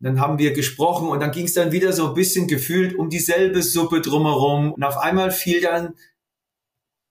Dann 0.00 0.20
haben 0.20 0.38
wir 0.38 0.52
gesprochen 0.52 1.08
und 1.08 1.20
dann 1.20 1.30
ging 1.30 1.46
es 1.46 1.54
dann 1.54 1.72
wieder 1.72 1.92
so 1.92 2.08
ein 2.08 2.14
bisschen 2.14 2.46
gefühlt 2.46 2.94
um 2.94 3.08
dieselbe 3.08 3.62
Suppe 3.62 4.00
drumherum. 4.00 4.72
Und 4.72 4.84
auf 4.84 4.98
einmal 4.98 5.30
fiel 5.30 5.60
dann 5.60 5.94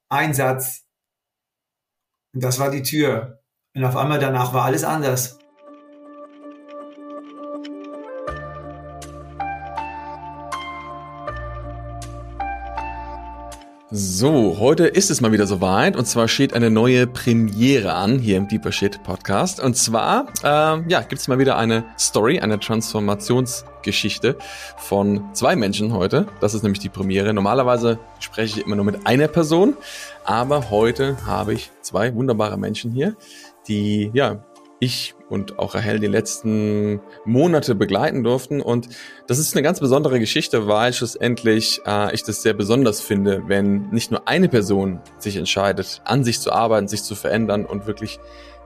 ein 0.10 0.34
Satz. 0.34 0.86
Und 2.34 2.44
das 2.44 2.60
war 2.60 2.70
die 2.70 2.84
Tür. 2.84 3.42
Und 3.76 3.84
auf 3.84 3.96
einmal 3.96 4.20
danach 4.20 4.54
war 4.54 4.66
alles 4.66 4.84
anders. 4.84 5.40
So, 13.98 14.58
heute 14.60 14.88
ist 14.88 15.10
es 15.10 15.22
mal 15.22 15.32
wieder 15.32 15.48
soweit 15.48 15.96
und 15.96 16.04
zwar 16.06 16.28
steht 16.28 16.54
eine 16.54 16.70
neue 16.70 17.08
Premiere 17.08 17.94
an 17.94 18.20
hier 18.20 18.36
im 18.36 18.50
Deeper 18.50 18.74
Shit 18.74 19.02
Podcast 19.04 19.62
und 19.62 19.78
zwar 19.78 20.28
äh, 20.44 20.84
ja 20.90 21.00
gibt 21.00 21.22
es 21.22 21.30
mal 21.30 21.40
wieder 21.40 21.58
eine 21.58 21.86
Story, 21.98 22.42
eine 22.42 22.60
Transformationsgeschichte 22.60 24.36
von 24.76 25.24
zwei 25.32 25.56
Menschen 25.56 25.94
heute. 25.94 26.28
Das 26.42 26.54
ist 26.54 26.64
nämlich 26.64 26.82
die 26.82 26.90
Premiere. 26.90 27.34
Normalerweise 27.34 27.98
spreche 28.20 28.60
ich 28.60 28.66
immer 28.66 28.76
nur 28.76 28.84
mit 28.84 29.08
einer 29.08 29.30
Person, 29.30 29.78
aber 30.26 30.70
heute 30.72 31.16
habe 31.26 31.54
ich 31.54 31.72
zwei 31.80 32.14
wunderbare 32.14 32.58
Menschen 32.58 32.92
hier, 32.92 33.16
die 33.70 34.12
ja 34.14 34.44
ich 34.86 35.16
und 35.30 35.60
auch 35.60 35.76
Rahel 35.76 36.00
die 36.00 36.08
letzten 36.08 37.02
Monate 37.26 37.76
begleiten 37.76 38.24
durften. 38.24 38.62
Und 38.62 38.90
das 39.28 39.40
ist 39.40 39.56
eine 39.56 39.64
ganz 39.64 39.80
besondere 39.80 40.20
Geschichte, 40.20 40.68
weil 40.68 40.94
schlussendlich 40.94 41.82
äh, 41.86 42.14
ich 42.14 42.24
das 42.24 42.42
sehr 42.42 42.54
besonders 42.54 43.02
finde, 43.02 43.44
wenn 43.48 43.90
nicht 43.90 44.12
nur 44.12 44.28
eine 44.28 44.50
Person 44.50 45.02
sich 45.18 45.36
entscheidet, 45.36 46.02
an 46.06 46.24
sich 46.24 46.40
zu 46.40 46.52
arbeiten, 46.52 46.88
sich 46.88 47.04
zu 47.04 47.16
verändern 47.16 47.66
und 47.66 47.88
wirklich 47.88 48.20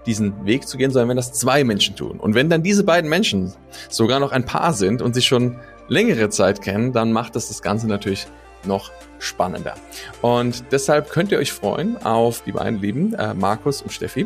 diesen 0.06 0.46
Weg 0.46 0.68
zu 0.68 0.78
gehen, 0.78 0.92
sondern 0.92 1.10
wenn 1.10 1.18
das 1.18 1.34
zwei 1.34 1.64
Menschen 1.64 1.96
tun. 1.96 2.20
Und 2.20 2.36
wenn 2.36 2.50
dann 2.50 2.64
diese 2.64 2.84
beiden 2.84 3.10
Menschen 3.10 3.54
sogar 3.90 4.20
noch 4.20 4.32
ein 4.32 4.46
Paar 4.46 4.74
sind 4.74 5.02
und 5.02 5.14
sich 5.14 5.26
schon 5.26 5.58
längere 5.88 6.30
Zeit 6.30 6.62
kennen, 6.62 6.94
dann 6.94 7.12
macht 7.12 7.36
das 7.36 7.48
das 7.48 7.62
Ganze 7.62 7.88
natürlich 7.88 8.28
noch 8.66 8.92
spannender. 9.20 9.76
Und 10.22 10.64
deshalb 10.72 11.10
könnt 11.10 11.32
ihr 11.32 11.38
euch 11.38 11.52
freuen 11.52 11.98
auf 12.06 12.42
die 12.44 12.52
beiden 12.52 12.82
Lieben, 12.82 13.14
äh, 13.14 13.34
Markus 13.34 13.82
und 13.82 13.92
Steffi. 13.92 14.26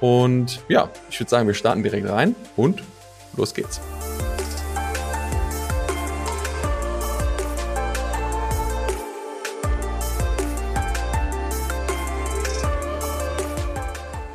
Und 0.00 0.60
ja, 0.68 0.90
ich 1.10 1.18
würde 1.18 1.30
sagen, 1.30 1.46
wir 1.46 1.54
starten 1.54 1.82
direkt 1.82 2.08
rein 2.08 2.34
und 2.56 2.82
los 3.36 3.54
geht's. 3.54 3.80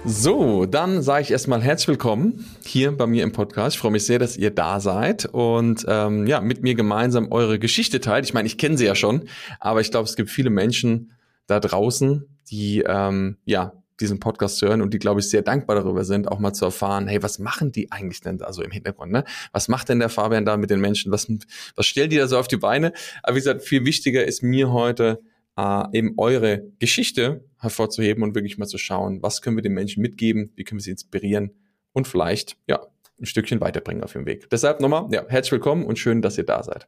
So, 0.05 0.65
dann 0.65 1.01
sage 1.01 1.21
ich 1.21 1.31
erstmal 1.31 1.61
herzlich 1.61 1.87
willkommen 1.87 2.45
hier 2.65 2.91
bei 2.91 3.07
mir 3.07 3.23
im 3.23 3.31
Podcast. 3.31 3.75
Ich 3.77 3.79
freue 3.79 3.91
mich 3.91 4.05
sehr, 4.05 4.19
dass 4.19 4.35
ihr 4.35 4.51
da 4.51 4.81
seid 4.81 5.25
und 5.25 5.85
ähm, 5.87 6.27
ja, 6.27 6.41
mit 6.41 6.61
mir 6.61 6.75
gemeinsam 6.75 7.31
eure 7.31 7.57
Geschichte 7.57 8.01
teilt. 8.01 8.25
Ich 8.25 8.33
meine, 8.33 8.45
ich 8.45 8.57
kenne 8.57 8.77
sie 8.77 8.85
ja 8.85 8.95
schon, 8.95 9.29
aber 9.61 9.79
ich 9.79 9.91
glaube, 9.91 10.09
es 10.09 10.17
gibt 10.17 10.29
viele 10.29 10.49
Menschen 10.49 11.13
da 11.47 11.61
draußen, 11.61 12.25
die 12.51 12.83
ähm, 12.85 13.37
ja 13.45 13.71
diesen 14.01 14.19
Podcast 14.19 14.61
hören 14.61 14.81
und 14.81 14.93
die, 14.93 14.99
glaube 14.99 15.21
ich, 15.21 15.29
sehr 15.29 15.41
dankbar 15.41 15.77
darüber 15.77 16.03
sind, 16.03 16.27
auch 16.27 16.39
mal 16.39 16.51
zu 16.51 16.65
erfahren, 16.65 17.07
hey, 17.07 17.23
was 17.23 17.39
machen 17.39 17.71
die 17.71 17.89
eigentlich 17.93 18.19
denn 18.19 18.37
da 18.37 18.51
so 18.51 18.61
im 18.61 18.71
Hintergrund? 18.71 19.13
Ne? 19.13 19.23
Was 19.53 19.69
macht 19.69 19.87
denn 19.87 19.99
der 19.99 20.09
Fabian 20.09 20.43
da 20.43 20.57
mit 20.57 20.69
den 20.69 20.81
Menschen? 20.81 21.13
Was, 21.13 21.31
was 21.77 21.85
stellen 21.85 22.09
die 22.09 22.17
da 22.17 22.27
so 22.27 22.37
auf 22.37 22.49
die 22.49 22.57
Beine? 22.57 22.91
Aber 23.21 23.35
wie 23.35 23.39
gesagt, 23.39 23.63
viel 23.63 23.85
wichtiger 23.85 24.25
ist 24.25 24.43
mir 24.43 24.73
heute, 24.73 25.21
äh, 25.57 25.83
eben 25.93 26.13
eure 26.17 26.63
Geschichte 26.79 27.43
hervorzuheben 27.59 28.23
und 28.23 28.35
wirklich 28.35 28.57
mal 28.57 28.67
zu 28.67 28.77
schauen, 28.77 29.21
was 29.21 29.41
können 29.41 29.57
wir 29.57 29.61
den 29.61 29.73
Menschen 29.73 30.01
mitgeben, 30.01 30.51
wie 30.55 30.63
können 30.63 30.79
wir 30.79 30.83
sie 30.83 30.91
inspirieren 30.91 31.51
und 31.93 32.07
vielleicht, 32.07 32.57
ja, 32.67 32.85
ein 33.19 33.25
Stückchen 33.25 33.61
weiterbringen 33.61 34.03
auf 34.03 34.13
dem 34.13 34.25
Weg. 34.25 34.49
Deshalb 34.49 34.79
nochmal, 34.81 35.07
ja, 35.11 35.25
herzlich 35.27 35.53
willkommen 35.53 35.85
und 35.85 35.99
schön, 35.99 36.21
dass 36.21 36.37
ihr 36.37 36.45
da 36.45 36.63
seid. 36.63 36.87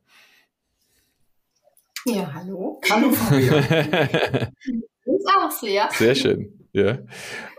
Ja, 2.05 2.33
hallo. 2.33 2.81
Hallo, 2.89 3.11
Fabian. 3.11 3.63
Uns 5.05 5.25
auch 5.27 5.52
sehr. 5.52 5.89
Sehr 5.91 6.15
schön, 6.15 6.67
ja. 6.73 6.99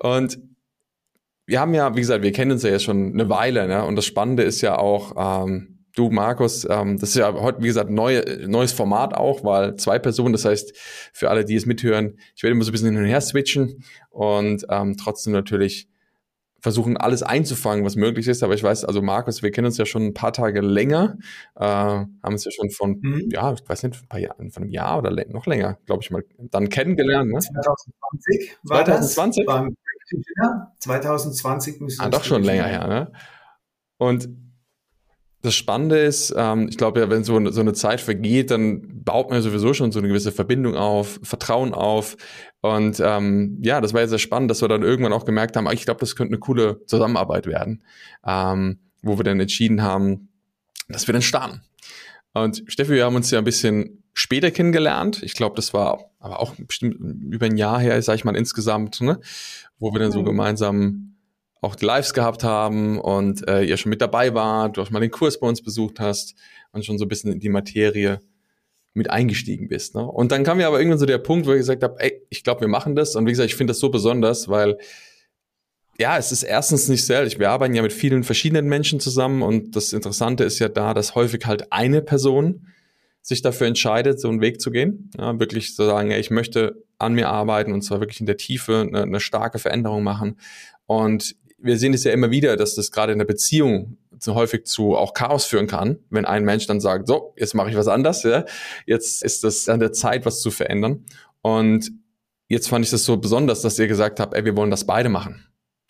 Und 0.00 0.38
wir 1.46 1.60
haben 1.60 1.74
ja, 1.74 1.94
wie 1.94 2.00
gesagt, 2.00 2.22
wir 2.22 2.32
kennen 2.32 2.50
uns 2.50 2.64
ja 2.64 2.70
jetzt 2.70 2.82
schon 2.82 3.12
eine 3.12 3.28
Weile, 3.28 3.68
ne? 3.68 3.84
Und 3.84 3.94
das 3.94 4.04
Spannende 4.04 4.42
ist 4.42 4.62
ja 4.62 4.78
auch, 4.78 5.44
ähm, 5.46 5.75
du, 5.96 6.10
Markus, 6.10 6.66
ähm, 6.68 6.98
das 6.98 7.10
ist 7.10 7.16
ja 7.16 7.32
heute, 7.34 7.62
wie 7.62 7.66
gesagt, 7.66 7.90
neue, 7.90 8.46
neues 8.46 8.72
Format 8.72 9.14
auch, 9.14 9.42
weil 9.42 9.76
zwei 9.76 9.98
Personen, 9.98 10.32
das 10.32 10.44
heißt, 10.44 10.76
für 11.12 11.30
alle, 11.30 11.44
die 11.44 11.56
es 11.56 11.66
mithören, 11.66 12.18
ich 12.36 12.42
werde 12.42 12.52
immer 12.52 12.64
so 12.64 12.70
ein 12.70 12.72
bisschen 12.72 12.90
hin 12.90 12.98
und 12.98 13.06
her 13.06 13.20
switchen 13.20 13.82
und 14.10 14.64
ähm, 14.70 14.96
trotzdem 14.96 15.32
natürlich 15.32 15.88
versuchen, 16.60 16.96
alles 16.96 17.22
einzufangen, 17.22 17.84
was 17.84 17.96
möglich 17.96 18.26
ist. 18.26 18.42
Aber 18.42 18.54
ich 18.54 18.62
weiß, 18.62 18.84
also 18.84 19.00
Markus, 19.00 19.42
wir 19.42 19.50
kennen 19.52 19.66
uns 19.66 19.78
ja 19.78 19.86
schon 19.86 20.06
ein 20.06 20.14
paar 20.14 20.32
Tage 20.32 20.60
länger, 20.60 21.16
äh, 21.54 21.64
haben 21.64 22.10
uns 22.24 22.44
ja 22.44 22.50
schon 22.50 22.70
von, 22.70 22.98
mhm. 23.00 23.28
ja, 23.30 23.52
ich 23.52 23.68
weiß 23.68 23.84
nicht, 23.84 24.02
ein 24.02 24.08
paar 24.08 24.20
Jahren, 24.20 24.50
von 24.50 24.64
einem 24.64 24.72
Jahr 24.72 24.98
oder 24.98 25.10
noch 25.28 25.46
länger, 25.46 25.78
glaube 25.86 26.02
ich 26.02 26.10
mal, 26.10 26.24
dann 26.38 26.68
kennengelernt. 26.68 27.30
Ne? 27.30 27.38
2020 27.38 28.56
war 28.64 28.84
2020? 28.84 29.44
das. 29.46 29.68
2020 30.80 31.80
müssen 31.80 32.00
Ah, 32.00 32.08
doch 32.10 32.24
schon 32.24 32.42
länger 32.42 32.64
her, 32.64 32.86
ne? 32.86 33.12
Und 33.98 34.28
das 35.46 35.54
Spannende 35.54 35.98
ist, 35.98 36.34
ähm, 36.36 36.68
ich 36.68 36.76
glaube 36.76 37.00
ja, 37.00 37.08
wenn 37.08 37.24
so 37.24 37.36
eine, 37.36 37.52
so 37.52 37.60
eine 37.60 37.72
Zeit 37.72 38.00
vergeht, 38.00 38.50
dann 38.50 39.04
baut 39.04 39.30
man 39.30 39.38
ja 39.38 39.42
sowieso 39.42 39.72
schon 39.72 39.92
so 39.92 40.00
eine 40.00 40.08
gewisse 40.08 40.32
Verbindung 40.32 40.74
auf, 40.74 41.20
Vertrauen 41.22 41.72
auf. 41.72 42.16
Und 42.60 43.00
ähm, 43.00 43.58
ja, 43.62 43.80
das 43.80 43.94
war 43.94 44.00
ja 44.00 44.08
sehr 44.08 44.18
spannend, 44.18 44.50
dass 44.50 44.60
wir 44.60 44.68
dann 44.68 44.82
irgendwann 44.82 45.12
auch 45.12 45.24
gemerkt 45.24 45.56
haben, 45.56 45.68
ah, 45.68 45.72
ich 45.72 45.84
glaube, 45.84 46.00
das 46.00 46.16
könnte 46.16 46.32
eine 46.32 46.40
coole 46.40 46.84
Zusammenarbeit 46.86 47.46
werden, 47.46 47.82
ähm, 48.26 48.80
wo 49.02 49.18
wir 49.18 49.24
dann 49.24 49.40
entschieden 49.40 49.82
haben, 49.82 50.28
dass 50.88 51.06
wir 51.06 51.12
dann 51.12 51.22
starten. 51.22 51.62
Und 52.32 52.64
Steffi, 52.66 52.92
wir 52.92 53.04
haben 53.04 53.16
uns 53.16 53.30
ja 53.30 53.38
ein 53.38 53.44
bisschen 53.44 54.02
später 54.12 54.50
kennengelernt. 54.50 55.22
Ich 55.22 55.34
glaube, 55.34 55.56
das 55.56 55.72
war 55.72 56.10
aber 56.18 56.40
auch 56.40 56.54
bestimmt 56.56 56.96
über 57.32 57.46
ein 57.46 57.56
Jahr 57.56 57.80
her, 57.80 58.00
sage 58.02 58.16
ich 58.16 58.24
mal 58.24 58.36
insgesamt, 58.36 59.00
ne? 59.00 59.20
wo 59.78 59.92
wir 59.92 60.00
dann 60.00 60.12
so 60.12 60.20
mhm. 60.20 60.26
gemeinsam 60.26 61.15
auch 61.60 61.74
die 61.74 61.84
Lives 61.84 62.14
gehabt 62.14 62.44
haben 62.44 63.00
und 63.00 63.48
äh, 63.48 63.62
ihr 63.62 63.76
schon 63.76 63.90
mit 63.90 64.00
dabei 64.00 64.34
wart, 64.34 64.76
du 64.76 64.82
auch 64.82 64.90
mal 64.90 65.00
den 65.00 65.10
Kurs 65.10 65.40
bei 65.40 65.46
uns 65.46 65.62
besucht 65.62 66.00
hast 66.00 66.34
und 66.72 66.84
schon 66.84 66.98
so 66.98 67.04
ein 67.04 67.08
bisschen 67.08 67.32
in 67.32 67.40
die 67.40 67.48
Materie 67.48 68.20
mit 68.92 69.10
eingestiegen 69.10 69.68
bist. 69.68 69.94
Ne? 69.94 70.04
Und 70.04 70.32
dann 70.32 70.44
kam 70.44 70.56
mir 70.56 70.66
aber 70.66 70.78
irgendwann 70.78 70.98
so 70.98 71.06
der 71.06 71.18
Punkt, 71.18 71.46
wo 71.46 71.52
ich 71.52 71.58
gesagt 71.58 71.82
habe, 71.82 71.96
ey, 71.98 72.22
ich 72.30 72.44
glaube, 72.44 72.62
wir 72.62 72.68
machen 72.68 72.96
das. 72.96 73.14
Und 73.14 73.26
wie 73.26 73.30
gesagt, 73.30 73.50
ich 73.50 73.56
finde 73.56 73.72
das 73.72 73.78
so 73.78 73.90
besonders, 73.90 74.48
weil 74.48 74.78
ja, 75.98 76.18
es 76.18 76.32
ist 76.32 76.42
erstens 76.42 76.88
nicht 76.88 77.04
selten. 77.04 77.38
Wir 77.38 77.50
arbeiten 77.50 77.74
ja 77.74 77.82
mit 77.82 77.92
vielen 77.92 78.24
verschiedenen 78.24 78.68
Menschen 78.68 79.00
zusammen 79.00 79.42
und 79.42 79.76
das 79.76 79.92
Interessante 79.92 80.44
ist 80.44 80.58
ja 80.58 80.68
da, 80.68 80.92
dass 80.94 81.14
häufig 81.14 81.46
halt 81.46 81.72
eine 81.72 82.02
Person 82.02 82.66
sich 83.22 83.42
dafür 83.42 83.66
entscheidet, 83.66 84.20
so 84.20 84.28
einen 84.28 84.40
Weg 84.40 84.60
zu 84.60 84.70
gehen. 84.70 85.10
Ja, 85.18 85.38
wirklich 85.40 85.74
zu 85.74 85.84
sagen, 85.84 86.10
ey, 86.10 86.20
ich 86.20 86.30
möchte 86.30 86.82
an 86.98 87.14
mir 87.14 87.28
arbeiten 87.28 87.72
und 87.72 87.82
zwar 87.82 88.00
wirklich 88.00 88.20
in 88.20 88.26
der 88.26 88.36
Tiefe 88.36 88.86
eine, 88.86 89.02
eine 89.02 89.20
starke 89.20 89.58
Veränderung 89.58 90.02
machen. 90.02 90.38
Und 90.86 91.34
wir 91.66 91.78
sehen 91.78 91.94
es 91.94 92.04
ja 92.04 92.12
immer 92.12 92.30
wieder, 92.30 92.56
dass 92.56 92.74
das 92.74 92.90
gerade 92.90 93.12
in 93.12 93.18
der 93.18 93.26
Beziehung 93.26 93.98
zu 94.18 94.34
häufig 94.34 94.64
zu 94.64 94.96
auch 94.96 95.14
Chaos 95.14 95.44
führen 95.44 95.66
kann, 95.66 95.98
wenn 96.10 96.24
ein 96.24 96.44
Mensch 96.44 96.66
dann 96.66 96.80
sagt, 96.80 97.06
so, 97.06 97.34
jetzt 97.36 97.54
mache 97.54 97.70
ich 97.70 97.76
was 97.76 97.88
anders, 97.88 98.22
ja, 98.22 98.44
jetzt 98.86 99.22
ist 99.22 99.44
das 99.44 99.68
an 99.68 99.80
der 99.80 99.92
Zeit, 99.92 100.24
was 100.24 100.40
zu 100.40 100.50
verändern. 100.50 101.04
Und 101.42 101.92
jetzt 102.48 102.68
fand 102.68 102.84
ich 102.84 102.90
das 102.90 103.04
so 103.04 103.16
besonders, 103.16 103.62
dass 103.62 103.78
ihr 103.78 103.88
gesagt 103.88 104.20
habt, 104.20 104.34
ey, 104.34 104.44
wir 104.44 104.56
wollen 104.56 104.70
das 104.70 104.86
beide 104.86 105.08
machen. 105.08 105.46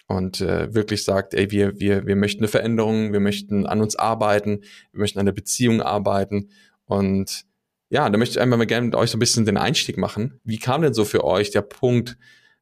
Und 0.09 0.41
äh, 0.41 0.73
wirklich 0.73 1.05
sagt, 1.05 1.35
ey, 1.35 1.51
wir, 1.51 1.81
wir, 1.81 2.07
wir 2.07 2.17
möchten 2.17 2.41
eine 2.41 2.49
Veränderung, 2.49 3.13
wir 3.13 3.21
möchten 3.21 3.67
an 3.67 3.81
uns 3.81 3.97
arbeiten, 3.97 4.61
wir 4.93 5.01
möchten 5.01 5.19
an 5.19 5.27
der 5.27 5.33
Beziehung 5.33 5.83
arbeiten. 5.83 6.51
Und 6.85 7.45
ja, 7.89 8.09
da 8.09 8.19
möchte 8.19 8.39
ich 8.39 8.41
einmal 8.41 8.59
mal 8.59 8.67
gerne 8.67 8.87
mit 8.87 8.95
euch 8.95 9.11
so 9.11 9.17
ein 9.17 9.21
bisschen 9.21 9.47
den 9.47 9.57
Einstieg 9.57 9.99
machen. 9.99 10.41
Wie 10.45 10.59
kam 10.59 10.83
denn 10.83 10.95
so 10.95 11.05
für 11.05 11.25
euch 11.25 11.51
der 11.51 11.63
Punkt, 11.63 12.17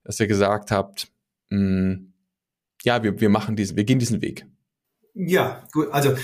dass 0.05 0.21
ihr 0.21 0.27
gesagt 0.27 0.71
habt, 0.71 1.09
mh, 1.51 1.59
hm, 1.59 2.14
ja, 2.85 3.03
wir, 3.03 3.21
wir 3.21 3.29
machen 3.29 3.57
diesen, 3.57 3.77
wir 3.77 3.85
gehen 3.85 3.99
diesen 3.99 4.23
Weg. 4.23 4.47
Ja, 5.15 5.67
gut, 5.73 5.89
also 5.93 6.15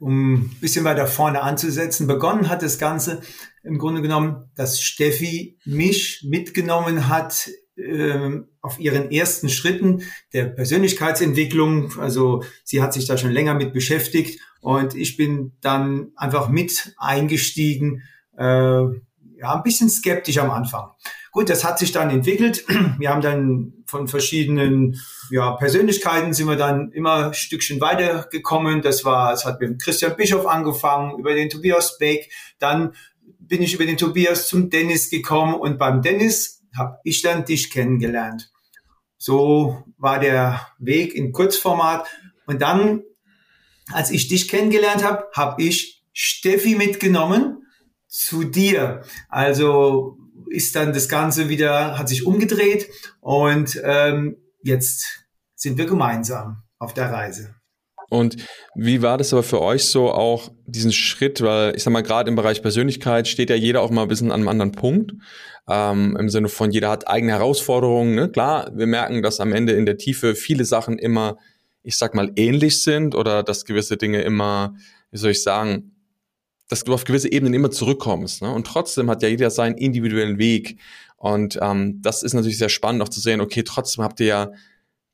um 0.00 0.34
ein 0.34 0.56
bisschen 0.60 0.84
weiter 0.84 1.06
vorne 1.06 1.42
anzusetzen, 1.42 2.06
begonnen 2.06 2.48
hat 2.48 2.62
das 2.62 2.78
Ganze 2.78 3.22
im 3.62 3.78
Grunde 3.78 4.02
genommen, 4.02 4.50
dass 4.54 4.80
Steffi 4.80 5.58
mich 5.64 6.26
mitgenommen 6.28 7.08
hat 7.08 7.48
äh, 7.76 8.40
auf 8.60 8.78
ihren 8.78 9.10
ersten 9.10 9.48
Schritten 9.48 10.02
der 10.32 10.46
Persönlichkeitsentwicklung. 10.46 11.98
Also 11.98 12.44
sie 12.64 12.82
hat 12.82 12.92
sich 12.92 13.06
da 13.06 13.16
schon 13.16 13.30
länger 13.30 13.54
mit 13.54 13.72
beschäftigt 13.72 14.40
und 14.60 14.94
ich 14.94 15.16
bin 15.16 15.52
dann 15.60 16.12
einfach 16.16 16.48
mit 16.48 16.94
eingestiegen, 16.98 18.02
äh, 18.36 18.44
ja, 18.44 19.54
ein 19.54 19.62
bisschen 19.62 19.88
skeptisch 19.88 20.38
am 20.38 20.50
Anfang. 20.50 20.90
Gut, 21.32 21.50
das 21.50 21.64
hat 21.64 21.78
sich 21.78 21.92
dann 21.92 22.10
entwickelt. 22.10 22.64
Wir 22.98 23.10
haben 23.10 23.22
dann 23.22 23.83
von 23.94 24.08
verschiedenen 24.08 25.00
ja, 25.30 25.52
Persönlichkeiten 25.52 26.34
sind 26.34 26.48
wir 26.48 26.56
dann 26.56 26.90
immer 26.90 27.26
ein 27.26 27.34
Stückchen 27.34 27.80
weitergekommen. 27.80 28.82
Das 28.82 29.04
war, 29.04 29.32
es 29.32 29.44
hat 29.44 29.60
mit 29.60 29.80
Christian 29.80 30.16
Bischof 30.16 30.46
angefangen, 30.46 31.16
über 31.16 31.32
den 31.32 31.48
Tobias 31.48 31.96
Beck. 31.98 32.28
Dann 32.58 32.96
bin 33.38 33.62
ich 33.62 33.72
über 33.72 33.86
den 33.86 33.96
Tobias 33.96 34.48
zum 34.48 34.68
Dennis 34.68 35.10
gekommen 35.10 35.54
und 35.54 35.78
beim 35.78 36.02
Dennis 36.02 36.64
habe 36.76 36.98
ich 37.04 37.22
dann 37.22 37.44
dich 37.44 37.70
kennengelernt. 37.70 38.50
So 39.16 39.84
war 39.96 40.18
der 40.18 40.66
Weg 40.80 41.14
in 41.14 41.30
Kurzformat. 41.30 42.04
Und 42.46 42.62
dann 42.62 43.04
als 43.92 44.10
ich 44.10 44.26
dich 44.26 44.48
kennengelernt 44.48 45.04
habe, 45.04 45.28
habe 45.34 45.62
ich 45.62 46.02
Steffi 46.12 46.74
mitgenommen 46.74 47.66
zu 48.08 48.42
dir. 48.42 49.02
Also 49.28 50.18
ist 50.50 50.74
dann 50.76 50.92
das 50.92 51.08
Ganze 51.08 51.48
wieder, 51.48 51.98
hat 51.98 52.08
sich 52.08 52.26
umgedreht 52.26 52.88
und 53.20 53.80
ähm, 53.84 54.36
jetzt 54.62 55.24
sind 55.54 55.78
wir 55.78 55.86
gemeinsam 55.86 56.62
auf 56.78 56.94
der 56.94 57.10
Reise. 57.10 57.54
Und 58.10 58.36
wie 58.74 59.02
war 59.02 59.18
das 59.18 59.32
aber 59.32 59.42
für 59.42 59.60
euch 59.60 59.84
so 59.84 60.12
auch 60.12 60.52
diesen 60.66 60.92
Schritt, 60.92 61.40
weil 61.40 61.74
ich 61.74 61.82
sag 61.82 61.92
mal, 61.92 62.02
gerade 62.02 62.28
im 62.28 62.36
Bereich 62.36 62.62
Persönlichkeit 62.62 63.26
steht 63.26 63.50
ja 63.50 63.56
jeder 63.56 63.80
auch 63.80 63.90
mal 63.90 64.02
ein 64.02 64.08
bisschen 64.08 64.30
an 64.30 64.40
einem 64.40 64.48
anderen 64.48 64.72
Punkt. 64.72 65.14
Ähm, 65.68 66.16
Im 66.18 66.28
Sinne 66.28 66.48
von, 66.48 66.70
jeder 66.70 66.90
hat 66.90 67.08
eigene 67.08 67.32
Herausforderungen. 67.32 68.14
Ne? 68.14 68.28
Klar, 68.28 68.70
wir 68.74 68.86
merken, 68.86 69.22
dass 69.22 69.40
am 69.40 69.52
Ende 69.52 69.72
in 69.72 69.86
der 69.86 69.96
Tiefe 69.96 70.34
viele 70.34 70.64
Sachen 70.64 70.98
immer, 70.98 71.38
ich 71.82 71.96
sag 71.96 72.14
mal, 72.14 72.30
ähnlich 72.36 72.82
sind 72.82 73.14
oder 73.14 73.42
dass 73.42 73.64
gewisse 73.64 73.96
Dinge 73.96 74.20
immer, 74.22 74.74
wie 75.10 75.18
soll 75.18 75.30
ich 75.30 75.42
sagen, 75.42 75.93
dass 76.68 76.84
du 76.84 76.94
auf 76.94 77.04
gewisse 77.04 77.30
Ebenen 77.30 77.54
immer 77.54 77.70
zurückkommst. 77.70 78.42
Ne? 78.42 78.52
Und 78.52 78.66
trotzdem 78.66 79.10
hat 79.10 79.22
ja 79.22 79.28
jeder 79.28 79.50
seinen 79.50 79.76
individuellen 79.76 80.38
Weg. 80.38 80.78
Und 81.16 81.58
ähm, 81.60 82.00
das 82.02 82.22
ist 82.22 82.34
natürlich 82.34 82.58
sehr 82.58 82.68
spannend 82.68 83.02
auch 83.02 83.08
zu 83.08 83.20
sehen, 83.20 83.40
okay, 83.40 83.62
trotzdem 83.62 84.04
habt 84.04 84.20
ihr 84.20 84.26
ja 84.26 84.50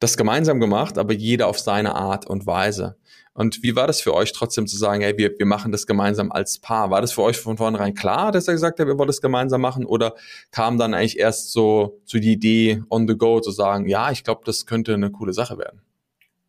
das 0.00 0.16
gemeinsam 0.16 0.60
gemacht, 0.60 0.98
aber 0.98 1.12
jeder 1.12 1.46
auf 1.46 1.58
seine 1.58 1.94
Art 1.94 2.26
und 2.26 2.46
Weise. 2.46 2.96
Und 3.32 3.62
wie 3.62 3.76
war 3.76 3.86
das 3.86 4.00
für 4.00 4.12
euch 4.12 4.32
trotzdem 4.32 4.66
zu 4.66 4.76
sagen, 4.76 5.02
hey, 5.02 5.16
wir, 5.16 5.38
wir 5.38 5.46
machen 5.46 5.72
das 5.72 5.86
gemeinsam 5.86 6.32
als 6.32 6.58
Paar? 6.58 6.90
War 6.90 7.00
das 7.00 7.12
für 7.12 7.22
euch 7.22 7.38
von 7.38 7.56
vornherein 7.56 7.94
klar, 7.94 8.32
dass 8.32 8.48
er 8.48 8.54
gesagt 8.54 8.80
hat, 8.80 8.86
wir 8.86 8.98
wollen 8.98 9.06
das 9.06 9.20
gemeinsam 9.20 9.60
machen? 9.60 9.86
Oder 9.86 10.14
kam 10.50 10.78
dann 10.78 10.94
eigentlich 10.94 11.18
erst 11.18 11.52
so 11.52 12.00
zu 12.06 12.18
die 12.18 12.32
Idee 12.32 12.82
on 12.90 13.06
the 13.06 13.16
go 13.16 13.40
zu 13.40 13.50
sagen, 13.50 13.86
ja, 13.86 14.10
ich 14.10 14.24
glaube, 14.24 14.42
das 14.44 14.66
könnte 14.66 14.94
eine 14.94 15.10
coole 15.10 15.32
Sache 15.32 15.58
werden? 15.58 15.80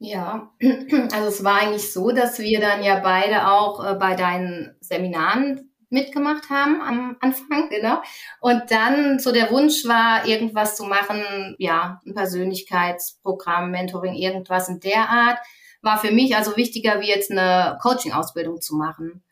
Ja, 0.03 0.51
also 1.13 1.27
es 1.27 1.43
war 1.43 1.61
eigentlich 1.61 1.93
so, 1.93 2.09
dass 2.09 2.39
wir 2.39 2.59
dann 2.59 2.83
ja 2.83 2.99
beide 3.01 3.47
auch 3.47 3.85
äh, 3.85 3.93
bei 3.93 4.15
deinen 4.15 4.75
Seminaren 4.79 5.71
mitgemacht 5.91 6.49
haben 6.49 6.81
am 6.81 7.17
Anfang, 7.19 7.69
genau. 7.69 8.01
Und 8.39 8.71
dann 8.71 9.19
so 9.19 9.31
der 9.31 9.51
Wunsch 9.51 9.85
war, 9.85 10.25
irgendwas 10.25 10.75
zu 10.75 10.85
machen, 10.85 11.55
ja, 11.59 12.01
ein 12.03 12.15
Persönlichkeitsprogramm, 12.15 13.69
Mentoring, 13.69 14.15
irgendwas 14.15 14.69
in 14.69 14.79
der 14.79 15.07
Art, 15.07 15.37
war 15.83 15.99
für 15.99 16.11
mich 16.11 16.35
also 16.35 16.57
wichtiger, 16.57 16.99
wie 16.99 17.09
jetzt 17.09 17.29
eine 17.29 17.77
Coaching-Ausbildung 17.79 18.59
zu 18.59 18.75
machen. 18.75 19.23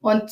Und 0.00 0.30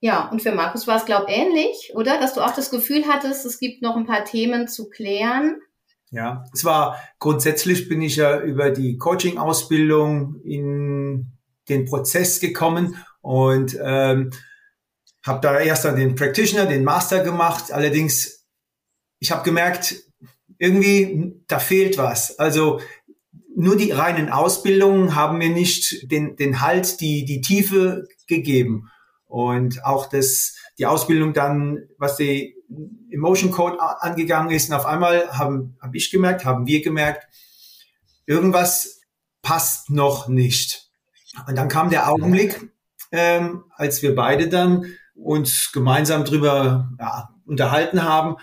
ja, 0.00 0.28
und 0.28 0.42
für 0.42 0.52
Markus 0.52 0.86
war 0.86 0.96
es, 0.98 1.06
glaube 1.06 1.30
ich, 1.30 1.38
ähnlich, 1.38 1.92
oder? 1.94 2.20
Dass 2.20 2.34
du 2.34 2.42
auch 2.42 2.54
das 2.54 2.70
Gefühl 2.70 3.06
hattest, 3.08 3.46
es 3.46 3.58
gibt 3.58 3.80
noch 3.80 3.96
ein 3.96 4.04
paar 4.04 4.26
Themen 4.26 4.68
zu 4.68 4.90
klären. 4.90 5.62
Ja, 6.10 6.44
es 6.52 6.64
war 6.64 6.98
grundsätzlich 7.18 7.88
bin 7.88 8.00
ich 8.00 8.16
ja 8.16 8.40
über 8.40 8.70
die 8.70 8.96
Coaching-Ausbildung 8.96 10.40
in 10.42 11.32
den 11.68 11.84
Prozess 11.84 12.40
gekommen 12.40 12.96
und 13.20 13.76
ähm, 13.82 14.30
habe 15.24 15.40
da 15.40 15.58
erst 15.58 15.84
dann 15.84 15.96
den 15.96 16.14
Practitioner, 16.14 16.66
den 16.66 16.84
Master 16.84 17.24
gemacht. 17.24 17.72
Allerdings, 17.72 18.46
ich 19.18 19.32
habe 19.32 19.42
gemerkt, 19.42 19.96
irgendwie, 20.58 21.34
da 21.48 21.58
fehlt 21.58 21.98
was. 21.98 22.38
Also 22.38 22.80
nur 23.56 23.76
die 23.76 23.90
reinen 23.90 24.28
Ausbildungen 24.28 25.14
haben 25.14 25.38
mir 25.38 25.48
nicht 25.48 26.10
den, 26.10 26.36
den 26.36 26.60
Halt, 26.60 27.00
die, 27.00 27.24
die 27.24 27.40
Tiefe 27.40 28.06
gegeben. 28.28 28.90
Und 29.24 29.84
auch 29.84 30.08
das, 30.08 30.55
die 30.78 30.86
Ausbildung 30.86 31.32
dann, 31.32 31.88
was 31.98 32.16
die 32.16 32.54
Emotion 33.10 33.50
Code 33.50 33.80
angegangen 33.80 34.50
ist, 34.50 34.68
und 34.70 34.76
auf 34.76 34.86
einmal 34.86 35.30
haben, 35.38 35.76
habe 35.80 35.96
ich 35.96 36.10
gemerkt, 36.10 36.44
haben 36.44 36.66
wir 36.66 36.82
gemerkt, 36.82 37.28
irgendwas 38.26 39.00
passt 39.42 39.90
noch 39.90 40.28
nicht. 40.28 40.90
Und 41.46 41.56
dann 41.56 41.68
kam 41.68 41.90
der 41.90 42.10
Augenblick, 42.10 42.70
ähm, 43.12 43.64
als 43.76 44.02
wir 44.02 44.14
beide 44.14 44.48
dann 44.48 44.86
uns 45.14 45.70
gemeinsam 45.72 46.24
drüber 46.24 46.90
ja, 46.98 47.30
unterhalten 47.46 48.02
haben. 48.02 48.36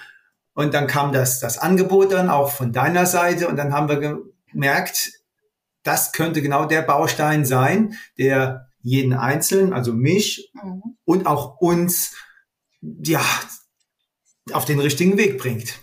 Und 0.53 0.73
dann 0.73 0.87
kam 0.87 1.11
das, 1.11 1.39
das 1.39 1.57
Angebot 1.57 2.11
dann 2.11 2.29
auch 2.29 2.51
von 2.51 2.71
deiner 2.71 3.05
Seite 3.05 3.47
und 3.47 3.57
dann 3.57 3.73
haben 3.73 3.89
wir 3.89 4.21
gemerkt, 4.51 5.11
das 5.83 6.13
könnte 6.13 6.41
genau 6.41 6.65
der 6.65 6.81
Baustein 6.81 7.45
sein, 7.45 7.95
der 8.17 8.69
jeden 8.81 9.13
Einzelnen, 9.13 9.73
also 9.73 9.93
mich 9.93 10.51
mhm. 10.53 10.97
und 11.05 11.25
auch 11.25 11.57
uns, 11.57 12.15
ja, 13.03 13.23
auf 14.51 14.65
den 14.65 14.79
richtigen 14.79 15.17
Weg 15.17 15.37
bringt. 15.37 15.79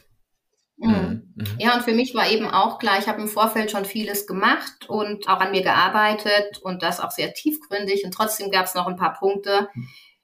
Mhm. 0.76 1.32
mhm. 1.34 1.46
Ja, 1.58 1.74
und 1.74 1.82
für 1.82 1.94
mich 1.94 2.14
war 2.14 2.30
eben 2.30 2.46
auch 2.46 2.78
klar, 2.78 2.98
ich 2.98 3.06
habe 3.06 3.20
im 3.20 3.28
Vorfeld 3.28 3.70
schon 3.70 3.84
vieles 3.84 4.26
gemacht 4.26 4.88
und 4.88 5.28
auch 5.28 5.40
an 5.40 5.50
mir 5.50 5.62
gearbeitet 5.62 6.58
und 6.62 6.82
das 6.82 7.00
auch 7.00 7.10
sehr 7.10 7.34
tiefgründig. 7.34 8.04
Und 8.04 8.12
trotzdem 8.12 8.50
gab 8.50 8.66
es 8.66 8.74
noch 8.74 8.86
ein 8.86 8.96
paar 8.96 9.14
Punkte, 9.14 9.68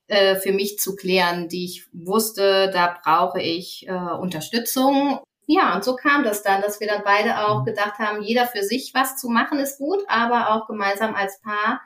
äh, 0.09 0.37
für 0.37 0.53
mich 0.53 0.79
zu 0.79 0.97
klären, 0.97 1.49
die 1.49 1.65
ich 1.65 1.87
wusste, 1.93 2.71
da 2.73 2.97
brauche 3.03 3.41
ich 3.41 3.87
äh, 3.89 3.93
Unterstützung. 3.93 5.21
Ja, 5.47 5.75
und 5.75 5.85
so 5.85 5.95
kam 5.95 6.25
das 6.25 6.43
dann, 6.43 6.63
dass 6.63 6.81
wir 6.81 6.89
dann 6.89 7.03
beide 7.05 7.47
auch 7.47 7.61
mhm. 7.61 7.67
gedacht 7.67 7.99
haben, 7.99 8.23
jeder 8.23 8.47
für 8.47 8.63
sich 8.63 8.93
was 8.95 9.17
zu 9.17 9.29
machen 9.29 9.59
ist 9.59 9.79
gut, 9.79 10.03
aber 10.09 10.51
auch 10.51 10.67
gemeinsam 10.67 11.15
als 11.15 11.41
Paar, 11.41 11.81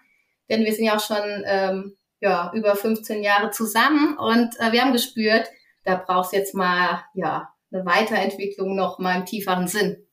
denn 0.48 0.64
wir 0.64 0.72
sind 0.75 0.84
ja 0.84 0.96
auch 0.96 1.04
schon 1.04 1.44
ähm, 1.44 1.96
ja, 2.20 2.52
über 2.55 2.76
15 2.76 3.22
Jahre 3.22 3.50
zusammen 3.50 4.17
und 4.19 4.55
äh, 4.61 4.72
wir 4.72 4.82
haben 4.82 4.93
gespürt, 4.93 5.49
da 5.84 5.96
brauchst 5.96 6.32
jetzt 6.32 6.55
mal 6.55 7.02
ja 7.14 7.49
eine 7.72 7.84
Weiterentwicklung 7.87 8.76
noch 8.76 8.99
mal 8.99 9.17
im 9.17 9.26
tieferen 9.26 9.69
Sinn. 9.69 10.06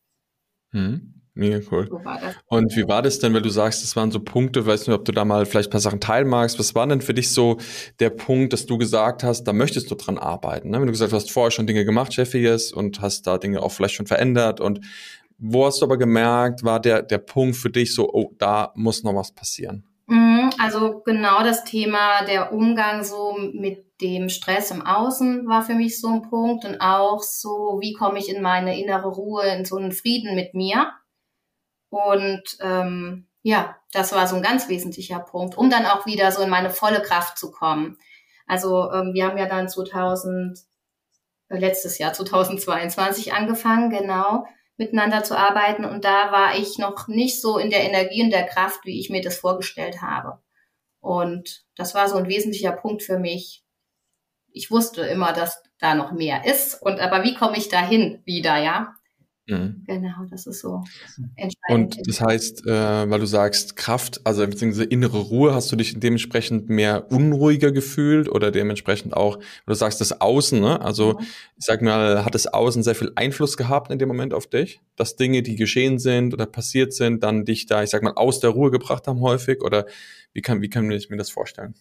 Hm. 0.71 1.13
Mega 1.37 1.59
cool. 1.69 1.87
So 1.87 2.01
und 2.47 2.75
wie 2.75 2.87
war 2.87 3.03
das 3.03 3.19
denn, 3.19 3.35
wenn 3.35 3.43
du 3.43 3.49
sagst, 3.49 3.83
das 3.83 3.95
waren 3.95 4.09
so 4.09 4.19
Punkte, 4.19 4.65
weißt 4.65 4.87
du, 4.87 4.93
ob 4.95 5.05
du 5.05 5.11
da 5.11 5.23
mal 5.23 5.45
vielleicht 5.45 5.69
ein 5.69 5.71
paar 5.71 5.79
Sachen 5.79 5.99
teilen 5.99 6.27
magst? 6.27 6.57
Was 6.57 6.73
war 6.73 6.87
denn 6.87 6.99
für 6.99 7.13
dich 7.13 7.31
so 7.31 7.57
der 7.99 8.09
Punkt, 8.09 8.53
dass 8.53 8.65
du 8.65 8.79
gesagt 8.79 9.23
hast, 9.23 9.43
da 9.43 9.53
möchtest 9.53 9.91
du 9.91 9.95
dran 9.95 10.17
arbeiten? 10.17 10.71
Ne? 10.71 10.79
Wenn 10.79 10.87
du 10.87 10.93
gesagt 10.93 11.13
hast, 11.13 11.25
du 11.25 11.27
hast 11.27 11.31
vorher 11.31 11.51
schon 11.51 11.67
Dinge 11.67 11.85
gemacht, 11.85 12.11
Chefiges, 12.11 12.73
und 12.73 13.01
hast 13.01 13.27
da 13.27 13.37
Dinge 13.37 13.61
auch 13.61 13.71
vielleicht 13.71 13.93
schon 13.93 14.07
verändert 14.07 14.59
und 14.59 14.81
wo 15.37 15.67
hast 15.67 15.81
du 15.81 15.85
aber 15.85 15.97
gemerkt, 15.97 16.63
war 16.63 16.79
der, 16.79 17.03
der 17.03 17.19
Punkt 17.19 17.55
für 17.55 17.69
dich 17.69 17.93
so, 17.93 18.11
oh, 18.11 18.33
da 18.39 18.71
muss 18.75 19.03
noch 19.03 19.13
was 19.13 19.31
passieren? 19.31 19.83
Mhm, 20.07 20.51
also 20.57 21.01
genau 21.01 21.43
das 21.43 21.65
Thema 21.65 22.23
der 22.23 22.53
Umgang 22.53 23.03
so 23.03 23.37
mit 23.53 23.85
dem 24.01 24.29
Stress 24.29 24.71
im 24.71 24.85
Außen 24.85 25.47
war 25.47 25.63
für 25.63 25.73
mich 25.73 25.99
so 25.99 26.07
ein 26.07 26.21
Punkt 26.29 26.63
und 26.65 26.79
auch 26.79 27.21
so, 27.21 27.79
wie 27.81 27.93
komme 27.93 28.19
ich 28.19 28.29
in 28.29 28.41
meine 28.41 28.79
innere 28.79 29.09
Ruhe, 29.09 29.45
in 29.47 29.65
so 29.65 29.75
einen 29.75 29.91
Frieden 29.91 30.35
mit 30.35 30.53
mir. 30.53 30.91
Und 31.89 32.43
ähm, 32.61 33.27
ja, 33.41 33.75
das 33.91 34.13
war 34.13 34.27
so 34.27 34.35
ein 34.35 34.41
ganz 34.41 34.69
wesentlicher 34.69 35.19
Punkt, 35.19 35.57
um 35.57 35.69
dann 35.69 35.85
auch 35.85 36.05
wieder 36.05 36.31
so 36.31 36.41
in 36.41 36.49
meine 36.49 36.69
volle 36.69 37.01
Kraft 37.01 37.37
zu 37.37 37.51
kommen. 37.51 37.97
Also 38.45 38.91
ähm, 38.91 39.13
wir 39.13 39.25
haben 39.25 39.37
ja 39.37 39.47
dann 39.47 39.67
2000, 39.67 40.59
äh, 41.49 41.57
letztes 41.57 41.97
Jahr 41.97 42.13
2022 42.13 43.33
angefangen, 43.33 43.89
genau, 43.89 44.45
miteinander 44.77 45.23
zu 45.23 45.37
arbeiten. 45.37 45.85
Und 45.85 46.05
da 46.05 46.31
war 46.31 46.55
ich 46.55 46.77
noch 46.77 47.07
nicht 47.07 47.41
so 47.41 47.57
in 47.57 47.69
der 47.69 47.83
Energie 47.83 48.23
und 48.23 48.31
der 48.31 48.45
Kraft, 48.45 48.85
wie 48.85 48.99
ich 48.99 49.09
mir 49.09 49.21
das 49.21 49.37
vorgestellt 49.37 50.01
habe. 50.01 50.39
Und 50.99 51.65
das 51.75 51.95
war 51.95 52.09
so 52.09 52.17
ein 52.17 52.27
wesentlicher 52.27 52.71
Punkt 52.71 53.03
für 53.03 53.19
mich. 53.19 53.63
Ich 54.51 54.71
wusste 54.71 55.01
immer, 55.01 55.33
dass 55.33 55.63
da 55.79 55.95
noch 55.95 56.11
mehr 56.11 56.45
ist. 56.45 56.81
Und 56.81 56.99
aber 56.99 57.23
wie 57.23 57.35
komme 57.35 57.57
ich 57.57 57.69
dahin 57.69 58.21
wieder, 58.25 58.57
ja? 58.57 58.96
Mhm. 59.49 59.83
Genau, 59.87 60.25
das 60.29 60.45
ist 60.45 60.59
so 60.59 60.83
entscheidend. 61.37 61.97
Und 61.97 62.07
das 62.07 62.19
heißt, 62.19 62.67
äh, 62.67 63.09
weil 63.09 63.19
du 63.19 63.25
sagst 63.25 63.77
Kraft, 63.77 64.19
also 64.25 64.45
beziehungsweise 64.45 64.83
innere 64.83 65.19
Ruhe, 65.19 65.53
hast 65.53 65.71
du 65.71 65.77
dich 65.77 65.97
dementsprechend 65.97 66.69
mehr 66.69 67.09
unruhiger 67.11 67.71
gefühlt 67.71 68.27
oder 68.27 68.51
dementsprechend 68.51 69.15
auch, 69.15 69.39
du 69.65 69.73
sagst 69.73 70.01
das 70.01 70.19
Außen, 70.19 70.59
ne? 70.59 70.81
Also 70.81 71.17
ich 71.19 71.65
sag 71.65 71.81
mal, 71.81 72.25
hat 72.25 72.35
das 72.35 72.47
Außen 72.47 72.83
sehr 72.83 72.95
viel 72.95 73.13
Einfluss 73.15 73.55
gehabt 73.55 73.89
in 73.89 73.99
dem 73.99 74.09
Moment 74.09 74.33
auf 74.33 74.47
dich, 74.47 74.81
dass 74.97 75.15
Dinge, 75.15 75.41
die 75.43 75.55
geschehen 75.55 75.97
sind 75.97 76.33
oder 76.33 76.45
passiert 76.45 76.93
sind, 76.93 77.23
dann 77.23 77.45
dich 77.45 77.67
da, 77.67 77.83
ich 77.83 77.89
sag 77.89 78.03
mal, 78.03 78.13
aus 78.13 78.41
der 78.41 78.49
Ruhe 78.49 78.69
gebracht 78.69 79.07
haben 79.07 79.21
häufig 79.21 79.61
oder 79.61 79.85
wie 80.33 80.41
kann, 80.41 80.61
wie 80.61 80.69
kann 80.69 80.91
ich 80.91 81.09
mir 81.09 81.17
das 81.17 81.29
vorstellen? 81.29 81.73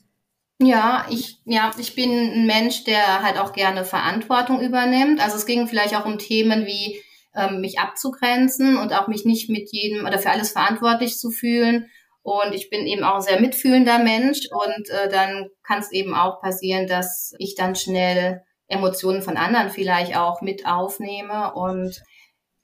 Ja, 0.59 1.07
ich, 1.11 1.41
ja, 1.45 1.71
ich 1.79 1.95
bin 1.95 2.11
ein 2.11 2.47
Mensch, 2.47 2.85
der 2.85 3.23
halt 3.23 3.39
auch 3.39 3.53
gerne 3.53 3.85
Verantwortung 3.85 4.61
übernimmt. 4.61 5.21
Also 5.21 5.37
es 5.37 5.47
ging 5.47 5.67
vielleicht 5.67 5.95
auch 5.97 6.07
um 6.07 6.19
Themen 6.19 6.65
wie 6.65 7.03
ähm, 7.37 7.61
mich 7.61 7.79
abzugrenzen 7.79 8.77
und 8.77 8.93
auch 8.93 9.09
mich 9.09 9.25
nicht 9.25 9.49
mit 9.51 9.71
jedem 9.71 10.07
oder 10.07 10.19
für 10.19 10.31
alles 10.31 10.51
verantwortlich 10.51 11.19
zu 11.19 11.31
fühlen. 11.31 11.91
Und 12.23 12.55
ich 12.55 12.71
bin 12.71 12.87
eben 12.87 13.05
auch 13.05 13.17
ein 13.17 13.23
sehr 13.23 13.41
mitfühlender 13.41 14.01
Mensch 14.01 14.49
und 14.51 14.91
äh, 14.91 15.09
dann 15.09 15.49
kann 15.63 15.79
es 15.79 15.93
eben 15.93 16.15
auch 16.15 16.41
passieren, 16.41 16.89
dass 16.89 17.35
ich 17.39 17.55
dann 17.55 17.77
schnell 17.77 18.43
Emotionen 18.67 19.23
von 19.23 19.37
anderen 19.37 19.71
vielleicht 19.71 20.17
auch 20.17 20.41
mit 20.43 20.67
aufnehme. 20.67 21.55
Und 21.55 22.03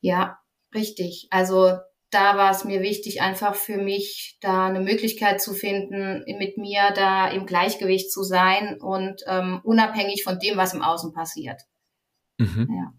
ja, 0.00 0.38
richtig. 0.74 1.28
Also 1.30 1.78
da 2.10 2.36
war 2.36 2.50
es 2.50 2.64
mir 2.64 2.82
wichtig, 2.82 3.22
einfach 3.22 3.54
für 3.54 3.78
mich 3.78 4.36
da 4.40 4.66
eine 4.66 4.80
Möglichkeit 4.80 5.40
zu 5.40 5.54
finden, 5.54 6.24
mit 6.38 6.58
mir 6.58 6.90
da 6.94 7.28
im 7.28 7.46
Gleichgewicht 7.46 8.12
zu 8.12 8.22
sein 8.22 8.78
und 8.80 9.22
ähm, 9.26 9.60
unabhängig 9.64 10.22
von 10.22 10.38
dem, 10.38 10.56
was 10.56 10.74
im 10.74 10.82
Außen 10.82 11.12
passiert. 11.12 11.62
Mhm. 12.38 12.68
Ja. 12.68 12.92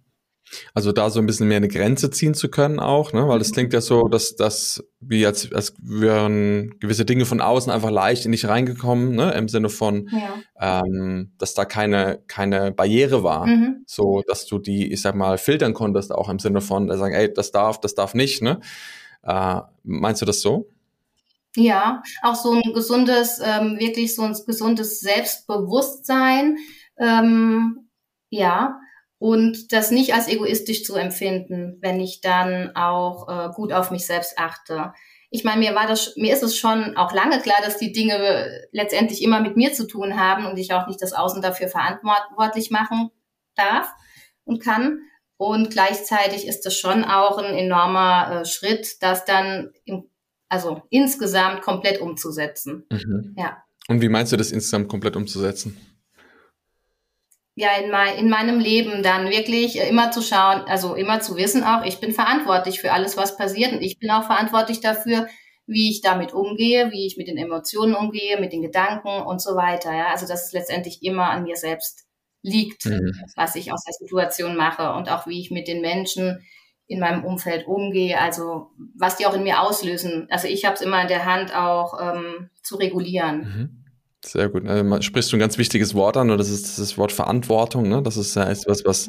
Also 0.74 0.92
da 0.92 1.10
so 1.10 1.20
ein 1.20 1.26
bisschen 1.26 1.48
mehr 1.48 1.58
eine 1.58 1.68
Grenze 1.68 2.10
ziehen 2.10 2.34
zu 2.34 2.50
können 2.50 2.80
auch, 2.80 3.14
ne? 3.14 3.28
weil 3.28 3.40
das 3.40 3.52
klingt 3.52 3.74
ja 3.74 3.82
so, 3.82 4.08
dass 4.08 4.36
das 4.36 4.84
wie 5.00 5.26
als, 5.26 5.52
als 5.52 5.74
wären 5.82 6.80
gewisse 6.80 7.06
Dinge 7.06 7.26
von 7.26 7.42
außen 7.42 7.72
einfach 7.72 7.90
leicht 7.90 8.26
in 8.26 8.32
dich 8.32 8.48
reingekommen, 8.48 9.16
ne? 9.16 9.34
im 9.34 9.48
Sinne 9.48 9.70
von, 9.70 10.10
ja. 10.12 10.82
ähm, 10.84 11.32
dass 11.38 11.54
da 11.54 11.66
keine 11.66 12.22
keine 12.28 12.72
Barriere 12.72 13.24
war, 13.24 13.48
mhm. 13.48 13.84
so 13.88 14.24
dass 14.28 14.46
du 14.46 14.60
die, 14.60 14.92
ich 14.92 15.02
sag 15.02 15.16
mal, 15.16 15.38
filtern 15.38 15.74
konntest 15.74 16.12
auch 16.12 16.30
im 16.30 16.40
Sinne 16.40 16.62
von 16.62 16.90
äh, 16.90 16.98
sagen, 16.98 17.14
ey, 17.14 17.34
das 17.34 17.52
darf, 17.52 17.80
das 17.80 17.96
darf 17.96 18.14
nicht, 18.14 18.42
ne? 18.42 18.60
Äh, 19.24 19.62
meinst 19.84 20.22
du 20.22 20.26
das 20.26 20.42
so? 20.42 20.68
Ja, 21.56 22.02
auch 22.24 22.36
so 22.36 22.52
ein 22.52 22.74
gesundes, 22.74 23.40
ähm, 23.44 23.78
wirklich 23.80 24.16
so 24.16 24.24
ein 24.24 24.36
gesundes 24.46 25.00
Selbstbewusstsein, 25.02 26.58
ähm, 26.98 27.88
ja, 28.30 28.80
und 29.24 29.72
das 29.72 29.90
nicht 29.90 30.14
als 30.14 30.28
egoistisch 30.28 30.84
zu 30.84 30.96
empfinden, 30.96 31.78
wenn 31.80 32.02
ich 32.02 32.20
dann 32.20 32.76
auch 32.76 33.30
äh, 33.30 33.54
gut 33.54 33.72
auf 33.72 33.90
mich 33.90 34.06
selbst 34.06 34.38
achte. 34.38 34.92
Ich 35.30 35.46
meine, 35.46 35.62
mir 35.62 35.74
war 35.76 35.88
das, 35.88 36.18
mir 36.18 36.34
ist 36.34 36.44
es 36.44 36.58
schon 36.58 36.98
auch 36.98 37.14
lange 37.14 37.40
klar, 37.40 37.56
dass 37.64 37.78
die 37.78 37.94
Dinge 37.94 38.68
letztendlich 38.74 39.24
immer 39.24 39.40
mit 39.40 39.56
mir 39.56 39.72
zu 39.72 39.88
tun 39.88 40.20
haben 40.20 40.46
und 40.46 40.58
ich 40.58 40.74
auch 40.74 40.88
nicht 40.88 41.02
das 41.02 41.14
Außen 41.14 41.42
dafür 41.42 41.70
verantwortlich 41.70 42.70
machen 42.70 43.12
darf 43.56 43.88
und 44.44 44.62
kann. 44.62 45.00
Und 45.38 45.70
gleichzeitig 45.72 46.46
ist 46.46 46.66
es 46.66 46.78
schon 46.78 47.06
auch 47.06 47.38
ein 47.38 47.56
enormer 47.56 48.42
äh, 48.42 48.46
Schritt, 48.46 49.02
das 49.02 49.24
dann 49.24 49.72
im, 49.86 50.10
also 50.50 50.82
insgesamt 50.90 51.62
komplett 51.62 52.02
umzusetzen. 52.02 52.86
Mhm. 52.92 53.36
Ja. 53.38 53.64
Und 53.88 54.02
wie 54.02 54.10
meinst 54.10 54.34
du 54.34 54.36
das 54.36 54.52
insgesamt 54.52 54.90
komplett 54.90 55.16
umzusetzen? 55.16 55.93
Ja 57.56 57.70
in, 57.84 57.92
mein, 57.92 58.18
in 58.18 58.30
meinem 58.30 58.60
Leben 58.60 59.04
dann 59.04 59.30
wirklich 59.30 59.80
äh, 59.80 59.90
immer 59.90 60.12
zu 60.12 60.22
schauen, 60.22 60.62
also 60.68 60.96
immer 60.96 61.20
zu 61.20 61.36
wissen 61.36 61.64
auch, 61.64 61.86
ich 61.86 62.00
bin 62.00 62.14
verantwortlich 62.14 62.80
für 62.80 62.92
alles, 62.92 63.18
was 63.18 63.38
passiert 63.38 63.74
und 63.74 63.82
ich 63.82 64.00
bin 64.00 64.10
auch 64.12 64.26
verantwortlich 64.26 64.80
dafür, 64.80 65.28
wie 65.66 65.90
ich 65.90 66.02
damit 66.02 66.34
umgehe, 66.34 66.92
wie 66.92 67.06
ich 67.06 67.18
mit 67.18 67.28
den 67.28 67.38
Emotionen 67.38 67.96
umgehe, 67.96 68.40
mit 68.40 68.52
den 68.52 68.62
Gedanken 68.62 69.22
und 69.22 69.42
so 69.42 69.56
weiter. 69.56 69.94
Ja, 69.94 70.08
also 70.08 70.28
dass 70.28 70.48
es 70.48 70.54
letztendlich 70.54 71.04
immer 71.04 71.30
an 71.30 71.44
mir 71.44 71.56
selbst 71.56 72.06
liegt, 72.42 72.86
mhm. 72.86 73.14
was 73.36 73.56
ich 73.56 73.72
aus 73.72 73.84
der 73.86 73.94
Situation 73.94 74.58
mache 74.58 74.92
und 74.94 75.10
auch 75.10 75.26
wie 75.28 75.40
ich 75.40 75.52
mit 75.52 75.68
den 75.68 75.82
Menschen 75.82 76.46
in 76.88 77.00
meinem 77.00 77.24
Umfeld 77.24 77.66
umgehe, 77.66 78.20
also 78.20 78.72
was 78.98 79.16
die 79.16 79.26
auch 79.26 79.34
in 79.34 79.44
mir 79.44 79.62
auslösen. 79.62 80.28
Also 80.30 80.48
ich 80.48 80.66
habe 80.66 80.76
es 80.76 80.82
immer 80.82 81.02
in 81.02 81.08
der 81.08 81.26
Hand 81.26 81.56
auch 81.56 81.98
ähm, 82.00 82.50
zu 82.62 82.76
regulieren. 82.76 83.38
Mhm. 83.38 83.83
Sehr 84.26 84.50
gut. 84.50 84.66
Also 84.68 85.02
sprichst 85.02 85.32
du 85.32 85.38
ein 85.38 85.40
ganz 85.40 85.58
wichtiges 85.58 85.94
Wort 85.94 86.18
an, 86.18 86.32
und 86.32 86.38
das 86.38 86.50
ist 86.50 86.80
das 86.80 86.98
Wort 86.98 87.12
Verantwortung. 87.12 87.90
Ne? 87.90 88.02
Das 88.02 88.18
ist 88.18 88.36
ja 88.36 88.50
etwas, 88.50 88.86
was 88.86 89.08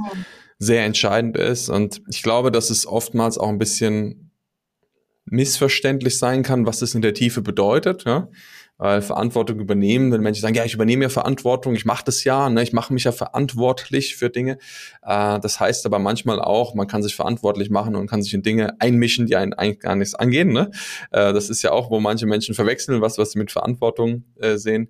sehr 0.59 0.85
entscheidend 0.85 1.37
ist. 1.37 1.69
Und 1.69 2.03
ich 2.09 2.23
glaube, 2.23 2.51
dass 2.51 2.71
es 2.71 2.87
oftmals 2.87 3.39
auch 3.39 3.49
ein 3.49 3.59
bisschen 3.59 4.33
missverständlich 5.27 6.19
sein 6.19 6.43
kann, 6.43 6.67
was 6.67 6.81
das 6.81 6.95
in 6.95 7.03
der 7.03 7.15
Tiefe 7.15 7.43
bedeutet. 7.43 8.05
Ja? 8.05 8.29
Weil 8.77 9.03
Verantwortung 9.03 9.61
übernehmen, 9.61 10.11
wenn 10.11 10.21
Menschen 10.21 10.43
sagen, 10.43 10.57
ja, 10.57 10.65
ich 10.65 10.75
übernehme 10.75 11.05
ja 11.05 11.09
Verantwortung, 11.09 11.75
ich 11.75 11.85
mache 11.85 12.05
das 12.05 12.25
ja, 12.25 12.51
ne? 12.51 12.63
ich 12.63 12.73
mache 12.73 12.93
mich 12.93 13.05
ja 13.05 13.13
verantwortlich 13.13 14.17
für 14.17 14.31
Dinge. 14.31 14.59
Äh, 15.03 15.39
das 15.39 15.61
heißt 15.61 15.87
aber 15.87 16.01
manchmal 16.01 16.41
auch, 16.41 16.75
man 16.75 16.89
kann 16.89 17.03
sich 17.03 17.15
verantwortlich 17.15 17.71
machen 17.71 17.95
und 17.95 18.09
kann 18.09 18.23
sich 18.23 18.35
in 18.35 18.43
Dinge 18.43 18.75
einmischen, 18.81 19.27
die 19.27 19.37
einen 19.37 19.55
eigentlich 19.55 19.81
gar 19.81 19.95
nichts 19.95 20.17
angehen. 20.17 20.53
Ne? 20.53 20.73
Äh, 21.13 21.33
das 21.33 21.51
ist 21.51 21.63
ja 21.63 21.71
auch, 21.71 21.91
wo 21.91 22.01
manche 22.01 22.27
Menschen 22.27 22.55
verwechseln, 22.55 23.01
was, 23.01 23.17
was 23.17 23.31
sie 23.31 23.39
mit 23.39 23.53
Verantwortung 23.53 24.25
äh, 24.41 24.57
sehen. 24.57 24.89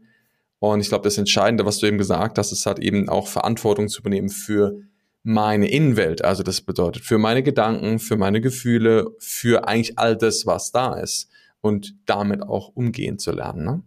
Und 0.73 0.81
ich 0.81 0.89
glaube, 0.89 1.05
das 1.05 1.19
Entscheidende, 1.19 1.67
was 1.67 1.79
du 1.79 1.87
eben 1.87 1.99
gesagt 1.99 2.39
hast, 2.39 2.51
ist 2.51 2.65
halt 2.65 2.79
eben 2.79 3.09
auch 3.09 3.29
Verantwortung 3.29 3.89
zu 3.89 4.01
übernehmen 4.01 4.31
für 4.31 4.81
meine 5.23 5.71
Innenwelt. 5.71 6.25
Also 6.25 6.43
das 6.43 6.63
bedeutet 6.63 7.05
für 7.05 7.19
meine 7.19 7.43
Gedanken, 7.43 7.99
für 7.99 8.17
meine 8.17 8.41
Gefühle, 8.41 9.11
für 9.19 9.69
eigentlich 9.69 9.99
all 9.99 10.17
das, 10.17 10.47
was 10.47 10.73
da 10.73 10.95
ist. 10.95 11.29
Und 11.61 11.95
damit 12.07 12.43
auch 12.43 12.69
umgehen 12.75 13.19
zu 13.19 13.33
lernen. 13.33 13.65
Ne? 13.65 13.83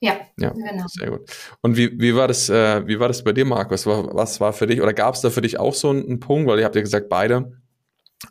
Ja, 0.00 0.16
ja, 0.38 0.50
genau. 0.50 0.84
Sehr 0.88 1.10
gut. 1.10 1.30
Und 1.62 1.76
wie, 1.76 1.98
wie, 2.00 2.14
war 2.14 2.28
das, 2.28 2.48
äh, 2.50 2.86
wie 2.86 2.98
war 2.98 3.08
das 3.08 3.24
bei 3.24 3.32
dir, 3.32 3.44
Markus? 3.44 3.86
Was 3.86 3.96
war, 3.96 4.14
was 4.14 4.40
war 4.40 4.52
für 4.52 4.66
dich, 4.66 4.82
oder 4.82 4.92
gab 4.92 5.14
es 5.14 5.20
da 5.20 5.30
für 5.30 5.40
dich 5.40 5.58
auch 5.58 5.74
so 5.74 5.90
einen, 5.90 6.04
einen 6.04 6.20
Punkt, 6.20 6.48
weil 6.48 6.58
ihr 6.58 6.64
habt 6.64 6.74
ja 6.74 6.82
gesagt, 6.82 7.08
beide, 7.08 7.52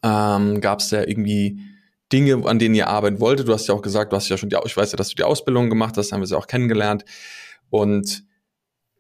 ähm, 0.03 0.61
gab 0.61 0.79
es 0.79 0.89
da 0.89 1.03
irgendwie 1.03 1.59
Dinge, 2.11 2.45
an 2.45 2.59
denen 2.59 2.75
ihr 2.75 2.87
arbeiten 2.87 3.19
wolltet? 3.19 3.47
Du 3.47 3.53
hast 3.53 3.67
ja 3.67 3.73
auch 3.73 3.81
gesagt, 3.81 4.11
du 4.11 4.15
hast 4.15 4.29
ja 4.29 4.37
schon 4.37 4.49
die, 4.49 4.57
ich 4.65 4.77
weiß 4.77 4.91
ja, 4.91 4.97
dass 4.97 5.09
du 5.09 5.15
die 5.15 5.23
Ausbildung 5.23 5.69
gemacht 5.69 5.97
hast, 5.97 6.11
haben 6.11 6.21
wir 6.21 6.27
sie 6.27 6.37
auch 6.37 6.47
kennengelernt. 6.47 7.03
Und 7.71 8.25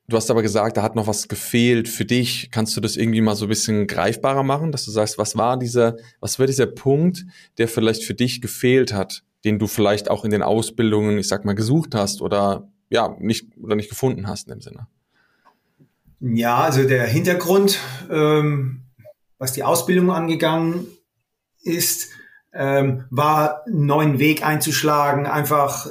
du 0.07 0.17
hast 0.17 0.31
aber 0.31 0.41
gesagt, 0.41 0.77
da 0.77 0.81
hat 0.81 0.95
noch 0.95 1.05
was 1.05 1.27
gefehlt 1.27 1.87
für 1.87 2.05
dich. 2.05 2.49
Kannst 2.49 2.75
du 2.75 2.81
das 2.81 2.97
irgendwie 2.97 3.21
mal 3.21 3.35
so 3.35 3.45
ein 3.45 3.49
bisschen 3.49 3.85
greifbarer 3.85 4.41
machen, 4.41 4.71
dass 4.71 4.85
du 4.85 4.91
sagst, 4.91 5.19
was 5.19 5.37
war 5.37 5.59
dieser, 5.59 5.97
was 6.19 6.39
war 6.39 6.47
dieser 6.47 6.65
Punkt, 6.65 7.25
der 7.59 7.67
vielleicht 7.67 8.03
für 8.03 8.15
dich 8.15 8.41
gefehlt 8.41 8.93
hat, 8.93 9.23
den 9.43 9.59
du 9.59 9.67
vielleicht 9.67 10.09
auch 10.09 10.25
in 10.25 10.31
den 10.31 10.41
Ausbildungen, 10.41 11.19
ich 11.19 11.27
sag 11.27 11.45
mal, 11.45 11.53
gesucht 11.53 11.93
hast 11.93 12.21
oder 12.21 12.67
ja, 12.89 13.15
nicht 13.19 13.55
oder 13.57 13.75
nicht 13.75 13.89
gefunden 13.89 14.27
hast 14.27 14.47
in 14.47 14.55
dem 14.55 14.61
Sinne? 14.61 14.87
Ja, 16.19 16.61
also 16.61 16.87
der 16.87 17.07
Hintergrund, 17.07 17.79
ähm, 18.09 18.83
was 19.37 19.53
die 19.53 19.63
Ausbildung 19.63 20.11
angegangen 20.11 20.87
ist, 21.63 22.09
ähm, 22.53 23.05
war 23.09 23.65
einen 23.65 23.85
neuen 23.85 24.19
Weg 24.19 24.45
einzuschlagen, 24.45 25.25
einfach 25.25 25.87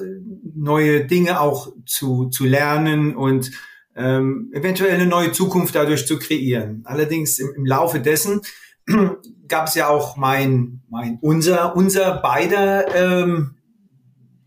neue 0.54 1.06
Dinge 1.06 1.40
auch 1.40 1.72
zu, 1.86 2.28
zu 2.28 2.44
lernen 2.44 3.16
und 3.16 3.50
ähm, 3.96 4.50
eventuell 4.52 4.94
eine 4.94 5.06
neue 5.06 5.32
Zukunft 5.32 5.74
dadurch 5.74 6.06
zu 6.06 6.18
kreieren. 6.18 6.82
Allerdings 6.84 7.38
im, 7.38 7.52
im 7.56 7.66
Laufe 7.66 8.00
dessen 8.00 8.42
gab 9.48 9.68
es 9.68 9.74
ja 9.74 9.88
auch 9.88 10.16
mein, 10.16 10.82
mein 10.88 11.18
unser, 11.20 11.76
unser 11.76 12.16
beider 12.20 12.94
ähm, 12.94 13.56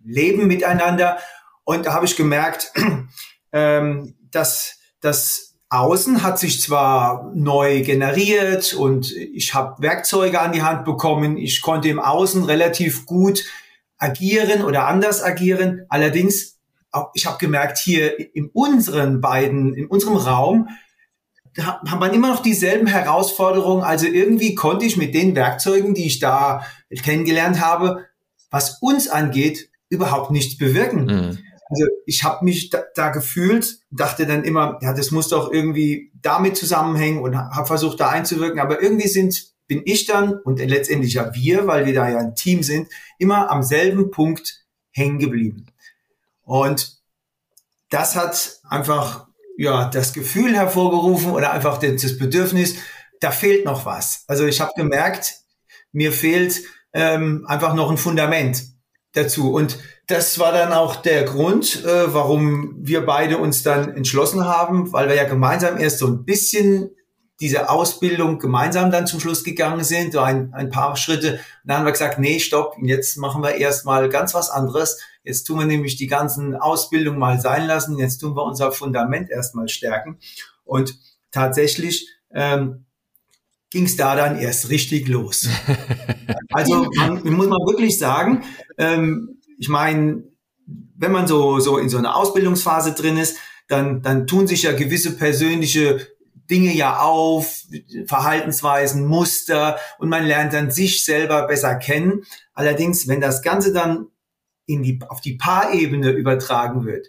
Leben 0.06 0.48
miteinander 0.48 1.18
und 1.64 1.86
da 1.86 1.94
habe 1.94 2.06
ich 2.06 2.16
gemerkt, 2.16 2.72
ähm, 3.52 4.16
dass 4.32 4.80
das 5.02 5.53
Außen 5.74 6.22
hat 6.22 6.38
sich 6.38 6.62
zwar 6.62 7.32
neu 7.34 7.82
generiert 7.82 8.76
und 8.76 9.12
ich 9.12 9.56
habe 9.56 9.82
Werkzeuge 9.82 10.40
an 10.40 10.52
die 10.52 10.62
Hand 10.62 10.86
bekommen. 10.86 11.36
Ich 11.36 11.64
konnte 11.64 11.90
im 11.90 12.00
Außen 12.00 12.44
relativ 12.44 13.08
gut 13.08 13.44
agieren 13.98 14.64
oder 14.64 14.88
anders 14.88 15.24
agieren. 15.24 15.86
Allerdings, 15.90 16.60
ich 17.16 17.26
habe 17.26 17.40
gemerkt, 17.40 17.80
hier 17.80 18.36
in 18.36 18.52
unseren 18.54 19.20
beiden, 19.20 19.74
in 19.74 19.88
unserem 19.88 20.18
Raum, 20.18 20.70
hat 21.58 22.00
man 22.00 22.14
immer 22.14 22.30
noch 22.30 22.44
dieselben 22.44 22.86
Herausforderungen. 22.86 23.84
Also 23.84 24.06
irgendwie 24.06 24.54
konnte 24.54 24.86
ich 24.86 24.96
mit 24.96 25.16
den 25.16 25.36
Werkzeugen, 25.36 25.96
die 25.96 26.06
ich 26.06 26.20
da 26.20 26.68
kennengelernt 27.02 27.60
habe, 27.60 28.06
was 28.52 28.78
uns 28.80 29.08
angeht, 29.08 29.70
überhaupt 29.90 30.30
nichts 30.30 30.56
bewirken. 30.56 31.06
Mhm. 31.06 31.38
Also 31.70 31.86
ich 32.06 32.24
habe 32.24 32.46
mich 32.46 32.70
da, 32.70 32.84
da, 32.96 33.10
gefühlt, 33.10 33.80
dachte 33.92 34.26
dann 34.26 34.44
immer, 34.44 34.80
ja, 34.82 34.94
das 34.94 35.12
muss 35.12 35.30
doch 35.30 35.52
irgendwie 35.52 36.12
damit 36.22 36.58
zusammenhängen 36.58 37.22
und 37.22 37.36
habe 37.36 37.66
versucht, 37.66 38.00
da 38.00 38.10
einzuwirken. 38.10 38.60
Aber 38.60 38.82
irgendwie 38.82 39.08
sind, 39.08 39.54
bin 39.68 39.82
ich 39.86 40.06
dann 40.06 40.36
und 40.36 40.60
letztendlich 40.60 41.14
ja 41.14 41.34
wir, 41.34 41.68
weil 41.68 41.86
wir 41.86 41.94
da 41.94 42.10
ja 42.10 42.20
ein 42.20 42.36
Team 42.36 42.64
sind, 42.64 42.90
immer 43.18 43.50
am 43.50 43.64
selben 43.64 44.12
Punkt 44.12 44.66
hängen 44.92 45.20
geblieben. 45.20 45.66
Und 46.44 47.02
das 47.90 48.16
hat 48.16 48.60
einfach 48.68 49.28
ja 49.58 49.90
das 49.90 50.14
Gefühl 50.14 50.56
hervorgerufen 50.56 51.32
oder 51.32 51.52
einfach 51.52 51.78
das 51.78 52.18
Bedürfnis, 52.18 52.76
da 53.20 53.32
fehlt 53.32 53.66
noch 53.66 53.86
was. 53.86 54.26
Also 54.28 54.46
ich 54.46 54.60
habe 54.60 54.72
gemerkt, 54.76 55.38
mir 55.92 56.12
fehlt 56.12 56.64
ähm, 56.92 57.46
einfach 57.48 57.74
noch 57.74 57.90
ein 57.90 57.98
Fundament 57.98 58.64
dazu. 59.14 59.54
Und 59.54 59.78
das 60.08 60.38
war 60.38 60.52
dann 60.52 60.74
auch 60.74 60.98
der 60.98 61.24
Grund, 61.24 61.84
äh, 61.86 62.14
warum 62.14 62.76
wir 62.78 63.06
beide 63.06 63.38
uns 63.38 63.64
dann 63.64 63.96
entschlossen 63.96 64.46
haben, 64.46 64.92
weil 64.92 65.08
wir 65.08 65.16
ja 65.16 65.24
gemeinsam 65.24 65.78
erst 65.78 66.00
so 66.00 66.08
ein 66.08 66.26
bisschen 66.26 66.92
diese 67.40 67.70
Ausbildung 67.70 68.40
gemeinsam 68.40 68.92
dann 68.92 69.08
zum 69.08 69.20
Schluss 69.20 69.44
gegangen 69.44 69.84
sind, 69.84 70.14
so 70.14 70.20
ein, 70.20 70.54
ein 70.54 70.70
paar 70.70 70.96
Schritte. 70.96 71.34
Und 71.34 71.40
dann 71.66 71.80
haben 71.80 71.86
wir 71.86 71.92
gesagt, 71.92 72.20
nee, 72.20 72.40
stopp, 72.40 72.76
jetzt 72.82 73.18
machen 73.18 73.42
wir 73.44 73.56
erstmal 73.56 74.08
ganz 74.10 74.34
was 74.34 74.50
anderes. 74.50 75.00
Jetzt 75.24 75.46
tun 75.46 75.60
wir 75.60 75.66
nämlich 75.66 75.96
die 75.96 76.08
ganzen 76.08 76.56
Ausbildungen 76.56 77.20
mal 77.20 77.40
sein 77.40 77.66
lassen. 77.66 77.98
Jetzt 77.98 78.20
tun 78.20 78.36
wir 78.36 78.44
unser 78.44 78.72
Fundament 78.72 79.30
erstmal 79.30 79.68
stärken. 79.68 80.20
Und 80.64 80.98
tatsächlich 81.32 82.08
ähm, 82.34 82.86
ging 83.72 83.86
es 83.86 83.96
da 83.96 84.16
dann 84.16 84.38
erst 84.38 84.70
richtig 84.70 85.08
los. 85.08 85.48
also 86.52 86.88
man, 86.96 87.24
muss 87.24 87.48
man 87.48 87.60
wirklich 87.66 87.98
sagen, 87.98 88.44
ähm, 88.78 89.42
ich 89.58 89.70
meine, 89.70 90.24
wenn 90.66 91.12
man 91.12 91.28
so, 91.28 91.60
so 91.60 91.78
in 91.78 91.90
so 91.90 91.98
einer 91.98 92.16
Ausbildungsphase 92.16 92.94
drin 92.94 93.18
ist, 93.18 93.38
dann, 93.68 94.02
dann 94.02 94.28
tun 94.28 94.48
sich 94.48 94.64
ja 94.64 94.74
gewisse 94.74 95.16
persönliche 95.16 96.08
Dinge 96.50 96.74
ja 96.74 97.00
auf, 97.00 97.64
Verhaltensweisen, 98.06 99.06
Muster 99.06 99.80
und 99.98 100.10
man 100.10 100.26
lernt 100.26 100.54
dann 100.54 100.72
sich 100.72 101.06
selber 101.06 101.48
besser 101.48 101.76
kennen. 101.76 102.24
Allerdings, 102.54 103.08
wenn 103.08 103.22
das 103.22 103.42
Ganze 103.42 103.74
dann 103.74 104.08
in 104.66 104.84
die, 104.84 105.00
auf 105.08 105.22
die 105.22 105.36
Paarebene 105.36 106.12
übertragen 106.12 106.86
wird, 106.86 107.08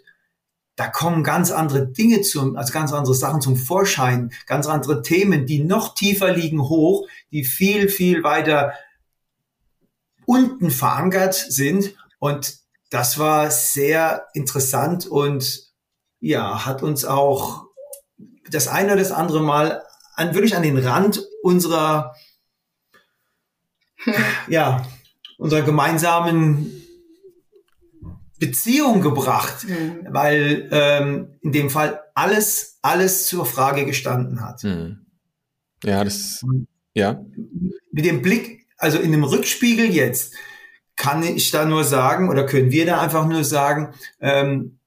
da 0.75 0.87
kommen 0.87 1.23
ganz 1.23 1.51
andere 1.51 1.87
Dinge 1.87 2.21
zum, 2.21 2.57
also 2.57 2.73
ganz 2.73 2.91
andere 2.91 3.15
Sachen 3.15 3.41
zum 3.41 3.55
Vorschein, 3.55 4.31
ganz 4.45 4.67
andere 4.67 5.01
Themen, 5.01 5.45
die 5.45 5.63
noch 5.63 5.95
tiefer 5.95 6.33
liegen 6.33 6.61
hoch, 6.61 7.07
die 7.31 7.45
viel, 7.45 7.87
viel 7.87 8.23
weiter 8.23 8.73
unten 10.25 10.71
verankert 10.71 11.33
sind. 11.33 11.95
Und 12.25 12.57
das 12.89 13.19
war 13.19 13.51
sehr 13.51 14.25
interessant 14.33 15.05
und 15.05 15.71
ja, 16.19 16.65
hat 16.65 16.81
uns 16.81 17.05
auch 17.05 17.67
das 18.49 18.67
eine 18.67 18.93
oder 18.93 19.01
das 19.01 19.11
andere 19.11 19.43
Mal 19.43 19.83
an, 20.15 20.33
wirklich 20.33 20.55
an 20.55 20.63
den 20.63 20.79
Rand 20.79 21.23
unserer, 21.43 22.15
ja, 24.47 24.87
unserer 25.37 25.61
gemeinsamen 25.61 26.81
Beziehung 28.39 29.01
gebracht, 29.01 29.67
mhm. 29.67 30.07
weil 30.09 30.67
ähm, 30.71 31.37
in 31.41 31.51
dem 31.51 31.69
Fall 31.69 32.01
alles, 32.15 32.79
alles 32.81 33.27
zur 33.27 33.45
Frage 33.45 33.85
gestanden 33.85 34.41
hat. 34.41 34.63
Mhm. 34.63 35.05
Ja, 35.83 36.03
das, 36.03 36.43
ja. 36.95 37.23
Mit 37.91 38.03
dem 38.03 38.23
Blick, 38.23 38.67
also 38.79 38.97
in 38.97 39.11
dem 39.11 39.23
Rückspiegel 39.23 39.85
jetzt, 39.93 40.33
kann 40.95 41.23
ich 41.23 41.51
da 41.51 41.65
nur 41.65 41.83
sagen, 41.83 42.29
oder 42.29 42.45
können 42.45 42.71
wir 42.71 42.85
da 42.85 43.01
einfach 43.01 43.25
nur 43.27 43.43
sagen, 43.43 43.93
ähm, 44.19 44.79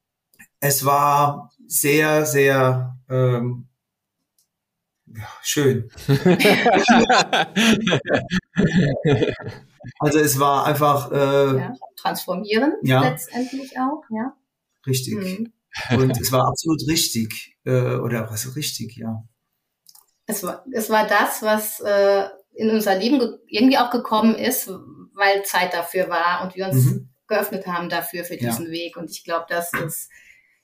es 0.60 0.84
war 0.84 1.52
sehr, 1.66 2.24
sehr 2.26 2.96
ähm, 3.08 3.68
ja, 5.06 5.28
schön. 5.42 5.90
also 9.98 10.18
es 10.18 10.38
war 10.38 10.66
einfach 10.66 11.10
äh, 11.12 11.58
ja, 11.58 11.72
transformieren 11.96 12.74
ja. 12.82 13.00
letztendlich 13.02 13.78
auch, 13.78 14.02
ja. 14.10 14.34
Richtig. 14.86 15.14
Mhm. 15.14 15.52
Und 15.96 16.20
es 16.20 16.32
war 16.32 16.46
absolut 16.46 16.86
richtig. 16.88 17.56
Äh, 17.64 17.96
oder 17.96 18.30
was 18.30 18.54
richtig, 18.56 18.96
ja. 18.96 19.24
Es 20.26 20.42
war, 20.42 20.64
es 20.72 20.90
war 20.90 21.06
das, 21.06 21.42
was 21.42 21.80
äh, 21.80 22.28
in 22.54 22.70
unser 22.70 22.98
Leben 22.98 23.38
irgendwie 23.46 23.78
auch 23.78 23.90
gekommen 23.90 24.34
ist, 24.34 24.70
weil 25.18 25.42
Zeit 25.42 25.74
dafür 25.74 26.08
war 26.08 26.42
und 26.42 26.54
wir 26.54 26.66
uns 26.66 26.86
mhm. 26.86 27.08
geöffnet 27.26 27.66
haben 27.66 27.88
dafür, 27.88 28.24
für 28.24 28.36
diesen 28.36 28.66
ja. 28.66 28.72
Weg. 28.72 28.96
Und 28.96 29.10
ich 29.10 29.24
glaube, 29.24 29.46
das 29.48 29.72
ist, 29.74 30.10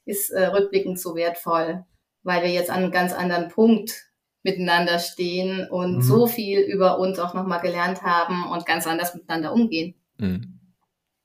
ist 0.05 0.31
äh, 0.31 0.47
rückblickend 0.47 0.99
so 0.99 1.15
wertvoll, 1.15 1.85
weil 2.23 2.43
wir 2.43 2.51
jetzt 2.51 2.71
an 2.71 2.85
einem 2.85 2.93
ganz 2.93 3.13
anderen 3.13 3.49
Punkt 3.49 4.11
miteinander 4.43 4.99
stehen 4.99 5.69
und 5.69 5.97
mhm. 5.97 6.03
so 6.03 6.27
viel 6.27 6.61
über 6.61 6.99
uns 6.99 7.19
auch 7.19 7.35
nochmal 7.35 7.61
gelernt 7.61 8.03
haben 8.03 8.47
und 8.51 8.67
ganz 8.67 8.87
anders 8.87 9.15
miteinander 9.15 9.53
umgehen. 9.53 9.95
Mhm. 10.19 10.61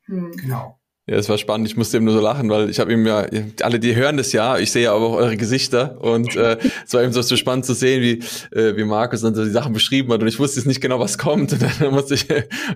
Hm. 0.06 0.32
Genau. 0.32 0.79
Ja, 1.10 1.16
es 1.16 1.28
war 1.28 1.40
spannend. 1.40 1.68
Ich 1.68 1.76
musste 1.76 1.98
eben 1.98 2.06
nur 2.06 2.14
so 2.14 2.22
lachen, 2.22 2.52
weil 2.52 2.70
ich 2.70 2.80
habe 2.80 2.94
ihm 2.94 3.04
ja, 3.08 3.26
alle, 3.64 3.80
die 3.80 3.96
hören 3.96 4.18
das 4.18 4.32
ja, 4.32 4.60
ich 4.60 4.72
sehe 4.72 4.84
ja 4.84 4.94
aber 4.94 5.08
auch 5.08 5.16
eure 5.16 5.38
Gesichter 5.38 6.00
und 6.00 6.36
äh, 6.36 6.60
es 6.86 6.94
war 6.94 7.02
eben 7.02 7.12
so, 7.12 7.24
so 7.24 7.36
spannend 7.36 7.66
zu 7.66 7.74
sehen, 7.74 8.04
wie, 8.04 8.20
äh, 8.56 8.78
wie 8.78 8.84
Markus 8.84 9.22
dann 9.22 9.34
so 9.34 9.44
die 9.44 9.50
Sachen 9.50 9.74
beschrieben 9.74 10.14
hat 10.14 10.22
und 10.22 10.28
ich 10.28 10.38
wusste 10.38 10.60
jetzt 10.60 10.68
nicht 10.68 10.82
genau, 10.82 11.00
was 11.00 11.18
kommt 11.18 11.52
und 11.52 11.64
dann 11.64 11.92
musste 11.92 12.14
ich, 12.14 12.28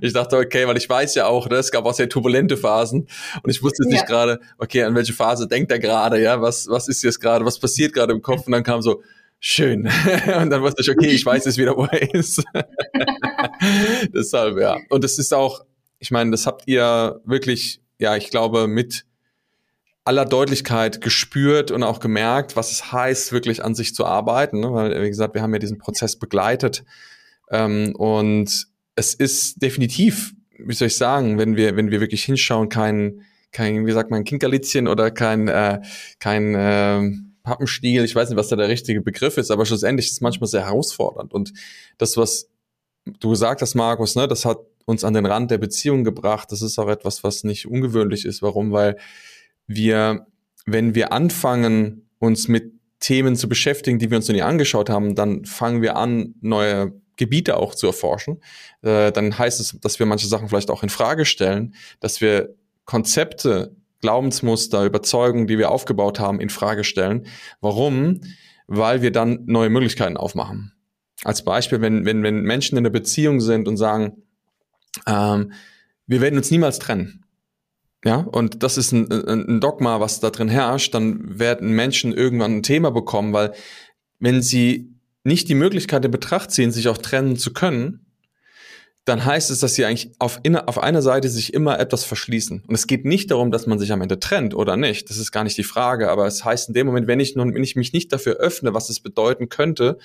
ich 0.01 0.13
dachte, 0.13 0.37
okay, 0.37 0.65
weil 0.65 0.77
ich 0.77 0.89
weiß 0.89 1.13
ja 1.13 1.27
auch, 1.27 1.47
ne, 1.47 1.57
es 1.57 1.69
gab 1.69 1.85
auch 1.85 1.93
sehr 1.93 2.09
turbulente 2.09 2.57
Phasen 2.57 3.07
und 3.43 3.51
ich 3.51 3.61
wusste 3.61 3.83
jetzt 3.83 3.91
ja. 3.91 3.99
nicht 3.99 4.07
gerade, 4.07 4.39
okay, 4.57 4.81
an 4.81 4.95
welche 4.95 5.13
Phase 5.13 5.47
denkt 5.47 5.71
er 5.71 5.77
gerade, 5.77 6.19
ja, 6.19 6.41
was, 6.41 6.67
was 6.67 6.87
ist 6.87 7.03
jetzt 7.03 7.19
gerade, 7.19 7.45
was 7.45 7.59
passiert 7.59 7.93
gerade 7.93 8.13
im 8.13 8.23
Kopf 8.23 8.47
und 8.47 8.53
dann 8.53 8.63
kam 8.63 8.81
so, 8.81 9.03
schön. 9.39 9.81
und 10.41 10.49
dann 10.49 10.63
wusste 10.63 10.81
ich, 10.81 10.89
okay, 10.89 11.09
ich 11.09 11.23
weiß 11.23 11.45
jetzt 11.45 11.59
wieder, 11.59 11.77
wo 11.77 11.85
er 11.85 12.15
ist. 12.15 12.43
Deshalb, 14.11 14.57
ja. 14.57 14.79
Und 14.89 15.03
es 15.03 15.19
ist 15.19 15.35
auch, 15.35 15.61
ich 15.99 16.09
meine, 16.09 16.31
das 16.31 16.47
habt 16.47 16.63
ihr 16.65 17.21
wirklich, 17.25 17.82
ja, 17.99 18.15
ich 18.15 18.29
glaube, 18.29 18.67
mit 18.67 19.05
aller 20.05 20.25
Deutlichkeit 20.25 21.01
gespürt 21.01 21.71
und 21.71 21.83
auch 21.83 21.99
gemerkt, 21.99 22.55
was 22.55 22.71
es 22.71 22.91
heißt, 22.91 23.31
wirklich 23.31 23.63
an 23.63 23.73
sich 23.73 23.95
zu 23.95 24.05
arbeiten. 24.05 24.59
Ne? 24.59 24.73
Weil, 24.73 25.01
wie 25.01 25.07
gesagt, 25.07 25.33
wir 25.33 25.41
haben 25.41 25.53
ja 25.53 25.59
diesen 25.59 25.77
Prozess 25.77 26.17
begleitet. 26.17 26.83
Ähm, 27.49 27.95
und 27.95 28.67
es 28.95 29.13
ist 29.13 29.61
definitiv, 29.61 30.33
wie 30.57 30.73
soll 30.73 30.87
ich 30.87 30.97
sagen, 30.97 31.37
wenn 31.37 31.55
wir, 31.55 31.75
wenn 31.77 31.89
wir 31.89 32.01
wirklich 32.01 32.25
hinschauen, 32.25 32.69
kein, 32.69 33.21
kein, 33.51 33.85
wie 33.85 33.91
sagt 33.91 34.11
man, 34.11 34.25
Kinkerlitzchen 34.25 34.87
oder 34.87 35.09
kein, 35.09 35.47
äh, 35.47 35.81
kein, 36.19 36.55
äh, 36.55 37.11
Pappenstiel, 37.43 38.05
ich 38.05 38.15
weiß 38.15 38.29
nicht, 38.29 38.37
was 38.37 38.47
da 38.47 38.55
der 38.55 38.69
richtige 38.69 39.01
Begriff 39.01 39.37
ist, 39.37 39.51
aber 39.51 39.65
schlussendlich 39.65 40.07
ist 40.07 40.13
es 40.13 40.21
manchmal 40.21 40.47
sehr 40.47 40.65
herausfordernd. 40.65 41.33
Und 41.33 41.53
das, 41.97 42.15
was 42.15 42.49
du 43.19 43.31
gesagt 43.31 43.61
hast, 43.61 43.75
Markus, 43.75 44.15
ne, 44.15 44.27
das 44.27 44.45
hat 44.45 44.59
uns 44.85 45.03
an 45.03 45.13
den 45.13 45.25
Rand 45.25 45.51
der 45.51 45.57
Beziehung 45.57 46.03
gebracht. 46.03 46.51
Das 46.51 46.61
ist 46.61 46.79
auch 46.79 46.89
etwas, 46.89 47.23
was 47.23 47.43
nicht 47.43 47.67
ungewöhnlich 47.67 48.25
ist. 48.25 48.41
Warum? 48.41 48.71
Weil 48.71 48.97
wir, 49.67 50.27
wenn 50.65 50.95
wir 50.95 51.13
anfangen, 51.13 52.09
uns 52.19 52.47
mit 52.47 52.73
Themen 52.99 53.35
zu 53.35 53.49
beschäftigen, 53.49 53.99
die 53.99 54.09
wir 54.09 54.17
uns 54.17 54.27
noch 54.27 54.35
nie 54.35 54.41
angeschaut 54.41 54.89
haben, 54.89 55.15
dann 55.15 55.45
fangen 55.45 55.81
wir 55.81 55.97
an, 55.97 56.35
neue 56.41 56.93
Gebiete 57.17 57.57
auch 57.57 57.75
zu 57.75 57.87
erforschen. 57.87 58.41
Äh, 58.81 59.11
dann 59.11 59.37
heißt 59.37 59.59
es, 59.59 59.77
dass 59.81 59.99
wir 59.99 60.05
manche 60.05 60.27
Sachen 60.27 60.47
vielleicht 60.49 60.71
auch 60.71 60.83
in 60.83 60.89
Frage 60.89 61.25
stellen, 61.25 61.75
dass 61.99 62.21
wir 62.21 62.55
Konzepte 62.85 63.75
Glaubensmuster, 64.01 64.83
Überzeugungen, 64.83 65.47
die 65.47 65.57
wir 65.57 65.71
aufgebaut 65.71 66.19
haben, 66.19 66.41
in 66.41 66.49
Frage 66.49 66.83
stellen. 66.83 67.25
Warum? 67.61 68.19
Weil 68.67 69.01
wir 69.01 69.11
dann 69.11 69.43
neue 69.45 69.69
Möglichkeiten 69.69 70.17
aufmachen. 70.17 70.73
Als 71.23 71.45
Beispiel, 71.45 71.79
wenn, 71.79 72.03
wenn, 72.03 72.21
wenn 72.21 72.41
Menschen 72.41 72.77
in 72.77 72.85
einer 72.85 72.91
Beziehung 72.91 73.39
sind 73.39 73.65
und 73.67 73.77
sagen, 73.77 74.22
ähm, 75.07 75.53
wir 76.07 76.21
werden 76.21 76.37
uns 76.37 76.51
niemals 76.51 76.79
trennen. 76.79 77.25
Ja, 78.05 78.17
und 78.17 78.63
das 78.63 78.77
ist 78.77 78.91
ein, 78.91 79.09
ein 79.11 79.61
Dogma, 79.61 80.01
was 80.01 80.19
da 80.19 80.29
drin 80.29 80.49
herrscht, 80.49 80.93
dann 80.93 81.39
werden 81.39 81.71
Menschen 81.71 82.11
irgendwann 82.13 82.57
ein 82.57 82.63
Thema 82.63 82.91
bekommen, 82.91 83.31
weil 83.31 83.53
wenn 84.19 84.41
sie 84.41 84.93
nicht 85.23 85.47
die 85.47 85.55
Möglichkeit 85.55 86.03
in 86.03 86.11
Betracht 86.11 86.51
ziehen, 86.51 86.71
sich 86.71 86.89
auch 86.89 86.97
trennen 86.97 87.37
zu 87.37 87.53
können, 87.53 88.05
dann 89.05 89.25
heißt 89.25 89.51
es, 89.51 89.59
dass 89.59 89.75
sie 89.75 89.85
eigentlich 89.85 90.11
auf, 90.19 90.39
inner, 90.43 90.69
auf 90.69 90.81
einer 90.81 91.01
Seite 91.01 91.27
sich 91.27 91.53
immer 91.53 91.77
etwas 91.79 92.05
verschließen. 92.05 92.63
Und 92.65 92.73
es 92.73 92.87
geht 92.87 93.03
nicht 93.03 93.31
darum, 93.31 93.51
dass 93.51 93.67
man 93.67 93.77
sich 93.77 93.91
am 93.91 94.01
Ende 94.01 94.19
trennt 94.19 94.55
oder 94.55 94.77
nicht. 94.77 95.09
Das 95.09 95.17
ist 95.17 95.31
gar 95.33 95.43
nicht 95.43 95.57
die 95.57 95.63
Frage. 95.63 96.09
Aber 96.09 96.25
es 96.25 96.45
heißt 96.45 96.69
in 96.69 96.73
dem 96.73 96.87
Moment, 96.87 97.07
wenn 97.07 97.19
ich, 97.19 97.35
nun, 97.35 97.53
wenn 97.53 97.63
ich 97.63 97.75
mich 97.75 97.91
nicht 97.91 98.13
dafür 98.13 98.35
öffne, 98.35 98.73
was 98.73 98.89
es 98.89 99.01
bedeuten 99.01 99.49
könnte, 99.49 99.97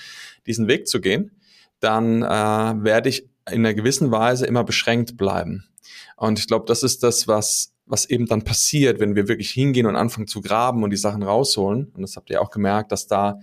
diesen 0.47 0.67
Weg 0.67 0.89
zu 0.89 1.01
gehen, 1.01 1.31
dann 1.79 2.23
äh, 2.23 2.27
werde 2.27 3.09
ich 3.09 3.29
in 3.51 3.65
einer 3.65 3.75
gewissen 3.75 4.11
Weise 4.11 4.47
immer 4.47 4.65
beschränkt 4.65 5.17
bleiben. 5.17 5.69
Und 6.17 6.39
ich 6.39 6.47
glaube, 6.47 6.67
das 6.67 6.83
ist 6.83 7.03
das, 7.03 7.29
was, 7.29 7.75
was 7.87 8.09
eben 8.09 8.27
dann 8.27 8.43
passiert, 8.43 9.01
wenn 9.01 9.15
wir 9.15 9.29
wirklich 9.29 9.51
hingehen 9.51 9.87
und 9.87 9.97
anfangen 9.97 10.27
zu 10.27 10.41
graben 10.41 10.83
und 10.83 10.91
die 10.91 10.97
Sachen 10.97 11.23
rausholen. 11.23 11.93
Und 11.95 12.03
das 12.03 12.17
habt 12.17 12.31
ihr 12.31 12.43
auch 12.43 12.51
gemerkt, 12.51 12.93
dass 12.93 13.07
da 13.07 13.39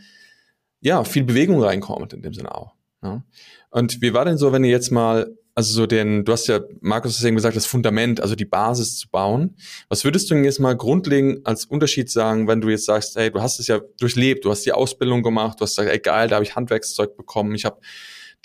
ja 0.81 1.03
viel 1.03 1.23
Bewegung 1.23 1.61
reinkommt 1.61 2.13
in 2.13 2.21
dem 2.21 2.33
Sinne 2.33 2.53
auch. 2.53 2.73
Ja. 3.01 3.23
Und 3.69 4.01
wie 4.01 4.13
war 4.13 4.25
denn 4.25 4.37
so, 4.37 4.51
wenn 4.51 4.63
ihr 4.63 4.71
jetzt 4.71 4.91
mal 4.91 5.35
also 5.57 5.73
so 5.73 5.85
den, 5.87 6.25
du 6.25 6.33
hast 6.33 6.47
ja, 6.47 6.59
Markus 6.81 7.15
hast 7.15 7.23
eben 7.23 7.37
gesagt, 7.37 7.55
das 7.55 7.65
Fundament, 7.65 8.19
also 8.19 8.35
die 8.35 8.45
Basis 8.45 8.97
zu 8.97 9.09
bauen. 9.09 9.55
Was 9.87 10.03
würdest 10.03 10.29
du 10.29 10.35
denn 10.35 10.43
jetzt 10.43 10.59
mal 10.59 10.75
grundlegend 10.75 11.47
als 11.47 11.63
Unterschied 11.63 12.11
sagen, 12.11 12.49
wenn 12.49 12.59
du 12.59 12.67
jetzt 12.67 12.85
sagst, 12.85 13.15
hey, 13.15 13.31
du 13.31 13.41
hast 13.41 13.59
es 13.59 13.67
ja 13.67 13.79
durchlebt, 13.97 14.43
du 14.43 14.51
hast 14.51 14.65
die 14.65 14.73
Ausbildung 14.73 15.23
gemacht, 15.23 15.59
du 15.59 15.63
hast 15.63 15.77
gesagt, 15.77 15.89
ey 15.89 15.99
geil, 15.99 16.27
da 16.27 16.35
habe 16.35 16.43
ich 16.43 16.57
Handwerkszeug 16.57 17.15
bekommen, 17.15 17.55
ich 17.55 17.63
habe 17.63 17.79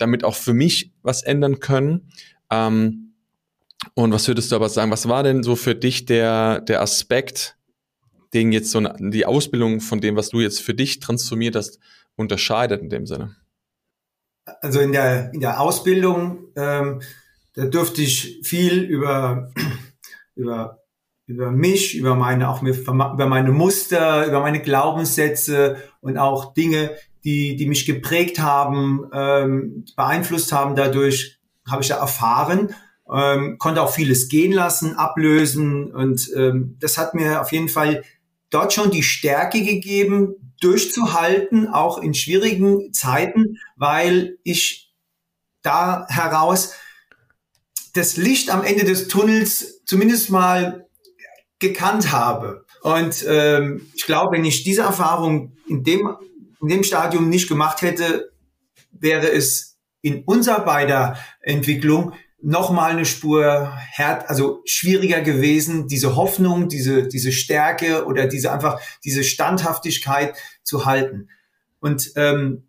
damit 0.01 0.23
auch 0.23 0.35
für 0.35 0.53
mich 0.53 0.91
was 1.01 1.23
ändern 1.23 1.59
können. 1.59 2.11
Ähm, 2.49 3.13
und 3.93 4.11
was 4.11 4.27
würdest 4.27 4.51
du 4.51 4.55
aber 4.55 4.69
sagen, 4.69 4.91
was 4.91 5.07
war 5.07 5.23
denn 5.23 5.43
so 5.43 5.55
für 5.55 5.75
dich 5.75 6.05
der, 6.05 6.61
der 6.61 6.81
Aspekt, 6.81 7.57
den 8.33 8.51
jetzt 8.51 8.71
so 8.71 8.81
die 8.81 9.25
Ausbildung 9.25 9.81
von 9.81 10.01
dem, 10.01 10.15
was 10.15 10.29
du 10.29 10.39
jetzt 10.39 10.61
für 10.61 10.73
dich 10.73 10.99
transformiert 10.99 11.55
hast, 11.55 11.79
unterscheidet 12.15 12.81
in 12.81 12.89
dem 12.89 13.05
Sinne? 13.05 13.35
also 14.61 14.79
in 14.79 14.91
der, 14.91 15.33
in 15.33 15.39
der 15.39 15.59
Ausbildung, 15.59 16.47
ähm, 16.55 17.01
da 17.53 17.65
durfte 17.65 18.01
ich 18.01 18.41
viel 18.43 18.81
über, 18.83 19.51
über, 20.35 20.79
über 21.27 21.51
mich, 21.51 21.95
über 21.95 22.15
meine, 22.15 22.49
auch 22.49 22.61
über 22.61 23.27
meine 23.27 23.51
Muster, 23.51 24.27
über 24.27 24.41
meine 24.41 24.61
Glaubenssätze 24.61 25.77
und 26.01 26.17
auch 26.17 26.53
Dinge, 26.53 26.91
die, 27.23 27.55
die 27.55 27.67
mich 27.67 27.85
geprägt 27.85 28.39
haben, 28.39 29.05
ähm, 29.13 29.85
beeinflusst 29.95 30.51
haben. 30.51 30.75
Dadurch 30.75 31.39
habe 31.69 31.81
ich 31.81 31.89
da 31.89 31.97
erfahren, 31.97 32.73
ähm, 33.11 33.57
konnte 33.57 33.81
auch 33.81 33.91
vieles 33.91 34.29
gehen 34.29 34.51
lassen, 34.51 34.95
ablösen 34.95 35.91
und 35.91 36.29
ähm, 36.35 36.77
das 36.79 36.97
hat 36.97 37.13
mir 37.13 37.41
auf 37.41 37.51
jeden 37.51 37.69
Fall 37.69 38.03
dort 38.49 38.73
schon 38.73 38.91
die 38.91 39.03
Stärke 39.03 39.63
gegeben, 39.63 40.53
durchzuhalten, 40.61 41.67
auch 41.67 41.97
in 42.01 42.13
schwierigen 42.13 42.93
Zeiten, 42.93 43.57
weil 43.75 44.37
ich 44.43 44.93
da 45.61 46.05
heraus 46.09 46.73
das 47.93 48.17
Licht 48.17 48.49
am 48.49 48.63
Ende 48.63 48.85
des 48.85 49.07
Tunnels 49.07 49.83
zumindest 49.85 50.29
mal 50.29 50.87
gekannt 51.59 52.11
habe. 52.11 52.65
Und 52.81 53.25
ähm, 53.27 53.87
ich 53.95 54.05
glaube, 54.05 54.35
wenn 54.35 54.45
ich 54.45 54.63
diese 54.63 54.81
Erfahrung 54.81 55.53
in 55.67 55.83
dem, 55.83 56.15
in 56.61 56.67
dem 56.67 56.83
Stadium 56.83 57.29
nicht 57.29 57.47
gemacht 57.47 57.81
hätte, 57.81 58.31
wäre 58.91 59.31
es 59.31 59.79
in 60.01 60.23
unserer 60.23 60.63
beider 60.63 61.17
Entwicklung 61.41 62.13
noch 62.43 62.71
mal 62.71 62.91
eine 62.91 63.05
Spur 63.05 63.77
hart, 63.95 64.27
also 64.29 64.61
schwieriger 64.65 65.21
gewesen, 65.21 65.87
diese 65.87 66.15
Hoffnung, 66.15 66.69
diese, 66.69 67.07
diese 67.07 67.31
Stärke 67.31 68.05
oder 68.05 68.27
diese 68.27 68.51
einfach, 68.51 68.81
diese 69.03 69.23
Standhaftigkeit 69.23 70.35
zu 70.63 70.85
halten. 70.85 71.29
Und 71.79 72.11
ähm, 72.15 72.67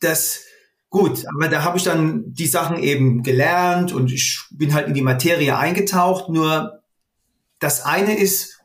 das, 0.00 0.42
gut, 0.90 1.24
aber 1.34 1.48
da 1.48 1.64
habe 1.64 1.78
ich 1.78 1.84
dann 1.84 2.34
die 2.34 2.46
Sachen 2.46 2.78
eben 2.78 3.22
gelernt 3.22 3.92
und 3.92 4.12
ich 4.12 4.40
bin 4.50 4.74
halt 4.74 4.88
in 4.88 4.94
die 4.94 5.02
Materie 5.02 5.56
eingetaucht. 5.56 6.28
Nur 6.28 6.82
das 7.60 7.84
eine 7.84 8.18
ist, 8.18 8.60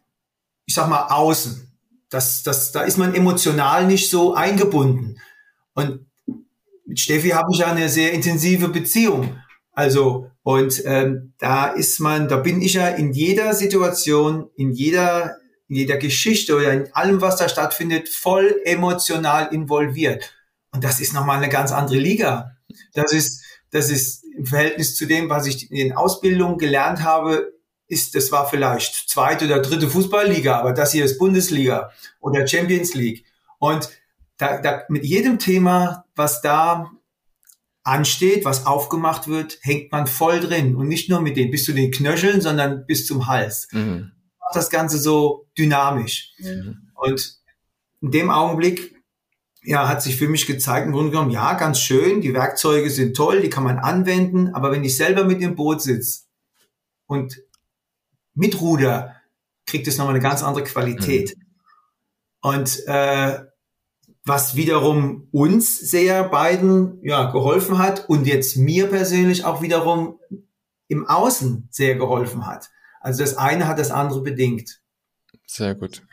ich 0.66 0.76
sag 0.76 0.90
mal, 0.90 1.08
außen. 1.08 1.65
Das, 2.10 2.44
das, 2.44 2.72
da 2.72 2.82
ist 2.82 2.98
man 2.98 3.16
emotional 3.16 3.86
nicht 3.88 4.10
so 4.10 4.34
eingebunden. 4.34 5.20
Und 5.74 6.06
mit 6.86 7.00
Steffi 7.00 7.30
habe 7.30 7.50
ich 7.52 7.60
ja 7.60 7.68
eine 7.68 7.90
sehr 7.90 8.14
intensive 8.14 8.70
Beziehung. 8.70 9.38
Also, 9.72 10.32
und 10.44 10.84
ähm, 10.86 11.34
da 11.40 11.68
ist 11.68 12.00
man, 12.00 12.28
da 12.28 12.38
bin 12.38 12.62
ich 12.62 12.76
ja 12.76 12.88
in 12.88 13.12
jeder 13.12 13.54
Situation, 13.54 14.50
in 14.56 14.72
jeder, 14.72 15.38
in 15.68 15.76
jeder 15.76 15.98
Geschichte 15.98 16.56
oder 16.56 16.72
in 16.72 16.94
allem, 16.94 17.20
was 17.20 17.38
da 17.38 17.50
stattfindet, 17.50 18.08
voll 18.08 18.62
emotional 18.64 19.54
involviert. 19.54 20.32
Und 20.72 20.84
das 20.84 21.00
ist 21.00 21.14
nochmal 21.14 21.38
eine 21.38 21.50
ganz 21.50 21.72
andere 21.72 21.98
Liga. 21.98 22.52
Das 22.94 23.12
ist, 23.12 23.44
das 23.72 23.90
ist 23.90 24.24
im 24.38 24.46
Verhältnis 24.46 24.96
zu 24.96 25.06
dem, 25.06 25.30
was 25.30 25.48
ich 25.48 25.72
in 25.72 25.78
den 25.78 25.94
Ausbildungen 25.94 26.58
gelernt 26.58 27.04
habe, 27.04 27.54
ist, 27.88 28.16
das 28.16 28.32
war 28.32 28.50
vielleicht 28.50 29.10
zweite 29.10 29.46
oder 29.46 29.62
dritte 29.62 29.90
Fußballliga, 29.90 30.60
aber 30.60 30.74
das 30.74 30.92
hier 30.92 31.06
ist 31.06 31.20
Bundesliga 31.20 31.92
oder 32.20 32.48
Champions 32.48 32.94
League. 32.94 33.26
Und 33.60 33.90
da, 34.38 34.60
da 34.60 34.84
mit 34.90 35.06
jedem 35.06 35.40
Thema, 35.40 36.06
was 36.16 36.42
da 36.42 36.92
ansteht, 37.84 38.46
was 38.46 38.66
aufgemacht 38.66 39.28
wird, 39.28 39.60
hängt 39.62 39.92
man 39.92 40.08
voll 40.08 40.40
drin. 40.40 40.76
Und 40.76 40.88
nicht 40.88 41.10
nur 41.10 41.22
mit 41.22 41.38
den, 41.38 41.52
bis 41.52 41.66
zu 41.66 41.74
den 41.74 41.92
Knöcheln, 41.92 42.42
sondern 42.42 42.86
bis 42.86 43.06
zum 43.06 43.28
Hals. 43.28 43.68
Mhm. 43.72 44.12
Das 44.54 44.70
Ganze 44.70 44.98
so 44.98 45.48
dynamisch. 45.58 46.34
Mhm. 46.40 46.92
Und 46.96 47.36
in 48.02 48.12
dem 48.12 48.30
Augenblick, 48.30 48.96
ja, 49.64 49.88
hat 49.88 50.02
sich 50.02 50.18
für 50.18 50.28
mich 50.28 50.48
gezeigt, 50.48 50.88
im 50.88 50.94
Grunde 50.94 51.12
genommen, 51.12 51.32
ja, 51.32 51.54
ganz 51.54 51.80
schön, 51.80 52.22
die 52.22 52.34
Werkzeuge 52.34 52.90
sind 52.90 53.16
toll, 53.16 53.42
die 53.42 53.50
kann 53.50 53.64
man 53.64 53.80
anwenden, 53.80 54.50
aber 54.54 54.72
wenn 54.72 54.84
ich 54.84 54.96
selber 54.96 55.24
mit 55.24 55.42
dem 55.42 55.56
Boot 55.56 55.82
sitze 55.82 56.22
und 57.08 57.42
mitruder, 58.36 59.16
kriegt 59.66 59.88
es 59.88 59.98
nochmal 59.98 60.14
eine 60.14 60.24
ganz 60.24 60.44
andere 60.44 60.64
Qualität. 60.64 61.36
Mhm. 61.36 61.44
Und 62.42 62.88
äh, 62.88 63.40
was 64.26 64.56
wiederum 64.56 65.28
uns 65.32 65.80
sehr 65.80 66.28
beiden 66.28 67.00
ja, 67.04 67.32
geholfen 67.32 67.78
hat 67.78 68.10
und 68.10 68.26
jetzt 68.28 68.58
mir 68.58 68.88
persönlich 68.88 69.46
auch 69.46 69.62
wiederum 69.62 70.20
im 70.88 71.08
Außen 71.08 71.68
sehr 71.72 71.96
geholfen 71.96 72.46
hat. 72.46 72.72
Also 73.00 73.24
das 73.24 73.38
eine 73.38 73.68
hat 73.68 73.80
das 73.80 73.92
andere 73.92 74.22
bedingt. 74.22 74.82
Sehr 75.46 75.76
gut. 75.76 76.04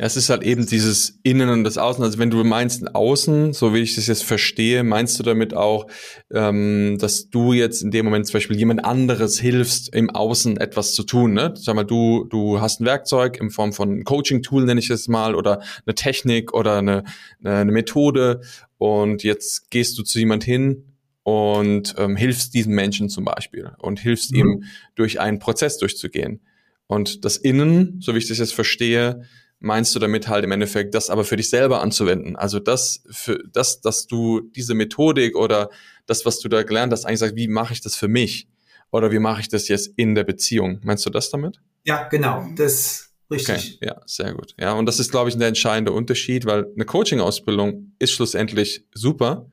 Ja, 0.00 0.06
es 0.06 0.16
ist 0.16 0.30
halt 0.30 0.44
eben 0.44 0.64
dieses 0.64 1.18
Innen 1.24 1.48
und 1.48 1.64
das 1.64 1.76
Außen. 1.76 2.04
Also 2.04 2.18
wenn 2.18 2.30
du 2.30 2.44
meinst 2.44 2.94
Außen, 2.94 3.52
so 3.52 3.74
wie 3.74 3.80
ich 3.80 3.96
das 3.96 4.06
jetzt 4.06 4.22
verstehe, 4.22 4.84
meinst 4.84 5.18
du 5.18 5.24
damit 5.24 5.54
auch, 5.54 5.88
ähm, 6.32 6.98
dass 7.00 7.30
du 7.30 7.52
jetzt 7.52 7.82
in 7.82 7.90
dem 7.90 8.04
Moment 8.04 8.28
zum 8.28 8.34
Beispiel 8.34 8.56
jemand 8.56 8.84
anderes 8.84 9.40
hilfst, 9.40 9.92
im 9.92 10.08
Außen 10.08 10.56
etwas 10.56 10.94
zu 10.94 11.02
tun. 11.02 11.32
Ne? 11.32 11.52
Sag 11.56 11.74
mal, 11.74 11.82
du, 11.82 12.26
du 12.30 12.60
hast 12.60 12.80
ein 12.80 12.84
Werkzeug 12.84 13.40
in 13.40 13.50
Form 13.50 13.72
von 13.72 14.04
Coaching-Tool, 14.04 14.64
nenne 14.66 14.78
ich 14.78 14.88
es 14.88 15.08
mal, 15.08 15.34
oder 15.34 15.62
eine 15.84 15.96
Technik 15.96 16.54
oder 16.54 16.78
eine, 16.78 17.02
eine 17.42 17.72
Methode 17.72 18.42
und 18.76 19.24
jetzt 19.24 19.68
gehst 19.72 19.98
du 19.98 20.04
zu 20.04 20.20
jemand 20.20 20.44
hin 20.44 20.84
und 21.24 21.96
ähm, 21.98 22.14
hilfst 22.14 22.54
diesem 22.54 22.74
Menschen 22.74 23.08
zum 23.08 23.24
Beispiel 23.24 23.72
und 23.78 23.98
hilfst 23.98 24.30
mhm. 24.30 24.38
ihm 24.38 24.64
durch 24.94 25.18
einen 25.18 25.40
Prozess 25.40 25.76
durchzugehen. 25.76 26.40
Und 26.86 27.24
das 27.24 27.36
Innen, 27.36 28.00
so 28.00 28.14
wie 28.14 28.18
ich 28.18 28.28
das 28.28 28.38
jetzt 28.38 28.54
verstehe, 28.54 29.24
meinst 29.60 29.94
du 29.94 29.98
damit 29.98 30.28
halt 30.28 30.44
im 30.44 30.52
Endeffekt, 30.52 30.94
das 30.94 31.10
aber 31.10 31.24
für 31.24 31.36
dich 31.36 31.50
selber 31.50 31.80
anzuwenden? 31.80 32.36
Also 32.36 32.60
das, 32.60 33.02
für 33.10 33.42
das, 33.52 33.80
dass 33.80 34.06
du 34.06 34.40
diese 34.40 34.74
Methodik 34.74 35.36
oder 35.36 35.70
das, 36.06 36.24
was 36.24 36.40
du 36.40 36.48
da 36.48 36.62
gelernt 36.62 36.92
hast, 36.92 37.04
eigentlich 37.04 37.18
sagst, 37.20 37.36
wie 37.36 37.48
mache 37.48 37.72
ich 37.72 37.80
das 37.80 37.96
für 37.96 38.08
mich? 38.08 38.48
Oder 38.90 39.10
wie 39.10 39.18
mache 39.18 39.40
ich 39.40 39.48
das 39.48 39.68
jetzt 39.68 39.92
in 39.96 40.14
der 40.14 40.24
Beziehung? 40.24 40.80
Meinst 40.82 41.04
du 41.04 41.10
das 41.10 41.30
damit? 41.30 41.60
Ja, 41.84 42.08
genau. 42.08 42.46
Das 42.56 43.10
richtig. 43.30 43.76
Okay, 43.76 43.86
ja, 43.86 44.00
sehr 44.06 44.32
gut. 44.32 44.54
Ja, 44.58 44.72
und 44.72 44.86
das 44.86 44.98
ist, 44.98 45.10
glaube 45.10 45.28
ich, 45.28 45.36
der 45.36 45.48
entscheidende 45.48 45.92
Unterschied, 45.92 46.46
weil 46.46 46.66
eine 46.74 46.84
Coaching-Ausbildung 46.84 47.92
ist 47.98 48.12
schlussendlich 48.12 48.84
super 48.94 49.50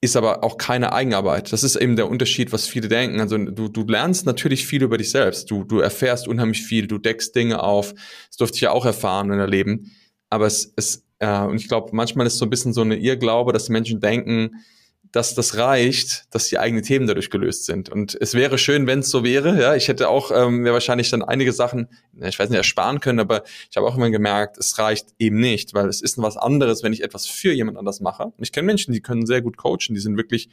ist 0.00 0.16
aber 0.16 0.44
auch 0.44 0.58
keine 0.58 0.92
Eigenarbeit. 0.92 1.52
Das 1.52 1.64
ist 1.64 1.76
eben 1.76 1.96
der 1.96 2.10
Unterschied, 2.10 2.52
was 2.52 2.68
viele 2.68 2.88
denken. 2.88 3.20
Also 3.20 3.38
du, 3.38 3.68
du 3.68 3.84
lernst 3.84 4.26
natürlich 4.26 4.66
viel 4.66 4.82
über 4.82 4.98
dich 4.98 5.10
selbst. 5.10 5.50
Du, 5.50 5.64
du 5.64 5.80
erfährst 5.80 6.28
unheimlich 6.28 6.62
viel, 6.62 6.86
du 6.86 6.98
deckst 6.98 7.34
Dinge 7.34 7.62
auf. 7.62 7.94
Das 8.28 8.36
durfte 8.36 8.56
ich 8.56 8.60
ja 8.62 8.72
auch 8.72 8.84
erfahren 8.84 9.30
und 9.30 9.38
erleben. 9.38 9.90
Aber 10.28 10.46
es, 10.46 10.72
es 10.76 11.06
äh, 11.18 11.40
und 11.40 11.56
ich 11.56 11.68
glaube, 11.68 11.90
manchmal 11.92 12.26
ist 12.26 12.38
so 12.38 12.44
ein 12.44 12.50
bisschen 12.50 12.72
so 12.72 12.82
eine 12.82 12.96
Irrglaube, 12.96 13.52
dass 13.52 13.68
Menschen 13.68 14.00
denken, 14.00 14.64
dass 15.12 15.34
das 15.34 15.56
reicht, 15.56 16.24
dass 16.34 16.48
die 16.48 16.58
eigenen 16.58 16.82
Themen 16.82 17.06
dadurch 17.06 17.30
gelöst 17.30 17.64
sind. 17.64 17.88
Und 17.88 18.16
es 18.20 18.34
wäre 18.34 18.58
schön, 18.58 18.86
wenn 18.86 19.00
es 19.00 19.10
so 19.10 19.24
wäre. 19.24 19.60
Ja, 19.60 19.74
ich 19.74 19.88
hätte 19.88 20.08
auch 20.08 20.30
ähm, 20.30 20.58
mir 20.58 20.72
wahrscheinlich 20.72 21.10
dann 21.10 21.22
einige 21.22 21.52
Sachen, 21.52 21.88
ich 22.20 22.38
weiß 22.38 22.50
nicht, 22.50 22.58
ersparen 22.58 23.00
können, 23.00 23.20
aber 23.20 23.44
ich 23.70 23.76
habe 23.76 23.86
auch 23.86 23.96
immer 23.96 24.10
gemerkt, 24.10 24.58
es 24.58 24.78
reicht 24.78 25.08
eben 25.18 25.38
nicht, 25.38 25.74
weil 25.74 25.88
es 25.88 26.00
ist 26.00 26.18
was 26.18 26.36
anderes, 26.36 26.82
wenn 26.82 26.92
ich 26.92 27.02
etwas 27.02 27.26
für 27.26 27.52
jemand 27.52 27.78
anders 27.78 28.00
mache. 28.00 28.24
Und 28.24 28.42
ich 28.42 28.52
kenne 28.52 28.66
Menschen, 28.66 28.92
die 28.92 29.00
können 29.00 29.26
sehr 29.26 29.42
gut 29.42 29.56
coachen, 29.56 29.94
die 29.94 30.00
sind 30.00 30.16
wirklich 30.16 30.48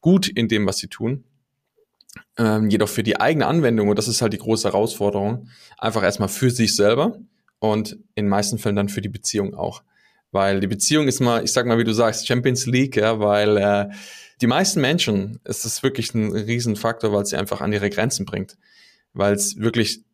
gut 0.00 0.28
in 0.28 0.48
dem, 0.48 0.66
was 0.66 0.78
sie 0.78 0.88
tun. 0.88 1.24
Ähm, 2.36 2.70
jedoch 2.70 2.88
für 2.88 3.02
die 3.02 3.20
eigene 3.20 3.46
Anwendung, 3.46 3.88
und 3.88 3.98
das 3.98 4.08
ist 4.08 4.20
halt 4.22 4.32
die 4.32 4.38
große 4.38 4.68
Herausforderung, 4.68 5.48
einfach 5.78 6.02
erstmal 6.02 6.28
für 6.28 6.50
sich 6.50 6.74
selber 6.74 7.18
und 7.58 7.98
in 8.14 8.28
meisten 8.28 8.58
Fällen 8.58 8.76
dann 8.76 8.88
für 8.88 9.00
die 9.00 9.08
Beziehung 9.08 9.54
auch. 9.54 9.82
Weil 10.32 10.60
die 10.60 10.66
Beziehung 10.66 11.08
ist 11.08 11.20
mal, 11.20 11.42
ich 11.44 11.52
sag 11.52 11.66
mal, 11.66 11.78
wie 11.78 11.84
du 11.84 11.92
sagst, 11.92 12.26
Champions 12.26 12.66
League, 12.66 12.96
ja, 12.96 13.18
weil 13.18 13.56
äh, 13.56 13.88
die 14.40 14.46
meisten 14.46 14.80
Menschen, 14.80 15.40
es 15.44 15.64
ist 15.64 15.82
wirklich 15.82 16.14
ein 16.14 16.32
Riesenfaktor, 16.32 17.12
weil 17.12 17.22
es 17.22 17.30
sie 17.30 17.36
einfach 17.36 17.60
an 17.60 17.72
ihre 17.72 17.90
Grenzen 17.90 18.24
bringt. 18.24 18.56
Weil 19.12 19.34
es 19.34 19.58
wirklich, 19.58 20.04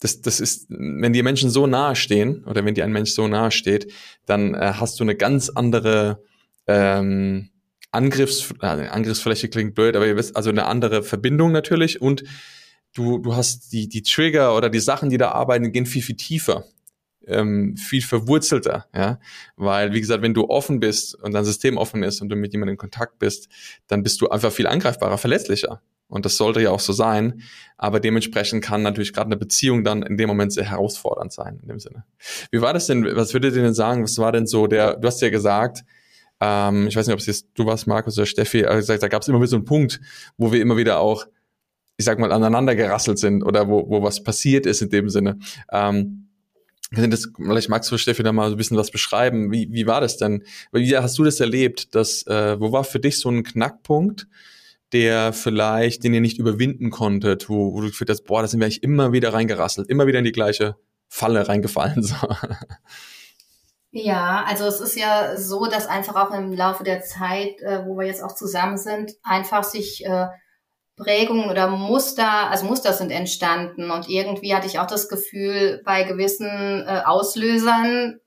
das, 0.00 0.22
das 0.22 0.40
ist, 0.40 0.66
wenn 0.68 1.12
die 1.12 1.22
Menschen 1.22 1.50
so 1.50 1.66
nahe 1.66 1.94
stehen 1.94 2.44
oder 2.44 2.64
wenn 2.64 2.74
dir 2.74 2.84
ein 2.84 2.92
Mensch 2.92 3.10
so 3.10 3.28
nahe 3.28 3.50
steht, 3.50 3.92
dann 4.24 4.54
äh, 4.54 4.72
hast 4.74 4.98
du 4.98 5.04
eine 5.04 5.14
ganz 5.14 5.50
andere 5.50 6.22
ähm, 6.66 7.50
Angriffs, 7.92 8.52
äh, 8.60 8.66
Angriffsfläche 8.66 9.48
klingt 9.48 9.74
blöd, 9.74 9.94
aber 9.94 10.06
ihr 10.06 10.16
wisst, 10.16 10.36
also 10.36 10.50
eine 10.50 10.66
andere 10.66 11.02
Verbindung 11.02 11.52
natürlich 11.52 12.00
und 12.00 12.24
du, 12.94 13.18
du 13.18 13.36
hast 13.36 13.72
die, 13.72 13.88
die 13.88 14.02
Trigger 14.02 14.56
oder 14.56 14.70
die 14.70 14.80
Sachen, 14.80 15.10
die 15.10 15.18
da 15.18 15.30
arbeiten, 15.32 15.70
gehen 15.70 15.86
viel, 15.86 16.02
viel 16.02 16.16
tiefer 16.16 16.64
ähm, 17.26 17.76
viel 17.76 18.02
verwurzelter, 18.02 18.86
ja, 18.94 19.18
weil 19.56 19.92
wie 19.92 20.00
gesagt, 20.00 20.22
wenn 20.22 20.34
du 20.34 20.48
offen 20.48 20.80
bist 20.80 21.14
und 21.14 21.32
dein 21.32 21.44
System 21.44 21.76
offen 21.76 22.02
ist 22.02 22.20
und 22.20 22.28
du 22.28 22.36
mit 22.36 22.52
jemandem 22.52 22.74
in 22.74 22.78
Kontakt 22.78 23.18
bist, 23.18 23.48
dann 23.86 24.02
bist 24.02 24.20
du 24.20 24.28
einfach 24.28 24.52
viel 24.52 24.66
angreifbarer, 24.66 25.18
verletzlicher. 25.18 25.82
Und 26.08 26.24
das 26.24 26.36
sollte 26.36 26.60
ja 26.60 26.70
auch 26.70 26.80
so 26.80 26.92
sein. 26.92 27.42
Aber 27.76 27.98
dementsprechend 27.98 28.62
kann 28.62 28.82
natürlich 28.82 29.12
gerade 29.12 29.26
eine 29.26 29.36
Beziehung 29.36 29.82
dann 29.82 30.02
in 30.02 30.16
dem 30.16 30.28
Moment 30.28 30.52
sehr 30.52 30.70
herausfordernd 30.70 31.32
sein, 31.32 31.58
in 31.62 31.68
dem 31.68 31.80
Sinne. 31.80 32.04
Wie 32.52 32.60
war 32.60 32.72
das 32.72 32.86
denn? 32.86 33.04
Was 33.16 33.32
würdet 33.34 33.56
ihr 33.56 33.62
denn 33.62 33.74
sagen? 33.74 34.04
Was 34.04 34.18
war 34.18 34.30
denn 34.30 34.46
so 34.46 34.68
der, 34.68 34.96
du 34.96 35.08
hast 35.08 35.20
ja 35.20 35.30
gesagt, 35.30 35.84
ähm, 36.40 36.86
ich 36.86 36.96
weiß 36.96 37.06
nicht, 37.06 37.14
ob 37.14 37.20
es 37.20 37.26
jetzt 37.26 37.48
du 37.54 37.66
warst, 37.66 37.86
Markus 37.86 38.16
oder 38.18 38.26
Steffi, 38.26 38.64
aber 38.64 38.76
gesagt, 38.76 39.02
da 39.02 39.08
gab 39.08 39.22
es 39.22 39.28
immer 39.28 39.38
wieder 39.38 39.48
so 39.48 39.56
einen 39.56 39.64
Punkt, 39.64 40.00
wo 40.36 40.52
wir 40.52 40.60
immer 40.60 40.76
wieder 40.76 41.00
auch, 41.00 41.26
ich 41.96 42.04
sag 42.04 42.18
mal, 42.18 42.30
aneinander 42.30 42.76
gerasselt 42.76 43.18
sind 43.18 43.42
oder 43.42 43.68
wo, 43.68 43.88
wo 43.88 44.02
was 44.02 44.22
passiert 44.22 44.66
ist 44.66 44.82
in 44.82 44.90
dem 44.90 45.08
Sinne. 45.08 45.38
Ähm, 45.72 46.25
das, 46.90 47.28
vielleicht 47.36 47.68
magst 47.68 47.90
du, 47.90 47.98
Steffi, 47.98 48.22
da 48.22 48.32
mal 48.32 48.50
ein 48.50 48.56
bisschen 48.56 48.76
was 48.76 48.90
beschreiben. 48.90 49.50
Wie, 49.50 49.68
wie 49.72 49.86
war 49.86 50.00
das 50.00 50.16
denn? 50.16 50.44
Wie 50.72 50.96
hast 50.96 51.18
du 51.18 51.24
das 51.24 51.40
erlebt? 51.40 51.94
Dass, 51.94 52.26
äh, 52.26 52.60
wo 52.60 52.72
war 52.72 52.84
für 52.84 53.00
dich 53.00 53.18
so 53.18 53.28
ein 53.28 53.42
Knackpunkt, 53.42 54.28
der 54.92 55.32
vielleicht, 55.32 56.04
den 56.04 56.14
ihr 56.14 56.20
nicht 56.20 56.38
überwinden 56.38 56.90
konntet, 56.90 57.48
wo, 57.48 57.74
wo 57.74 57.80
du 57.80 57.88
gefühlt 57.88 58.10
hast, 58.10 58.24
boah, 58.24 58.42
da 58.42 58.48
sind 58.48 58.60
wir 58.60 58.66
eigentlich 58.66 58.82
immer 58.82 59.12
wieder 59.12 59.32
reingerasselt, 59.32 59.88
immer 59.88 60.06
wieder 60.06 60.20
in 60.20 60.24
die 60.24 60.32
gleiche 60.32 60.76
Falle 61.08 61.48
reingefallen. 61.48 62.02
So. 62.06 62.16
Ja, 63.92 64.44
also 64.46 64.66
es 64.66 64.80
ist 64.80 64.94
ja 64.94 65.38
so, 65.38 65.64
dass 65.66 65.86
einfach 65.86 66.16
auch 66.16 66.30
im 66.34 66.52
Laufe 66.52 66.84
der 66.84 67.00
Zeit, 67.00 67.62
äh, 67.62 67.86
wo 67.86 67.96
wir 67.96 68.06
jetzt 68.06 68.22
auch 68.22 68.34
zusammen 68.34 68.76
sind, 68.76 69.12
einfach 69.22 69.64
sich 69.64 70.04
äh, 70.04 70.26
Prägungen 70.96 71.50
oder 71.50 71.68
Muster, 71.68 72.50
also 72.50 72.64
Muster 72.64 72.92
sind 72.92 73.10
entstanden 73.10 73.90
und 73.90 74.08
irgendwie 74.08 74.54
hatte 74.54 74.66
ich 74.66 74.78
auch 74.78 74.86
das 74.86 75.08
Gefühl, 75.08 75.82
bei 75.84 76.04
gewissen 76.04 76.84
äh, 76.86 77.02
Auslösern 77.04 78.18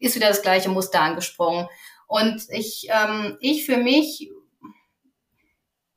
ist 0.00 0.16
wieder 0.16 0.28
das 0.28 0.42
gleiche 0.42 0.70
Muster 0.70 1.00
angesprungen. 1.00 1.68
Und 2.08 2.44
ich, 2.50 2.88
ähm, 2.90 3.36
ich 3.40 3.64
für 3.64 3.76
mich, 3.76 4.30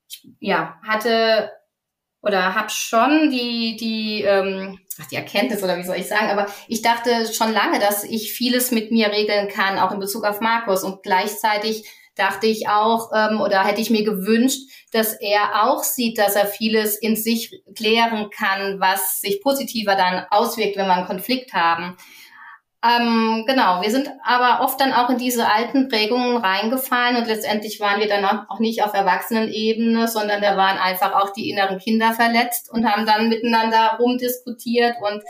ich, 0.07 0.27
ja, 0.39 0.79
hatte 0.87 1.51
oder 2.21 2.55
habe 2.55 2.69
schon 2.69 3.31
die, 3.31 3.75
die, 3.75 4.21
ähm, 4.21 4.79
ach, 5.01 5.07
die 5.07 5.15
Erkenntnis 5.15 5.63
oder 5.63 5.77
wie 5.77 5.83
soll 5.83 5.97
ich 5.97 6.07
sagen, 6.07 6.29
aber 6.29 6.47
ich 6.67 6.81
dachte 6.81 7.33
schon 7.33 7.51
lange, 7.51 7.79
dass 7.79 8.03
ich 8.03 8.31
vieles 8.33 8.71
mit 8.71 8.91
mir 8.91 9.11
regeln 9.11 9.49
kann, 9.49 9.79
auch 9.79 9.91
in 9.91 9.99
Bezug 9.99 10.23
auf 10.23 10.39
Markus 10.39 10.83
und 10.83 11.03
gleichzeitig 11.03 11.85
dachte 12.15 12.47
ich 12.47 12.67
auch, 12.67 13.11
ähm, 13.15 13.41
oder 13.41 13.63
hätte 13.63 13.81
ich 13.81 13.89
mir 13.89 14.03
gewünscht, 14.03 14.61
dass 14.91 15.13
er 15.13 15.63
auch 15.65 15.83
sieht, 15.83 16.17
dass 16.17 16.35
er 16.35 16.45
vieles 16.45 16.95
in 16.97 17.15
sich 17.15 17.63
klären 17.75 18.29
kann, 18.29 18.79
was 18.79 19.21
sich 19.21 19.41
positiver 19.41 19.95
dann 19.95 20.25
auswirkt, 20.29 20.77
wenn 20.77 20.87
wir 20.87 20.93
einen 20.93 21.07
Konflikt 21.07 21.53
haben. 21.53 21.97
Ähm, 22.85 23.45
genau, 23.47 23.81
wir 23.81 23.89
sind 23.91 24.09
aber 24.25 24.61
oft 24.61 24.79
dann 24.81 24.91
auch 24.91 25.09
in 25.09 25.17
diese 25.17 25.49
alten 25.49 25.87
Prägungen 25.87 26.35
reingefallen 26.35 27.15
und 27.15 27.27
letztendlich 27.27 27.79
waren 27.79 28.01
wir 28.01 28.09
dann 28.09 28.25
auch 28.25 28.59
nicht 28.59 28.83
auf 28.83 28.93
Erwachsenenebene, 28.93 30.09
sondern 30.09 30.41
da 30.41 30.57
waren 30.57 30.77
einfach 30.77 31.13
auch 31.13 31.31
die 31.31 31.49
inneren 31.49 31.79
Kinder 31.79 32.11
verletzt 32.11 32.69
und 32.69 32.85
haben 32.85 33.05
dann 33.05 33.29
miteinander 33.29 33.97
rumdiskutiert 33.99 34.95
und 35.01 35.23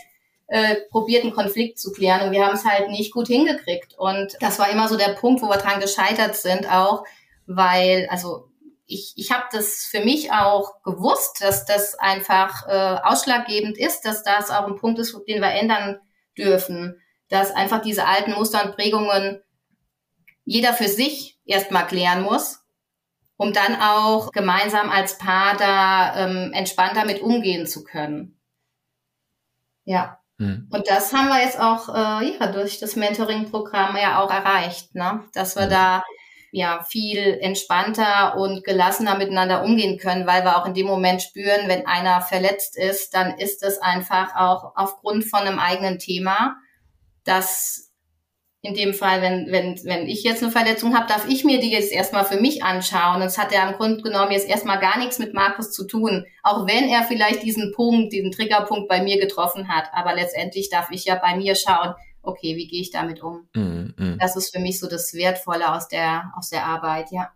äh, 0.53 0.75
probiert, 0.89 1.23
einen 1.23 1.33
Konflikt 1.33 1.79
zu 1.79 1.91
klären. 1.91 2.21
Und 2.21 2.31
wir 2.31 2.45
haben 2.45 2.55
es 2.55 2.65
halt 2.65 2.89
nicht 2.89 3.13
gut 3.13 3.27
hingekriegt. 3.27 3.95
Und 3.97 4.35
das 4.39 4.59
war 4.59 4.69
immer 4.69 4.87
so 4.87 4.97
der 4.97 5.13
Punkt, 5.13 5.41
wo 5.41 5.47
wir 5.47 5.57
dran 5.57 5.79
gescheitert 5.79 6.35
sind, 6.35 6.71
auch 6.71 7.03
weil, 7.45 8.07
also 8.09 8.49
ich, 8.85 9.13
ich 9.15 9.31
habe 9.31 9.43
das 9.51 9.87
für 9.89 10.01
mich 10.01 10.31
auch 10.31 10.81
gewusst, 10.83 11.41
dass 11.41 11.65
das 11.65 11.95
einfach 11.95 12.67
äh, 12.67 12.99
ausschlaggebend 13.03 13.77
ist, 13.77 14.01
dass 14.01 14.23
das 14.23 14.49
auch 14.49 14.67
ein 14.67 14.75
Punkt 14.75 14.99
ist, 14.99 15.15
den 15.27 15.41
wir 15.41 15.51
ändern 15.51 15.99
dürfen 16.37 16.99
dass 17.33 17.51
einfach 17.51 17.81
diese 17.81 18.05
alten 18.05 18.33
Muster 18.33 18.63
und 18.63 18.75
Prägungen 18.75 19.41
jeder 20.45 20.73
für 20.73 20.87
sich 20.87 21.39
erstmal 21.45 21.87
klären 21.87 22.21
muss, 22.21 22.63
um 23.37 23.53
dann 23.53 23.75
auch 23.81 24.31
gemeinsam 24.31 24.91
als 24.91 25.17
Paar 25.17 25.57
da 25.57 26.15
ähm, 26.15 26.53
entspannter 26.53 27.05
mit 27.05 27.21
umgehen 27.21 27.65
zu 27.65 27.83
können. 27.83 28.39
Ja. 29.83 30.22
Mhm. 30.43 30.67
Und 30.71 30.87
das 30.87 31.13
haben 31.13 31.29
wir 31.29 31.41
jetzt 31.41 31.59
auch 31.59 31.89
äh, 31.89 32.37
ja, 32.37 32.47
durch 32.51 32.79
das 32.79 32.95
Mentoring-Programm 32.95 33.95
ja 33.95 34.21
auch 34.21 34.31
erreicht, 34.31 34.95
ne? 34.95 35.23
dass 35.33 35.55
wir 35.55 35.65
mhm. 35.65 35.71
da 35.71 36.03
ja 36.51 36.85
viel 36.87 37.39
entspannter 37.41 38.37
und 38.37 38.63
gelassener 38.63 39.17
miteinander 39.17 39.63
umgehen 39.63 39.97
können, 39.97 40.27
weil 40.27 40.43
wir 40.43 40.57
auch 40.57 40.67
in 40.67 40.75
dem 40.75 40.85
Moment 40.85 41.21
spüren, 41.21 41.67
wenn 41.67 41.87
einer 41.87 42.21
verletzt 42.21 42.77
ist, 42.77 43.15
dann 43.15 43.37
ist 43.39 43.63
es 43.63 43.79
einfach 43.79 44.35
auch 44.35 44.73
aufgrund 44.75 45.25
von 45.25 45.39
einem 45.39 45.57
eigenen 45.57 45.97
Thema 45.97 46.55
dass 47.23 47.92
in 48.65 48.73
dem 48.73 48.93
Fall, 48.93 49.21
wenn, 49.21 49.51
wenn, 49.51 49.77
wenn 49.83 50.07
ich 50.07 50.23
jetzt 50.23 50.41
eine 50.41 50.49
Verletzung 50.49 50.95
habe, 50.95 51.05
darf 51.05 51.27
ich 51.27 51.43
mir 51.43 51.59
die 51.59 51.69
jetzt 51.69 51.91
erstmal 51.91 52.23
für 52.23 52.39
mich 52.39 52.63
anschauen. 52.63 53.17
Und 53.17 53.27
es 53.27 53.37
hat 53.37 53.51
ja 53.51 53.67
im 53.67 53.75
Grunde 53.75 54.01
genommen 54.01 54.31
jetzt 54.31 54.47
erstmal 54.47 54.79
gar 54.79 54.97
nichts 54.99 55.19
mit 55.19 55.33
Markus 55.33 55.73
zu 55.73 55.85
tun. 55.85 56.25
Auch 56.43 56.65
wenn 56.65 56.87
er 56.87 57.03
vielleicht 57.03 57.43
diesen 57.43 57.73
Punkt, 57.73 58.13
diesen 58.13 58.31
Triggerpunkt 58.31 58.87
bei 58.87 59.03
mir 59.03 59.19
getroffen 59.19 59.67
hat. 59.67 59.89
Aber 59.91 60.15
letztendlich 60.15 60.69
darf 60.69 60.87
ich 60.91 61.03
ja 61.03 61.15
bei 61.15 61.35
mir 61.35 61.55
schauen, 61.55 61.93
okay, 62.21 62.55
wie 62.55 62.67
gehe 62.67 62.79
ich 62.79 62.89
damit 62.89 63.21
um? 63.21 63.49
Mm, 63.53 63.93
mm. 63.97 64.17
Das 64.21 64.37
ist 64.37 64.55
für 64.55 64.61
mich 64.61 64.79
so 64.79 64.87
das 64.87 65.13
Wertvolle 65.13 65.75
aus 65.75 65.89
der, 65.89 66.31
aus 66.37 66.49
der 66.49 66.65
Arbeit, 66.65 67.11
ja. 67.11 67.33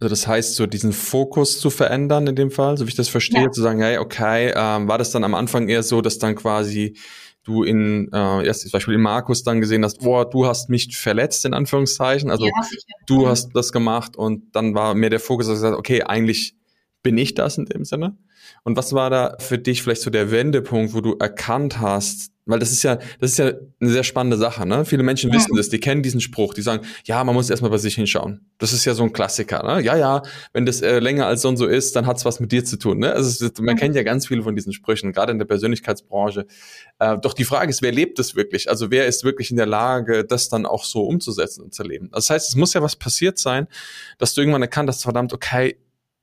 Also 0.00 0.08
das 0.08 0.26
heißt, 0.26 0.56
so 0.56 0.66
diesen 0.66 0.92
Fokus 0.92 1.60
zu 1.60 1.70
verändern 1.70 2.26
in 2.26 2.34
dem 2.36 2.50
Fall, 2.50 2.76
so 2.76 2.86
wie 2.86 2.90
ich 2.90 2.96
das 2.96 3.08
verstehe, 3.08 3.42
ja. 3.42 3.50
zu 3.50 3.62
sagen, 3.62 3.80
hey, 3.80 3.98
okay, 3.98 4.52
ähm, 4.56 4.88
war 4.88 4.98
das 4.98 5.12
dann 5.12 5.22
am 5.22 5.34
Anfang 5.34 5.68
eher 5.68 5.84
so, 5.84 6.00
dass 6.00 6.18
dann 6.18 6.34
quasi 6.34 6.96
du 7.44 7.62
in 7.62 8.10
äh, 8.12 8.46
erst 8.46 8.62
zum 8.62 8.70
Beispiel 8.72 8.94
in 8.94 9.02
Markus 9.02 9.42
dann 9.42 9.60
gesehen 9.60 9.84
hast, 9.84 10.00
boah, 10.00 10.28
du 10.28 10.46
hast 10.46 10.68
mich 10.68 10.96
verletzt 10.96 11.44
in 11.44 11.54
Anführungszeichen, 11.54 12.30
also 12.30 12.46
ja, 12.46 12.52
du 13.06 13.28
hast 13.28 13.54
das 13.54 13.70
gemacht 13.70 14.16
und 14.16 14.56
dann 14.56 14.74
war 14.74 14.94
mehr 14.94 15.10
der 15.10 15.20
Fokus, 15.20 15.46
dass 15.46 15.56
gesagt, 15.56 15.78
okay, 15.78 16.02
eigentlich 16.02 16.56
bin 17.02 17.18
ich 17.18 17.34
das 17.34 17.58
in 17.58 17.66
dem 17.66 17.84
Sinne. 17.84 18.16
Und 18.64 18.76
was 18.76 18.92
war 18.92 19.10
da 19.10 19.36
für 19.38 19.58
dich 19.58 19.82
vielleicht 19.82 20.02
so 20.02 20.10
der 20.10 20.30
Wendepunkt, 20.30 20.94
wo 20.94 21.00
du 21.00 21.16
erkannt 21.18 21.80
hast, 21.80 22.32
weil 22.46 22.58
das 22.58 22.72
ist 22.72 22.82
ja, 22.82 22.96
das 23.20 23.32
ist 23.32 23.38
ja 23.38 23.52
eine 23.80 23.90
sehr 23.90 24.04
spannende 24.04 24.36
Sache, 24.36 24.66
ne? 24.66 24.84
Viele 24.84 25.02
Menschen 25.02 25.30
ja. 25.30 25.36
wissen 25.36 25.56
das, 25.56 25.70
die 25.70 25.78
kennen 25.78 26.02
diesen 26.02 26.20
Spruch, 26.20 26.52
die 26.52 26.62
sagen, 26.62 26.84
ja, 27.04 27.24
man 27.24 27.34
muss 27.34 27.48
erstmal 27.48 27.70
bei 27.70 27.78
sich 27.78 27.94
hinschauen. 27.94 28.46
Das 28.58 28.72
ist 28.72 28.84
ja 28.84 28.94
so 28.94 29.02
ein 29.02 29.12
Klassiker, 29.12 29.62
ne? 29.62 29.82
Ja, 29.82 29.96
ja, 29.96 30.22
wenn 30.52 30.66
das 30.66 30.82
äh, 30.82 30.98
länger 30.98 31.26
als 31.26 31.42
so 31.42 31.48
und 31.48 31.56
so 31.56 31.66
ist, 31.66 31.96
dann 31.96 32.06
hat's 32.06 32.24
was 32.24 32.40
mit 32.40 32.52
dir 32.52 32.64
zu 32.64 32.78
tun, 32.78 32.98
ne? 32.98 33.12
Also 33.12 33.46
ist, 33.46 33.60
man 33.60 33.74
mhm. 33.74 33.78
kennt 33.78 33.96
ja 33.96 34.02
ganz 34.02 34.26
viele 34.26 34.42
von 34.42 34.54
diesen 34.54 34.72
Sprüchen, 34.72 35.12
gerade 35.12 35.32
in 35.32 35.38
der 35.38 35.46
Persönlichkeitsbranche. 35.46 36.46
Äh, 36.98 37.18
doch 37.18 37.32
die 37.32 37.44
Frage 37.44 37.70
ist, 37.70 37.80
wer 37.80 37.92
lebt 37.92 38.18
das 38.18 38.34
wirklich? 38.34 38.68
Also 38.68 38.90
wer 38.90 39.06
ist 39.06 39.24
wirklich 39.24 39.50
in 39.50 39.56
der 39.56 39.66
Lage, 39.66 40.24
das 40.24 40.48
dann 40.48 40.66
auch 40.66 40.84
so 40.84 41.04
umzusetzen 41.04 41.62
und 41.62 41.72
zu 41.72 41.82
leben? 41.82 42.10
Das 42.12 42.28
heißt, 42.28 42.48
es 42.48 42.56
muss 42.56 42.74
ja 42.74 42.82
was 42.82 42.96
passiert 42.96 43.38
sein, 43.38 43.68
dass 44.18 44.34
du 44.34 44.42
irgendwann 44.42 44.62
erkannt 44.62 44.88
hast, 44.88 45.02
verdammt, 45.02 45.32
okay, 45.32 45.76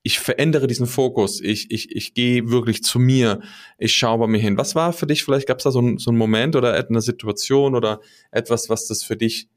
ich 0.04 0.20
verändere 0.20 0.68
diesen 0.68 0.88
Fokus, 0.88 1.42
ich, 1.42 1.70
ich, 1.70 1.96
ich 1.96 2.14
gehe 2.14 2.50
wirklich 2.50 2.84
zu 2.84 2.98
mir, 3.00 3.42
ich 3.78 3.94
schaue 3.94 4.20
bei 4.20 4.28
mir 4.28 4.40
hin. 4.40 4.58
Was 4.58 4.74
war 4.74 4.94
für 4.94 5.06
dich, 5.06 5.24
vielleicht 5.24 5.48
gab 5.48 5.60
es 5.60 5.64
da 5.64 5.72
so, 5.72 5.82
ein, 5.82 5.98
so 6.00 6.10
einen 6.10 6.18
Moment 6.18 6.56
oder 6.56 6.74
eine 6.74 7.02
Situation 7.02 7.76
oder 7.76 8.02
etwas, 8.32 8.70
was 8.70 8.88
das 8.88 9.04
für 9.04 9.16
dich 9.16 9.48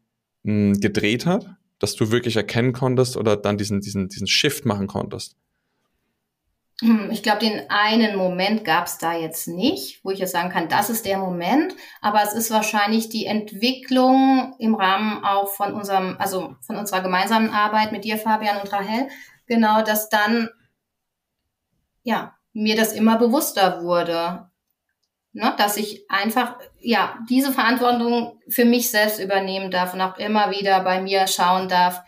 mh, 0.42 0.74
hm, 0.74 0.80
gedreht 0.80 1.24
hat, 1.24 1.46
dass 1.78 1.96
du 1.96 2.10
wirklich 2.10 2.36
erkennen 2.36 2.72
konntest 2.72 3.16
oder 3.16 3.36
dann 3.36 3.56
diesen, 3.56 3.80
diesen, 3.80 4.08
diesen 4.08 4.26
Shift 4.26 4.66
machen 4.66 4.86
konntest? 4.86 5.36
Hm, 6.80 7.08
ich 7.10 7.22
glaube, 7.22 7.38
den 7.38 7.70
einen 7.70 8.16
Moment 8.16 8.64
gab 8.64 8.86
es 8.86 8.98
da 8.98 9.16
jetzt 9.16 9.48
nicht, 9.48 10.04
wo 10.04 10.10
ich 10.10 10.18
jetzt 10.18 10.32
sagen 10.32 10.50
kann, 10.50 10.68
das 10.68 10.90
ist 10.90 11.06
der 11.06 11.18
Moment, 11.18 11.74
aber 12.02 12.22
es 12.22 12.34
ist 12.34 12.50
wahrscheinlich 12.50 13.08
die 13.08 13.26
Entwicklung 13.26 14.54
im 14.58 14.74
Rahmen 14.74 15.24
auch 15.24 15.48
von 15.48 15.72
unserem, 15.72 16.16
also 16.18 16.56
von 16.60 16.76
unserer 16.76 17.00
gemeinsamen 17.00 17.50
Arbeit 17.50 17.92
mit 17.92 18.04
dir, 18.04 18.18
Fabian 18.18 18.60
und 18.60 18.72
Rahel, 18.72 19.08
genau, 19.46 19.82
dass 19.82 20.08
dann, 20.08 20.50
ja, 22.02 22.36
mir 22.52 22.76
das 22.76 22.92
immer 22.92 23.18
bewusster 23.18 23.82
wurde. 23.82 24.48
Ne, 25.36 25.52
dass 25.58 25.76
ich 25.76 26.08
einfach, 26.08 26.60
ja, 26.78 27.18
diese 27.28 27.52
Verantwortung 27.52 28.40
für 28.48 28.64
mich 28.64 28.92
selbst 28.92 29.18
übernehmen 29.18 29.72
darf 29.72 29.92
und 29.92 30.00
auch 30.00 30.16
immer 30.16 30.52
wieder 30.52 30.80
bei 30.84 31.00
mir 31.00 31.26
schauen 31.26 31.68
darf, 31.68 32.02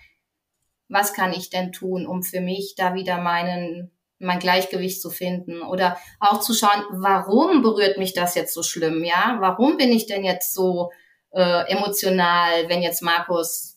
was 0.89 1.13
kann 1.13 1.33
ich 1.33 1.51
denn 1.51 1.73
tun, 1.73 2.07
um 2.07 2.23
für 2.23 2.41
mich 2.41 2.77
da 2.77 2.95
wieder 2.95 3.19
meinen, 3.19 3.91
mein 4.21 4.39
Gleichgewicht 4.39 5.03
zu 5.03 5.11
finden 5.11 5.63
oder 5.63 5.99
auch 6.21 6.39
zu 6.39 6.55
schauen, 6.55 6.85
warum 6.91 7.63
berührt 7.63 7.99
mich 7.99 8.15
das 8.15 8.37
jetzt 8.37 8.55
so 8.55 8.63
schlimm, 8.63 9.03
ja? 9.03 9.39
Warum 9.41 9.77
bin 9.77 9.91
ich 9.91 10.07
denn 10.07 10.23
jetzt 10.23 10.55
so 10.55 10.93
äh, 11.33 11.69
emotional, 11.69 12.69
wenn 12.69 12.81
jetzt 12.81 13.03
Markus 13.03 13.76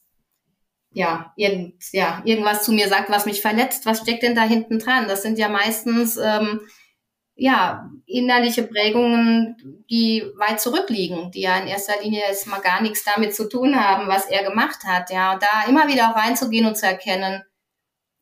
ja, 0.91 1.34
irgend, 1.36 1.75
ja, 1.91 2.21
irgendwas 2.25 2.63
zu 2.63 2.71
mir 2.71 2.88
sagt, 2.88 3.10
was 3.10 3.25
mich 3.25 3.41
verletzt, 3.41 3.86
was 3.86 3.99
steckt 3.99 4.23
denn 4.23 4.36
da 4.36 4.41
hinten 4.41 4.80
dran? 4.80 5.08
Das 5.08 5.21
sind 5.21 5.38
ja 5.38 5.47
meistens 5.49 6.17
ähm, 6.17 6.62
ja 7.36 7.89
innerliche 8.06 8.63
Prägungen, 8.63 9.84
die 9.89 10.23
weit 10.38 10.60
zurückliegen, 10.60 11.32
die 11.32 11.41
ja 11.41 11.58
in 11.58 11.67
erster 11.67 12.02
Linie 12.02 12.21
jetzt 12.28 12.47
mal 12.47 12.60
gar 12.60 12.82
nichts 12.82 13.04
damit 13.04 13.36
zu 13.36 13.47
tun 13.47 13.75
haben, 13.80 14.08
was 14.08 14.25
er 14.25 14.43
gemacht 14.43 14.84
hat. 14.86 15.12
Ja, 15.12 15.34
und 15.34 15.43
da 15.43 15.69
immer 15.69 15.88
wieder 15.88 16.06
reinzugehen 16.06 16.65
und 16.65 16.75
zu 16.75 16.88
erkennen, 16.88 17.43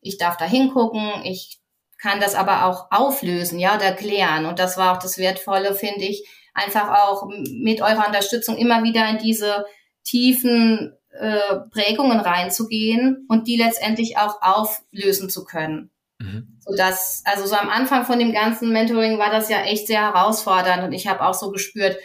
ich 0.00 0.18
darf 0.18 0.36
da 0.36 0.44
hingucken, 0.44 1.24
ich 1.24 1.58
kann 2.00 2.20
das 2.20 2.34
aber 2.34 2.64
auch 2.66 2.88
auflösen, 2.90 3.58
ja, 3.58 3.74
oder 3.74 3.92
klären. 3.92 4.46
Und 4.46 4.58
das 4.58 4.76
war 4.76 4.92
auch 4.96 5.02
das 5.02 5.18
Wertvolle, 5.18 5.74
finde 5.74 6.04
ich, 6.04 6.28
einfach 6.54 6.90
auch 7.02 7.26
mit 7.26 7.80
eurer 7.80 8.06
Unterstützung 8.06 8.56
immer 8.56 8.84
wieder 8.84 9.08
in 9.08 9.18
diese 9.18 9.64
tiefen 10.04 10.97
äh, 11.18 11.56
Prägungen 11.70 12.20
reinzugehen 12.20 13.26
und 13.28 13.46
die 13.46 13.56
letztendlich 13.56 14.16
auch 14.16 14.40
auflösen 14.40 15.30
zu 15.30 15.44
können. 15.44 15.90
Mhm. 16.18 16.58
So 16.60 16.76
dass, 16.76 17.22
also 17.24 17.46
so 17.46 17.56
am 17.56 17.70
Anfang 17.70 18.04
von 18.04 18.18
dem 18.18 18.32
ganzen 18.32 18.72
Mentoring 18.72 19.18
war 19.18 19.30
das 19.30 19.48
ja 19.48 19.62
echt 19.62 19.86
sehr 19.86 20.02
herausfordernd 20.02 20.84
und 20.84 20.92
ich 20.92 21.06
habe 21.06 21.24
auch 21.24 21.34
so 21.34 21.50
gespürt, 21.50 21.96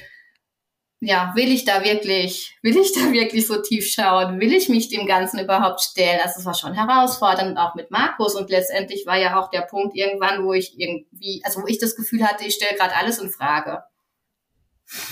ja, 1.06 1.34
will 1.36 1.52
ich 1.52 1.66
da 1.66 1.84
wirklich, 1.84 2.58
will 2.62 2.78
ich 2.78 2.94
da 2.96 3.12
wirklich 3.12 3.46
so 3.46 3.62
tief 3.62 3.92
schauen? 3.92 4.40
Will 4.40 4.54
ich 4.54 4.70
mich 4.70 4.90
dem 4.90 5.06
Ganzen 5.06 5.40
überhaupt 5.40 5.82
stellen? 5.82 6.20
Also 6.24 6.40
es 6.40 6.46
war 6.46 6.54
schon 6.54 6.74
herausfordernd, 6.74 7.58
auch 7.58 7.76
mit 7.76 7.92
Markus. 7.92 8.36
Und 8.36 8.50
letztendlich 8.50 9.06
war 9.06 9.18
ja 9.18 9.40
auch 9.40 9.50
der 9.50 9.62
Punkt 9.62 9.96
irgendwann, 9.96 10.46
wo 10.46 10.54
ich 10.54 10.80
irgendwie, 10.80 11.42
also 11.44 11.62
wo 11.62 11.68
ich 11.68 11.78
das 11.78 11.96
Gefühl 11.96 12.24
hatte, 12.24 12.46
ich 12.46 12.56
stelle 12.56 12.78
gerade 12.78 12.96
alles 12.96 13.20
in 13.20 13.30
Frage. 13.30 13.84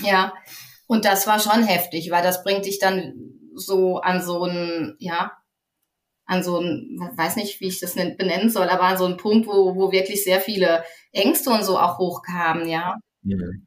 Ja. 0.02 0.32
Und 0.86 1.04
das 1.04 1.26
war 1.26 1.38
schon 1.38 1.62
heftig, 1.62 2.10
weil 2.10 2.22
das 2.22 2.42
bringt 2.42 2.64
dich 2.64 2.78
dann 2.78 3.31
so 3.54 3.98
an 3.98 4.22
so 4.22 4.44
ein, 4.44 4.96
ja, 4.98 5.32
an 6.24 6.42
so 6.42 6.58
ein, 6.58 6.98
weiß 7.16 7.36
nicht, 7.36 7.60
wie 7.60 7.68
ich 7.68 7.80
das 7.80 7.94
benennen 7.94 8.50
soll, 8.50 8.68
aber 8.68 8.84
an 8.84 8.96
so 8.96 9.04
einen 9.04 9.16
Punkt, 9.16 9.46
wo, 9.46 9.74
wo 9.74 9.92
wirklich 9.92 10.24
sehr 10.24 10.40
viele 10.40 10.84
Ängste 11.12 11.50
und 11.50 11.64
so 11.64 11.78
auch 11.78 11.98
hochkamen, 11.98 12.68
ja. 12.68 12.96
Mhm. 13.22 13.66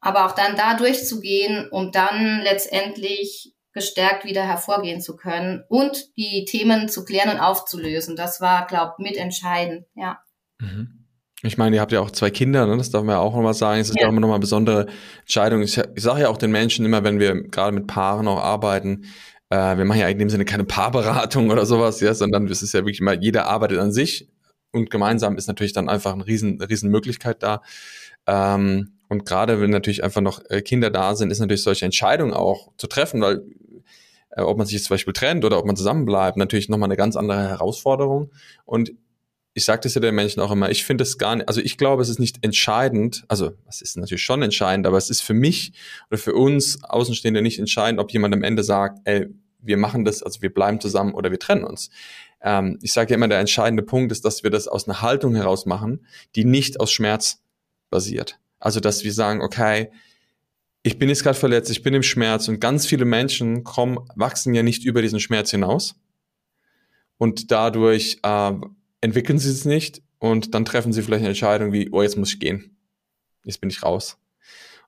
Aber 0.00 0.26
auch 0.26 0.32
dann 0.32 0.56
da 0.56 0.74
durchzugehen, 0.74 1.68
um 1.70 1.90
dann 1.90 2.40
letztendlich 2.42 3.54
gestärkt 3.72 4.24
wieder 4.24 4.44
hervorgehen 4.44 5.00
zu 5.00 5.16
können 5.16 5.64
und 5.68 6.16
die 6.16 6.44
Themen 6.44 6.88
zu 6.88 7.04
klären 7.04 7.30
und 7.30 7.40
aufzulösen. 7.40 8.14
Das 8.14 8.40
war, 8.40 8.66
glaube 8.66 8.94
ich, 8.98 9.04
mitentscheidend, 9.04 9.86
ja. 9.94 10.20
Mhm. 10.60 11.03
Ich 11.46 11.58
meine, 11.58 11.76
ihr 11.76 11.82
habt 11.82 11.92
ja 11.92 12.00
auch 12.00 12.10
zwei 12.10 12.30
Kinder, 12.30 12.66
ne? 12.66 12.78
das 12.78 12.90
darf 12.90 13.04
man 13.04 13.16
ja 13.16 13.20
auch 13.20 13.34
nochmal 13.34 13.52
sagen. 13.52 13.78
Es 13.78 13.90
ist 13.90 14.00
ja, 14.00 14.06
auch 14.06 14.10
immer 14.10 14.20
nochmal 14.20 14.36
eine 14.36 14.40
besondere 14.40 14.86
Entscheidung. 15.20 15.60
Ich, 15.60 15.76
ich 15.76 16.02
sage 16.02 16.22
ja 16.22 16.28
auch 16.30 16.38
den 16.38 16.50
Menschen 16.50 16.86
immer, 16.86 17.04
wenn 17.04 17.18
wir 17.20 17.34
gerade 17.48 17.74
mit 17.74 17.86
Paaren 17.86 18.26
auch 18.28 18.40
arbeiten, 18.40 19.04
äh, 19.50 19.76
wir 19.76 19.84
machen 19.84 20.00
ja 20.00 20.08
in 20.08 20.18
dem 20.18 20.30
Sinne 20.30 20.46
keine 20.46 20.64
Paarberatung 20.64 21.50
oder 21.52 21.66
sowas, 21.66 22.00
ja, 22.00 22.14
sondern 22.14 22.48
es 22.48 22.62
ist 22.62 22.72
ja 22.72 22.80
wirklich 22.80 23.02
mal, 23.02 23.22
jeder 23.22 23.46
arbeitet 23.46 23.78
an 23.78 23.92
sich 23.92 24.26
und 24.72 24.90
gemeinsam 24.90 25.36
ist 25.36 25.46
natürlich 25.46 25.74
dann 25.74 25.90
einfach 25.90 26.14
eine 26.14 26.26
riesen, 26.26 26.62
riesen 26.62 26.90
Möglichkeit 26.90 27.42
da. 27.42 27.60
Ähm, 28.26 28.94
und 29.08 29.26
gerade 29.26 29.60
wenn 29.60 29.68
natürlich 29.68 30.02
einfach 30.02 30.22
noch 30.22 30.40
äh, 30.48 30.62
Kinder 30.62 30.90
da 30.90 31.14
sind, 31.14 31.30
ist 31.30 31.40
natürlich 31.40 31.62
solche 31.62 31.84
Entscheidungen 31.84 32.32
auch 32.32 32.72
zu 32.78 32.86
treffen, 32.86 33.20
weil 33.20 33.42
äh, 34.30 34.40
ob 34.40 34.56
man 34.56 34.66
sich 34.66 34.76
jetzt 34.76 34.86
zum 34.86 34.94
Beispiel 34.94 35.12
trennt 35.12 35.44
oder 35.44 35.58
ob 35.58 35.66
man 35.66 35.76
zusammenbleibt, 35.76 36.38
natürlich 36.38 36.70
nochmal 36.70 36.88
eine 36.88 36.96
ganz 36.96 37.16
andere 37.16 37.48
Herausforderung. 37.50 38.30
Und 38.64 38.92
ich 39.54 39.64
sage 39.64 39.82
das 39.82 39.94
ja 39.94 40.00
den 40.00 40.16
Menschen 40.16 40.40
auch 40.40 40.50
immer, 40.50 40.70
ich 40.70 40.84
finde 40.84 41.02
es 41.02 41.16
gar 41.16 41.36
nicht, 41.36 41.48
also 41.48 41.60
ich 41.60 41.78
glaube, 41.78 42.02
es 42.02 42.08
ist 42.08 42.18
nicht 42.18 42.44
entscheidend, 42.44 43.24
also 43.28 43.52
es 43.68 43.80
ist 43.80 43.96
natürlich 43.96 44.22
schon 44.22 44.42
entscheidend, 44.42 44.86
aber 44.86 44.98
es 44.98 45.10
ist 45.10 45.22
für 45.22 45.32
mich 45.32 45.72
oder 46.10 46.18
für 46.18 46.34
uns 46.34 46.82
Außenstehende 46.82 47.40
nicht 47.40 47.60
entscheidend, 47.60 48.00
ob 48.00 48.12
jemand 48.12 48.34
am 48.34 48.42
Ende 48.42 48.64
sagt, 48.64 48.98
ey, 49.04 49.28
wir 49.60 49.76
machen 49.76 50.04
das, 50.04 50.22
also 50.22 50.42
wir 50.42 50.52
bleiben 50.52 50.80
zusammen 50.80 51.14
oder 51.14 51.30
wir 51.30 51.38
trennen 51.38 51.64
uns. 51.64 51.88
Ähm, 52.42 52.78
ich 52.82 52.92
sage 52.92 53.10
ja 53.10 53.16
immer, 53.16 53.28
der 53.28 53.38
entscheidende 53.38 53.84
Punkt 53.84 54.10
ist, 54.10 54.24
dass 54.24 54.42
wir 54.42 54.50
das 54.50 54.66
aus 54.66 54.88
einer 54.88 55.00
Haltung 55.02 55.36
heraus 55.36 55.66
machen, 55.66 56.04
die 56.34 56.44
nicht 56.44 56.80
aus 56.80 56.92
Schmerz 56.92 57.40
basiert. 57.90 58.40
Also 58.58 58.80
dass 58.80 59.04
wir 59.04 59.12
sagen, 59.12 59.40
okay, 59.40 59.90
ich 60.82 60.98
bin 60.98 61.08
jetzt 61.08 61.22
gerade 61.22 61.38
verletzt, 61.38 61.70
ich 61.70 61.82
bin 61.82 61.94
im 61.94 62.02
Schmerz 62.02 62.48
und 62.48 62.60
ganz 62.60 62.86
viele 62.86 63.04
Menschen 63.04 63.62
kommen, 63.62 63.98
wachsen 64.16 64.52
ja 64.52 64.64
nicht 64.64 64.84
über 64.84 65.00
diesen 65.00 65.20
Schmerz 65.20 65.50
hinaus 65.50 65.94
und 67.18 67.52
dadurch 67.52 68.18
äh, 68.22 68.52
entwickeln 69.04 69.38
sie 69.38 69.50
es 69.50 69.64
nicht 69.66 70.02
und 70.18 70.54
dann 70.54 70.64
treffen 70.64 70.92
sie 70.92 71.02
vielleicht 71.02 71.20
eine 71.20 71.28
Entscheidung 71.28 71.72
wie, 71.72 71.90
oh, 71.92 72.02
jetzt 72.02 72.16
muss 72.16 72.32
ich 72.32 72.40
gehen. 72.40 72.76
Jetzt 73.44 73.60
bin 73.60 73.68
ich 73.68 73.82
raus. 73.82 74.16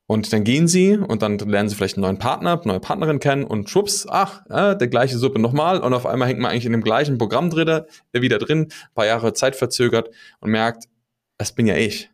Und 0.06 0.32
dann 0.32 0.44
gehen 0.44 0.68
sie 0.68 0.96
und 0.96 1.20
dann 1.20 1.38
lernen 1.38 1.68
sie 1.68 1.74
vielleicht 1.74 1.96
einen 1.96 2.02
neuen 2.02 2.18
Partner, 2.18 2.60
neue 2.64 2.80
Partnerin 2.80 3.18
kennen 3.18 3.44
und 3.44 3.68
schwupps, 3.68 4.06
ach, 4.08 4.46
äh, 4.48 4.76
der 4.76 4.88
gleiche 4.88 5.18
Suppe 5.18 5.38
nochmal 5.38 5.80
und 5.80 5.92
auf 5.92 6.06
einmal 6.06 6.28
hängt 6.28 6.40
man 6.40 6.50
eigentlich 6.50 6.64
in 6.64 6.72
dem 6.72 6.82
gleichen 6.82 7.18
Programm 7.18 7.50
äh, 7.50 7.82
wieder 8.14 8.38
drin, 8.38 8.68
paar 8.94 9.04
Jahre 9.04 9.34
Zeit 9.34 9.54
verzögert 9.54 10.10
und 10.40 10.50
merkt, 10.50 10.84
das 11.36 11.52
bin 11.54 11.66
ja 11.66 11.76
ich. 11.76 12.10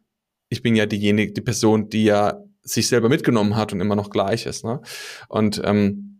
Ich 0.48 0.62
bin 0.62 0.74
ja 0.74 0.86
diejenige, 0.86 1.32
die 1.32 1.40
Person, 1.40 1.88
die 1.88 2.04
ja 2.04 2.42
sich 2.62 2.88
selber 2.88 3.08
mitgenommen 3.08 3.56
hat 3.56 3.72
und 3.72 3.80
immer 3.80 3.94
noch 3.94 4.10
gleich 4.10 4.46
ist. 4.46 4.64
Ne? 4.64 4.80
Und 5.28 5.60
ähm, 5.64 6.12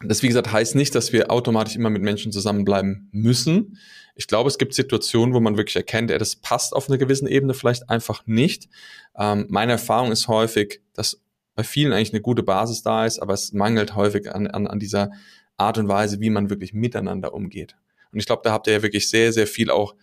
das, 0.00 0.22
wie 0.22 0.28
gesagt, 0.28 0.52
heißt 0.52 0.76
nicht, 0.76 0.94
dass 0.94 1.12
wir 1.12 1.30
automatisch 1.30 1.74
immer 1.76 1.90
mit 1.90 2.02
Menschen 2.02 2.30
zusammenbleiben 2.30 3.08
müssen. 3.12 3.78
Ich 4.18 4.26
glaube, 4.26 4.48
es 4.48 4.58
gibt 4.58 4.74
Situationen, 4.74 5.32
wo 5.32 5.38
man 5.38 5.56
wirklich 5.56 5.76
erkennt, 5.76 6.10
ey, 6.10 6.18
das 6.18 6.34
passt 6.34 6.74
auf 6.74 6.88
einer 6.88 6.98
gewissen 6.98 7.28
Ebene 7.28 7.54
vielleicht 7.54 7.88
einfach 7.88 8.26
nicht. 8.26 8.68
Ähm, 9.16 9.46
meine 9.48 9.72
Erfahrung 9.72 10.10
ist 10.10 10.26
häufig, 10.26 10.82
dass 10.92 11.22
bei 11.54 11.62
vielen 11.62 11.92
eigentlich 11.92 12.12
eine 12.12 12.20
gute 12.20 12.42
Basis 12.42 12.82
da 12.82 13.06
ist, 13.06 13.20
aber 13.20 13.32
es 13.32 13.52
mangelt 13.52 13.94
häufig 13.94 14.34
an, 14.34 14.48
an, 14.48 14.66
an 14.66 14.80
dieser 14.80 15.12
Art 15.56 15.78
und 15.78 15.86
Weise, 15.86 16.18
wie 16.18 16.30
man 16.30 16.50
wirklich 16.50 16.74
miteinander 16.74 17.32
umgeht. 17.32 17.76
Und 18.10 18.18
ich 18.18 18.26
glaube, 18.26 18.42
da 18.44 18.50
habt 18.50 18.66
ihr 18.66 18.72
ja 18.72 18.82
wirklich 18.82 19.08
sehr, 19.08 19.32
sehr 19.32 19.46
viel 19.46 19.70
auch 19.70 19.94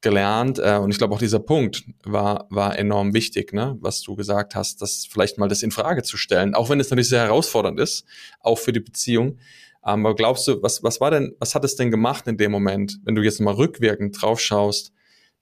gelernt. 0.00 0.58
Äh, 0.58 0.78
und 0.78 0.90
ich 0.90 0.98
glaube 0.98 1.14
auch 1.14 1.20
dieser 1.20 1.38
Punkt 1.38 1.84
war, 2.02 2.48
war 2.50 2.76
enorm 2.76 3.14
wichtig, 3.14 3.52
ne? 3.52 3.76
was 3.80 4.02
du 4.02 4.16
gesagt 4.16 4.56
hast, 4.56 4.82
das 4.82 5.06
vielleicht 5.08 5.38
mal 5.38 5.48
das 5.48 5.62
in 5.62 5.70
Frage 5.70 6.02
zu 6.02 6.16
stellen, 6.16 6.56
auch 6.56 6.70
wenn 6.70 6.80
es 6.80 6.90
natürlich 6.90 7.08
sehr 7.08 7.22
herausfordernd 7.22 7.78
ist, 7.78 8.04
auch 8.40 8.58
für 8.58 8.72
die 8.72 8.80
Beziehung. 8.80 9.38
Aber 9.82 10.14
glaubst 10.14 10.46
du, 10.46 10.62
was, 10.62 10.82
was 10.82 11.00
war 11.00 11.10
denn, 11.10 11.34
was 11.38 11.54
hat 11.54 11.64
es 11.64 11.76
denn 11.76 11.90
gemacht 11.90 12.26
in 12.26 12.36
dem 12.36 12.52
Moment, 12.52 12.98
wenn 13.04 13.14
du 13.14 13.22
jetzt 13.22 13.40
mal 13.40 13.54
rückwirkend 13.54 14.20
drauf 14.20 14.40
schaust, 14.40 14.92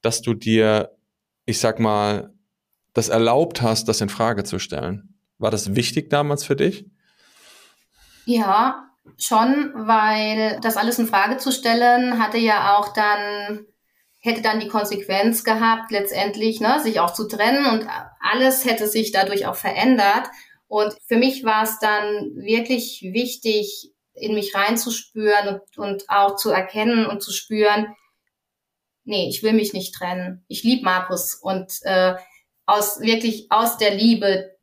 dass 0.01 0.22
du 0.22 0.35
dir, 0.35 0.92
ich 1.44 1.59
sag 1.59 1.81
mal, 1.81 2.33
das 2.94 3.09
erlaubt 3.09 3.62
hast, 3.62 3.88
das 3.88 4.01
in 4.01 4.09
Frage 4.09 4.44
zu 4.44 4.59
stellen? 4.59 5.14
War 5.38 5.51
das 5.51 5.74
wichtig 5.74 6.11
damals 6.11 6.44
für 6.44 6.57
dich? 6.57 6.87
Ja, 8.27 8.90
schon, 9.16 9.72
weil 9.74 10.59
das 10.62 10.77
alles 10.77 10.98
in 10.98 11.07
Frage 11.07 11.38
zu 11.38 11.51
stellen 11.51 12.18
hatte 12.22 12.38
ja 12.38 12.77
auch 12.77 12.92
dann 12.92 13.66
hätte 14.20 14.42
dann 14.42 14.61
die 14.61 14.68
Konsequenz 14.68 15.44
gehabt, 15.44 15.90
letztendlich 15.90 16.61
ne, 16.61 16.81
sich 16.81 17.01
auch 17.01 17.12
zu 17.12 17.29
trennen 17.29 17.66
und 17.66 17.87
alles 18.20 18.64
hätte 18.64 18.87
sich 18.87 19.12
dadurch 19.12 19.46
auch 19.46 19.55
verändert. 19.55 20.29
Und 20.66 20.94
für 21.07 21.16
mich 21.16 21.44
war 21.44 21.62
es 21.62 21.79
dann 21.79 22.35
wirklich 22.35 23.01
wichtig, 23.03 23.92
in 24.20 24.35
mich 24.35 24.54
reinzuspüren 24.54 25.48
und, 25.48 25.78
und 25.78 26.04
auch 26.09 26.37
zu 26.37 26.50
erkennen 26.50 27.07
und 27.07 27.22
zu 27.22 27.33
spüren, 27.33 27.94
nee, 29.04 29.28
ich 29.28 29.42
will 29.42 29.54
mich 29.54 29.72
nicht 29.72 29.94
trennen. 29.94 30.44
Ich 30.48 30.62
liebe 30.62 30.85
Markus 30.85 31.35
und 31.35 31.72
äh, 31.83 32.14
aus 32.66 33.00
wirklich 33.00 33.50
aus 33.50 33.78
der 33.78 33.94
Liebe, 33.94 34.57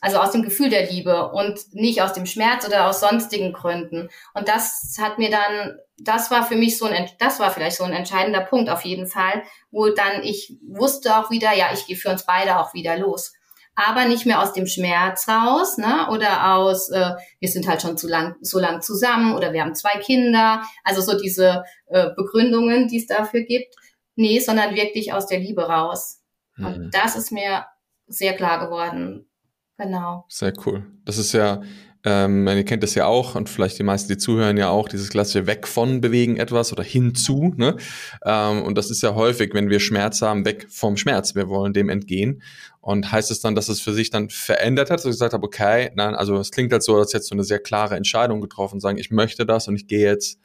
also 0.00 0.18
aus 0.18 0.32
dem 0.32 0.42
Gefühl 0.42 0.70
der 0.70 0.90
Liebe 0.90 1.30
und 1.30 1.74
nicht 1.74 2.00
aus 2.00 2.14
dem 2.14 2.26
Schmerz 2.26 2.66
oder 2.66 2.88
aus 2.88 3.00
sonstigen 3.00 3.52
Gründen. 3.52 4.08
Und 4.32 4.48
das 4.48 4.96
hat 5.00 5.18
mir 5.18 5.30
dann, 5.30 5.78
das 5.98 6.30
war 6.30 6.46
für 6.46 6.56
mich 6.56 6.78
so 6.78 6.86
ein, 6.86 7.10
das 7.18 7.38
war 7.38 7.50
vielleicht 7.50 7.76
so 7.76 7.84
ein 7.84 7.92
entscheidender 7.92 8.40
Punkt 8.40 8.70
auf 8.70 8.84
jeden 8.84 9.06
Fall, 9.06 9.42
wo 9.70 9.88
dann 9.90 10.22
ich 10.22 10.56
wusste 10.66 11.16
auch 11.16 11.30
wieder, 11.30 11.52
ja, 11.54 11.68
ich 11.74 11.86
gehe 11.86 11.96
für 11.96 12.10
uns 12.10 12.24
beide 12.24 12.58
auch 12.58 12.72
wieder 12.72 12.96
los 12.96 13.34
aber 13.76 14.06
nicht 14.06 14.24
mehr 14.26 14.42
aus 14.42 14.54
dem 14.54 14.66
Schmerz 14.66 15.28
raus, 15.28 15.76
ne? 15.76 16.08
Oder 16.10 16.54
aus, 16.54 16.88
äh, 16.88 17.12
wir 17.38 17.48
sind 17.48 17.68
halt 17.68 17.82
schon 17.82 17.98
zu 17.98 18.08
lang, 18.08 18.34
so 18.40 18.58
lang 18.58 18.80
zusammen 18.80 19.34
oder 19.34 19.52
wir 19.52 19.62
haben 19.62 19.74
zwei 19.74 19.98
Kinder, 20.00 20.62
also 20.82 21.02
so 21.02 21.18
diese 21.18 21.62
äh, 21.86 22.08
Begründungen, 22.16 22.88
die 22.88 22.98
es 22.98 23.06
dafür 23.06 23.42
gibt. 23.42 23.74
Nee, 24.16 24.40
sondern 24.40 24.74
wirklich 24.74 25.12
aus 25.12 25.26
der 25.26 25.40
Liebe 25.40 25.68
raus. 25.68 26.22
Mhm. 26.56 26.66
Und 26.66 26.90
das 26.94 27.16
ist 27.16 27.30
mir 27.30 27.66
sehr 28.06 28.34
klar 28.34 28.64
geworden. 28.64 29.28
Genau. 29.76 30.24
Sehr 30.28 30.54
cool. 30.64 30.86
Das 31.04 31.18
ist 31.18 31.32
ja 31.32 31.60
ähm, 32.06 32.46
ihr 32.46 32.64
kennt 32.64 32.84
das 32.84 32.94
ja 32.94 33.06
auch 33.06 33.34
und 33.34 33.48
vielleicht 33.48 33.80
die 33.80 33.82
meisten, 33.82 34.08
die 34.08 34.16
zuhören, 34.16 34.56
ja 34.56 34.68
auch 34.68 34.88
dieses 34.88 35.10
klassische 35.10 35.48
Weg 35.48 35.66
von 35.66 36.00
bewegen 36.00 36.36
etwas 36.36 36.72
oder 36.72 36.84
hinzu. 36.84 37.52
Ne? 37.56 37.76
Ähm, 38.24 38.62
und 38.62 38.78
das 38.78 38.90
ist 38.90 39.02
ja 39.02 39.16
häufig, 39.16 39.52
wenn 39.54 39.70
wir 39.70 39.80
Schmerz 39.80 40.22
haben, 40.22 40.44
weg 40.44 40.68
vom 40.70 40.96
Schmerz. 40.96 41.34
Wir 41.34 41.48
wollen 41.48 41.72
dem 41.72 41.88
entgehen. 41.88 42.42
Und 42.80 43.10
heißt 43.10 43.32
es 43.32 43.40
dann, 43.40 43.56
dass 43.56 43.68
es 43.68 43.80
für 43.80 43.92
sich 43.92 44.10
dann 44.10 44.30
verändert 44.30 44.88
hat, 44.88 45.00
dass 45.00 45.06
ich 45.06 45.10
gesagt 45.10 45.32
habe, 45.32 45.44
okay, 45.44 45.90
nein, 45.96 46.14
also 46.14 46.36
es 46.36 46.52
klingt 46.52 46.70
halt 46.70 46.84
so, 46.84 46.94
als 46.94 47.12
jetzt 47.12 47.26
so 47.26 47.34
eine 47.34 47.42
sehr 47.42 47.58
klare 47.58 47.96
Entscheidung 47.96 48.40
getroffen, 48.40 48.78
sagen, 48.78 48.98
ich 48.98 49.10
möchte 49.10 49.44
das 49.44 49.66
und 49.66 49.74
ich 49.74 49.88
gehe 49.88 50.06
jetzt 50.06 50.38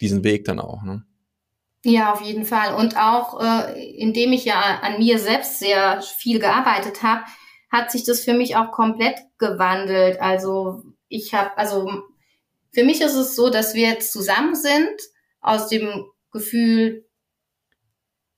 diesen 0.00 0.24
Weg 0.24 0.46
dann 0.46 0.58
auch. 0.58 0.82
Ne? 0.82 1.04
Ja, 1.84 2.14
auf 2.14 2.22
jeden 2.22 2.46
Fall. 2.46 2.74
Und 2.74 2.96
auch, 2.96 3.42
äh, 3.42 3.92
indem 3.98 4.32
ich 4.32 4.46
ja 4.46 4.80
an 4.80 4.98
mir 4.98 5.18
selbst 5.18 5.58
sehr 5.58 6.00
viel 6.00 6.38
gearbeitet 6.38 7.02
habe, 7.02 7.24
hat 7.70 7.90
sich 7.90 8.04
das 8.04 8.24
für 8.24 8.34
mich 8.34 8.56
auch 8.56 8.72
komplett 8.72 9.18
gewandelt. 9.38 10.20
Also 10.20 10.82
ich 11.08 11.34
habe, 11.34 11.56
also 11.56 11.90
für 12.72 12.84
mich 12.84 13.00
ist 13.00 13.14
es 13.14 13.34
so, 13.36 13.50
dass 13.50 13.74
wir 13.74 13.88
jetzt 13.88 14.12
zusammen 14.12 14.54
sind 14.54 14.90
aus 15.40 15.68
dem 15.68 16.06
Gefühl, 16.32 17.04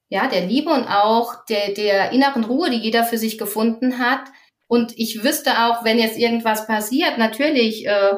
ja, 0.09 0.27
der 0.27 0.47
Liebe 0.47 0.71
und 0.71 0.89
auch 0.89 1.45
der, 1.47 1.73
der 1.73 2.11
inneren 2.11 2.45
Ruhe, 2.45 2.71
die 2.71 2.79
jeder 2.79 3.05
für 3.05 3.19
sich 3.19 3.39
gefunden 3.39 3.99
hat. 3.99 4.23
Und 4.67 4.93
ich 4.97 5.23
wüsste 5.23 5.53
auch, 5.65 5.85
wenn 5.85 5.99
jetzt 5.99 6.19
irgendwas 6.19 6.67
passiert, 6.67 7.19
natürlich, 7.19 7.87
äh, 7.87 8.15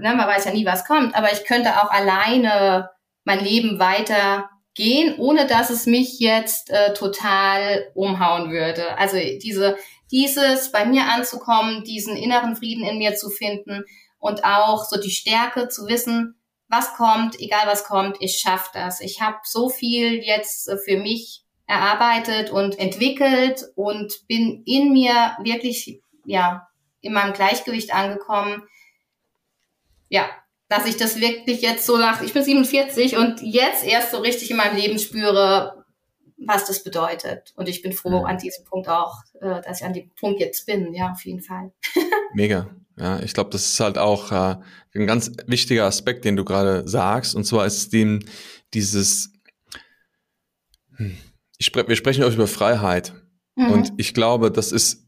na, 0.00 0.14
man 0.14 0.26
weiß 0.26 0.44
ja 0.46 0.52
nie, 0.52 0.66
was 0.66 0.84
kommt, 0.84 1.14
aber 1.14 1.32
ich 1.32 1.44
könnte 1.44 1.80
auch 1.80 1.90
alleine 1.90 2.90
mein 3.24 3.42
Leben 3.44 3.78
weiter 3.78 4.50
gehen, 4.74 5.16
ohne 5.18 5.46
dass 5.46 5.70
es 5.70 5.86
mich 5.86 6.18
jetzt 6.18 6.70
äh, 6.70 6.92
total 6.94 7.90
umhauen 7.94 8.50
würde. 8.50 8.96
Also 8.98 9.16
diese 9.16 9.76
dieses 10.10 10.72
bei 10.72 10.84
mir 10.84 11.04
anzukommen, 11.04 11.84
diesen 11.84 12.16
inneren 12.16 12.56
Frieden 12.56 12.84
in 12.84 12.98
mir 12.98 13.14
zu 13.14 13.30
finden 13.30 13.84
und 14.18 14.44
auch 14.44 14.84
so 14.84 15.00
die 15.00 15.10
Stärke 15.10 15.68
zu 15.68 15.86
wissen, 15.86 16.40
was 16.68 16.94
kommt, 16.94 17.40
egal 17.40 17.66
was 17.66 17.84
kommt, 17.84 18.16
ich 18.20 18.38
schaffe 18.38 18.70
das. 18.74 19.00
Ich 19.00 19.20
habe 19.20 19.38
so 19.44 19.68
viel 19.68 20.22
jetzt 20.22 20.68
äh, 20.68 20.78
für 20.78 20.98
mich 20.98 21.42
erarbeitet 21.66 22.50
und 22.50 22.78
entwickelt 22.78 23.64
und 23.74 24.26
bin 24.28 24.62
in 24.66 24.92
mir 24.92 25.36
wirklich 25.42 26.00
ja 26.24 26.68
in 27.00 27.12
meinem 27.12 27.32
Gleichgewicht 27.32 27.94
angekommen. 27.94 28.62
Ja, 30.08 30.28
dass 30.68 30.86
ich 30.86 30.96
das 30.96 31.20
wirklich 31.20 31.62
jetzt 31.62 31.86
so 31.86 31.96
nach, 31.96 32.22
ich 32.22 32.32
bin 32.32 32.44
47 32.44 33.16
und 33.16 33.40
jetzt 33.42 33.84
erst 33.84 34.12
so 34.12 34.18
richtig 34.18 34.50
in 34.50 34.56
meinem 34.56 34.76
Leben 34.76 34.98
spüre, 34.98 35.84
was 36.36 36.66
das 36.66 36.84
bedeutet. 36.84 37.52
Und 37.56 37.68
ich 37.68 37.82
bin 37.82 37.92
froh 37.92 38.24
an 38.24 38.38
diesem 38.38 38.64
Punkt 38.64 38.88
auch, 38.88 39.16
äh, 39.40 39.60
dass 39.62 39.80
ich 39.80 39.86
an 39.86 39.92
dem 39.92 40.10
Punkt 40.18 40.40
jetzt 40.40 40.66
bin, 40.66 40.94
ja, 40.94 41.12
auf 41.12 41.24
jeden 41.24 41.40
Fall. 41.40 41.72
Mega. 42.34 42.70
Ja, 42.96 43.20
ich 43.20 43.32
glaube, 43.32 43.50
das 43.50 43.66
ist 43.66 43.80
halt 43.80 43.96
auch 43.96 44.30
äh, 44.30 44.56
ein 44.94 45.06
ganz 45.06 45.32
wichtiger 45.46 45.86
Aspekt, 45.86 46.24
den 46.24 46.36
du 46.36 46.44
gerade 46.44 46.86
sagst. 46.86 47.34
Und 47.34 47.44
zwar 47.44 47.64
ist 47.64 47.92
dem 47.92 48.20
dieses, 48.74 49.32
hm, 50.96 51.16
spre 51.60 51.88
wir 51.88 51.96
sprechen 51.96 52.24
auch 52.24 52.32
über 52.32 52.46
Freiheit. 52.46 53.14
Mhm. 53.56 53.70
Und 53.70 53.92
ich 53.96 54.12
glaube, 54.12 54.50
das 54.50 54.72
ist 54.72 55.06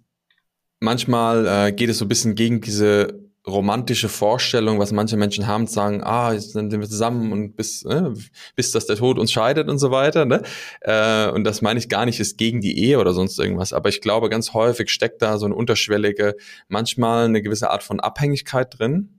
manchmal 0.81 1.47
äh, 1.47 1.73
geht 1.73 1.91
es 1.91 1.99
so 1.99 2.07
ein 2.07 2.09
bisschen 2.09 2.35
gegen 2.35 2.61
diese 2.61 3.21
romantische 3.47 4.09
Vorstellung, 4.09 4.79
was 4.79 4.93
manche 4.93 5.17
Menschen 5.17 5.47
haben, 5.47 5.67
sagen, 5.67 6.03
ah, 6.05 6.33
jetzt 6.33 6.53
sind 6.53 6.71
wir 6.71 6.89
zusammen 6.89 7.33
und 7.33 7.57
bis, 7.57 7.85
äh, 7.85 8.11
bis 8.55 8.71
dass 8.71 8.87
der 8.87 8.97
Tod 8.97 9.19
uns 9.19 9.33
scheidet 9.33 9.69
und 9.69 9.79
so 9.79 9.91
weiter. 9.91 10.25
Ne? 10.25 10.43
Äh, 10.81 11.29
und 11.31 11.45
das 11.45 11.61
meine 11.61 11.79
ich 11.79 11.89
gar 11.89 12.05
nicht, 12.05 12.21
ist 12.21 12.39
gegen 12.39 12.61
die 12.61 12.79
Ehe 12.79 13.01
oder 13.01 13.13
sonst 13.13 13.39
irgendwas. 13.39 13.73
Aber 13.73 13.89
ich 13.89 14.01
glaube, 14.01 14.29
ganz 14.29 14.55
häufig 14.55 14.91
steckt 14.91 15.23
da 15.23 15.39
so 15.39 15.47
eine 15.47 15.57
unterschwellige, 15.57 16.37
manchmal 16.69 17.25
eine 17.25 17.43
gewisse 17.43 17.71
Art 17.71 17.83
von 17.83 17.99
Abhängigkeit 17.99 18.79
drin. 18.79 19.19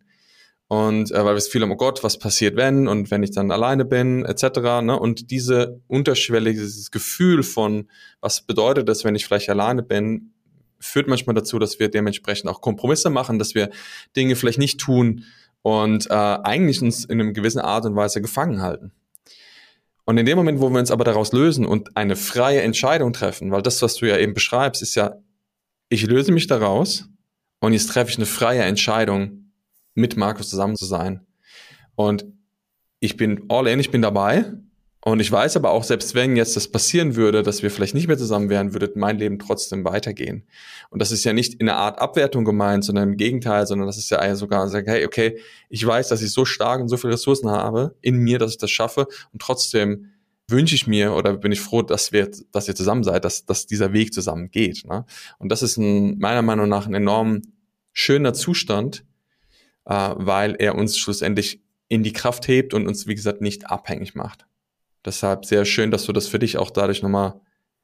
Und 0.69 1.11
äh, 1.11 1.17
weil 1.17 1.25
wir 1.25 1.33
das 1.35 1.45
Gefühl 1.45 1.63
haben, 1.63 1.71
oh 1.71 1.75
Gott, 1.75 2.03
was 2.03 2.17
passiert, 2.17 2.55
wenn 2.55 2.87
und 2.87 3.11
wenn 3.11 3.23
ich 3.23 3.31
dann 3.31 3.51
alleine 3.51 3.83
bin, 3.83 4.23
etc. 4.23 4.81
Ne? 4.81 4.97
Und 4.97 5.29
diese 5.31 5.81
unterschwellige, 5.87 6.61
dieses 6.61 6.89
Gefühl 6.91 7.43
von, 7.43 7.89
was 8.21 8.41
bedeutet 8.41 8.87
das, 8.87 9.03
wenn 9.03 9.15
ich 9.15 9.25
vielleicht 9.25 9.49
alleine 9.49 9.83
bin, 9.83 10.32
führt 10.83 11.07
manchmal 11.07 11.33
dazu, 11.33 11.59
dass 11.59 11.79
wir 11.79 11.89
dementsprechend 11.89 12.49
auch 12.49 12.61
Kompromisse 12.61 13.09
machen, 13.09 13.39
dass 13.39 13.55
wir 13.55 13.69
Dinge 14.15 14.35
vielleicht 14.35 14.59
nicht 14.59 14.79
tun, 14.79 15.25
und 15.63 16.11
äh, 16.11 16.13
eigentlich 16.13 16.81
uns 16.81 17.05
in 17.05 17.19
einer 17.19 17.31
gewissen 17.31 17.59
Art 17.59 17.85
und 17.85 17.95
Weise 17.95 18.21
gefangen 18.21 18.61
halten. 18.61 18.91
Und 20.05 20.17
in 20.17 20.25
dem 20.25 20.37
Moment, 20.37 20.59
wo 20.59 20.69
wir 20.69 20.79
uns 20.79 20.91
aber 20.91 21.05
daraus 21.05 21.31
lösen 21.31 21.65
und 21.65 21.95
eine 21.95 22.17
freie 22.17 22.61
Entscheidung 22.61 23.13
treffen, 23.13 23.51
weil 23.51 23.61
das, 23.61 23.81
was 23.81 23.95
du 23.95 24.05
ja 24.05 24.17
eben 24.17 24.33
beschreibst, 24.33 24.81
ist 24.81 24.95
ja, 24.95 25.15
ich 25.87 26.05
löse 26.05 26.33
mich 26.33 26.47
daraus 26.47 27.07
und 27.61 27.71
jetzt 27.71 27.87
treffe 27.87 28.11
ich 28.11 28.17
eine 28.17 28.25
freie 28.25 28.61
Entscheidung, 28.61 29.51
mit 29.95 30.17
Markus 30.17 30.49
zusammen 30.49 30.75
zu 30.75 30.85
sein. 30.85 31.25
Und 31.95 32.25
ich 32.99 33.15
bin 33.15 33.45
all 33.47 33.67
in, 33.67 33.79
ich 33.79 33.91
bin 33.91 34.01
dabei 34.01 34.51
und 35.05 35.19
ich 35.19 35.29
weiß 35.31 35.57
aber 35.57 35.71
auch, 35.71 35.83
selbst 35.83 36.15
wenn 36.15 36.37
jetzt 36.37 36.55
das 36.55 36.69
passieren 36.69 37.17
würde, 37.17 37.43
dass 37.43 37.61
wir 37.61 37.69
vielleicht 37.69 37.93
nicht 37.93 38.07
mehr 38.07 38.17
zusammen 38.17 38.49
wären, 38.49 38.73
würde 38.73 38.91
mein 38.95 39.17
Leben 39.17 39.37
trotzdem 39.37 39.83
weitergehen. 39.83 40.47
Und 40.91 41.01
das 41.01 41.11
ist 41.11 41.25
ja 41.25 41.33
nicht 41.33 41.55
in 41.55 41.67
einer 41.67 41.77
Art 41.77 41.99
Abwertung 41.99 42.45
gemeint, 42.45 42.85
sondern 42.85 43.09
im 43.09 43.17
Gegenteil, 43.17 43.67
sondern 43.67 43.85
das 43.85 43.97
ist 43.97 44.09
ja 44.11 44.35
sogar, 44.35 44.69
hey, 44.71 45.05
okay, 45.05 45.39
ich 45.67 45.85
weiß, 45.85 46.07
dass 46.07 46.21
ich 46.21 46.31
so 46.31 46.45
stark 46.45 46.79
und 46.79 46.87
so 46.87 46.95
viele 46.95 47.13
Ressourcen 47.13 47.49
habe 47.49 47.95
in 48.01 48.17
mir, 48.17 48.39
dass 48.39 48.51
ich 48.51 48.57
das 48.57 48.71
schaffe 48.71 49.07
und 49.33 49.41
trotzdem 49.41 50.09
wünsche 50.47 50.75
ich 50.75 50.87
mir 50.87 51.13
oder 51.13 51.33
bin 51.33 51.51
ich 51.51 51.59
froh, 51.59 51.81
dass 51.81 52.13
wir, 52.13 52.31
dass 52.51 52.69
ihr 52.69 52.75
zusammen 52.75 53.03
seid, 53.03 53.25
dass, 53.25 53.45
dass 53.45 53.65
dieser 53.65 53.91
Weg 53.91 54.13
zusammen 54.13 54.51
geht. 54.51 54.85
Ne? 54.85 55.05
Und 55.37 55.51
das 55.51 55.63
ist 55.63 55.75
ein, 55.77 56.17
meiner 56.19 56.41
Meinung 56.41 56.69
nach 56.69 56.87
ein 56.87 56.93
enorm 56.93 57.41
schöner 57.91 58.33
Zustand, 58.33 59.03
äh, 59.85 59.93
weil 60.15 60.55
er 60.59 60.75
uns 60.75 60.97
schlussendlich 60.97 61.61
in 61.89 62.03
die 62.03 62.13
Kraft 62.13 62.47
hebt 62.47 62.73
und 62.73 62.87
uns, 62.87 63.05
wie 63.07 63.15
gesagt, 63.15 63.41
nicht 63.41 63.67
abhängig 63.69 64.15
macht. 64.15 64.45
Deshalb 65.05 65.45
sehr 65.45 65.65
schön, 65.65 65.91
dass 65.91 66.05
du 66.05 66.13
das 66.13 66.27
für 66.27 66.39
dich 66.39 66.57
auch 66.57 66.71
dadurch 66.71 67.01
nochmal, 67.01 67.39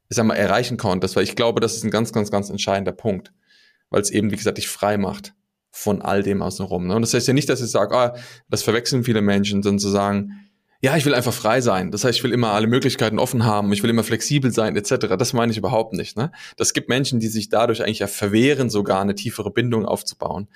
ich 0.09 0.15
sag 0.15 0.26
mal, 0.26 0.36
erreichen 0.36 0.78
konntest, 0.78 1.15
weil 1.15 1.24
ich 1.24 1.36
glaube, 1.36 1.59
das 1.59 1.76
ist 1.76 1.84
ein 1.84 1.91
ganz, 1.91 2.13
ganz, 2.13 2.32
ganz 2.32 2.49
entscheidender 2.49 2.91
Punkt, 2.93 3.34
weil 3.89 4.01
es 4.01 4.09
eben, 4.09 4.32
wie 4.32 4.38
gesagt, 4.38 4.57
dich 4.57 4.67
frei 4.67 4.97
macht 4.97 5.34
von 5.72 6.01
all 6.01 6.24
dem 6.24 6.41
außenrum. 6.41 6.88
Ne? 6.88 6.95
Und 6.95 7.01
das 7.01 7.13
heißt 7.13 7.28
ja 7.28 7.34
nicht, 7.34 7.49
dass 7.49 7.61
ich 7.61 7.70
sage, 7.70 7.95
ah, 7.95 8.15
das 8.49 8.63
verwechseln 8.63 9.03
viele 9.03 9.22
Menschen, 9.22 9.61
sondern 9.61 9.80
zu 9.80 9.89
sagen, 9.89 10.49
ja, 10.82 10.95
ich 10.95 11.05
will 11.05 11.13
einfach 11.13 11.34
frei 11.34 11.59
sein. 11.59 11.91
Das 11.91 12.05
heißt, 12.05 12.17
ich 12.17 12.24
will 12.24 12.32
immer 12.32 12.53
alle 12.53 12.67
Möglichkeiten 12.67 13.20
offen 13.20 13.43
haben, 13.43 13.74
ich 13.74 13.84
will 13.84 13.89
immer 13.89 14.03
flexibel 14.03 14.51
sein, 14.51 14.78
etc. 14.78 15.17
Das 15.17 15.34
meine 15.34 15.51
ich 15.51 15.57
überhaupt 15.57 15.93
nicht. 15.93 16.15
Ne? 16.15 16.32
Das 16.55 16.74
gibt 16.74 16.88
Menschen, 16.88 17.20
die 17.20 17.28
sich 17.28 17.49
dadurch 17.49 17.84
eigentlich 17.84 17.99
ja 17.99 18.07
verwehren, 18.07 18.70
sogar 18.70 19.01
eine 19.01 19.13
tiefere 19.13 19.51
Bindung 19.51 19.86
aufzubauen. 19.86 20.47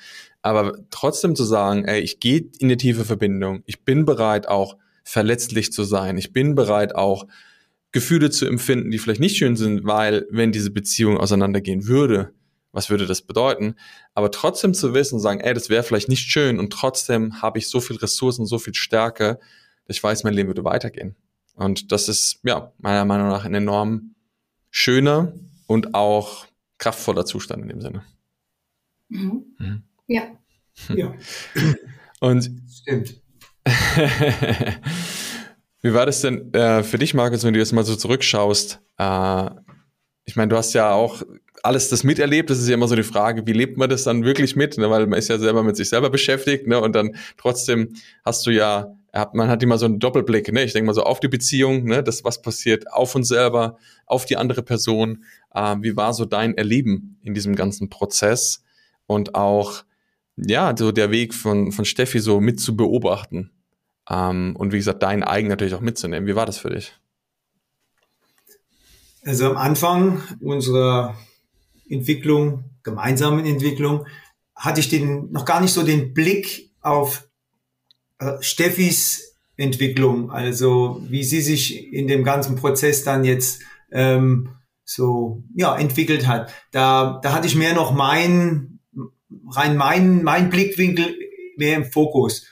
Aber 0.42 0.78
trotzdem 0.92 1.36
zu 1.36 1.44
sagen, 1.44 1.84
ey, 1.86 2.00
ich 2.00 2.22
gehe 2.22 2.50
in 2.60 2.68
eine 2.68 2.78
tiefe 2.78 3.04
Verbindung, 3.04 3.64
ich 3.66 3.84
bin 3.84 4.06
bereit 4.06 4.48
auch 4.48 4.78
verletzlich 5.04 5.72
zu 5.72 5.84
sein. 5.84 6.18
Ich 6.18 6.34
bin 6.34 6.56
bereit 6.56 6.96
auch 6.96 7.28
Gefühle 7.92 8.32
zu 8.32 8.46
empfinden, 8.46 8.90
die 8.90 8.98
vielleicht 8.98 9.22
nicht 9.22 9.38
schön 9.38 9.56
sind, 9.56 9.86
weil 9.86 10.26
wenn 10.32 10.52
diese 10.52 10.72
Beziehung 10.72 11.18
auseinandergehen 11.18 11.88
würde, 11.88 12.34
was 12.72 12.90
würde 12.90 13.06
das 13.06 13.22
bedeuten? 13.22 13.76
Aber 14.16 14.32
trotzdem 14.32 14.74
zu 14.74 14.94
wissen, 14.96 15.20
sagen, 15.20 15.40
ey, 15.40 15.54
das 15.54 15.70
wäre 15.70 15.84
vielleicht 15.84 16.10
nicht 16.10 16.30
schön 16.30 16.60
und 16.60 16.74
trotzdem 16.74 17.42
habe 17.42 17.60
ich 17.60 17.70
so 17.70 17.80
viel 17.80 17.98
Ressourcen, 17.98 18.48
so 18.48 18.58
viel 18.58 18.74
Stärke, 18.74 19.40
dass 19.86 19.98
ich 19.98 20.04
weiß, 20.04 20.24
mein 20.24 20.34
Leben 20.34 20.50
würde 20.50 20.64
weitergehen. 20.64 21.16
Und 21.56 21.92
das 21.92 22.10
ist, 22.10 22.40
ja, 22.44 22.74
meiner 22.80 23.06
Meinung 23.06 23.28
nach 23.28 23.46
ein 23.46 23.54
enorm 23.54 24.16
schöner 24.72 25.34
und 25.68 25.94
auch 25.94 26.48
kraftvoller 26.80 27.26
Zustand 27.26 27.62
in 27.62 27.70
dem 27.70 27.82
Sinne. 27.82 28.04
Mhm. 29.10 29.46
Mhm. 29.60 29.84
Ja. 30.08 30.24
Ja. 30.90 31.14
Und 32.20 32.50
Stimmt. 32.72 33.22
Wie 35.82 35.94
war 35.94 36.06
das 36.06 36.22
denn 36.22 36.54
äh, 36.54 36.84
für 36.84 36.98
dich, 36.98 37.14
Markus, 37.14 37.44
wenn 37.44 37.54
du 37.54 37.60
jetzt 37.60 37.74
mal 37.74 37.84
so 37.84 37.96
zurückschaust? 37.96 38.80
Äh, 38.98 39.50
ich 40.26 40.36
meine, 40.36 40.50
du 40.50 40.56
hast 40.56 40.74
ja 40.74 40.92
auch 40.92 41.24
alles 41.64 41.90
das 41.90 42.04
miterlebt. 42.04 42.50
Das 42.50 42.60
ist 42.60 42.68
ja 42.68 42.76
immer 42.76 42.88
so 42.88 42.96
die 42.96 43.04
Frage, 43.04 43.48
wie 43.48 43.54
lebt 43.54 43.78
man 43.78 43.90
das 43.90 44.04
dann 44.04 44.24
wirklich 44.24 44.56
mit? 44.56 44.78
Ne? 44.78 44.90
Weil 44.90 45.08
man 45.08 45.18
ist 45.18 45.30
ja 45.30 45.40
selber 45.40 45.64
mit 45.64 45.78
sich 45.78 45.90
selber 45.90 46.10
beschäftigt, 46.10 46.68
ne? 46.68 46.80
Und 46.80 46.94
dann 46.94 47.16
trotzdem 47.38 47.96
hast 48.24 48.46
du 48.46 48.52
ja, 48.52 48.94
man 49.34 49.48
hat 49.48 49.64
immer 49.64 49.78
so 49.78 49.86
einen 49.86 50.00
Doppelblick, 50.00 50.52
ne? 50.52 50.64
Ich 50.64 50.74
denke 50.74 50.88
mal 50.88 50.94
so 50.94 51.04
auf 51.04 51.22
die 51.22 51.30
Beziehung, 51.30 51.86
ne? 51.86 52.04
Das, 52.04 52.24
was 52.24 52.42
passiert 52.42 52.92
auf 52.92 53.16
uns 53.16 53.30
selber, 53.30 53.78
auf 54.06 54.26
die 54.26 54.38
andere 54.38 54.62
Person. 54.62 55.24
Äh, 55.56 55.78
wie 55.80 55.96
war 55.96 56.14
so 56.14 56.26
dein 56.26 56.58
Erleben 56.58 57.18
in 57.24 57.34
diesem 57.34 57.56
ganzen 57.56 57.90
Prozess? 57.90 58.64
Und 59.08 59.36
auch, 59.36 59.84
ja, 60.36 60.76
so 60.78 60.92
der 60.92 61.12
Weg 61.12 61.34
von, 61.34 61.72
von 61.72 61.86
Steffi 61.86 62.20
so 62.20 62.42
mit 62.42 62.60
zu 62.60 62.76
beobachten. 62.76 63.52
Ähm, 64.14 64.56
und 64.56 64.72
wie 64.72 64.78
gesagt, 64.78 65.02
deinen 65.04 65.24
eigen 65.24 65.48
natürlich 65.48 65.74
auch 65.74 65.82
mitzunehmen. 65.82 66.28
Wie 66.28 66.36
war 66.36 66.46
das 66.46 66.58
für 66.58 66.70
dich? 66.70 66.94
Also 69.26 69.50
am 69.50 69.58
Anfang 69.58 70.22
unserer 70.42 71.16
Entwicklung, 71.90 72.66
gemeinsamen 72.84 73.46
Entwicklung, 73.46 74.06
hatte 74.56 74.82
ich 74.82 74.90
den, 74.90 75.32
noch 75.32 75.46
gar 75.46 75.62
nicht 75.62 75.74
so 75.74 75.84
den 75.84 76.14
Blick 76.14 76.72
auf 76.82 77.28
äh, 78.20 78.34
Steffis 78.42 79.38
Entwicklung, 79.56 80.32
also 80.32 81.02
wie 81.08 81.24
sie 81.24 81.42
sich 81.42 81.94
in 81.94 82.08
dem 82.08 82.24
ganzen 82.24 82.56
Prozess 82.56 83.04
dann 83.04 83.24
jetzt 83.24 83.62
ähm, 83.92 84.50
so 84.84 85.44
ja 85.56 85.78
entwickelt 85.78 86.28
hat. 86.28 86.52
Da, 86.72 87.20
da 87.22 87.34
hatte 87.34 87.48
ich 87.48 87.56
mehr 87.56 87.76
noch 87.76 87.94
mein 87.94 88.80
rein 89.50 89.78
mein 89.78 90.24
mein 90.24 90.50
Blickwinkel 90.50 91.16
mehr 91.58 91.78
im 91.78 91.86
Fokus. 91.86 92.48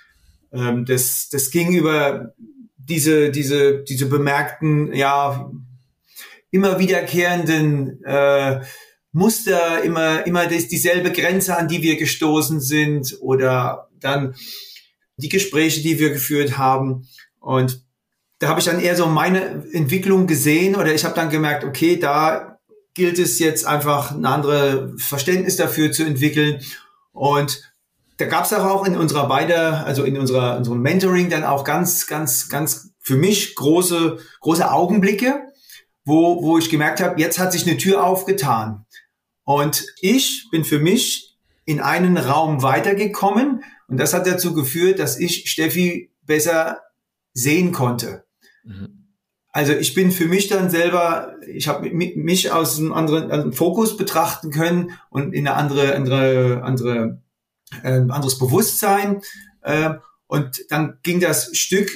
Ähm, 0.54 0.86
das, 0.86 1.30
das 1.30 1.52
ging 1.52 1.74
über 1.74 2.34
diese, 2.78 3.32
diese, 3.32 3.84
diese 3.84 4.08
bemerkten, 4.08 4.94
ja, 4.94 5.52
immer 6.52 6.80
wiederkehrenden 6.80 8.04
äh, 8.04 8.62
Muster, 9.14 9.84
immer, 9.84 10.26
immer 10.26 10.48
das, 10.48 10.68
dieselbe 10.68 11.12
Grenze, 11.12 11.58
an 11.58 11.68
die 11.68 11.82
wir 11.82 11.98
gestoßen 11.98 12.60
sind 12.60 13.18
oder 13.22 13.90
dann 14.00 14.36
die 15.18 15.30
Gespräche, 15.30 15.82
die 15.82 16.00
wir 16.00 16.12
geführt 16.12 16.58
haben. 16.58 17.08
Und 17.40 17.86
da 18.40 18.50
habe 18.50 18.60
ich 18.60 18.66
dann 18.66 18.82
eher 18.82 18.96
so 18.96 19.06
meine 19.06 19.66
Entwicklung 19.72 20.28
gesehen 20.28 20.76
oder 20.76 20.94
ich 20.94 21.06
habe 21.06 21.16
dann 21.16 21.30
gemerkt, 21.30 21.64
okay, 21.64 21.98
da 21.98 22.60
gilt 22.94 23.20
es 23.20 23.40
jetzt 23.40 23.66
einfach 23.66 24.12
ein 24.12 24.26
anderes 24.26 25.02
Verständnis 25.02 25.56
dafür 25.56 25.92
zu 25.92 26.04
entwickeln. 26.04 26.62
Und 27.14 27.71
da 28.22 28.28
gab 28.28 28.46
es 28.46 28.54
auch 28.54 28.86
in 28.86 28.96
unserer 28.96 29.28
beide, 29.28 29.84
also 29.84 30.04
in 30.04 30.16
unserer 30.16 30.56
unserem 30.56 30.82
Mentoring 30.82 31.32
dann 31.32 31.44
auch 31.44 31.64
ganz, 31.64 32.06
ganz, 32.06 32.50
ganz 32.50 32.94
für 33.00 33.16
mich 33.16 33.56
große, 33.56 34.20
große 34.42 34.72
Augenblicke, 34.72 35.48
wo, 36.06 36.44
wo 36.44 36.60
ich 36.60 36.70
gemerkt 36.70 37.02
habe, 37.02 37.20
jetzt 37.20 37.40
hat 37.40 37.52
sich 37.52 37.68
eine 37.68 37.78
Tür 37.78 38.04
aufgetan. 38.04 38.86
Und 39.44 39.88
ich 40.02 40.48
bin 40.52 40.64
für 40.64 40.78
mich 40.78 41.36
in 41.66 41.80
einen 41.80 42.18
Raum 42.18 42.62
weitergekommen 42.62 43.64
und 43.88 43.98
das 43.98 44.14
hat 44.14 44.28
dazu 44.28 44.54
geführt, 44.54 45.00
dass 45.00 45.20
ich 45.20 45.50
Steffi 45.50 46.12
besser 46.22 46.82
sehen 47.34 47.72
konnte. 47.72 48.26
Mhm. 48.64 49.08
Also 49.52 49.74
ich 49.74 49.96
bin 49.96 50.12
für 50.12 50.28
mich 50.28 50.48
dann 50.48 50.70
selber, 50.70 51.38
ich 51.48 51.68
habe 51.68 51.90
mich 51.90 52.52
aus 52.52 52.78
einem 52.78 52.94
anderen, 52.94 53.32
also 53.32 53.52
Fokus 53.52 53.98
betrachten 53.98 54.52
können 54.52 54.92
und 55.10 55.34
in 55.34 55.48
eine 55.48 55.58
andere, 55.58 55.96
andere, 55.96 56.62
andere 56.64 57.22
äh, 57.84 57.90
anderes 57.90 58.38
Bewusstsein. 58.38 59.22
Äh, 59.62 59.96
und 60.28 60.66
dann 60.70 60.98
ging 61.04 61.20
das 61.20 61.58
Stück 61.58 61.90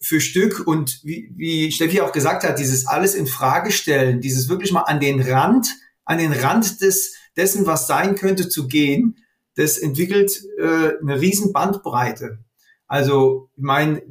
für 0.00 0.20
Stück 0.20 0.66
und 0.66 1.00
wie, 1.04 1.30
wie 1.36 1.70
Steffi 1.70 2.00
auch 2.00 2.12
gesagt 2.12 2.42
hat, 2.42 2.58
dieses 2.58 2.86
alles 2.86 3.14
in 3.14 3.26
Frage 3.26 3.70
stellen, 3.70 4.22
dieses 4.22 4.48
wirklich 4.48 4.72
mal 4.72 4.84
an 4.84 4.98
den 4.98 5.20
Rand, 5.20 5.68
an 6.06 6.16
den 6.16 6.32
Rand 6.32 6.80
des, 6.80 7.14
dessen, 7.36 7.66
was 7.66 7.86
sein 7.86 8.14
könnte, 8.14 8.48
zu 8.48 8.66
gehen, 8.66 9.16
das 9.56 9.76
entwickelt 9.76 10.42
äh, 10.58 10.92
eine 11.02 11.20
riesen 11.20 11.52
Bandbreite. 11.52 12.38
Also, 12.86 13.50
ich 13.56 13.62
meine, 13.62 14.02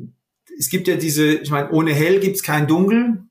es 0.57 0.69
gibt 0.69 0.87
ja 0.87 0.95
diese, 0.95 1.33
ich 1.33 1.49
meine, 1.49 1.71
ohne 1.71 1.93
hell 1.93 2.19
gibt's 2.19 2.43
kein 2.43 2.67
dunkel, 2.67 3.23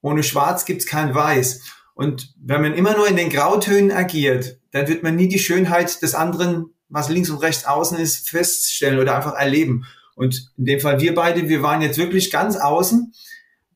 ohne 0.00 0.22
schwarz 0.22 0.64
gibt's 0.64 0.86
kein 0.86 1.14
weiß. 1.14 1.60
Und 1.94 2.34
wenn 2.42 2.62
man 2.62 2.72
immer 2.72 2.96
nur 2.96 3.06
in 3.06 3.16
den 3.16 3.28
Grautönen 3.28 3.92
agiert, 3.92 4.58
dann 4.70 4.88
wird 4.88 5.02
man 5.02 5.16
nie 5.16 5.28
die 5.28 5.38
Schönheit 5.38 6.00
des 6.00 6.14
anderen 6.14 6.72
was 6.90 7.08
links 7.08 7.30
und 7.30 7.38
rechts 7.38 7.64
außen 7.64 7.98
ist, 7.98 8.28
feststellen 8.28 8.98
oder 8.98 9.16
einfach 9.16 9.34
erleben. 9.34 9.86
Und 10.14 10.52
in 10.58 10.66
dem 10.66 10.80
Fall 10.80 11.00
wir 11.00 11.14
beide, 11.14 11.48
wir 11.48 11.62
waren 11.62 11.82
jetzt 11.82 11.98
wirklich 11.98 12.30
ganz 12.30 12.56
außen 12.56 13.12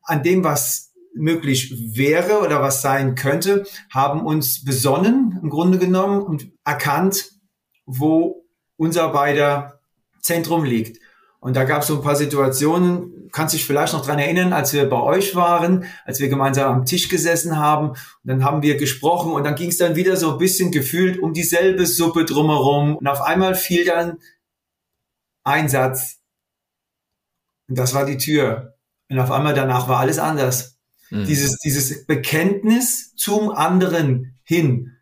an 0.02 0.22
dem, 0.22 0.44
was 0.44 0.92
möglich 1.14 1.72
wäre 1.96 2.40
oder 2.40 2.60
was 2.60 2.82
sein 2.82 3.14
könnte, 3.14 3.64
haben 3.90 4.26
uns 4.26 4.64
besonnen 4.64 5.38
im 5.42 5.48
Grunde 5.48 5.78
genommen 5.78 6.22
und 6.22 6.50
erkannt, 6.64 7.30
wo 7.86 8.44
unser 8.76 9.08
beider 9.10 9.80
Zentrum 10.20 10.64
liegt. 10.64 10.98
Und 11.44 11.56
da 11.56 11.64
gab 11.64 11.82
es 11.82 11.88
so 11.88 11.96
ein 11.96 12.02
paar 12.02 12.16
Situationen, 12.16 13.28
kannst 13.30 13.52
dich 13.52 13.66
vielleicht 13.66 13.92
noch 13.92 14.02
dran 14.02 14.18
erinnern, 14.18 14.54
als 14.54 14.72
wir 14.72 14.88
bei 14.88 14.96
euch 14.96 15.34
waren, 15.34 15.84
als 16.06 16.18
wir 16.18 16.30
gemeinsam 16.30 16.72
am 16.72 16.86
Tisch 16.86 17.10
gesessen 17.10 17.58
haben. 17.58 17.90
Und 17.90 17.98
dann 18.22 18.44
haben 18.44 18.62
wir 18.62 18.78
gesprochen 18.78 19.30
und 19.30 19.44
dann 19.44 19.54
ging 19.54 19.68
es 19.68 19.76
dann 19.76 19.94
wieder 19.94 20.16
so 20.16 20.32
ein 20.32 20.38
bisschen 20.38 20.72
gefühlt 20.72 21.18
um 21.18 21.34
dieselbe 21.34 21.84
Suppe 21.84 22.24
drumherum. 22.24 22.96
Und 22.96 23.06
auf 23.06 23.20
einmal 23.20 23.56
fiel 23.56 23.84
dann 23.84 24.20
ein 25.42 25.68
Satz. 25.68 26.22
Und 27.68 27.76
das 27.76 27.92
war 27.92 28.06
die 28.06 28.16
Tür. 28.16 28.78
Und 29.10 29.18
auf 29.18 29.30
einmal 29.30 29.52
danach 29.52 29.86
war 29.86 29.98
alles 29.98 30.18
anders. 30.18 30.78
Mhm. 31.10 31.26
Dieses, 31.26 31.58
dieses 31.58 32.06
Bekenntnis 32.06 33.14
zum 33.16 33.50
anderen 33.50 34.38
hin 34.44 34.96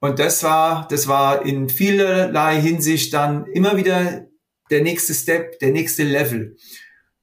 Und 0.00 0.18
das 0.18 0.42
war, 0.42 0.86
das 0.88 1.08
war 1.08 1.46
in 1.46 1.70
vielerlei 1.70 2.60
Hinsicht 2.60 3.14
dann 3.14 3.46
immer 3.46 3.78
wieder 3.78 4.26
der 4.70 4.82
nächste 4.82 5.14
Step, 5.14 5.58
der 5.58 5.72
nächste 5.72 6.04
Level. 6.04 6.56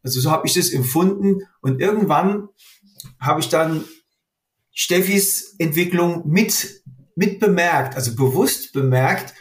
Also 0.03 0.19
so 0.19 0.31
habe 0.31 0.47
ich 0.47 0.53
das 0.53 0.71
empfunden. 0.71 1.41
Und 1.61 1.81
irgendwann 1.81 2.49
habe 3.19 3.39
ich 3.39 3.49
dann 3.49 3.83
Steffis 4.71 5.55
Entwicklung 5.57 6.27
mit, 6.27 6.83
mit 7.15 7.39
bemerkt, 7.39 7.95
also 7.95 8.15
bewusst 8.15 8.73
bemerkt. 8.73 9.33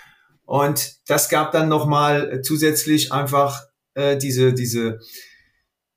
Und 0.44 0.96
das 1.09 1.28
gab 1.28 1.52
dann 1.52 1.68
nochmal 1.68 2.40
zusätzlich 2.42 3.12
einfach 3.12 3.62
äh, 3.94 4.16
diese, 4.16 4.54
diese, 4.54 5.00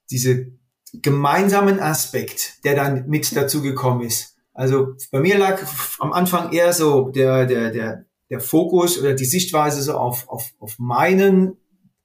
diese 0.10 0.48
gemeinsamen 0.94 1.80
Aspekt, 1.80 2.64
der 2.64 2.76
dann 2.76 3.08
mit 3.08 3.36
dazugekommen 3.36 4.06
ist. 4.08 4.36
Also 4.54 4.96
bei 5.12 5.20
mir 5.20 5.38
lag 5.38 5.62
am 6.00 6.12
Anfang 6.12 6.52
eher 6.52 6.74
so 6.74 7.10
der, 7.10 7.46
der, 7.46 7.72
der, 7.72 8.06
der 8.30 8.40
Fokus 8.42 9.00
oder 9.00 9.14
die 9.14 9.26
Sichtweise 9.26 9.82
so 9.82 9.94
auf, 9.94 10.28
auf, 10.28 10.52
auf 10.60 10.78
meinen 10.80 11.56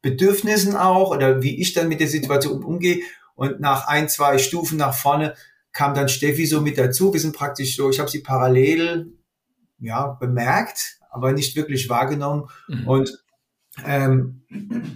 Bedürfnissen 0.04 0.76
auch 0.76 1.10
oder 1.10 1.42
wie 1.42 1.60
ich 1.60 1.72
dann 1.72 1.88
mit 1.88 1.98
der 1.98 2.08
Situation 2.08 2.62
umgehe. 2.62 3.00
Und 3.34 3.58
nach 3.58 3.88
ein, 3.88 4.08
zwei 4.10 4.36
Stufen 4.36 4.76
nach 4.76 4.94
vorne 4.94 5.34
kam 5.72 5.94
dann 5.94 6.10
Steffi 6.10 6.44
so 6.44 6.60
mit 6.60 6.76
dazu. 6.76 7.12
Wir 7.12 7.20
sind 7.20 7.34
praktisch 7.34 7.74
so, 7.74 7.88
ich 7.88 7.98
habe 7.98 8.10
sie 8.10 8.20
parallel 8.20 9.14
ja, 9.78 10.08
bemerkt, 10.20 10.98
aber 11.10 11.32
nicht 11.32 11.56
wirklich 11.56 11.88
wahrgenommen. 11.88 12.44
Mhm. 12.68 12.86
Und 12.86 13.24
ähm, 13.84 14.42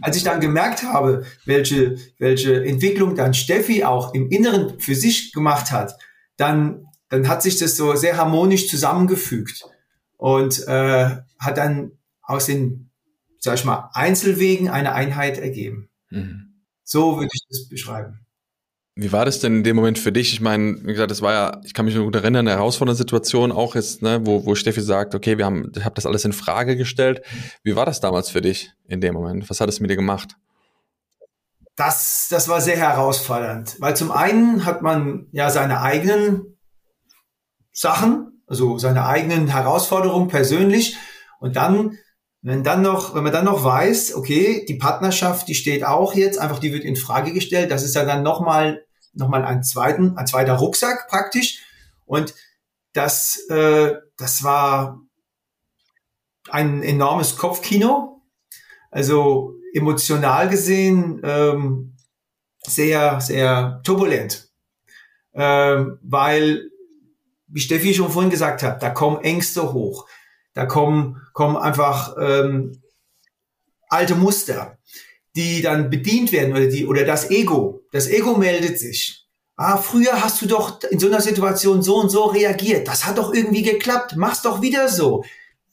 als 0.03 0.17
ich 0.17 0.25
dann 0.25 0.41
gemerkt 0.41 0.83
habe, 0.83 1.25
welche, 1.47 1.97
welche 2.19 2.63
Entwicklung 2.65 3.17
dann 3.17 3.33
Steffi 3.33 3.83
auch 3.85 4.13
im 4.13 4.29
Inneren 4.29 4.79
für 4.79 4.95
sich 4.95 5.33
gemacht 5.33 5.73
hat, 5.73 5.97
dann, 6.37 6.85
dann 7.09 7.29
hat 7.29 7.43
sich 7.43 7.59
das 7.59 7.77
so 7.77 7.97
sehr 7.97 8.19
harmonisch 8.19 8.69
zusammengefügt 8.69 9.65
und 10.19 10.69
äh, 10.69 11.17
hat 11.41 11.57
dann 11.57 11.93
aus 12.23 12.45
den, 12.45 12.88
sag 13.49 13.55
ich 13.55 13.65
mal, 13.65 13.89
Einzelwegen 13.95 14.69
eine 14.69 14.93
Einheit 14.93 15.39
ergeben. 15.39 15.89
Mhm. 16.11 16.65
So 16.85 17.17
würde 17.17 17.31
ich 17.33 17.41
das 17.49 17.69
beschreiben. 17.69 18.27
Wie 18.95 19.11
war 19.11 19.25
das 19.25 19.41
denn 19.41 19.59
in 19.59 19.65
dem 19.65 19.77
Moment 19.77 19.99
für 19.99 20.13
dich? 20.13 20.35
Ich 20.35 20.43
meine, 20.43 20.77
wie 20.83 20.93
gesagt, 20.93 21.11
das 21.11 21.23
war 21.23 21.33
ja, 21.33 21.61
ich 21.65 21.73
kann 21.73 21.87
mich 21.87 21.95
nur 21.95 22.05
gut 22.05 22.17
erinnern, 22.17 22.47
eine 22.47 22.57
herausfordernde 22.57 22.99
Situation 22.99 23.53
auch 23.53 23.75
jetzt, 23.75 24.03
ne, 24.03 24.21
wo, 24.25 24.45
wo 24.45 24.55
Steffi 24.55 24.83
sagt, 24.83 25.15
okay, 25.15 25.39
wir 25.39 25.47
haben, 25.47 25.73
ich 25.75 25.85
habe 25.85 25.95
das 25.95 26.05
alles 26.05 26.27
in 26.27 26.35
Frage 26.35 26.77
gestellt. 26.77 27.23
Wie 27.63 27.75
war 27.75 27.87
das 27.87 28.01
damals 28.01 28.29
für 28.29 28.43
dich 28.43 28.73
in 28.87 29.01
dem 29.01 29.15
Moment? 29.15 29.49
Was 29.49 29.63
hat 29.63 29.71
es 29.71 29.81
mit 29.81 29.91
dir 29.91 29.97
gemacht? 29.97 30.37
Das, 31.75 32.27
das 32.29 32.49
war 32.49 32.61
sehr 32.61 32.77
herausfordernd, 32.77 33.77
weil 33.79 33.97
zum 33.97 34.11
einen 34.11 34.67
hat 34.67 34.83
man 34.83 35.29
ja 35.31 35.49
seine 35.49 35.81
eigenen 35.81 36.59
Sachen, 37.73 38.43
also 38.47 38.77
seine 38.77 39.07
eigenen 39.07 39.49
Herausforderungen 39.49 40.29
persönlich 40.29 40.97
und 41.41 41.57
dann 41.57 41.97
wenn 42.41 42.63
dann 42.63 42.83
noch, 42.83 43.15
wenn 43.15 43.25
man 43.25 43.33
dann 43.33 43.45
noch 43.45 43.65
weiß, 43.65 44.15
okay, 44.15 44.65
die 44.69 44.75
Partnerschaft, 44.77 45.49
die 45.49 45.55
steht 45.55 45.85
auch 45.85 46.15
jetzt, 46.15 46.39
einfach 46.39 46.59
die 46.59 46.73
wird 46.73 46.85
in 46.85 46.97
Frage 46.97 47.33
gestellt, 47.33 47.71
das 47.71 47.83
ist 47.83 47.95
ja 47.95 48.05
dann 48.05 48.23
nochmal 48.23 48.85
nochmal 49.19 49.45
einen 49.45 49.63
zweiten, 49.63 50.17
ein 50.17 50.27
zweiter 50.27 50.55
Rucksack 50.55 51.09
praktisch. 51.09 51.63
Und 52.07 52.35
das, 52.93 53.39
äh, 53.51 53.95
das 54.17 54.43
war 54.43 55.01
ein 56.51 56.83
enormes 56.83 57.37
Kopfkino. 57.37 58.23
Also 58.91 59.55
emotional 59.75 60.49
gesehen 60.49 61.21
ähm, 61.23 61.97
sehr, 62.63 63.21
sehr 63.21 63.81
turbulent. 63.85 64.49
Ähm, 65.35 65.99
weil, 66.03 66.71
wie 67.47 67.61
Steffi 67.61 67.95
schon 67.95 68.11
vorhin 68.11 68.31
gesagt 68.31 68.63
hat, 68.63 68.83
da 68.83 68.91
kommen 68.91 69.23
Ängste 69.23 69.73
hoch. 69.73 70.09
Da 70.59 70.67
kommen, 70.67 71.23
kommen 71.33 71.57
einfach 71.57 72.17
ähm, 72.19 72.83
alte 73.89 74.17
Muster 74.17 74.79
die 75.39 75.63
dann 75.63 75.89
bedient 75.89 76.33
werden 76.33 76.53
oder 76.53 76.67
die 76.67 76.85
oder 76.85 77.05
das 77.05 77.31
Ego. 77.31 77.85
Das 77.93 78.09
Ego 78.09 78.37
meldet 78.37 78.79
sich. 78.81 79.25
Ah, 79.55 79.77
früher 79.77 80.23
hast 80.23 80.43
du 80.43 80.47
doch 80.47 80.83
in 80.91 80.99
so 80.99 81.07
einer 81.07 81.21
Situation 81.21 81.81
so 81.81 81.97
und 81.97 82.11
so 82.11 82.25
reagiert. 82.25 82.89
Das 82.89 83.07
hat 83.07 83.19
doch 83.19 83.33
irgendwie 83.33 83.63
geklappt. 83.63 84.15
Mach's 84.17 84.43
doch 84.43 84.63
wieder 84.63 84.89
so. 84.89 85.25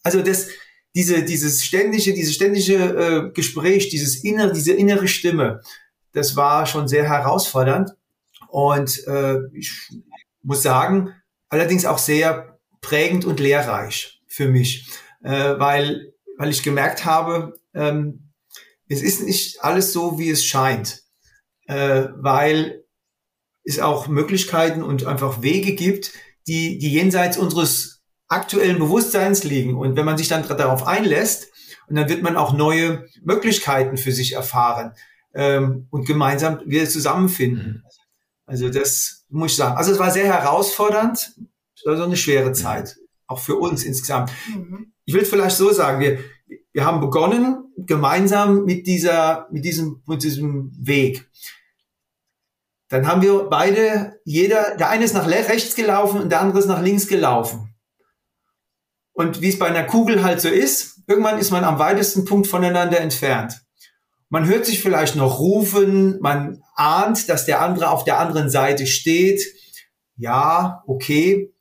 Also 0.03 0.21
das, 0.21 0.49
diese, 0.93 1.23
dieses 1.23 1.65
ständige, 1.65 2.13
dieses 2.13 2.36
ständige 2.36 2.75
äh, 2.75 3.31
Gespräch, 3.31 3.89
dieses 3.89 4.23
innere, 4.23 4.53
diese 4.53 4.73
innere 4.73 5.07
Stimme, 5.07 5.61
das 6.13 6.36
war 6.36 6.67
schon 6.67 6.88
sehr 6.88 7.09
herausfordernd 7.09 7.91
und 8.49 9.05
äh, 9.07 9.39
ich 9.53 9.71
muss 10.43 10.61
sagen, 10.61 11.11
allerdings 11.49 11.86
auch 11.86 11.97
sehr 11.97 12.59
prägend 12.81 13.25
und 13.25 13.39
lehrreich 13.39 14.14
für 14.36 14.47
mich, 14.47 14.88
äh, 15.23 15.57
weil 15.57 16.13
weil 16.38 16.49
ich 16.49 16.63
gemerkt 16.63 17.05
habe, 17.05 17.53
ähm, 17.73 18.31
es 18.88 19.01
ist 19.01 19.23
nicht 19.23 19.63
alles 19.63 19.93
so, 19.93 20.19
wie 20.19 20.29
es 20.29 20.45
scheint, 20.45 21.03
äh, 21.67 22.07
weil 22.17 22.83
es 23.63 23.79
auch 23.79 24.07
Möglichkeiten 24.07 24.83
und 24.83 25.05
einfach 25.05 25.41
Wege 25.41 25.73
gibt, 25.73 26.11
die, 26.47 26.77
die 26.77 26.91
jenseits 26.91 27.38
unseres 27.38 28.03
aktuellen 28.27 28.79
Bewusstseins 28.79 29.43
liegen. 29.43 29.75
Und 29.75 29.95
wenn 29.95 30.05
man 30.05 30.17
sich 30.17 30.27
dann 30.27 30.47
darauf 30.47 30.86
einlässt, 30.86 31.47
und 31.88 31.95
dann 31.95 32.09
wird 32.09 32.23
man 32.23 32.36
auch 32.36 32.53
neue 32.53 33.05
Möglichkeiten 33.21 33.97
für 33.97 34.11
sich 34.11 34.33
erfahren 34.33 34.93
ähm, 35.36 35.88
und 35.91 36.07
gemeinsam 36.07 36.59
wieder 36.65 36.89
zusammenfinden. 36.89 37.83
Mhm. 37.83 37.83
Also 38.47 38.69
das 38.69 39.25
muss 39.29 39.51
ich 39.51 39.57
sagen. 39.57 39.77
Also 39.77 39.91
es 39.91 39.99
war 39.99 40.09
sehr 40.11 40.25
herausfordernd, 40.25 41.36
also 41.86 42.03
eine 42.03 42.17
schwere 42.17 42.53
Zeit, 42.53 42.97
auch 43.28 43.39
für 43.39 43.55
uns 43.55 43.84
insgesamt. 43.84 44.32
Mhm. 44.53 44.93
Ich 45.05 45.13
will 45.13 45.26
vielleicht 45.26 45.57
so 45.57 45.71
sagen, 45.71 45.99
wir, 45.99 46.19
wir 46.73 46.86
haben 46.86 47.01
begonnen 47.01 47.73
gemeinsam 47.78 48.65
mit 48.65 48.88
dieser, 48.88 49.47
mit 49.51 49.65
diesem, 49.65 50.01
mit 50.05 50.23
diesem 50.23 50.71
Weg. 50.80 51.30
Dann 52.89 53.07
haben 53.07 53.21
wir 53.21 53.45
beide, 53.49 54.19
jeder, 54.26 54.76
der 54.78 54.89
eine 54.89 55.05
ist 55.05 55.13
nach 55.13 55.28
rechts 55.28 55.76
gelaufen 55.76 56.21
und 56.21 56.30
der 56.30 56.41
andere 56.41 56.59
ist 56.59 56.67
nach 56.67 56.82
links 56.82 57.07
gelaufen. 57.07 57.73
Und 59.13 59.41
wie 59.41 59.49
es 59.49 59.57
bei 59.57 59.67
einer 59.67 59.86
Kugel 59.86 60.23
halt 60.23 60.41
so 60.41 60.49
ist, 60.49 61.01
irgendwann 61.07 61.39
ist 61.39 61.51
man 61.51 61.63
am 61.63 61.80
weitesten 61.80 62.26
Punkt 62.26 62.47
voneinander 62.47 62.99
entfernt. 62.99 63.61
Man 64.30 64.45
hört 64.45 64.65
sich 64.65 64.82
vielleicht 64.82 65.15
noch 65.15 65.39
rufen, 65.39 66.19
man 66.19 66.61
ahnt, 66.76 67.30
dass 67.30 67.45
der 67.45 67.61
andere 67.61 67.89
auf 67.89 68.03
der 68.03 68.19
anderen 68.19 68.49
Seite 68.49 68.86
steht. 68.86 69.41
Ja, 70.17 70.84
okay. 70.88 71.53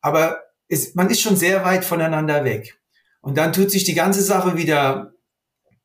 Aber 0.00 0.43
es, 0.74 0.94
man 0.94 1.10
ist 1.10 1.20
schon 1.20 1.36
sehr 1.36 1.64
weit 1.64 1.84
voneinander 1.84 2.44
weg. 2.44 2.78
Und 3.20 3.38
dann 3.38 3.52
tut 3.52 3.70
sich 3.70 3.84
die 3.84 3.94
ganze 3.94 4.22
Sache 4.22 4.56
wieder 4.56 5.14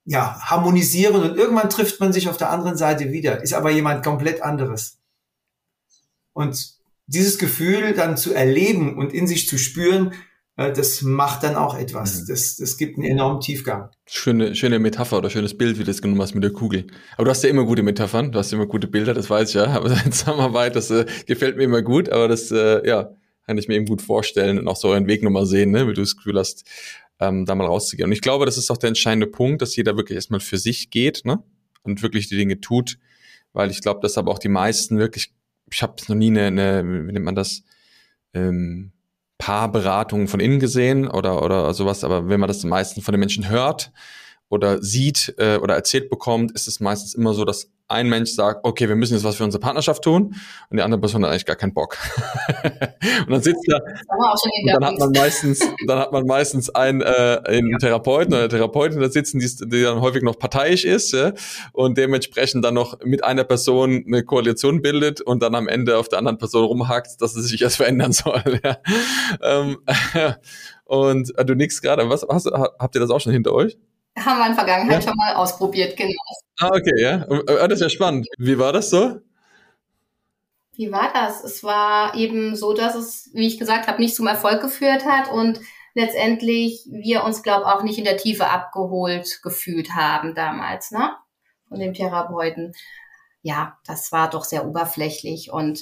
ja, 0.06 0.40
harmonisieren 0.42 1.16
und 1.16 1.38
irgendwann 1.38 1.70
trifft 1.70 2.00
man 2.00 2.12
sich 2.12 2.30
auf 2.30 2.38
der 2.38 2.50
anderen 2.50 2.78
Seite 2.78 3.12
wieder, 3.12 3.44
ist 3.44 3.54
aber 3.54 3.70
jemand 3.70 4.04
komplett 4.04 4.42
anderes. 4.42 4.98
Und 6.34 6.74
dieses 7.06 7.38
Gefühl 7.38 7.94
dann 7.94 8.18
zu 8.18 8.34
erleben 8.34 8.98
und 8.98 9.14
in 9.14 9.28
sich 9.28 9.48
zu 9.48 9.58
spüren, 9.58 10.14
äh, 10.58 10.74
das 10.74 11.02
macht 11.02 11.44
dann 11.44 11.56
auch 11.56 11.78
etwas. 11.78 12.22
Mhm. 12.22 12.26
Das, 12.28 12.56
das 12.58 12.78
gibt 12.78 12.98
einen 12.98 13.06
enormen 13.06 13.40
Tiefgang. 13.40 13.90
Schöne, 14.08 14.56
schöne 14.56 14.80
Metapher 14.80 15.18
oder 15.18 15.30
schönes 15.30 15.58
Bild, 15.58 15.76
wie 15.76 15.84
du 15.84 15.92
das 15.92 16.02
genommen 16.02 16.22
hast 16.22 16.34
mit 16.34 16.44
der 16.44 16.54
Kugel. 16.54 16.88
Aber 17.16 17.26
du 17.26 17.32
hast 17.32 17.44
ja 17.44 17.50
immer 17.50 17.66
gute 17.66 17.84
Metaphern, 17.84 18.32
du 18.32 18.40
hast 18.40 18.52
immer 18.52 18.66
gute 18.66 18.88
Bilder, 18.88 19.14
das 19.14 19.30
weiß 19.30 19.50
ich 19.50 19.56
ja. 19.56 19.66
Aber 19.76 19.90
Zusammenarbeit, 20.12 20.76
das 20.76 20.92
äh, 20.92 21.06
gefällt 21.28 21.58
mir 21.58 21.64
immer 21.64 21.82
gut, 21.82 22.10
aber 22.10 22.28
das, 22.28 22.52
äh, 22.52 22.88
ja, 22.88 23.12
kann 23.50 23.58
ich 23.58 23.68
mir 23.68 23.74
eben 23.74 23.88
gut 23.88 24.04
vorstellen 24.04 24.60
und 24.60 24.68
auch 24.68 24.76
so 24.76 24.90
euren 24.90 25.08
Weg 25.08 25.24
nochmal 25.24 25.48
sehen, 25.48 25.72
ne? 25.72 25.88
wie 25.88 25.94
du 25.94 26.02
das 26.02 26.16
Gefühl 26.16 26.38
hast, 26.38 26.70
ähm, 27.20 27.48
da 27.48 27.56
mal 27.56 27.66
rauszugehen. 27.66 28.08
Und 28.08 28.12
ich 28.12 28.22
glaube, 28.22 28.46
das 28.46 28.60
ist 28.60 28.70
auch 28.70 28.78
der 28.78 28.90
entscheidende 28.90 29.26
Punkt, 29.26 29.64
dass 29.64 29.76
jeder 29.76 29.98
wirklich 29.98 30.18
erstmal 30.18 30.40
für 30.40 30.60
sich 30.60 30.92
geht 30.92 31.26
ne? 31.26 31.42
und 31.82 32.04
wirklich 32.04 32.30
die 32.30 32.38
Dinge 32.38 32.62
tut, 32.62 33.00
weil 33.52 33.72
ich 33.72 33.82
glaube, 33.82 34.02
dass 34.02 34.20
aber 34.20 34.30
auch 34.32 34.38
die 34.38 34.50
meisten 34.50 35.00
wirklich, 35.00 35.34
ich 35.72 35.82
habe 35.82 35.96
noch 36.08 36.16
nie 36.16 36.28
eine, 36.28 36.46
eine, 36.46 36.84
wie 37.08 37.12
nennt 37.12 37.26
man 37.26 37.34
das, 37.34 37.64
ähm, 38.36 38.92
Paarberatungen 39.40 40.28
von 40.28 40.42
innen 40.42 40.60
gesehen 40.60 41.08
oder, 41.08 41.42
oder 41.44 41.74
sowas, 41.74 42.04
aber 42.04 42.30
wenn 42.30 42.40
man 42.40 42.50
das 42.50 42.60
den 42.60 42.70
meisten 42.70 43.02
von 43.02 43.14
den 43.14 43.20
Menschen 43.20 43.50
hört 43.50 43.92
oder 44.50 44.82
sieht 44.82 45.36
äh, 45.38 45.58
oder 45.58 45.76
erzählt 45.76 46.10
bekommt, 46.10 46.52
ist 46.52 46.68
es 46.68 46.80
meistens 46.80 47.14
immer 47.14 47.34
so, 47.34 47.46
dass 47.46 47.72
ein 47.90 48.08
Mensch 48.08 48.32
sagt, 48.32 48.64
okay, 48.64 48.88
wir 48.88 48.96
müssen 48.96 49.16
jetzt 49.16 49.24
was 49.24 49.36
für 49.36 49.44
unsere 49.44 49.60
Partnerschaft 49.60 50.04
tun 50.04 50.36
und 50.70 50.78
die 50.78 50.84
andere 50.84 51.02
Person 51.02 51.24
hat 51.24 51.32
eigentlich 51.32 51.46
gar 51.46 51.56
keinen 51.56 51.74
Bock. 51.74 51.98
und 53.26 53.32
dann 53.32 53.42
sitzt 53.42 53.66
da 53.68 53.78
und 53.78 54.74
dann 54.74 54.86
hat 54.86 55.00
man 55.00 55.12
meistens, 55.12 55.60
dann 55.88 55.98
hat 55.98 56.12
man 56.12 56.26
meistens 56.26 56.70
einen, 56.70 57.02
äh, 57.02 57.42
einen. 57.46 57.80
Therapeuten 57.80 58.34
oder 58.34 58.44
eine 58.44 58.50
Therapeutin 58.50 59.00
da 59.00 59.10
sitzen, 59.10 59.40
die, 59.40 59.48
die 59.70 59.82
dann 59.84 60.02
häufig 60.02 60.22
noch 60.22 60.38
parteiisch 60.38 60.86
ist 60.86 61.14
ja, 61.14 61.34
und 61.72 61.98
dementsprechend 61.98 62.64
dann 62.64 62.76
noch 62.76 63.00
mit 63.04 63.24
einer 63.24 63.44
Person 63.44 64.04
eine 64.06 64.24
Koalition 64.24 64.82
bildet 64.82 65.22
und 65.22 65.42
dann 65.42 65.56
am 65.56 65.68
Ende 65.68 65.98
auf 65.98 66.10
der 66.10 66.20
anderen 66.20 66.38
Person 66.38 66.66
rumhackt, 66.66 67.22
dass 67.22 67.36
es 67.36 67.48
sich 67.48 67.62
erst 67.62 67.78
verändern 67.78 68.12
soll. 68.12 68.60
Ja. 68.64 68.78
Ähm, 69.42 69.78
und 70.86 71.36
äh, 71.38 71.46
du 71.46 71.56
nix 71.56 71.82
gerade, 71.82 72.08
was 72.10 72.26
hast, 72.30 72.48
habt 72.48 72.96
ihr 72.96 73.02
das 73.02 73.10
auch 73.10 73.20
schon 73.20 73.34
hinter 73.34 73.54
euch? 73.54 73.78
Haben 74.18 74.40
wir 74.40 74.46
in 74.48 74.56
der 74.56 74.66
Vergangenheit 74.66 75.04
ja? 75.04 75.10
schon 75.10 75.18
mal 75.18 75.36
ausprobiert, 75.36 75.96
genau. 75.96 76.14
Ah, 76.60 76.70
okay, 76.70 77.02
ja. 77.02 77.26
Ah, 77.30 77.68
das 77.68 77.80
ist 77.80 77.82
ja 77.82 77.90
spannend. 77.90 78.28
Wie 78.38 78.58
war 78.58 78.74
das 78.74 78.90
so? 78.90 79.20
Wie 80.74 80.92
war 80.92 81.12
das? 81.14 81.44
Es 81.44 81.64
war 81.64 82.16
eben 82.16 82.56
so, 82.56 82.74
dass 82.74 82.96
es, 82.96 83.30
wie 83.34 83.48
ich 83.48 83.60
gesagt 83.60 83.88
habe, 83.88 84.02
nicht 84.02 84.16
zum 84.16 84.28
Erfolg 84.28 84.62
geführt 84.62 85.06
hat 85.06 85.32
und 85.32 85.60
letztendlich 85.94 86.88
wir 86.90 87.24
uns, 87.24 87.44
glaube 87.44 87.66
auch 87.66 87.84
nicht 87.84 87.98
in 87.98 88.06
der 88.06 88.18
Tiefe 88.18 88.48
abgeholt 88.48 89.42
gefühlt 89.44 89.96
haben 89.96 90.36
damals, 90.36 90.92
ne? 90.92 91.12
Von 91.68 91.80
dem 91.80 91.94
Therapeuten. 91.94 92.74
Ja, 93.42 93.78
das 93.86 94.12
war 94.12 94.30
doch 94.30 94.44
sehr 94.44 94.66
oberflächlich 94.66 95.52
und 95.52 95.82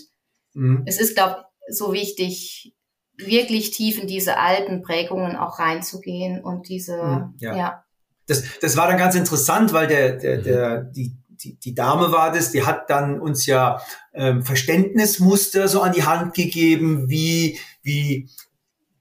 mhm. 0.53 0.83
es 0.85 0.99
ist, 0.99 1.15
glaube 1.15 1.45
so 1.69 1.93
wichtig, 1.93 2.73
wirklich 3.17 3.71
tief 3.71 3.99
in 3.99 4.07
diese 4.07 4.37
alten 4.37 4.81
Prägungen 4.81 5.35
auch 5.35 5.59
reinzugehen 5.59 6.43
und 6.43 6.69
diese, 6.69 6.97
mhm, 6.97 7.35
ja. 7.39 7.55
ja. 7.55 7.83
Das, 8.27 8.43
das 8.61 8.77
war 8.77 8.87
dann 8.87 8.97
ganz 8.97 9.15
interessant, 9.15 9.73
weil 9.73 9.87
der, 9.87 10.13
der, 10.13 10.37
der, 10.37 10.83
die, 10.83 11.15
die, 11.29 11.57
die 11.59 11.75
Dame 11.75 12.11
war 12.11 12.31
das, 12.31 12.51
die 12.51 12.63
hat 12.63 12.89
dann 12.89 13.19
uns 13.19 13.45
ja 13.45 13.81
ähm, 14.13 14.43
Verständnismuster 14.43 15.67
so 15.67 15.81
an 15.81 15.93
die 15.93 16.03
Hand 16.03 16.33
gegeben, 16.33 17.09
wie, 17.09 17.59
wie, 17.83 18.29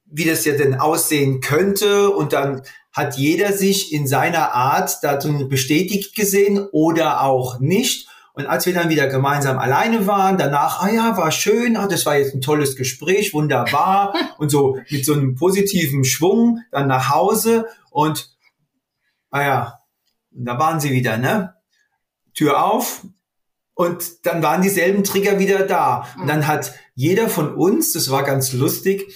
wie 0.06 0.24
das 0.24 0.44
ja 0.44 0.54
denn 0.54 0.74
aussehen 0.74 1.40
könnte. 1.40 2.10
Und 2.10 2.32
dann 2.32 2.62
hat 2.92 3.16
jeder 3.16 3.52
sich 3.52 3.92
in 3.92 4.06
seiner 4.06 4.54
Art 4.54 4.98
dazu 5.02 5.48
bestätigt 5.48 6.14
gesehen 6.14 6.58
oder 6.72 7.22
auch 7.22 7.58
nicht. 7.58 8.08
Und 8.32 8.46
als 8.46 8.66
wir 8.66 8.74
dann 8.74 8.90
wieder 8.90 9.06
gemeinsam 9.06 9.58
alleine 9.58 10.06
waren, 10.06 10.36
danach, 10.36 10.82
ah 10.82 10.90
ja, 10.90 11.16
war 11.16 11.32
schön, 11.32 11.76
ah, 11.76 11.86
das 11.86 12.04
war 12.04 12.18
jetzt 12.18 12.34
ein 12.34 12.42
tolles 12.42 12.76
Gespräch, 12.76 13.32
wunderbar 13.32 14.14
und 14.38 14.50
so 14.50 14.78
mit 14.90 15.06
so 15.06 15.14
einem 15.14 15.34
positiven 15.34 16.04
Schwung 16.04 16.60
dann 16.70 16.86
nach 16.86 17.08
Hause 17.08 17.66
und 17.90 18.35
ah 19.30 19.42
ja, 19.42 19.78
da 20.30 20.58
waren 20.58 20.80
sie 20.80 20.92
wieder, 20.92 21.16
ne? 21.16 21.54
Tür 22.34 22.62
auf 22.62 23.06
und 23.74 24.26
dann 24.26 24.42
waren 24.42 24.62
dieselben 24.62 25.04
Trigger 25.04 25.38
wieder 25.38 25.66
da. 25.66 26.06
Und 26.18 26.26
dann 26.26 26.46
hat 26.46 26.74
jeder 26.94 27.28
von 27.28 27.54
uns, 27.54 27.92
das 27.92 28.10
war 28.10 28.24
ganz 28.24 28.52
lustig, 28.52 29.12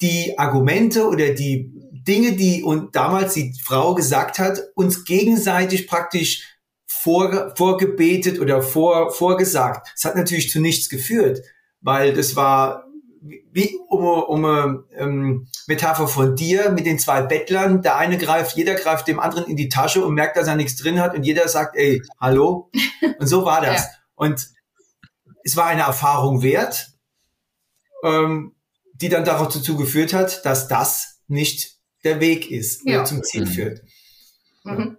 die 0.00 0.38
Argumente 0.38 1.08
oder 1.08 1.30
die 1.30 1.72
Dinge, 1.92 2.32
die 2.32 2.62
und 2.62 2.94
damals 2.94 3.34
die 3.34 3.54
Frau 3.62 3.94
gesagt 3.94 4.38
hat, 4.38 4.60
uns 4.74 5.04
gegenseitig 5.04 5.88
praktisch 5.88 6.58
vor, 6.86 7.54
vorgebetet 7.56 8.40
oder 8.40 8.62
vor, 8.62 9.10
vorgesagt. 9.12 9.88
Es 9.96 10.04
hat 10.04 10.16
natürlich 10.16 10.50
zu 10.50 10.60
nichts 10.60 10.88
geführt, 10.88 11.40
weil 11.80 12.12
das 12.12 12.36
war 12.36 12.83
wie 13.52 13.78
um, 13.88 14.04
um 14.04 14.44
eine 14.44 14.84
ähm, 14.96 15.48
Metapher 15.66 16.08
von 16.08 16.36
dir 16.36 16.70
mit 16.70 16.84
den 16.84 16.98
zwei 16.98 17.22
Bettlern. 17.22 17.80
Der 17.80 17.96
eine 17.96 18.18
greift, 18.18 18.56
jeder 18.56 18.74
greift 18.74 19.08
dem 19.08 19.18
anderen 19.18 19.46
in 19.46 19.56
die 19.56 19.68
Tasche 19.68 20.04
und 20.04 20.14
merkt, 20.14 20.36
dass 20.36 20.46
er 20.46 20.56
nichts 20.56 20.76
drin 20.76 21.00
hat 21.00 21.14
und 21.14 21.24
jeder 21.24 21.48
sagt, 21.48 21.76
ey, 21.76 22.02
hallo. 22.20 22.70
Und 23.18 23.26
so 23.26 23.44
war 23.44 23.60
das. 23.60 23.82
Ja. 23.82 23.88
Und 24.14 24.48
es 25.42 25.56
war 25.56 25.66
eine 25.66 25.82
Erfahrung 25.82 26.42
wert, 26.42 26.88
ähm, 28.02 28.54
die 28.94 29.08
dann 29.08 29.24
dazu 29.24 29.76
geführt 29.76 30.12
hat, 30.14 30.44
dass 30.44 30.68
das 30.68 31.20
nicht 31.28 31.76
der 32.02 32.20
Weg 32.20 32.50
ist 32.50 32.82
ja. 32.86 32.96
oder 32.96 33.04
zum 33.04 33.22
Ziel 33.22 33.42
mhm. 33.42 33.48
führt. 33.48 33.82
Mhm. 34.64 34.96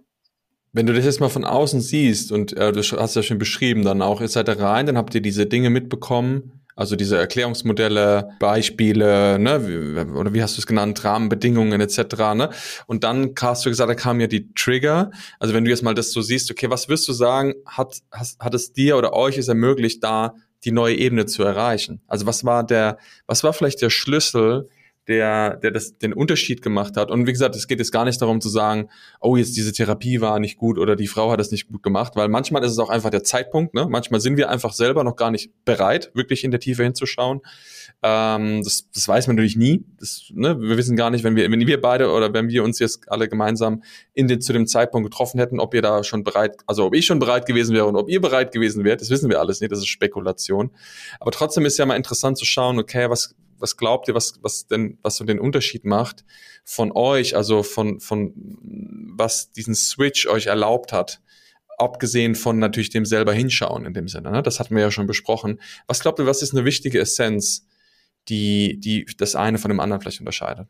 Wenn 0.72 0.86
du 0.86 0.92
das 0.92 1.04
jetzt 1.04 1.20
mal 1.20 1.30
von 1.30 1.44
außen 1.44 1.80
siehst 1.80 2.32
und 2.32 2.56
äh, 2.56 2.70
du 2.72 2.80
hast 2.80 3.16
ja 3.16 3.22
schon 3.22 3.38
beschrieben, 3.38 3.82
dann 3.82 4.02
auch, 4.02 4.20
ihr 4.20 4.28
seid 4.28 4.48
da 4.48 4.52
rein, 4.52 4.86
dann 4.86 4.98
habt 4.98 5.14
ihr 5.14 5.22
diese 5.22 5.46
Dinge 5.46 5.70
mitbekommen, 5.70 6.60
also 6.76 6.94
diese 6.94 7.16
Erklärungsmodelle, 7.16 8.28
Beispiele, 8.38 9.38
ne, 9.38 9.66
wie, 9.66 10.12
oder 10.12 10.34
wie 10.34 10.42
hast 10.42 10.56
du 10.56 10.60
es 10.60 10.66
genannt, 10.66 11.02
Rahmenbedingungen 11.02 11.80
etc. 11.80 11.98
Ne? 12.34 12.50
Und 12.86 13.02
dann 13.02 13.34
hast 13.40 13.64
du 13.64 13.70
gesagt, 13.70 13.88
da 13.88 13.94
kamen 13.94 14.20
ja 14.20 14.26
die 14.26 14.52
Trigger. 14.52 15.10
Also 15.40 15.54
wenn 15.54 15.64
du 15.64 15.70
jetzt 15.70 15.82
mal 15.82 15.94
das 15.94 16.12
so 16.12 16.20
siehst, 16.20 16.50
okay, 16.50 16.68
was 16.68 16.88
wirst 16.88 17.08
du 17.08 17.14
sagen, 17.14 17.54
hat, 17.64 18.02
hat, 18.12 18.28
hat 18.38 18.54
es 18.54 18.74
dir 18.74 18.98
oder 18.98 19.14
euch 19.14 19.38
es 19.38 19.48
ermöglicht, 19.48 20.04
da 20.04 20.34
die 20.64 20.70
neue 20.70 20.96
Ebene 20.96 21.24
zu 21.24 21.42
erreichen? 21.42 22.02
Also 22.06 22.26
was 22.26 22.44
war 22.44 22.62
der, 22.62 22.98
was 23.26 23.42
war 23.42 23.54
vielleicht 23.54 23.80
der 23.80 23.90
Schlüssel, 23.90 24.68
der, 25.08 25.56
der 25.56 25.70
das, 25.70 25.98
den 25.98 26.12
Unterschied 26.12 26.62
gemacht 26.62 26.96
hat. 26.96 27.10
Und 27.10 27.26
wie 27.26 27.32
gesagt, 27.32 27.54
es 27.54 27.68
geht 27.68 27.78
jetzt 27.78 27.92
gar 27.92 28.04
nicht 28.04 28.20
darum 28.20 28.40
zu 28.40 28.48
sagen, 28.48 28.88
oh, 29.20 29.36
jetzt 29.36 29.56
diese 29.56 29.72
Therapie 29.72 30.20
war 30.20 30.40
nicht 30.40 30.58
gut 30.58 30.78
oder 30.78 30.96
die 30.96 31.06
Frau 31.06 31.30
hat 31.30 31.40
es 31.40 31.52
nicht 31.52 31.68
gut 31.68 31.82
gemacht, 31.82 32.14
weil 32.16 32.28
manchmal 32.28 32.64
ist 32.64 32.72
es 32.72 32.78
auch 32.78 32.90
einfach 32.90 33.10
der 33.10 33.22
Zeitpunkt. 33.22 33.74
Ne? 33.74 33.86
Manchmal 33.88 34.20
sind 34.20 34.36
wir 34.36 34.50
einfach 34.50 34.72
selber 34.72 35.04
noch 35.04 35.16
gar 35.16 35.30
nicht 35.30 35.52
bereit, 35.64 36.10
wirklich 36.14 36.42
in 36.42 36.50
der 36.50 36.60
Tiefe 36.60 36.82
hinzuschauen. 36.82 37.40
Ähm, 38.02 38.62
das, 38.64 38.88
das 38.92 39.06
weiß 39.06 39.28
man 39.28 39.36
natürlich 39.36 39.56
nie. 39.56 39.84
Das, 39.98 40.24
ne? 40.32 40.60
Wir 40.60 40.76
wissen 40.76 40.96
gar 40.96 41.10
nicht, 41.10 41.22
wenn 41.24 41.36
wir, 41.36 41.50
wenn 41.50 41.66
wir 41.66 41.80
beide 41.80 42.10
oder 42.10 42.32
wenn 42.34 42.48
wir 42.48 42.64
uns 42.64 42.78
jetzt 42.78 43.10
alle 43.10 43.28
gemeinsam 43.28 43.82
in 44.12 44.26
den, 44.26 44.40
zu 44.40 44.52
dem 44.52 44.66
Zeitpunkt 44.66 45.10
getroffen 45.10 45.38
hätten, 45.38 45.60
ob 45.60 45.72
ihr 45.72 45.82
da 45.82 46.02
schon 46.02 46.24
bereit, 46.24 46.56
also 46.66 46.84
ob 46.84 46.94
ich 46.94 47.06
schon 47.06 47.20
bereit 47.20 47.46
gewesen 47.46 47.74
wäre 47.74 47.86
und 47.86 47.96
ob 47.96 48.08
ihr 48.08 48.20
bereit 48.20 48.52
gewesen 48.52 48.84
wärt, 48.84 49.00
das 49.00 49.10
wissen 49.10 49.30
wir 49.30 49.38
alles 49.38 49.60
nicht. 49.60 49.70
Das 49.70 49.78
ist 49.78 49.86
Spekulation. 49.86 50.70
Aber 51.20 51.30
trotzdem 51.30 51.64
ist 51.64 51.78
ja 51.78 51.86
mal 51.86 51.96
interessant 51.96 52.38
zu 52.38 52.44
schauen, 52.44 52.78
okay, 52.78 53.08
was, 53.08 53.34
was 53.58 53.76
glaubt 53.76 54.08
ihr, 54.08 54.14
was, 54.14 54.38
was 54.42 54.66
denn, 54.66 54.98
was 55.02 55.16
so 55.16 55.24
den 55.24 55.40
Unterschied 55.40 55.84
macht 55.84 56.24
von 56.64 56.92
euch, 56.92 57.36
also 57.36 57.62
von, 57.62 58.00
von, 58.00 58.32
was 59.16 59.52
diesen 59.52 59.74
Switch 59.74 60.26
euch 60.26 60.46
erlaubt 60.46 60.92
hat? 60.92 61.20
Abgesehen 61.78 62.34
von 62.34 62.58
natürlich 62.58 62.90
dem 62.90 63.04
selber 63.04 63.34
hinschauen 63.34 63.84
in 63.84 63.92
dem 63.92 64.08
Sinne, 64.08 64.30
ne? 64.30 64.42
das 64.42 64.60
hatten 64.60 64.74
wir 64.74 64.82
ja 64.82 64.90
schon 64.90 65.06
besprochen. 65.06 65.60
Was 65.86 66.00
glaubt 66.00 66.18
ihr, 66.18 66.26
was 66.26 66.42
ist 66.42 66.54
eine 66.54 66.64
wichtige 66.64 66.98
Essenz, 66.98 67.66
die, 68.28 68.80
die 68.80 69.06
das 69.18 69.34
eine 69.36 69.58
von 69.58 69.68
dem 69.68 69.80
anderen 69.80 70.00
vielleicht 70.00 70.20
unterscheidet? 70.20 70.68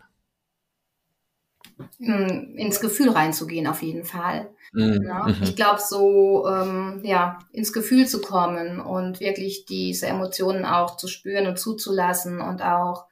Hm, 1.99 2.55
ins 2.57 2.81
Gefühl 2.81 3.11
reinzugehen, 3.11 3.67
auf 3.67 3.83
jeden 3.83 4.05
Fall. 4.05 4.49
Mhm. 4.73 5.03
Ja, 5.07 5.27
ich 5.43 5.57
glaube, 5.57 5.81
so 5.81 6.49
ähm, 6.49 7.01
ja, 7.05 7.39
ins 7.53 7.73
Gefühl 7.73 8.07
zu 8.07 8.23
kommen 8.23 8.81
und 8.81 9.21
wirklich 9.21 9.67
diese 9.67 10.07
Emotionen 10.07 10.65
auch 10.65 10.97
zu 10.97 11.07
spüren 11.07 11.47
und 11.47 11.59
zuzulassen 11.59 12.41
und 12.41 12.63
auch 12.63 13.05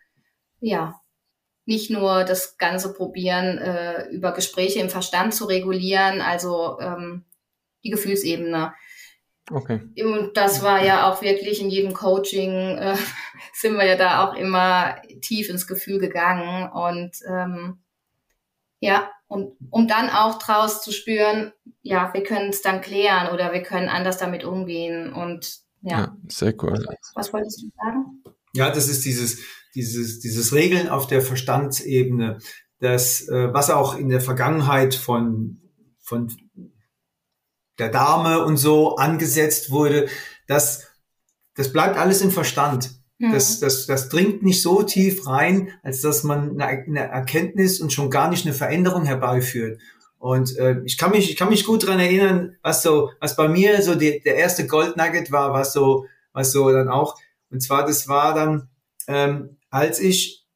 ja 0.60 0.98
nicht 1.66 1.90
nur 1.90 2.24
das 2.24 2.56
Ganze 2.56 2.94
probieren, 2.94 3.58
äh, 3.58 4.08
über 4.08 4.32
Gespräche 4.32 4.80
im 4.80 4.90
Verstand 4.90 5.34
zu 5.34 5.44
regulieren, 5.44 6.20
also 6.22 6.78
ähm, 6.80 7.24
die 7.84 7.90
Gefühlsebene. 7.90 8.72
Okay. 9.50 9.80
Und 10.02 10.36
das 10.38 10.62
war 10.62 10.82
ja 10.82 11.10
auch 11.10 11.20
wirklich 11.20 11.60
in 11.60 11.68
jedem 11.68 11.92
Coaching, 11.92 12.78
äh, 12.78 12.96
sind 13.52 13.76
wir 13.76 13.84
ja 13.84 13.96
da 13.96 14.24
auch 14.24 14.34
immer 14.34 14.96
tief 15.20 15.50
ins 15.50 15.66
Gefühl 15.66 15.98
gegangen 15.98 16.70
und 16.70 17.12
ähm, 17.28 17.84
ja, 18.85 19.11
und 19.28 19.57
um 19.70 19.89
dann 19.89 20.11
auch 20.11 20.39
draus 20.39 20.82
zu 20.82 20.93
spüren, 20.93 21.53
ja, 21.80 22.12
wir 22.12 22.22
können 22.22 22.51
es 22.51 22.61
dann 22.61 22.82
klären 22.82 23.32
oder 23.32 23.51
wir 23.55 23.62
können 23.62 23.89
anders 23.89 24.18
damit 24.18 24.45
umgehen 24.45 25.11
und 25.11 25.61
ja. 25.80 26.01
ja 26.01 26.16
sehr 26.28 26.55
cool. 26.62 26.85
Was 27.14 27.32
wolltest 27.32 27.62
du 27.62 27.70
sagen? 27.76 28.22
Ja, 28.53 28.70
das 28.70 28.89
ist 28.89 29.07
dieses, 29.07 29.39
dieses, 29.74 30.20
dieses 30.20 30.53
Regeln 30.53 30.91
auf 30.91 31.07
der 31.07 31.22
Verstandsebene, 31.22 32.39
das, 32.78 33.26
äh, 33.28 33.55
was 33.55 33.70
auch 33.70 33.97
in 33.97 34.11
der 34.11 34.20
Vergangenheit 34.20 34.95
von, 34.95 35.62
von 36.01 36.30
der 37.78 37.89
Dame 37.89 38.45
und 38.45 38.59
so 38.59 38.97
angesetzt 38.97 39.70
wurde, 39.70 40.09
das, 40.47 40.87
das 41.55 41.72
bleibt 41.72 41.97
alles 41.97 42.20
im 42.20 42.30
Verstand. 42.30 42.91
Das, 43.18 43.56
mhm. 43.56 43.64
das, 43.64 43.86
das 43.86 44.08
dringt 44.08 44.42
nicht 44.42 44.60
so 44.60 44.82
tief 44.82 45.26
rein, 45.26 45.70
als 45.82 46.00
dass 46.00 46.24
man 46.24 46.60
eine, 46.60 46.66
eine 46.66 47.00
Erkenntnis 47.00 47.80
und 47.80 47.92
schon 47.92 48.10
gar 48.10 48.28
nicht 48.28 48.44
eine 48.44 48.54
Veränderung 48.54 49.04
herbeiführt. 49.04 49.80
Und 50.18 50.56
äh, 50.56 50.80
ich 50.84 50.98
kann 50.98 51.10
mich, 51.10 51.30
ich 51.30 51.36
kann 51.36 51.50
mich 51.50 51.64
gut 51.64 51.86
dran 51.86 52.00
erinnern, 52.00 52.56
was 52.62 52.82
so, 52.82 53.10
was 53.20 53.36
bei 53.36 53.46
mir 53.46 53.82
so 53.82 53.94
die, 53.94 54.20
der 54.20 54.36
erste 54.36 54.66
Goldnugget 54.66 55.30
war, 55.30 55.52
was 55.52 55.72
so, 55.72 56.06
was 56.32 56.50
so 56.50 56.70
dann 56.72 56.88
auch. 56.88 57.16
Und 57.50 57.60
zwar, 57.60 57.86
das 57.86 58.08
war 58.08 58.34
dann, 58.34 58.68
ähm, 59.06 59.58
als 59.70 60.00
ich 60.00 60.46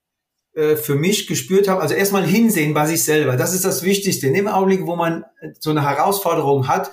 äh, 0.54 0.74
für 0.74 0.96
mich 0.96 1.26
gespürt 1.26 1.68
habe, 1.68 1.82
also 1.82 1.94
erstmal 1.94 2.24
hinsehen 2.24 2.74
bei 2.74 2.86
sich 2.86 3.04
selber. 3.04 3.36
Das 3.36 3.54
ist 3.54 3.64
das 3.64 3.82
Wichtigste. 3.84 4.26
In 4.26 4.34
dem 4.34 4.48
Augenblick, 4.48 4.86
wo 4.86 4.96
man 4.96 5.24
so 5.60 5.70
eine 5.70 5.82
Herausforderung 5.82 6.66
hat, 6.66 6.90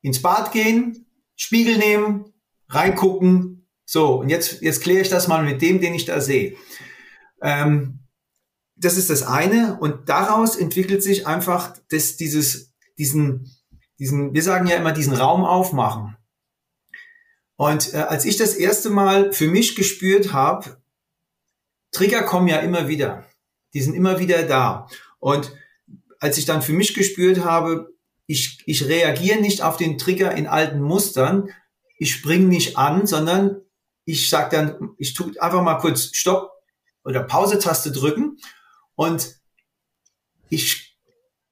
ins 0.00 0.22
Bad 0.22 0.52
gehen, 0.52 1.06
Spiegel 1.36 1.76
nehmen, 1.76 2.32
reingucken. 2.70 3.68
So, 3.84 4.20
und 4.20 4.28
jetzt, 4.28 4.62
jetzt 4.62 4.82
kläre 4.82 5.02
ich 5.02 5.08
das 5.08 5.28
mal 5.28 5.44
mit 5.44 5.60
dem, 5.60 5.80
den 5.80 5.94
ich 5.94 6.04
da 6.04 6.20
sehe. 6.20 6.56
Ähm, 7.42 8.00
das 8.76 8.96
ist 8.96 9.10
das 9.10 9.22
eine. 9.22 9.78
Und 9.80 10.08
daraus 10.08 10.56
entwickelt 10.56 11.02
sich 11.02 11.26
einfach 11.26 11.76
das, 11.90 12.16
dieses, 12.16 12.72
diesen, 12.98 13.50
diesen, 13.98 14.32
wir 14.32 14.42
sagen 14.42 14.66
ja 14.66 14.76
immer, 14.76 14.92
diesen 14.92 15.14
Raum 15.14 15.44
aufmachen. 15.44 16.16
Und 17.56 17.92
äh, 17.92 17.98
als 17.98 18.24
ich 18.24 18.36
das 18.36 18.54
erste 18.54 18.88
Mal 18.88 19.32
für 19.32 19.48
mich 19.48 19.76
gespürt 19.76 20.32
habe, 20.32 20.80
Trigger 21.92 22.22
kommen 22.22 22.48
ja 22.48 22.58
immer 22.58 22.88
wieder. 22.88 23.26
Die 23.74 23.82
sind 23.82 23.94
immer 23.94 24.18
wieder 24.18 24.44
da. 24.44 24.88
Und 25.18 25.52
als 26.20 26.38
ich 26.38 26.46
dann 26.46 26.62
für 26.62 26.72
mich 26.72 26.94
gespürt 26.94 27.44
habe, 27.44 27.92
ich, 28.26 28.62
ich 28.66 28.86
reagiere 28.86 29.40
nicht 29.40 29.62
auf 29.62 29.76
den 29.76 29.98
Trigger 29.98 30.32
in 30.32 30.46
alten 30.46 30.80
Mustern, 30.80 31.50
ich 32.00 32.14
spring 32.14 32.48
nicht 32.48 32.78
an, 32.78 33.06
sondern 33.06 33.60
ich 34.06 34.30
sag 34.30 34.50
dann, 34.50 34.94
ich 34.96 35.12
tu 35.12 35.30
einfach 35.38 35.62
mal 35.62 35.76
kurz 35.76 36.16
Stopp 36.16 36.50
oder 37.04 37.22
Pause-Taste 37.22 37.92
drücken 37.92 38.38
und 38.94 39.36
ich 40.48 40.98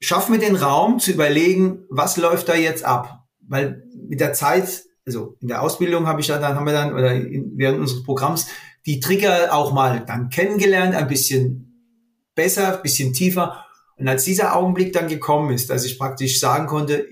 schaffe 0.01 0.32
mir 0.32 0.38
den 0.38 0.57
Raum 0.57 1.01
zu 1.01 1.12
überlegen, 1.12 1.84
was 1.90 2.16
läuft 2.16 2.49
da 2.49 2.55
jetzt 2.55 2.82
ab, 2.82 3.26
weil 3.40 3.84
mit 3.94 4.20
der 4.20 4.32
Zeit, 4.32 4.84
also 5.07 5.36
in 5.40 5.49
der 5.49 5.61
Ausbildung 5.61 6.07
habe 6.07 6.22
ich 6.22 6.28
dann, 6.28 6.40
dann 6.40 6.57
haben 6.57 6.66
wir 6.66 6.72
dann 6.72 6.94
oder 6.94 7.12
in, 7.12 7.53
während 7.57 7.80
unseres 7.80 8.03
Programms 8.03 8.49
die 8.86 9.01
Trigger 9.01 9.53
auch 9.53 9.72
mal 9.72 10.03
dann 10.07 10.30
kennengelernt, 10.30 10.94
ein 10.94 11.09
bisschen 11.09 11.92
besser, 12.34 12.76
ein 12.76 12.82
bisschen 12.82 13.12
tiefer. 13.12 13.66
Und 13.96 14.09
als 14.09 14.24
dieser 14.24 14.57
Augenblick 14.57 14.94
dann 14.94 15.09
gekommen 15.09 15.53
ist, 15.53 15.68
dass 15.68 15.84
ich 15.84 15.99
praktisch 15.99 16.40
sagen 16.40 16.66
konnte, 16.66 17.07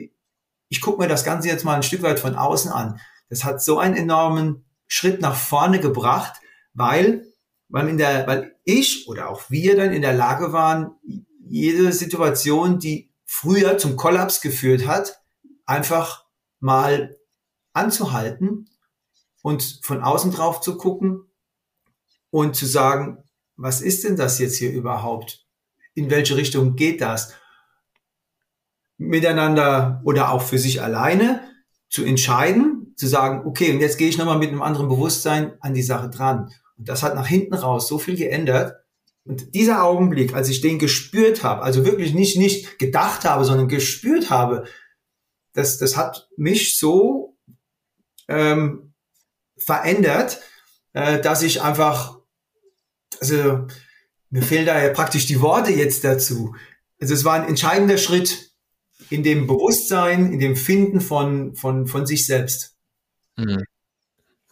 ich 0.69 0.81
gucke 0.81 1.03
mir 1.03 1.09
das 1.09 1.25
Ganze 1.25 1.49
jetzt 1.49 1.67
mal 1.67 1.75
ein 1.75 1.83
Stück 1.83 2.03
weit 2.03 2.19
von 2.19 2.35
außen 2.35 2.73
an. 2.73 2.99
Das 3.29 3.45
hat 3.45 3.63
so 3.63 3.79
einen 3.79 3.97
enormen 3.97 4.65
Schritt 4.87 5.21
nach 5.21 5.37
vorne 5.37 5.81
gebracht, 5.81 6.41
weil, 6.75 7.27
weil, 7.69 7.89
in 7.89 7.99
der, 7.99 8.27
weil 8.27 8.57
ich 8.65 9.09
oder 9.09 9.29
auch 9.31 9.51
wir 9.51 9.77
dann 9.77 9.93
in 9.93 10.03
der 10.03 10.15
Lage 10.15 10.53
waren, 10.53 10.93
jede 11.49 11.93
Situation, 11.93 12.79
die 12.79 13.11
früher 13.25 13.79
zum 13.79 13.97
Kollaps 13.97 14.41
geführt 14.41 14.87
hat, 14.87 15.21
einfach 15.65 16.25
mal 16.61 17.17
anzuhalten 17.73 18.69
und 19.43 19.81
von 19.83 20.03
außen 20.03 20.33
drauf 20.33 20.61
zu 20.61 20.77
gucken 20.77 21.27
und 22.31 22.57
zu 22.57 22.67
sagen, 22.67 23.23
was 23.57 23.81
ist 23.81 24.05
denn 24.05 24.17
das 24.17 24.39
jetzt 24.39 24.57
hier 24.57 24.73
überhaupt? 24.73 25.47
In 25.95 26.11
welche 26.11 26.37
Richtung 26.37 26.77
geht 26.77 27.01
das? 27.01 27.33
Miteinander 28.99 30.01
oder 30.05 30.31
auch 30.31 30.43
für 30.43 30.59
sich 30.59 30.83
alleine 30.83 31.49
zu 31.89 32.05
entscheiden, 32.05 32.76
zu 32.97 33.07
sagen, 33.07 33.47
okay, 33.47 33.73
und 33.73 33.81
jetzt 33.81 33.99
gehe 33.99 34.09
ich 34.09 34.19
nochmal 34.19 34.39
mit 34.39 34.49
einem 34.49 34.63
anderen 34.63 34.89
Bewusstsein 34.89 35.53
an 35.61 35.75
die 35.75 35.83
Sache 35.83 36.09
dran. 36.09 36.51
Und 36.79 36.89
das 36.89 37.03
hat 37.03 37.15
nach 37.15 37.27
hinten 37.27 37.55
raus 37.55 37.89
so 37.89 37.99
viel 37.99 38.17
geändert. 38.17 38.77
Und 39.25 39.55
dieser 39.55 39.85
Augenblick, 39.85 40.35
als 40.35 40.49
ich 40.49 40.61
den 40.61 40.79
gespürt 40.79 41.43
habe, 41.43 41.63
also 41.63 41.85
wirklich 41.85 42.15
nicht, 42.15 42.39
nicht 42.39 42.79
gedacht 42.79 43.25
habe, 43.25 43.45
sondern 43.45 43.69
gespürt 43.69 44.31
habe, 44.31 44.65
das, 45.53 45.79
das 45.79 45.97
hat 45.97 46.29
mich 46.37 46.79
so 46.79 47.37
ähm, 48.29 48.95
verändert, 49.59 50.41
äh, 50.93 51.21
dass 51.21 51.43
ich 51.43 51.63
einfach, 51.63 52.19
also 53.21 53.67
mir 54.31 54.43
fehlen 54.43 54.67
da 54.67 54.83
ja 54.83 54.93
praktisch 54.93 55.27
die 55.27 55.41
Worte 55.41 55.73
jetzt 55.73 56.05
dazu. 56.05 56.55
Also 57.01 57.15
es 57.15 57.25
war 57.25 57.35
ein 57.35 57.49
entscheidender 57.49 57.99
Schritt 57.99 58.53
in 59.11 59.23
dem 59.23 59.47
Bewusstsein, 59.47 60.33
in 60.33 60.39
dem 60.39 60.57
Finden 60.57 61.01
von, 61.01 61.55
von, 61.55 61.87
von 61.87 62.07
sich 62.07 62.27
selbst. 62.27 62.76
Mhm. 63.37 63.65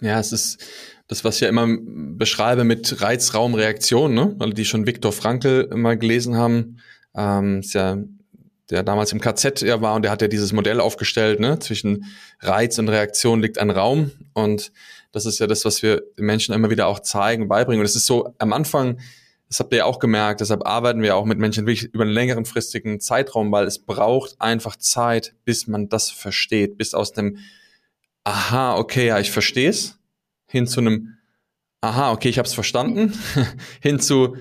Ja, 0.01 0.19
es 0.19 0.33
ist 0.33 0.65
das, 1.09 1.25
was 1.25 1.37
ich 1.37 1.43
ja 1.43 1.49
immer 1.49 1.67
beschreibe 1.69 2.65
mit 2.65 3.01
Reizraumreaktion, 3.01 4.13
ne? 4.13 4.37
Alle, 4.39 4.55
die 4.55 4.65
schon 4.65 4.87
Viktor 4.87 5.13
Frankl 5.13 5.69
mal 5.75 5.97
gelesen 5.97 6.37
haben, 6.37 6.79
ähm, 7.15 7.61
ist 7.61 7.75
ja 7.75 7.99
der 8.71 8.83
damals 8.83 9.13
im 9.13 9.21
KZ 9.21 9.63
ja 9.63 9.81
war 9.81 9.95
und 9.95 10.03
der 10.03 10.11
hat 10.11 10.23
ja 10.23 10.29
dieses 10.29 10.53
Modell 10.53 10.81
aufgestellt, 10.81 11.41
ne? 11.41 11.59
zwischen 11.59 12.07
Reiz 12.41 12.79
und 12.79 12.89
Reaktion 12.89 13.41
liegt 13.41 13.59
ein 13.59 13.71
Raum 13.71 14.11
und 14.33 14.73
das 15.13 15.27
ist 15.27 15.39
ja 15.39 15.47
das, 15.47 15.65
was 15.65 15.83
wir 15.83 16.03
Menschen 16.17 16.55
immer 16.55 16.71
wieder 16.71 16.87
auch 16.87 17.01
zeigen, 17.01 17.49
beibringen 17.49 17.81
und 17.81 17.87
es 17.87 17.97
ist 17.97 18.07
so 18.07 18.35
am 18.39 18.53
Anfang, 18.53 19.01
das 19.49 19.61
habt 19.61 19.73
ihr 19.73 19.79
ja 19.81 19.85
auch 19.85 19.99
gemerkt, 19.99 20.41
deshalb 20.41 20.67
arbeiten 20.67 21.03
wir 21.03 21.15
auch 21.15 21.27
mit 21.27 21.39
Menschen 21.39 21.67
wirklich 21.67 21.93
über 21.93 22.05
einen 22.05 22.13
längeren 22.13 22.47
fristigen 22.47 23.01
Zeitraum, 23.01 23.53
weil 23.53 23.67
es 23.67 23.79
braucht 23.79 24.41
einfach 24.41 24.77
Zeit, 24.77 25.35
bis 25.45 25.67
man 25.67 25.91
das 25.91 26.11
versteht, 26.11 26.79
bis 26.79 26.95
aus 26.95 27.13
dem 27.13 27.39
Aha, 28.25 28.77
okay, 28.77 29.07
ja, 29.09 29.21
ich 29.21 29.31
verstehe 29.31 29.69
es, 29.69 29.99
hin 30.47 30.67
zu 30.67 30.81
einem 30.81 31.11
Aha, 31.81 32.13
okay, 32.13 32.31
ich 32.31 32.39
habe 32.39 32.49
es 32.49 32.55
verstanden, 32.55 33.13
hin 33.83 34.01
zu 34.01 34.37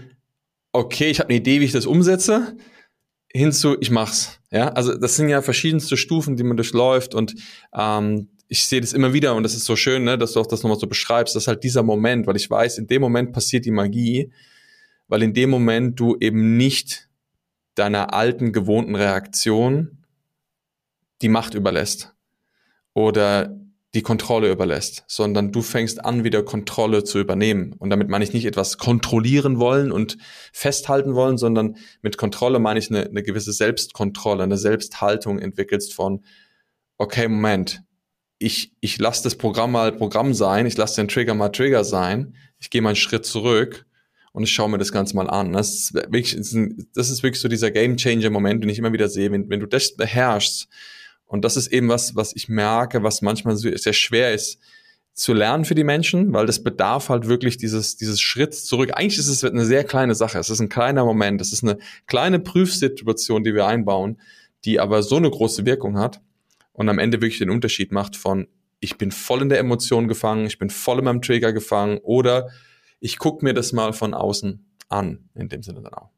Okay, 0.76 1.12
ich 1.12 1.20
habe 1.20 1.30
eine 1.30 1.38
Idee, 1.38 1.60
wie 1.60 1.66
ich 1.66 1.72
das 1.72 1.86
umsetze, 1.86 2.58
hinzu, 3.32 3.78
ich 3.80 3.92
mach's. 3.92 4.40
Ja, 4.50 4.70
also 4.70 4.98
das 4.98 5.16
sind 5.16 5.30
ja 5.30 5.44
verschiedenste 5.44 5.98
Stufen, 5.98 6.36
die 6.36 6.44
man 6.44 6.58
durchläuft 6.58 7.14
und 7.14 7.36
ähm, 7.78 8.30
ich 8.48 8.66
sehe 8.66 8.82
das 8.82 8.94
immer 8.94 9.14
wieder 9.14 9.36
und 9.36 9.44
das 9.44 9.54
ist 9.54 9.66
so 9.66 9.76
schön, 9.76 10.04
ne, 10.04 10.18
dass 10.18 10.34
du 10.34 10.40
auch 10.40 10.48
das 10.48 10.64
nochmal 10.64 10.80
so 10.80 10.88
beschreibst, 10.88 11.36
das 11.36 11.44
ist 11.44 11.48
halt 11.48 11.64
dieser 11.64 11.84
Moment, 11.84 12.26
weil 12.26 12.36
ich 12.38 12.50
weiß, 12.50 12.80
in 12.80 12.88
dem 12.88 13.02
Moment 13.02 13.34
passiert 13.34 13.66
die 13.66 13.72
Magie, 13.72 14.32
weil 15.08 15.22
in 15.22 15.36
dem 15.36 15.52
Moment 15.52 16.00
du 16.00 16.18
eben 16.20 16.58
nicht 16.58 17.08
deiner 17.76 18.14
alten 18.14 18.52
gewohnten 18.52 18.96
Reaktion 18.96 20.00
die 21.22 21.30
Macht 21.30 21.54
überlässt. 21.54 22.16
Oder 22.94 23.60
die 23.94 24.02
Kontrolle 24.02 24.52
überlässt, 24.52 25.04
sondern 25.08 25.52
du 25.52 25.62
fängst 25.62 26.04
an, 26.04 26.24
wieder 26.24 26.42
Kontrolle 26.44 27.04
zu 27.04 27.20
übernehmen. 27.20 27.74
Und 27.74 27.92
damit 27.92 28.10
meine 28.10 28.24
ich 28.24 28.34
nicht 28.34 28.46
etwas 28.46 28.80
kontrollieren 28.80 29.60
wollen 29.60 29.92
und 29.92 30.18
festhalten 30.52 31.14
wollen, 31.14 31.38
sondern 31.38 31.78
mit 32.02 32.18
Kontrolle 32.18 32.58
meine 32.58 32.80
ich 32.80 32.90
eine, 32.90 33.06
eine 33.06 33.22
gewisse 33.22 33.54
Selbstkontrolle, 33.54 34.44
eine 34.44 34.58
Selbsthaltung 34.58 35.38
entwickelst 35.38 35.94
von, 35.94 36.24
okay, 36.98 37.28
Moment, 37.28 37.84
ich, 38.40 38.74
ich 38.80 38.98
lasse 38.98 39.24
das 39.24 39.36
Programm 39.36 39.72
mal 39.72 39.92
Programm 39.92 40.34
sein, 40.34 40.66
ich 40.66 40.76
lasse 40.76 41.00
den 41.00 41.08
Trigger 41.08 41.36
mal 41.36 41.50
Trigger 41.50 41.84
sein, 41.84 42.36
ich 42.60 42.72
gehe 42.72 42.82
mal 42.82 42.90
einen 42.90 42.96
Schritt 42.96 43.26
zurück 43.26 43.86
und 44.32 44.44
ich 44.44 44.52
schaue 44.52 44.70
mir 44.70 44.80
das 44.80 44.92
Ganze 44.92 45.16
mal 45.16 45.30
an. 45.30 45.54
Das 45.54 45.74
ist 45.74 45.94
wirklich, 45.94 46.36
das 46.36 47.10
ist 47.10 47.24
wirklich 47.24 47.42
so 47.42 47.48
dieser 47.48 47.70
Game 47.70 47.96
Changer 47.96 48.32
Moment, 48.32 48.64
den 48.64 48.70
ich 48.70 48.80
immer 48.80 48.92
wieder 48.92 49.08
sehe. 49.08 49.32
Wenn, 49.32 49.50
wenn 49.50 49.60
du 49.60 49.68
das 49.68 49.96
beherrschst, 49.96 50.68
und 51.34 51.44
das 51.44 51.58
ist 51.58 51.74
eben 51.74 51.90
was, 51.90 52.16
was 52.16 52.36
ich 52.36 52.48
merke, 52.48 53.02
was 53.02 53.24
manchmal 53.24 53.58
sehr 53.58 53.94
schwer 53.94 54.36
ist 54.36 54.60
zu 55.14 55.34
lernen 55.34 55.66
für 55.66 55.74
die 55.74 55.84
Menschen, 55.84 56.32
weil 56.32 56.46
das 56.46 56.62
bedarf 56.62 57.10
halt 57.10 57.28
wirklich 57.28 57.58
dieses, 57.58 57.98
dieses 57.98 58.22
Schritt 58.22 58.54
zurück. 58.54 58.92
Eigentlich 58.94 59.18
ist 59.18 59.30
es 59.30 59.44
eine 59.44 59.66
sehr 59.66 59.84
kleine 59.84 60.14
Sache. 60.14 60.38
Es 60.38 60.52
ist 60.52 60.60
ein 60.60 60.70
kleiner 60.70 61.04
Moment. 61.04 61.42
Es 61.42 61.52
ist 61.52 61.64
eine 61.64 61.80
kleine 62.06 62.40
Prüfsituation, 62.40 63.44
die 63.44 63.56
wir 63.56 63.66
einbauen, 63.66 64.22
die 64.64 64.80
aber 64.80 65.02
so 65.02 65.16
eine 65.16 65.32
große 65.32 65.66
Wirkung 65.66 65.98
hat 65.98 66.22
und 66.72 66.88
am 66.88 67.00
Ende 67.00 67.20
wirklich 67.20 67.40
den 67.40 67.50
Unterschied 67.50 67.92
macht 67.92 68.16
von, 68.16 68.48
ich 68.80 69.00
bin 69.00 69.10
voll 69.10 69.42
in 69.42 69.50
der 69.50 69.58
Emotion 69.58 70.08
gefangen, 70.08 70.46
ich 70.46 70.60
bin 70.60 70.70
voll 70.70 71.00
in 71.00 71.06
meinem 71.06 71.24
Trigger 71.24 71.52
gefangen 71.52 71.98
oder 72.04 72.50
ich 73.00 73.18
gucke 73.18 73.44
mir 73.44 73.56
das 73.56 73.74
mal 73.74 73.94
von 73.94 74.14
außen 74.14 74.64
an, 74.88 75.30
in 75.34 75.50
dem 75.50 75.64
Sinne 75.64 75.82
dann 75.82 75.96
auch. 75.96 76.12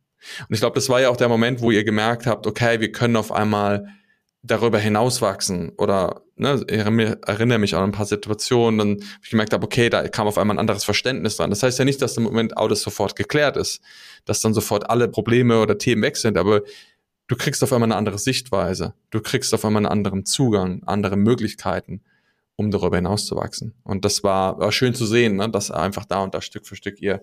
Und 0.49 0.53
ich 0.53 0.59
glaube, 0.59 0.75
das 0.75 0.89
war 0.89 0.99
ja 0.99 1.07
auch 1.07 1.15
der 1.15 1.29
Moment, 1.29 1.61
wo 1.61 1.71
ihr 1.71 1.85
gemerkt 1.85 2.27
habt, 2.27 2.45
okay, 2.47 2.81
wir 2.81 2.91
können 2.91 3.15
auf 3.15 3.31
einmal 3.31 3.87
darüber 4.45 4.77
hinauswachsen 4.79 5.71
oder 5.77 6.21
ne, 6.35 6.63
erinnere 6.67 7.59
mich 7.59 7.75
an 7.75 7.83
ein 7.83 7.91
paar 7.91 8.05
Situationen, 8.05 8.77
dann 8.77 9.09
ich 9.23 9.29
gemerkt 9.29 9.53
habe, 9.53 9.65
okay, 9.65 9.89
da 9.89 10.07
kam 10.07 10.27
auf 10.27 10.37
einmal 10.37 10.55
ein 10.55 10.59
anderes 10.59 10.83
Verständnis 10.83 11.37
dran. 11.37 11.49
Das 11.49 11.63
heißt 11.63 11.79
ja 11.79 11.85
nicht, 11.85 12.01
dass 12.01 12.17
im 12.17 12.23
Moment 12.23 12.57
alles 12.57 12.81
sofort 12.81 13.15
geklärt 13.15 13.57
ist, 13.57 13.81
dass 14.25 14.41
dann 14.41 14.53
sofort 14.53 14.89
alle 14.89 15.07
Probleme 15.07 15.61
oder 15.61 15.77
Themen 15.77 16.03
weg 16.03 16.17
sind, 16.17 16.37
aber 16.37 16.61
du 17.27 17.35
kriegst 17.35 17.63
auf 17.63 17.73
einmal 17.73 17.87
eine 17.87 17.95
andere 17.95 18.19
Sichtweise, 18.19 18.93
du 19.09 19.21
kriegst 19.21 19.53
auf 19.53 19.65
einmal 19.65 19.81
einen 19.81 19.91
anderen 19.91 20.25
Zugang, 20.25 20.83
andere 20.85 21.17
Möglichkeiten, 21.17 22.03
um 22.55 22.71
darüber 22.71 22.97
hinauszuwachsen. 22.97 23.73
Und 23.83 24.05
das 24.05 24.23
war, 24.23 24.59
war 24.59 24.71
schön 24.71 24.93
zu 24.93 25.05
sehen, 25.05 25.37
ne, 25.37 25.49
dass 25.49 25.71
einfach 25.71 26.05
da 26.05 26.23
und 26.23 26.35
da 26.35 26.41
Stück 26.41 26.67
für 26.67 26.75
Stück 26.75 27.01
ihr, 27.01 27.21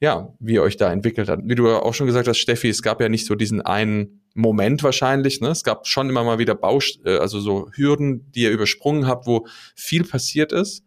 ja, 0.00 0.32
wie 0.38 0.54
ihr 0.54 0.62
euch 0.62 0.76
da 0.76 0.92
entwickelt 0.92 1.28
habt. 1.28 1.42
Wie 1.44 1.54
du 1.54 1.68
auch 1.68 1.94
schon 1.94 2.06
gesagt 2.06 2.28
hast, 2.28 2.38
Steffi, 2.38 2.68
es 2.68 2.82
gab 2.82 3.00
ja 3.00 3.08
nicht 3.08 3.26
so 3.26 3.34
diesen 3.34 3.60
einen 3.60 4.21
Moment 4.34 4.82
wahrscheinlich. 4.82 5.40
Ne? 5.40 5.48
Es 5.48 5.64
gab 5.64 5.86
schon 5.86 6.08
immer 6.08 6.24
mal 6.24 6.38
wieder 6.38 6.54
Baust 6.54 7.00
äh, 7.04 7.18
also 7.18 7.40
so 7.40 7.70
Hürden, 7.74 8.30
die 8.32 8.42
ihr 8.42 8.50
übersprungen 8.50 9.06
habt, 9.06 9.26
wo 9.26 9.46
viel 9.74 10.04
passiert 10.04 10.52
ist. 10.52 10.84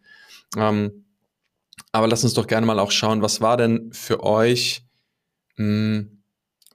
Ähm, 0.57 1.05
aber 1.91 2.07
lass 2.07 2.23
uns 2.23 2.33
doch 2.33 2.47
gerne 2.47 2.65
mal 2.65 2.79
auch 2.79 2.91
schauen, 2.91 3.21
was 3.21 3.41
war 3.41 3.57
denn 3.57 3.91
für 3.91 4.23
euch, 4.23 4.83
mh, 5.57 5.65
hm, 5.65 6.11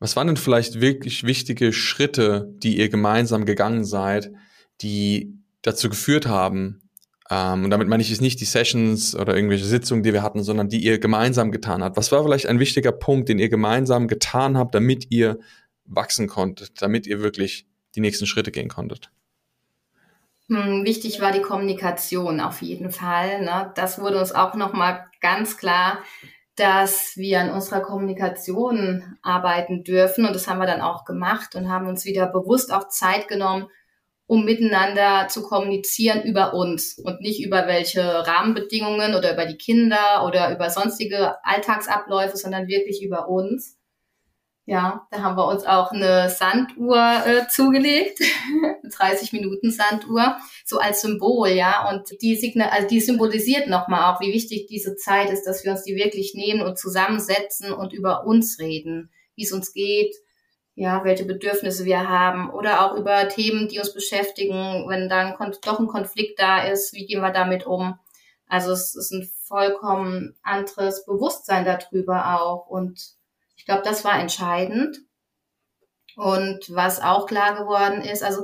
was 0.02 0.16
waren 0.16 0.28
denn 0.28 0.38
vielleicht 0.38 0.80
wirklich 0.80 1.24
wichtige 1.24 1.74
Schritte, 1.74 2.54
die 2.56 2.78
ihr 2.78 2.88
gemeinsam 2.88 3.44
gegangen 3.44 3.84
seid, 3.84 4.32
die 4.80 5.34
dazu 5.60 5.90
geführt 5.90 6.26
haben, 6.26 6.90
ähm, 7.30 7.64
und 7.64 7.70
damit 7.70 7.88
meine 7.88 8.02
ich 8.02 8.10
jetzt 8.10 8.20
nicht 8.20 8.40
die 8.40 8.44
Sessions 8.44 9.14
oder 9.14 9.36
irgendwelche 9.36 9.64
Sitzungen, 9.64 10.02
die 10.02 10.12
wir 10.12 10.22
hatten, 10.22 10.42
sondern 10.42 10.68
die 10.68 10.82
ihr 10.82 10.98
gemeinsam 10.98 11.52
getan 11.52 11.82
habt. 11.82 11.96
Was 11.96 12.10
war 12.10 12.24
vielleicht 12.24 12.46
ein 12.46 12.58
wichtiger 12.58 12.92
Punkt, 12.92 13.28
den 13.28 13.38
ihr 13.38 13.48
gemeinsam 13.48 14.08
getan 14.08 14.58
habt, 14.58 14.74
damit 14.74 15.06
ihr 15.10 15.38
wachsen 15.90 16.28
konntet, 16.28 16.80
damit 16.80 17.06
ihr 17.06 17.20
wirklich 17.20 17.66
die 17.94 18.00
nächsten 18.00 18.26
Schritte 18.26 18.50
gehen 18.50 18.68
konntet? 18.68 19.10
Hm, 20.48 20.84
wichtig 20.84 21.20
war 21.20 21.32
die 21.32 21.42
Kommunikation 21.42 22.40
auf 22.40 22.62
jeden 22.62 22.90
Fall. 22.90 23.42
Ne? 23.42 23.72
Das 23.74 24.00
wurde 24.00 24.18
uns 24.18 24.32
auch 24.32 24.54
nochmal 24.54 25.06
ganz 25.20 25.56
klar, 25.56 25.98
dass 26.56 27.16
wir 27.16 27.40
an 27.40 27.50
unserer 27.50 27.80
Kommunikation 27.80 29.16
arbeiten 29.22 29.84
dürfen. 29.84 30.24
Und 30.26 30.34
das 30.34 30.48
haben 30.48 30.58
wir 30.58 30.66
dann 30.66 30.80
auch 30.80 31.04
gemacht 31.04 31.54
und 31.54 31.68
haben 31.68 31.86
uns 31.86 32.04
wieder 32.04 32.26
bewusst 32.26 32.72
auch 32.72 32.88
Zeit 32.88 33.28
genommen, 33.28 33.68
um 34.26 34.44
miteinander 34.44 35.26
zu 35.28 35.42
kommunizieren 35.42 36.22
über 36.22 36.54
uns 36.54 36.98
und 36.98 37.20
nicht 37.20 37.44
über 37.44 37.66
welche 37.66 38.26
Rahmenbedingungen 38.26 39.14
oder 39.14 39.32
über 39.32 39.46
die 39.46 39.56
Kinder 39.56 40.24
oder 40.24 40.54
über 40.54 40.70
sonstige 40.70 41.44
Alltagsabläufe, 41.44 42.36
sondern 42.36 42.68
wirklich 42.68 43.02
über 43.02 43.28
uns. 43.28 43.79
Ja, 44.70 45.04
da 45.10 45.22
haben 45.22 45.36
wir 45.36 45.48
uns 45.48 45.64
auch 45.66 45.90
eine 45.90 46.30
Sanduhr 46.30 46.96
äh, 47.26 47.48
zugelegt, 47.48 48.20
30 48.96 49.32
Minuten 49.32 49.72
Sanduhr, 49.72 50.36
so 50.64 50.78
als 50.78 51.00
Symbol, 51.00 51.48
ja. 51.48 51.90
Und 51.90 52.08
die, 52.22 52.36
Signal, 52.36 52.68
also 52.68 52.86
die 52.86 53.00
symbolisiert 53.00 53.66
nochmal 53.66 54.14
auch, 54.14 54.20
wie 54.20 54.32
wichtig 54.32 54.68
diese 54.68 54.94
Zeit 54.94 55.30
ist, 55.30 55.44
dass 55.44 55.64
wir 55.64 55.72
uns 55.72 55.82
die 55.82 55.96
wirklich 55.96 56.34
nehmen 56.36 56.62
und 56.62 56.78
zusammensetzen 56.78 57.72
und 57.72 57.92
über 57.92 58.24
uns 58.24 58.60
reden, 58.60 59.10
wie 59.34 59.42
es 59.42 59.50
uns 59.50 59.72
geht, 59.72 60.14
ja, 60.76 61.02
welche 61.02 61.24
Bedürfnisse 61.24 61.84
wir 61.84 62.08
haben 62.08 62.48
oder 62.48 62.86
auch 62.86 62.96
über 62.96 63.26
Themen, 63.26 63.66
die 63.66 63.80
uns 63.80 63.92
beschäftigen, 63.92 64.88
wenn 64.88 65.08
dann 65.08 65.34
doch 65.64 65.80
ein 65.80 65.88
Konflikt 65.88 66.38
da 66.38 66.62
ist, 66.62 66.94
wie 66.94 67.06
gehen 67.06 67.22
wir 67.22 67.32
damit 67.32 67.66
um? 67.66 67.98
Also 68.46 68.70
es 68.70 68.94
ist 68.94 69.10
ein 69.10 69.28
vollkommen 69.48 70.36
anderes 70.44 71.04
Bewusstsein 71.06 71.64
darüber 71.64 72.40
auch. 72.40 72.68
Und 72.68 73.18
glaube, 73.70 73.84
das 73.84 74.04
war 74.04 74.18
entscheidend. 74.18 74.98
Und 76.16 76.74
was 76.74 77.00
auch 77.00 77.26
klar 77.26 77.56
geworden 77.56 78.02
ist, 78.02 78.22
also 78.22 78.42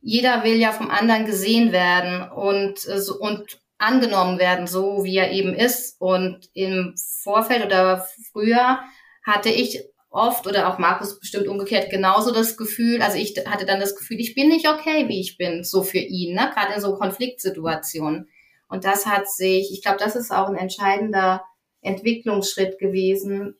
jeder 0.00 0.44
will 0.44 0.56
ja 0.56 0.72
vom 0.72 0.90
anderen 0.90 1.26
gesehen 1.26 1.72
werden 1.72 2.30
und, 2.30 2.86
und 3.20 3.60
angenommen 3.76 4.38
werden, 4.38 4.66
so 4.66 5.04
wie 5.04 5.16
er 5.16 5.32
eben 5.32 5.52
ist. 5.52 6.00
Und 6.00 6.48
im 6.54 6.94
Vorfeld 7.22 7.66
oder 7.66 8.06
früher 8.32 8.80
hatte 9.26 9.50
ich 9.50 9.84
oft 10.10 10.46
oder 10.46 10.68
auch 10.68 10.78
Markus 10.78 11.18
bestimmt 11.18 11.48
umgekehrt 11.48 11.90
genauso 11.90 12.32
das 12.32 12.56
Gefühl, 12.56 13.00
also 13.00 13.16
ich 13.16 13.34
hatte 13.46 13.66
dann 13.66 13.78
das 13.78 13.94
Gefühl, 13.94 14.18
ich 14.18 14.34
bin 14.34 14.48
nicht 14.48 14.68
okay, 14.68 15.08
wie 15.08 15.20
ich 15.20 15.36
bin, 15.36 15.62
so 15.62 15.82
für 15.82 15.98
ihn, 15.98 16.34
ne? 16.34 16.50
gerade 16.52 16.74
in 16.74 16.80
so 16.80 16.96
Konfliktsituationen. 16.96 18.28
Und 18.68 18.84
das 18.84 19.06
hat 19.06 19.28
sich, 19.30 19.72
ich 19.72 19.82
glaube, 19.82 19.98
das 19.98 20.16
ist 20.16 20.32
auch 20.32 20.48
ein 20.48 20.56
entscheidender 20.56 21.44
Entwicklungsschritt 21.82 22.78
gewesen. 22.78 23.56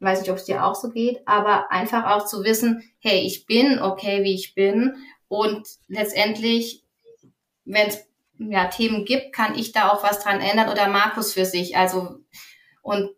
Weiß 0.00 0.20
nicht, 0.20 0.30
ob 0.30 0.36
es 0.36 0.44
dir 0.44 0.64
auch 0.64 0.74
so 0.74 0.90
geht, 0.90 1.20
aber 1.26 1.70
einfach 1.70 2.06
auch 2.06 2.26
zu 2.26 2.44
wissen, 2.44 2.82
hey, 3.00 3.20
ich 3.20 3.46
bin 3.46 3.80
okay, 3.80 4.22
wie 4.22 4.34
ich 4.34 4.54
bin. 4.54 4.96
Und 5.28 5.66
letztendlich, 5.88 6.84
wenn 7.64 7.88
es 7.88 8.06
ja, 8.38 8.66
Themen 8.66 9.04
gibt, 9.04 9.34
kann 9.34 9.56
ich 9.56 9.72
da 9.72 9.90
auch 9.90 10.02
was 10.02 10.20
dran 10.20 10.40
ändern 10.40 10.68
oder 10.70 10.88
Markus 10.88 11.32
für 11.32 11.44
sich. 11.44 11.76
Also, 11.76 12.20
und 12.82 13.10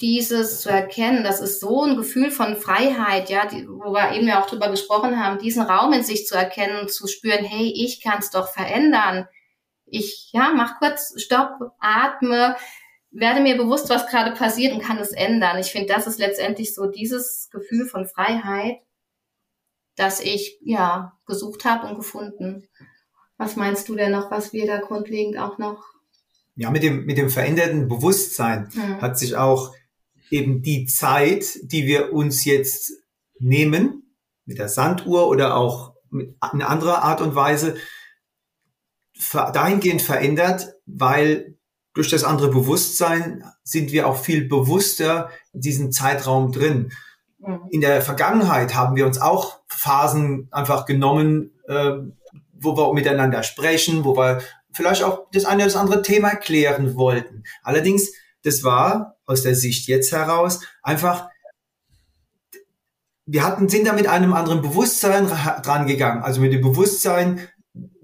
dieses 0.00 0.60
zu 0.60 0.68
erkennen, 0.68 1.22
das 1.22 1.40
ist 1.40 1.60
so 1.60 1.84
ein 1.84 1.96
Gefühl 1.96 2.30
von 2.30 2.56
Freiheit, 2.56 3.30
ja, 3.30 3.46
die, 3.46 3.68
wo 3.68 3.92
wir 3.92 4.12
eben 4.12 4.26
ja 4.26 4.42
auch 4.42 4.46
drüber 4.46 4.68
gesprochen 4.68 5.22
haben, 5.22 5.38
diesen 5.38 5.62
Raum 5.62 5.92
in 5.92 6.02
sich 6.02 6.26
zu 6.26 6.34
erkennen 6.34 6.88
zu 6.88 7.06
spüren, 7.06 7.44
hey, 7.44 7.72
ich 7.74 8.02
kann 8.02 8.18
es 8.18 8.30
doch 8.30 8.48
verändern. 8.48 9.28
Ich, 9.86 10.30
ja, 10.32 10.52
mach 10.54 10.78
kurz 10.78 11.14
Stopp, 11.22 11.50
atme, 11.78 12.56
werde 13.12 13.40
mir 13.40 13.56
bewusst, 13.56 13.90
was 13.90 14.06
gerade 14.06 14.32
passiert 14.32 14.72
und 14.74 14.82
kann 14.82 14.98
es 14.98 15.12
ändern. 15.12 15.58
Ich 15.58 15.72
finde, 15.72 15.92
das 15.92 16.06
ist 16.06 16.18
letztendlich 16.18 16.74
so 16.74 16.86
dieses 16.86 17.48
Gefühl 17.50 17.86
von 17.86 18.06
Freiheit, 18.06 18.78
das 19.96 20.20
ich, 20.20 20.58
ja, 20.62 21.18
gesucht 21.26 21.64
habe 21.64 21.86
und 21.86 21.96
gefunden. 21.96 22.68
Was 23.36 23.56
meinst 23.56 23.88
du 23.88 23.94
denn 23.94 24.12
noch, 24.12 24.30
was 24.30 24.52
wir 24.52 24.66
da 24.66 24.80
grundlegend 24.80 25.38
auch 25.38 25.58
noch 25.58 25.92
ja, 26.54 26.70
mit 26.70 26.82
dem, 26.82 27.06
mit 27.06 27.18
dem 27.18 27.30
veränderten 27.30 27.88
Bewusstsein 27.88 28.68
mhm. 28.74 29.00
hat 29.00 29.18
sich 29.18 29.36
auch 29.36 29.74
eben 30.30 30.62
die 30.62 30.86
Zeit, 30.86 31.58
die 31.62 31.86
wir 31.86 32.12
uns 32.12 32.44
jetzt 32.44 32.92
nehmen, 33.38 34.16
mit 34.44 34.58
der 34.58 34.68
Sanduhr 34.68 35.28
oder 35.28 35.56
auch 35.56 35.94
mit 36.10 36.36
in 36.52 36.62
anderer 36.62 37.02
Art 37.02 37.20
und 37.20 37.34
Weise, 37.34 37.76
dahingehend 39.32 40.02
verändert, 40.02 40.74
weil 40.84 41.56
durch 41.94 42.08
das 42.08 42.24
andere 42.24 42.48
Bewusstsein 42.48 43.44
sind 43.64 43.92
wir 43.92 44.06
auch 44.06 44.16
viel 44.16 44.48
bewusster 44.48 45.30
in 45.52 45.60
diesem 45.60 45.92
Zeitraum 45.92 46.52
drin. 46.52 46.92
Mhm. 47.38 47.60
In 47.70 47.80
der 47.80 48.02
Vergangenheit 48.02 48.74
haben 48.74 48.96
wir 48.96 49.06
uns 49.06 49.20
auch 49.20 49.60
Phasen 49.68 50.48
einfach 50.50 50.86
genommen, 50.86 51.52
äh, 51.68 51.92
wo 52.52 52.76
wir 52.76 52.92
miteinander 52.94 53.42
sprechen, 53.42 54.04
wo 54.04 54.16
wir 54.16 54.40
vielleicht 54.72 55.02
auch 55.02 55.26
das 55.32 55.44
eine 55.44 55.56
oder 55.56 55.64
das 55.66 55.76
andere 55.76 56.02
Thema 56.02 56.34
klären 56.34 56.94
wollten. 56.94 57.44
Allerdings, 57.62 58.12
das 58.42 58.64
war 58.64 59.16
aus 59.26 59.42
der 59.42 59.54
Sicht 59.54 59.86
jetzt 59.88 60.12
heraus 60.12 60.60
einfach, 60.82 61.28
wir 63.24 63.44
hatten, 63.44 63.68
sind 63.68 63.86
da 63.86 63.92
mit 63.92 64.08
einem 64.08 64.32
anderen 64.32 64.62
Bewusstsein 64.62 65.28
dran 65.28 65.86
gegangen, 65.86 66.22
also 66.22 66.40
mit 66.40 66.52
dem 66.52 66.60
Bewusstsein 66.60 67.48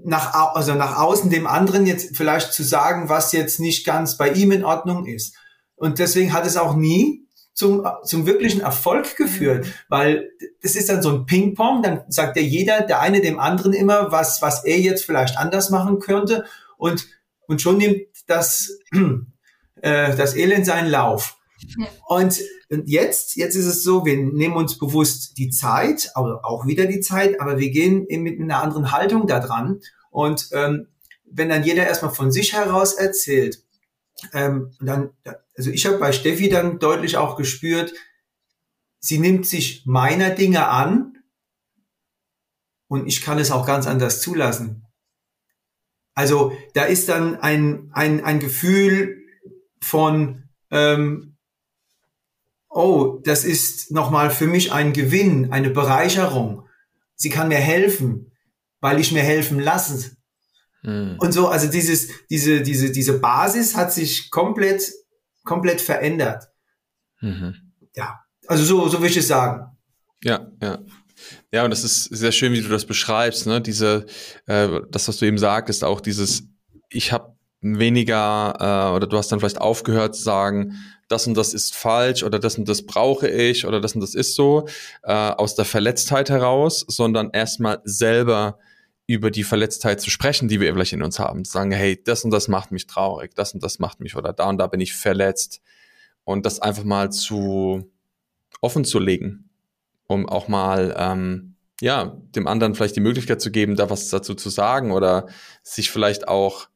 nach, 0.08 0.54
also 0.54 0.74
nach 0.74 0.96
außen 0.96 1.30
dem 1.30 1.46
anderen 1.46 1.86
jetzt 1.86 2.16
vielleicht 2.16 2.52
zu 2.52 2.62
sagen, 2.62 3.08
was 3.08 3.32
jetzt 3.32 3.60
nicht 3.60 3.86
ganz 3.86 4.16
bei 4.16 4.30
ihm 4.30 4.52
in 4.52 4.64
Ordnung 4.64 5.06
ist. 5.06 5.36
Und 5.76 5.98
deswegen 5.98 6.32
hat 6.32 6.46
es 6.46 6.56
auch 6.56 6.74
nie 6.74 7.26
zum, 7.52 7.86
zum 8.04 8.26
wirklichen 8.26 8.60
Erfolg 8.60 9.16
geführt, 9.16 9.66
mhm. 9.66 9.70
weil 9.88 10.30
das 10.62 10.76
ist 10.76 10.88
dann 10.88 11.02
so 11.02 11.10
ein 11.10 11.26
Ping-Pong, 11.26 11.82
dann 11.82 12.02
sagt 12.08 12.36
ja 12.36 12.42
jeder, 12.42 12.82
der 12.82 13.00
eine 13.00 13.20
dem 13.20 13.38
anderen 13.38 13.72
immer, 13.72 14.10
was, 14.10 14.40
was 14.40 14.64
er 14.64 14.78
jetzt 14.78 15.04
vielleicht 15.04 15.36
anders 15.36 15.70
machen 15.70 15.98
könnte 15.98 16.44
und, 16.76 17.08
und 17.46 17.60
schon 17.60 17.78
nimmt 17.78 18.02
das, 18.26 18.78
äh, 19.82 20.16
das 20.16 20.36
Elend 20.36 20.66
seinen 20.66 20.90
Lauf. 20.90 21.36
Und, 22.06 22.40
und 22.70 22.88
jetzt, 22.88 23.36
jetzt 23.36 23.56
ist 23.56 23.66
es 23.66 23.82
so, 23.82 24.04
wir 24.06 24.16
nehmen 24.16 24.56
uns 24.56 24.78
bewusst 24.78 25.36
die 25.38 25.50
Zeit, 25.50 26.12
aber 26.14 26.44
auch 26.44 26.66
wieder 26.66 26.86
die 26.86 27.00
Zeit, 27.00 27.40
aber 27.40 27.58
wir 27.58 27.70
gehen 27.70 28.06
mit 28.22 28.40
einer 28.40 28.62
anderen 28.62 28.92
Haltung 28.92 29.26
da 29.26 29.40
dran. 29.40 29.80
Und 30.10 30.48
ähm, 30.52 30.88
wenn 31.24 31.48
dann 31.48 31.64
jeder 31.64 31.86
erstmal 31.86 32.14
von 32.14 32.32
sich 32.32 32.54
heraus 32.54 32.94
erzählt, 32.94 33.62
ähm, 34.32 34.74
dann, 34.80 35.10
also 35.56 35.70
ich 35.70 35.86
habe 35.86 35.98
bei 35.98 36.12
Steffi 36.12 36.48
dann 36.48 36.78
deutlich 36.78 37.16
auch 37.16 37.36
gespürt, 37.36 37.92
sie 38.98 39.18
nimmt 39.18 39.46
sich 39.46 39.84
meiner 39.86 40.30
Dinge 40.30 40.68
an 40.68 41.18
und 42.88 43.06
ich 43.06 43.22
kann 43.22 43.38
es 43.38 43.50
auch 43.50 43.66
ganz 43.66 43.86
anders 43.86 44.20
zulassen. 44.20 44.84
Also 46.14 46.52
da 46.74 46.84
ist 46.84 47.08
dann 47.08 47.36
ein, 47.36 47.90
ein, 47.92 48.24
ein 48.24 48.40
Gefühl 48.40 49.24
von, 49.80 50.48
ähm, 50.70 51.36
oh, 52.68 53.20
das 53.22 53.44
ist 53.44 53.92
nochmal 53.92 54.30
für 54.30 54.46
mich 54.46 54.72
ein 54.72 54.92
Gewinn, 54.92 55.52
eine 55.52 55.70
Bereicherung. 55.70 56.66
Sie 57.14 57.30
kann 57.30 57.48
mir 57.48 57.58
helfen, 57.58 58.27
weil 58.80 59.00
ich 59.00 59.12
mir 59.12 59.22
helfen 59.22 59.60
lasse. 59.60 60.16
Hm. 60.82 61.16
Und 61.18 61.32
so, 61.32 61.48
also 61.48 61.68
dieses, 61.68 62.08
diese, 62.28 62.62
diese, 62.62 62.90
diese 62.92 63.18
Basis 63.18 63.76
hat 63.76 63.92
sich 63.92 64.30
komplett, 64.30 64.92
komplett 65.44 65.80
verändert. 65.80 66.44
Mhm. 67.20 67.72
Ja, 67.96 68.20
also 68.46 68.64
so, 68.64 68.88
so 68.88 69.00
will 69.00 69.10
ich 69.10 69.16
es 69.16 69.28
sagen. 69.28 69.76
Ja, 70.22 70.48
ja. 70.62 70.78
Ja, 71.52 71.64
und 71.64 71.70
das 71.70 71.82
ist 71.82 72.04
sehr 72.04 72.30
schön, 72.30 72.52
wie 72.52 72.62
du 72.62 72.68
das 72.68 72.84
beschreibst, 72.84 73.46
ne? 73.46 73.60
Diese, 73.60 74.06
äh, 74.46 74.80
das, 74.90 75.08
was 75.08 75.18
du 75.18 75.26
eben 75.26 75.38
sagtest, 75.38 75.82
auch 75.82 76.00
dieses, 76.00 76.44
ich 76.90 77.12
habe 77.12 77.36
weniger, 77.60 78.54
äh, 78.60 78.96
oder 78.96 79.06
du 79.06 79.16
hast 79.16 79.32
dann 79.32 79.40
vielleicht 79.40 79.60
aufgehört 79.60 80.14
zu 80.14 80.22
sagen, 80.22 80.76
das 81.08 81.26
und 81.26 81.34
das 81.34 81.54
ist 81.54 81.74
falsch 81.74 82.22
oder 82.22 82.38
das 82.38 82.56
und 82.58 82.68
das 82.68 82.86
brauche 82.86 83.28
ich 83.28 83.66
oder 83.66 83.80
das 83.80 83.94
und 83.94 84.00
das 84.00 84.14
ist 84.14 84.34
so, 84.34 84.68
äh, 85.02 85.12
aus 85.12 85.54
der 85.54 85.64
Verletztheit 85.64 86.30
heraus, 86.30 86.84
sondern 86.86 87.30
erstmal 87.32 87.80
selber 87.84 88.58
über 89.08 89.30
die 89.30 89.42
Verletztheit 89.42 90.02
zu 90.02 90.10
sprechen, 90.10 90.48
die 90.48 90.60
wir 90.60 90.70
vielleicht 90.72 90.92
in 90.92 91.02
uns 91.02 91.18
haben. 91.18 91.44
Zu 91.44 91.52
sagen, 91.52 91.72
hey, 91.72 92.00
das 92.00 92.24
und 92.24 92.30
das 92.30 92.46
macht 92.46 92.70
mich 92.70 92.86
traurig, 92.86 93.34
das 93.34 93.54
und 93.54 93.62
das 93.62 93.78
macht 93.78 94.00
mich 94.00 94.14
oder 94.14 94.34
da 94.34 94.48
und 94.48 94.58
da 94.58 94.66
bin 94.66 94.80
ich 94.80 94.92
verletzt. 94.92 95.62
Und 96.24 96.44
das 96.44 96.60
einfach 96.60 96.84
mal 96.84 97.10
zu 97.10 97.90
offen 98.60 98.84
zu 98.84 98.98
legen, 98.98 99.48
um 100.06 100.28
auch 100.28 100.46
mal 100.48 100.94
ähm, 100.98 101.56
ja 101.80 102.18
dem 102.36 102.46
anderen 102.46 102.74
vielleicht 102.74 102.96
die 102.96 103.00
Möglichkeit 103.00 103.40
zu 103.40 103.50
geben, 103.50 103.76
da 103.76 103.88
was 103.88 104.10
dazu 104.10 104.34
zu 104.34 104.50
sagen 104.50 104.92
oder 104.92 105.26
sich 105.62 105.90
vielleicht 105.90 106.28
auch 106.28 106.68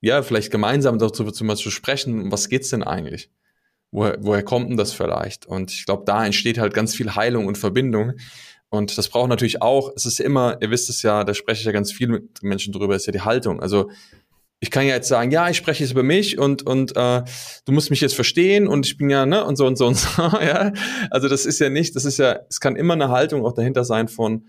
ja 0.00 0.22
vielleicht 0.22 0.52
gemeinsam 0.52 1.00
dazu 1.00 1.28
zu, 1.32 1.42
zu 1.42 1.70
sprechen, 1.70 2.30
was 2.30 2.48
geht's 2.48 2.70
denn 2.70 2.84
eigentlich? 2.84 3.28
Woher, 3.90 4.18
woher 4.20 4.44
kommt 4.44 4.70
denn 4.70 4.76
das 4.76 4.92
vielleicht? 4.92 5.46
Und 5.46 5.72
ich 5.72 5.84
glaube, 5.84 6.04
da 6.06 6.24
entsteht 6.24 6.58
halt 6.58 6.74
ganz 6.74 6.94
viel 6.94 7.16
Heilung 7.16 7.48
und 7.48 7.58
Verbindung, 7.58 8.12
und 8.70 8.96
das 8.96 9.08
braucht 9.08 9.28
natürlich 9.28 9.62
auch, 9.62 9.90
es 9.96 10.06
ist 10.06 10.20
immer, 10.20 10.56
ihr 10.60 10.70
wisst 10.70 10.88
es 10.88 11.02
ja, 11.02 11.24
da 11.24 11.34
spreche 11.34 11.60
ich 11.60 11.66
ja 11.66 11.72
ganz 11.72 11.92
viel 11.92 12.08
mit 12.08 12.42
Menschen 12.42 12.72
drüber, 12.72 12.94
ist 12.94 13.06
ja 13.06 13.12
die 13.12 13.20
Haltung. 13.20 13.60
Also 13.60 13.90
ich 14.60 14.70
kann 14.70 14.86
ja 14.86 14.94
jetzt 14.94 15.08
sagen, 15.08 15.32
ja, 15.32 15.48
ich 15.48 15.56
spreche 15.56 15.82
jetzt 15.82 15.92
über 15.92 16.02
mich 16.02 16.38
und 16.38 16.62
und 16.62 16.96
äh, 16.96 17.22
du 17.64 17.72
musst 17.72 17.90
mich 17.90 18.00
jetzt 18.00 18.14
verstehen 18.14 18.68
und 18.68 18.86
ich 18.86 18.96
bin 18.96 19.10
ja 19.10 19.26
ne 19.26 19.44
und 19.44 19.56
so 19.56 19.66
und 19.66 19.76
so 19.76 19.86
und 19.86 19.96
so. 19.98 20.22
ja, 20.22 20.72
also 21.10 21.28
das 21.28 21.46
ist 21.46 21.58
ja 21.58 21.68
nicht, 21.68 21.96
das 21.96 22.04
ist 22.04 22.18
ja, 22.18 22.38
es 22.48 22.60
kann 22.60 22.76
immer 22.76 22.94
eine 22.94 23.08
Haltung 23.08 23.44
auch 23.44 23.54
dahinter 23.54 23.84
sein 23.84 24.06
von, 24.06 24.46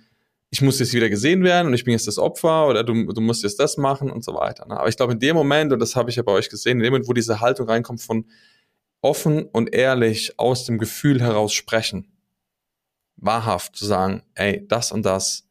ich 0.52 0.62
muss 0.62 0.80
jetzt 0.80 0.94
wieder 0.94 1.10
gesehen 1.10 1.44
werden 1.44 1.68
und 1.68 1.74
ich 1.74 1.86
bin 1.86 1.94
jetzt 1.94 2.08
das 2.08 2.20
Opfer 2.20 2.68
oder 2.68 2.84
du, 2.84 3.12
du 3.14 3.22
musst 3.22 3.42
jetzt 3.42 3.60
das 3.60 3.78
machen 3.78 4.12
und 4.12 4.24
so 4.24 4.36
weiter. 4.36 4.68
Ne? 4.68 4.78
Aber 4.78 4.90
ich 4.90 4.98
glaube 4.98 5.14
in 5.14 5.20
dem 5.20 5.36
Moment 5.36 5.72
und 5.72 5.80
das 5.80 5.96
habe 5.96 6.10
ich 6.10 6.18
ja 6.18 6.24
bei 6.24 6.34
euch 6.34 6.50
gesehen, 6.50 6.78
in 6.78 6.84
dem 6.84 6.92
Moment, 6.92 7.08
wo 7.08 7.14
diese 7.14 7.40
Haltung 7.40 7.68
reinkommt 7.68 8.02
von 8.02 8.26
offen 9.02 9.46
und 9.46 9.74
ehrlich 9.74 10.38
aus 10.38 10.66
dem 10.66 10.78
Gefühl 10.78 11.22
heraus 11.22 11.54
sprechen, 11.54 12.12
wahrhaft 13.22 13.76
zu 13.76 13.86
sagen, 13.86 14.24
ey, 14.36 14.66
das 14.68 14.92
und 14.92 15.06
das 15.06 15.48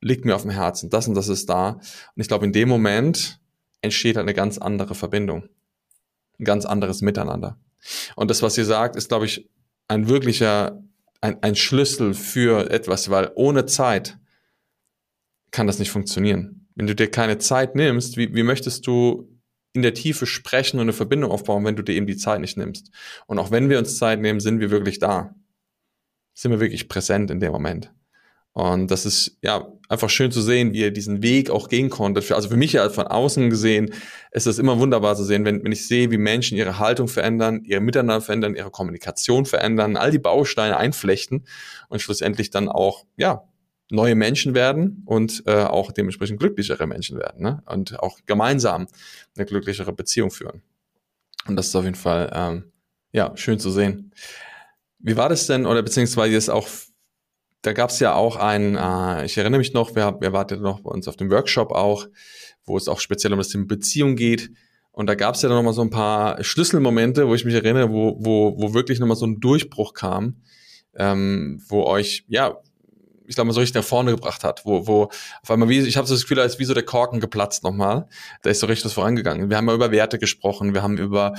liegt 0.00 0.24
mir 0.24 0.34
auf 0.34 0.42
dem 0.42 0.50
Herzen, 0.50 0.88
das 0.88 1.06
und 1.06 1.14
das 1.14 1.28
ist 1.28 1.50
da. 1.50 1.72
Und 1.72 1.82
ich 2.22 2.28
glaube, 2.28 2.46
in 2.46 2.52
dem 2.52 2.68
Moment 2.68 3.38
entsteht 3.82 4.16
halt 4.16 4.24
eine 4.24 4.34
ganz 4.34 4.56
andere 4.56 4.94
Verbindung, 4.94 5.48
ein 6.38 6.44
ganz 6.44 6.64
anderes 6.64 7.02
Miteinander. 7.02 7.58
Und 8.16 8.30
das, 8.30 8.42
was 8.42 8.56
ihr 8.56 8.64
sagt, 8.64 8.96
ist, 8.96 9.08
glaube 9.08 9.26
ich, 9.26 9.48
ein 9.88 10.08
wirklicher, 10.08 10.82
ein, 11.20 11.42
ein 11.42 11.56
Schlüssel 11.56 12.14
für 12.14 12.70
etwas, 12.70 13.10
weil 13.10 13.30
ohne 13.34 13.66
Zeit 13.66 14.18
kann 15.50 15.66
das 15.66 15.78
nicht 15.78 15.90
funktionieren. 15.90 16.68
Wenn 16.74 16.86
du 16.86 16.94
dir 16.94 17.10
keine 17.10 17.38
Zeit 17.38 17.74
nimmst, 17.74 18.16
wie, 18.16 18.34
wie 18.34 18.42
möchtest 18.42 18.86
du 18.86 19.28
in 19.72 19.82
der 19.82 19.94
Tiefe 19.94 20.26
sprechen 20.26 20.78
und 20.78 20.82
eine 20.82 20.92
Verbindung 20.92 21.30
aufbauen, 21.30 21.64
wenn 21.64 21.76
du 21.76 21.82
dir 21.82 21.94
eben 21.94 22.06
die 22.06 22.16
Zeit 22.16 22.40
nicht 22.40 22.56
nimmst? 22.56 22.90
Und 23.26 23.38
auch 23.38 23.50
wenn 23.50 23.68
wir 23.68 23.78
uns 23.78 23.98
Zeit 23.98 24.20
nehmen, 24.20 24.40
sind 24.40 24.60
wir 24.60 24.70
wirklich 24.70 24.98
da 24.98 25.34
sind 26.40 26.52
wir 26.52 26.60
wirklich 26.60 26.88
präsent 26.88 27.30
in 27.30 27.38
dem 27.38 27.52
Moment. 27.52 27.92
Und 28.52 28.90
das 28.90 29.06
ist 29.06 29.36
ja 29.42 29.70
einfach 29.88 30.08
schön 30.10 30.32
zu 30.32 30.40
sehen, 30.40 30.72
wie 30.72 30.80
ihr 30.80 30.90
diesen 30.90 31.22
Weg 31.22 31.50
auch 31.50 31.68
gehen 31.68 31.90
konntet. 31.90 32.32
Also 32.32 32.48
für 32.48 32.56
mich 32.56 32.72
ja 32.72 32.88
von 32.88 33.06
außen 33.06 33.50
gesehen 33.50 33.92
ist 34.32 34.46
es 34.46 34.58
immer 34.58 34.78
wunderbar 34.78 35.14
zu 35.16 35.22
sehen, 35.22 35.44
wenn, 35.44 35.62
wenn 35.62 35.70
ich 35.70 35.86
sehe, 35.86 36.10
wie 36.10 36.16
Menschen 36.16 36.56
ihre 36.56 36.78
Haltung 36.78 37.08
verändern, 37.08 37.62
ihr 37.64 37.80
Miteinander 37.80 38.22
verändern, 38.22 38.56
ihre 38.56 38.70
Kommunikation 38.70 39.44
verändern, 39.44 39.96
all 39.96 40.10
die 40.10 40.18
Bausteine 40.18 40.78
einflechten 40.78 41.46
und 41.88 42.00
schlussendlich 42.00 42.50
dann 42.50 42.68
auch, 42.68 43.04
ja, 43.16 43.44
neue 43.90 44.14
Menschen 44.14 44.54
werden 44.54 45.02
und 45.04 45.42
äh, 45.46 45.64
auch 45.64 45.92
dementsprechend 45.92 46.40
glücklichere 46.40 46.86
Menschen 46.86 47.18
werden 47.18 47.42
ne? 47.42 47.62
und 47.66 47.98
auch 48.00 48.18
gemeinsam 48.24 48.86
eine 49.36 49.46
glücklichere 49.46 49.92
Beziehung 49.92 50.30
führen. 50.30 50.62
Und 51.46 51.56
das 51.56 51.66
ist 51.66 51.76
auf 51.76 51.84
jeden 51.84 51.96
Fall 51.96 52.30
ähm, 52.32 52.72
ja 53.12 53.36
schön 53.36 53.58
zu 53.58 53.70
sehen. 53.70 54.12
Wie 55.02 55.16
war 55.16 55.28
das 55.28 55.46
denn 55.46 55.66
oder 55.66 55.82
beziehungsweise 55.82 56.36
ist 56.36 56.50
auch 56.50 56.68
da 57.62 57.72
gab 57.72 57.90
es 57.90 58.00
ja 58.00 58.14
auch 58.14 58.36
ein, 58.36 58.76
äh, 58.76 59.24
ich 59.26 59.36
erinnere 59.36 59.58
mich 59.58 59.74
noch, 59.74 59.94
wer, 59.94 60.16
wer 60.20 60.32
wartet 60.32 60.60
noch 60.60 60.80
bei 60.80 60.90
uns 60.90 61.08
auf 61.08 61.16
dem 61.16 61.30
Workshop 61.30 61.72
auch, 61.72 62.06
wo 62.64 62.76
es 62.76 62.88
auch 62.88 63.00
speziell 63.00 63.32
um 63.32 63.38
das 63.38 63.48
Thema 63.48 63.66
Beziehung 63.66 64.16
geht. 64.16 64.50
Und 64.92 65.06
da 65.06 65.14
gab 65.14 65.34
es 65.34 65.42
ja 65.42 65.48
dann 65.48 65.56
nochmal 65.56 65.74
so 65.74 65.82
ein 65.82 65.90
paar 65.90 66.42
Schlüsselmomente, 66.42 67.28
wo 67.28 67.34
ich 67.34 67.44
mich 67.44 67.54
erinnere, 67.54 67.90
wo, 67.90 68.16
wo, 68.18 68.56
wo 68.58 68.74
wirklich 68.74 68.98
nochmal 68.98 69.16
so 69.16 69.26
ein 69.26 69.40
Durchbruch 69.40 69.94
kam, 69.94 70.42
ähm, 70.94 71.62
wo 71.68 71.84
euch, 71.84 72.24
ja, 72.28 72.56
ich 73.26 73.36
glaube 73.36 73.46
mal 73.46 73.52
so 73.52 73.60
richtig 73.60 73.76
nach 73.76 73.84
vorne 73.84 74.10
gebracht 74.10 74.42
hat, 74.42 74.64
wo, 74.64 74.88
wo 74.88 75.04
auf 75.04 75.50
einmal 75.50 75.68
wie, 75.68 75.78
ich 75.80 75.96
habe 75.96 76.08
so 76.08 76.14
das 76.14 76.22
Gefühl, 76.22 76.40
als 76.40 76.58
wie 76.58 76.64
so 76.64 76.74
der 76.74 76.82
Korken 76.82 77.20
geplatzt 77.20 77.62
nochmal. 77.62 78.08
Da 78.42 78.50
ist 78.50 78.58
so 78.58 78.66
richtig 78.66 78.86
was 78.86 78.94
vorangegangen. 78.94 79.50
Wir 79.50 79.56
haben 79.56 79.68
ja 79.68 79.74
über 79.74 79.92
Werte 79.92 80.18
gesprochen, 80.18 80.74
wir 80.74 80.82
haben 80.82 80.98
über 80.98 81.34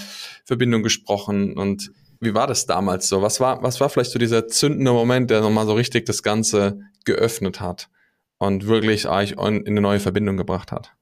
Verbindung 0.46 0.84
gesprochen 0.84 1.58
und 1.58 1.92
wie 2.22 2.34
war 2.36 2.48
das 2.48 2.68
damals 2.68 3.10
so? 3.10 3.22
Was 3.22 3.40
war, 3.40 3.62
was 3.64 3.80
war 3.82 3.90
vielleicht 3.90 4.12
so 4.12 4.20
dieser 4.20 4.48
zündende 4.48 4.94
Moment, 4.94 5.32
der 5.32 5.42
nochmal 5.42 5.66
so 5.66 5.74
richtig 5.74 6.06
das 6.06 6.22
Ganze 6.24 6.80
geöffnet 7.04 7.60
hat 7.60 7.90
und 8.38 8.68
wirklich 8.68 9.08
euch 9.08 9.32
in 9.32 9.68
eine 9.68 9.82
neue 9.82 10.00
Verbindung 10.00 10.38
gebracht 10.38 10.72
hat? 10.72 10.94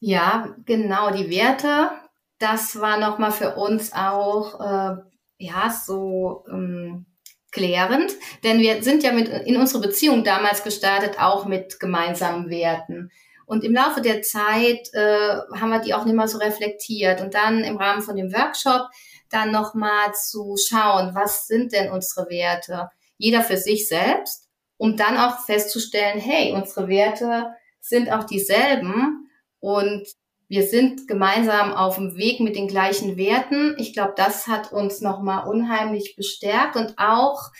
Ja, 0.00 0.56
genau, 0.64 1.12
die 1.12 1.30
Werte, 1.30 1.90
das 2.38 2.80
war 2.80 2.98
nochmal 2.98 3.32
für 3.32 3.54
uns 3.54 3.92
auch, 3.92 4.60
äh, 4.60 4.96
ja, 5.38 5.70
so 5.70 6.44
ähm, 6.50 7.06
klärend, 7.52 8.12
denn 8.42 8.60
wir 8.60 8.82
sind 8.82 9.02
ja 9.02 9.12
mit 9.12 9.28
in 9.28 9.56
unsere 9.56 9.82
Beziehung 9.82 10.24
damals 10.24 10.64
gestartet, 10.64 11.20
auch 11.20 11.44
mit 11.44 11.78
gemeinsamen 11.78 12.48
Werten. 12.48 13.10
Und 13.52 13.64
im 13.64 13.74
Laufe 13.74 14.00
der 14.00 14.22
Zeit 14.22 14.88
äh, 14.94 15.36
haben 15.60 15.68
wir 15.68 15.80
die 15.80 15.92
auch 15.92 16.06
nicht 16.06 16.16
mehr 16.16 16.26
so 16.26 16.38
reflektiert. 16.38 17.20
Und 17.20 17.34
dann 17.34 17.62
im 17.64 17.76
Rahmen 17.76 18.00
von 18.00 18.16
dem 18.16 18.32
Workshop 18.32 18.88
dann 19.28 19.52
nochmal 19.52 20.14
zu 20.14 20.56
schauen, 20.56 21.14
was 21.14 21.48
sind 21.48 21.70
denn 21.74 21.90
unsere 21.90 22.30
Werte? 22.30 22.88
Jeder 23.18 23.42
für 23.42 23.58
sich 23.58 23.88
selbst, 23.88 24.48
um 24.78 24.96
dann 24.96 25.18
auch 25.18 25.44
festzustellen, 25.44 26.18
hey, 26.18 26.54
unsere 26.54 26.88
Werte 26.88 27.50
sind 27.82 28.10
auch 28.10 28.24
dieselben 28.24 29.28
und 29.60 30.08
wir 30.48 30.66
sind 30.66 31.06
gemeinsam 31.06 31.74
auf 31.74 31.96
dem 31.96 32.16
Weg 32.16 32.40
mit 32.40 32.56
den 32.56 32.68
gleichen 32.68 33.18
Werten. 33.18 33.74
Ich 33.76 33.92
glaube, 33.92 34.14
das 34.16 34.46
hat 34.46 34.72
uns 34.72 35.02
nochmal 35.02 35.46
unheimlich 35.46 36.16
bestärkt 36.16 36.76
und 36.76 36.94
auch 36.96 37.50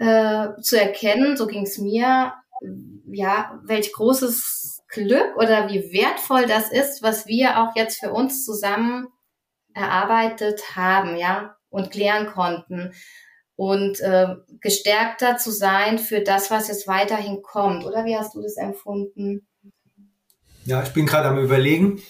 äh, 0.00 0.48
zu 0.60 0.78
erkennen, 0.78 1.38
so 1.38 1.46
ging 1.46 1.62
es 1.62 1.78
mir, 1.78 2.34
ja, 3.06 3.58
welch 3.64 3.94
großes 3.94 4.77
Glück 4.88 5.36
oder 5.36 5.68
wie 5.68 5.92
wertvoll 5.92 6.46
das 6.46 6.70
ist, 6.70 7.02
was 7.02 7.26
wir 7.26 7.60
auch 7.60 7.76
jetzt 7.76 8.00
für 8.00 8.12
uns 8.12 8.44
zusammen 8.44 9.08
erarbeitet 9.74 10.76
haben, 10.76 11.16
ja, 11.16 11.56
und 11.70 11.90
klären 11.90 12.26
konnten 12.26 12.92
und 13.56 14.00
äh, 14.00 14.36
gestärkter 14.60 15.36
zu 15.36 15.50
sein 15.50 15.98
für 15.98 16.20
das, 16.20 16.50
was 16.50 16.68
jetzt 16.68 16.86
weiterhin 16.86 17.42
kommt. 17.42 17.84
Oder 17.84 18.04
wie 18.04 18.16
hast 18.16 18.34
du 18.34 18.40
das 18.40 18.56
empfunden? 18.56 19.46
Ja, 20.64 20.82
ich 20.82 20.90
bin 20.90 21.06
gerade 21.06 21.28
am 21.28 21.38
Überlegen. 21.38 22.00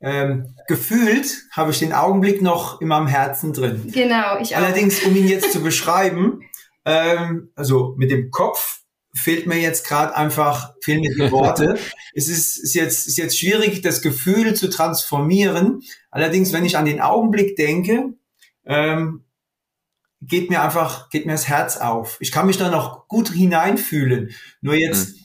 Ähm, 0.00 0.54
gefühlt 0.68 1.46
habe 1.50 1.70
ich 1.72 1.78
den 1.78 1.92
Augenblick 1.92 2.42
noch 2.42 2.80
in 2.80 2.88
meinem 2.88 3.06
Herzen 3.06 3.52
drin. 3.52 3.90
Genau, 3.92 4.38
ich 4.38 4.54
auch. 4.54 4.60
Allerdings, 4.60 5.02
um 5.02 5.16
ihn 5.16 5.26
jetzt 5.26 5.50
zu 5.50 5.62
beschreiben, 5.62 6.42
ähm, 6.84 7.50
also 7.56 7.94
mit 7.96 8.10
dem 8.10 8.30
Kopf 8.30 8.77
fehlt 9.18 9.46
mir 9.46 9.58
jetzt 9.58 9.86
gerade 9.86 10.16
einfach, 10.16 10.74
fehlen 10.80 11.00
mir 11.00 11.14
die 11.14 11.30
Worte. 11.30 11.78
es 12.14 12.28
ist, 12.28 12.56
ist, 12.56 12.74
jetzt, 12.74 13.06
ist 13.08 13.18
jetzt 13.18 13.38
schwierig, 13.38 13.82
das 13.82 14.02
Gefühl 14.02 14.54
zu 14.54 14.70
transformieren. 14.70 15.82
Allerdings, 16.10 16.52
wenn 16.52 16.64
ich 16.64 16.76
an 16.76 16.84
den 16.84 17.00
Augenblick 17.00 17.56
denke, 17.56 18.14
ähm, 18.64 19.24
geht 20.20 20.50
mir 20.50 20.62
einfach, 20.62 21.10
geht 21.10 21.26
mir 21.26 21.32
das 21.32 21.48
Herz 21.48 21.76
auf. 21.76 22.16
Ich 22.20 22.32
kann 22.32 22.46
mich 22.46 22.58
da 22.58 22.70
noch 22.70 23.08
gut 23.08 23.30
hineinfühlen. 23.30 24.34
Nur 24.60 24.74
jetzt, 24.74 25.10
mhm. 25.10 25.24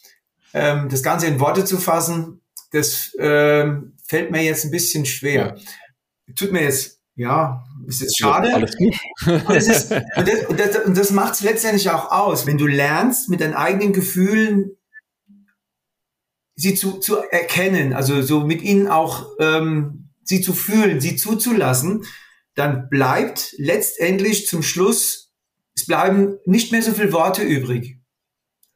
ähm, 0.53 0.89
das 0.89 1.03
Ganze 1.03 1.27
in 1.27 1.39
Worte 1.39 1.65
zu 1.65 1.77
fassen, 1.77 2.41
das 2.71 3.15
ähm, 3.19 3.95
fällt 4.03 4.31
mir 4.31 4.43
jetzt 4.43 4.65
ein 4.65 4.71
bisschen 4.71 5.05
schwer. 5.05 5.55
Ja. 5.57 6.33
Tut 6.35 6.51
mir 6.51 6.63
jetzt 6.63 7.02
ja, 7.15 7.63
ist 7.87 8.01
jetzt 8.01 8.17
schade. 8.17 8.49
Ja, 8.49 8.55
alles 8.55 8.75
gut. 8.77 8.95
und, 9.27 9.49
das 9.49 9.67
ist, 9.67 9.91
und 9.91 10.27
das, 10.27 10.45
und 10.47 10.59
das, 10.59 10.85
und 10.85 10.97
das 10.97 11.11
macht 11.11 11.33
es 11.35 11.41
letztendlich 11.41 11.89
auch 11.89 12.11
aus, 12.11 12.47
wenn 12.47 12.57
du 12.57 12.65
lernst, 12.65 13.29
mit 13.29 13.41
deinen 13.41 13.53
eigenen 13.53 13.93
Gefühlen 13.93 14.71
sie 16.55 16.75
zu, 16.75 16.99
zu 16.99 17.17
erkennen, 17.17 17.93
also 17.93 18.21
so 18.21 18.41
mit 18.41 18.61
ihnen 18.61 18.87
auch 18.87 19.27
ähm, 19.39 20.09
sie 20.23 20.41
zu 20.41 20.53
fühlen, 20.53 21.01
sie 21.01 21.15
zuzulassen, 21.15 22.05
dann 22.55 22.89
bleibt 22.89 23.55
letztendlich 23.57 24.47
zum 24.47 24.63
Schluss, 24.63 25.33
es 25.75 25.85
bleiben 25.85 26.37
nicht 26.45 26.71
mehr 26.71 26.83
so 26.83 26.93
viele 26.93 27.13
Worte 27.13 27.43
übrig. 27.43 27.99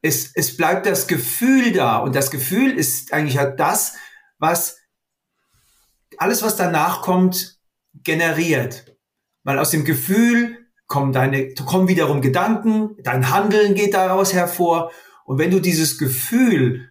Es, 0.02 0.32
es 0.36 0.58
bleibt 0.58 0.86
das 0.86 1.08
Gefühl 1.08 1.72
da 1.72 1.98
und 1.98 2.16
das 2.16 2.32
Gefühl 2.32 2.72
ist 2.72 3.14
eigentlich 3.14 3.38
halt 3.38 3.60
das, 3.60 3.96
was 4.40 4.78
alles, 6.18 6.42
was 6.42 6.56
danach 6.56 7.02
kommt, 7.02 7.57
generiert. 8.08 8.98
Weil 9.44 9.60
aus 9.60 9.70
dem 9.70 9.86
Gefühl 9.86 10.58
kommen 10.88 11.14
deine, 11.14 11.54
kommen 11.54 11.88
wiederum 11.88 12.22
Gedanken, 12.22 12.96
dein 13.04 13.30
Handeln 13.30 13.76
geht 13.76 13.94
daraus 13.94 14.34
hervor. 14.34 14.92
Und 15.26 15.38
wenn 15.38 15.52
du 15.52 15.60
dieses 15.60 16.00
Gefühl 16.00 16.90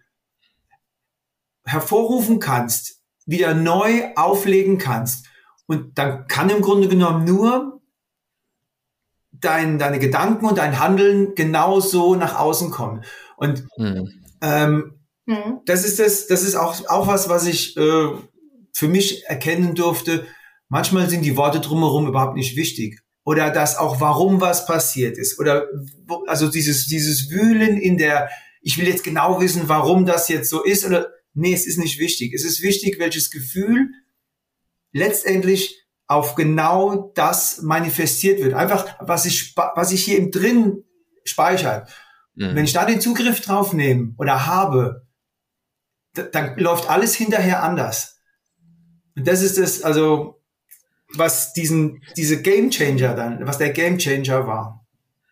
hervorrufen 1.65 2.39
kannst, 2.39 3.01
wieder 3.25 3.53
neu 3.53 4.13
auflegen 4.15 4.77
kannst, 4.77 5.25
und 5.65 5.97
dann 5.97 6.27
kann 6.27 6.49
im 6.49 6.61
Grunde 6.61 6.87
genommen 6.87 7.25
nur 7.25 7.81
dein, 9.31 9.77
deine 9.77 9.99
Gedanken 9.99 10.45
und 10.45 10.57
dein 10.57 10.79
Handeln 10.79 11.35
genauso 11.35 12.15
nach 12.15 12.39
außen 12.39 12.71
kommen. 12.71 13.03
Und 13.35 13.65
mhm. 13.77 14.09
Ähm, 14.41 14.93
mhm. 15.25 15.61
das 15.65 15.83
ist 15.83 15.99
das, 15.99 16.27
das 16.27 16.43
ist 16.43 16.55
auch, 16.55 16.87
auch 16.87 17.07
was, 17.07 17.27
was 17.27 17.45
ich 17.47 17.75
äh, 17.75 18.07
für 18.71 18.87
mich 18.87 19.25
erkennen 19.25 19.75
durfte. 19.75 20.25
Manchmal 20.69 21.09
sind 21.09 21.23
die 21.23 21.37
Worte 21.37 21.59
drumherum 21.59 22.07
überhaupt 22.07 22.35
nicht 22.35 22.55
wichtig. 22.55 22.99
Oder 23.23 23.51
das 23.51 23.77
auch, 23.77 23.99
warum 23.99 24.39
was 24.41 24.65
passiert 24.65 25.17
ist. 25.17 25.39
Oder 25.39 25.67
also 26.27 26.49
dieses, 26.49 26.87
dieses 26.87 27.29
Wühlen 27.29 27.77
in 27.77 27.97
der, 27.97 28.29
ich 28.61 28.77
will 28.77 28.87
jetzt 28.87 29.03
genau 29.03 29.41
wissen, 29.41 29.63
warum 29.67 30.05
das 30.05 30.29
jetzt 30.29 30.49
so 30.49 30.63
ist. 30.63 30.85
Oder 30.85 31.09
nee, 31.33 31.53
es 31.53 31.67
ist 31.67 31.77
nicht 31.77 31.99
wichtig. 31.99 32.33
Es 32.33 32.45
ist 32.45 32.61
wichtig, 32.61 32.99
welches 32.99 33.31
Gefühl 33.31 33.89
letztendlich 34.93 35.83
auf 36.07 36.35
genau 36.35 37.11
das 37.15 37.61
manifestiert 37.61 38.41
wird. 38.41 38.53
Einfach, 38.53 38.95
was 39.01 39.25
ich, 39.25 39.55
was 39.75 39.91
ich 39.91 40.03
hier 40.03 40.17
im 40.17 40.31
drin 40.31 40.83
speichert. 41.25 41.89
Mhm. 42.35 42.55
Wenn 42.55 42.65
ich 42.65 42.73
da 42.73 42.85
den 42.85 43.01
Zugriff 43.01 43.41
drauf 43.41 43.73
nehme 43.73 44.13
oder 44.17 44.45
habe, 44.45 45.05
dann 46.13 46.57
läuft 46.57 46.89
alles 46.89 47.15
hinterher 47.15 47.61
anders. 47.61 48.21
Und 49.15 49.27
das 49.27 49.41
ist 49.41 49.57
es, 49.57 49.83
also 49.83 50.36
was 51.15 51.53
diesen, 51.53 52.03
diese 52.15 52.41
Game 52.41 52.69
Changer 52.69 53.13
dann, 53.13 53.45
was 53.47 53.57
der 53.57 53.71
Game 53.71 53.97
Changer 53.97 54.47
war. 54.47 54.85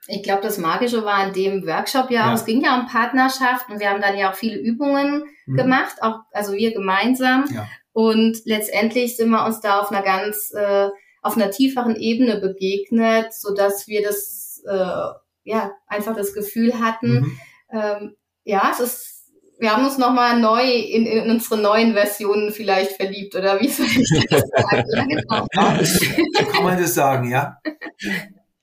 Ich 0.08 0.24
glaube, 0.24 0.44
das 0.44 0.58
Magische 0.58 1.04
war 1.04 1.28
in 1.28 1.34
dem 1.34 1.66
Workshop 1.66 2.12
ja, 2.12 2.28
ja. 2.28 2.34
es 2.34 2.46
ging 2.46 2.64
ja 2.64 2.80
um 2.80 2.86
Partnerschaft 2.86 3.70
und 3.70 3.80
wir 3.80 3.90
haben 3.90 4.02
dann 4.02 4.18
ja 4.18 4.32
auch 4.32 4.36
viele 4.36 4.58
Übungen 4.58 5.26
mhm. 5.46 5.56
gemacht, 5.56 5.96
auch, 6.02 6.20
also 6.32 6.54
wir 6.54 6.74
gemeinsam. 6.74 7.46
Ja. 7.54 7.68
Und 7.92 8.42
letztendlich 8.46 9.18
sind 9.18 9.30
wir 9.30 9.46
uns 9.46 9.62
da 9.62 9.80
auf 9.80 9.92
einer 9.92 10.04
ganz, 10.04 10.52
äh, 10.54 10.90
auf 11.22 11.38
einer 11.38 11.50
tieferen 11.50 11.96
Ebene 11.96 12.40
begegnet, 12.40 13.34
so 13.34 13.56
dass 13.56 13.88
wir 13.88 14.04
das, 14.04 14.62
äh, 14.68 15.14
ja, 15.44 15.72
einfach 15.88 16.16
das 16.16 16.34
Gefühl 16.34 16.80
hatten, 16.80 17.22
mhm. 17.22 17.40
ähm, 17.72 18.16
ja, 18.44 18.70
es 18.72 18.80
ist 18.80 19.15
wir 19.60 19.72
haben 19.72 19.86
uns 19.86 19.98
nochmal 19.98 20.40
neu 20.40 20.64
in, 20.64 21.06
in, 21.06 21.30
unsere 21.30 21.60
neuen 21.60 21.94
Versionen 21.94 22.52
vielleicht 22.52 22.94
verliebt, 22.94 23.36
oder 23.36 23.60
wie 23.62 23.70
soll 23.70 23.86
ich 23.86 24.28
das 24.30 24.42
sagen? 24.42 24.86
ja, 24.94 25.06
genau. 25.06 25.48
so 25.84 26.46
kann 26.46 26.64
man 26.64 26.82
das 26.82 26.94
sagen, 26.94 27.30
ja. 27.30 27.58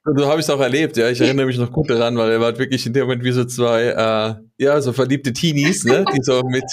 So 0.05 0.27
habe 0.27 0.41
ich 0.41 0.47
es 0.47 0.51
auch 0.51 0.61
erlebt, 0.61 0.97
ja. 0.97 1.09
Ich 1.09 1.21
erinnere 1.23 1.47
mich 1.47 1.59
noch 1.59 1.71
gut 1.71 1.89
daran, 1.89 2.17
weil 2.17 2.33
er 2.33 2.41
war 2.41 2.59
wirklich 2.59 2.85
in 2.87 2.93
dem 2.93 3.03
Moment 3.05 3.23
wie 3.23 3.31
so 3.31 3.45
zwei, 3.45 3.85
äh, 3.85 4.35
ja, 4.59 4.81
so 4.81 4.93
verliebte 4.93 5.33
Teenies, 5.33 5.85
ne, 5.85 6.05
die 6.13 6.23
so 6.23 6.43
mit 6.43 6.65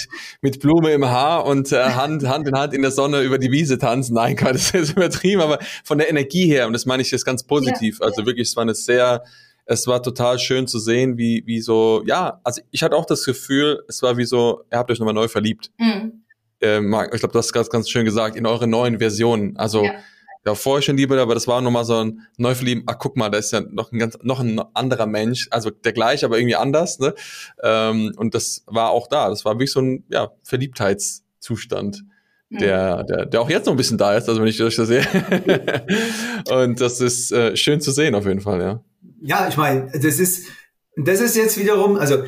mit 0.42 0.60
Blume 0.60 0.90
im 0.92 1.08
Haar 1.08 1.46
und 1.46 1.70
äh, 1.72 1.76
Hand 1.80 2.26
Hand 2.26 2.48
in 2.48 2.56
Hand 2.56 2.74
in 2.74 2.82
der 2.82 2.90
Sonne 2.90 3.22
über 3.22 3.38
die 3.38 3.52
Wiese 3.52 3.78
tanzen. 3.78 4.14
Nein, 4.14 4.36
Gott, 4.36 4.54
das 4.54 4.74
ist 4.74 4.92
übertrieben, 4.92 5.40
aber 5.42 5.60
von 5.84 5.98
der 5.98 6.10
Energie 6.10 6.46
her 6.46 6.66
und 6.66 6.72
das 6.72 6.86
meine 6.86 7.02
ich 7.02 7.10
jetzt 7.10 7.24
ganz 7.24 7.44
positiv. 7.44 7.98
Ja. 8.00 8.06
Also 8.06 8.26
wirklich, 8.26 8.48
es 8.48 8.56
war 8.56 8.62
eine 8.62 8.74
sehr 8.74 9.22
es 9.66 9.86
war 9.86 10.02
total 10.02 10.38
schön 10.38 10.66
zu 10.66 10.78
sehen, 10.78 11.18
wie, 11.18 11.42
wie 11.46 11.60
so, 11.60 12.02
ja, 12.06 12.40
also 12.44 12.60
ich 12.70 12.82
hatte 12.82 12.96
auch 12.96 13.06
das 13.06 13.24
Gefühl, 13.24 13.82
es 13.88 14.02
war 14.02 14.16
wie 14.16 14.24
so, 14.24 14.62
ihr 14.70 14.78
habt 14.78 14.90
euch 14.90 14.98
nochmal 14.98 15.14
neu 15.14 15.28
verliebt. 15.28 15.70
Mhm. 15.78 16.24
Äh, 16.60 16.80
Marc, 16.80 17.14
ich 17.14 17.20
glaube, 17.20 17.32
du 17.32 17.38
hast 17.38 17.52
ganz, 17.52 17.70
ganz 17.70 17.88
schön 17.88 18.04
gesagt, 18.04 18.36
in 18.36 18.46
eure 18.46 18.66
neuen 18.66 18.98
Versionen. 18.98 19.56
Also 19.56 19.84
ja 19.84 19.94
ja, 20.46 20.54
vorher 20.54 20.82
schon 20.82 20.96
Liebe, 20.96 21.20
aber 21.20 21.34
das 21.34 21.46
war 21.46 21.60
nochmal 21.60 21.84
so 21.84 21.96
ein 21.96 22.26
Neuverlieben, 22.38 22.84
ach 22.86 22.96
guck 22.98 23.16
mal, 23.16 23.28
da 23.28 23.38
ist 23.38 23.52
ja 23.52 23.60
noch 23.60 23.92
ein 23.92 23.98
ganz, 23.98 24.18
noch 24.22 24.40
ein 24.40 24.60
anderer 24.74 25.06
Mensch, 25.06 25.48
also 25.50 25.70
der 25.70 25.92
gleiche, 25.92 26.26
aber 26.26 26.38
irgendwie 26.38 26.56
anders, 26.56 26.98
ne? 26.98 27.14
Ähm, 27.62 28.12
und 28.16 28.34
das 28.34 28.64
war 28.66 28.90
auch 28.90 29.06
da. 29.06 29.28
Das 29.28 29.44
war 29.44 29.54
wirklich 29.54 29.72
so 29.72 29.80
ein, 29.80 30.04
ja, 30.08 30.30
Verliebtheitszustand. 30.42 32.04
Der, 32.52 33.04
der, 33.04 33.26
der 33.26 33.40
auch 33.42 33.48
jetzt 33.48 33.66
noch 33.66 33.74
ein 33.74 33.76
bisschen 33.76 33.98
da 33.98 34.16
ist, 34.16 34.28
also 34.28 34.40
wenn 34.40 34.48
ich 34.48 34.56
das 34.56 34.74
sehe. 34.74 35.06
und 36.50 36.80
das 36.80 37.00
ist 37.00 37.30
äh, 37.30 37.54
schön 37.56 37.80
zu 37.80 37.92
sehen 37.92 38.16
auf 38.16 38.26
jeden 38.26 38.40
Fall, 38.40 38.60
ja. 38.60 38.82
Ja, 39.20 39.48
ich 39.48 39.56
meine, 39.56 39.90
das 39.92 40.18
ist, 40.18 40.48
das 40.96 41.20
ist 41.20 41.36
jetzt 41.36 41.58
wiederum, 41.58 41.96
also 41.96 42.24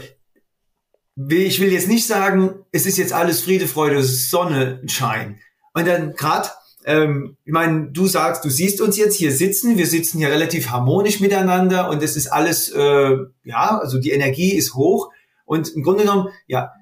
ich 1.29 1.61
will 1.61 1.73
jetzt 1.73 1.89
nicht 1.89 2.07
sagen, 2.07 2.65
es 2.73 2.87
ist 2.87 2.99
jetzt 2.99 3.13
alles 3.13 3.43
Friede, 3.43 3.69
Freude, 3.69 4.03
Sonne, 4.03 4.83
Schein. 4.87 5.41
Und 5.75 5.87
dann 5.87 6.15
gerade 6.15 6.49
ähm, 6.85 7.37
ich 7.45 7.53
meine, 7.53 7.91
du 7.91 8.07
sagst, 8.07 8.45
du 8.45 8.51
siehst 8.51 8.81
uns 8.81 8.97
jetzt 8.97 9.17
hier 9.17 9.33
sitzen, 9.33 9.77
wir 9.77 9.87
sitzen 9.87 10.19
hier 10.19 10.31
relativ 10.31 10.71
harmonisch 10.71 11.21
miteinander 11.21 11.89
und 11.91 12.03
es 12.03 12.17
ist 12.17 12.27
alles, 12.27 12.71
äh, 12.71 13.17
ja, 13.45 13.79
also 13.79 13.99
die 13.99 14.11
Energie 14.11 14.53
ist 14.53 14.75
hoch 14.75 15.11
und 15.45 15.69
im 15.71 15.83
Grunde 15.83 16.03
genommen, 16.03 16.29
ja, 16.47 16.73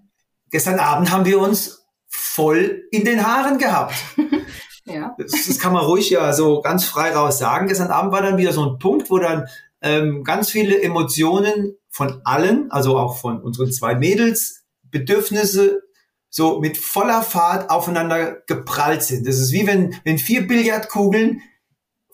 gestern 0.51 0.79
Abend 0.79 1.11
haben 1.11 1.27
wir 1.27 1.39
uns 1.39 1.85
voll 2.09 2.83
in 2.91 3.05
den 3.05 3.27
Haaren 3.27 3.59
gehabt. 3.59 3.95
ja. 4.85 5.15
Das, 5.19 5.33
das, 5.47 5.59
kann 5.59 5.73
man 5.73 5.85
ruhig 5.85 6.11
ja 6.11 6.33
so 6.33 6.61
ganz 6.61 6.85
frei 6.85 7.13
raus 7.13 7.39
sagen. 7.39 7.69
Gestern 7.69 7.91
Abend 7.91 8.13
war 8.13 8.23
dann 8.23 8.39
wieder 8.39 8.53
so 8.53 8.65
ein 8.65 8.79
Punkt, 8.79 9.11
wo 9.11 9.19
dann 9.19 9.47
ähm, 9.83 10.25
ganz 10.25 10.51
viele 10.51 10.81
Emotionen 10.83 11.77
von 11.89 12.21
allen, 12.25 12.71
also 12.71 12.99
auch 12.99 13.19
von 13.19 13.43
unseren 13.43 13.73
zwei 13.73 13.95
Mädels, 13.95 14.65
Bedürfnisse 14.83 15.83
so 16.29 16.61
mit 16.61 16.79
voller 16.79 17.23
Fahrt 17.23 17.71
aufeinander 17.71 18.43
geprallt 18.47 19.03
sind. 19.03 19.27
Das 19.27 19.39
ist 19.39 19.53
wie 19.53 19.67
wenn, 19.67 19.97
wenn 20.05 20.19
vier 20.19 20.47
Billardkugeln 20.47 21.43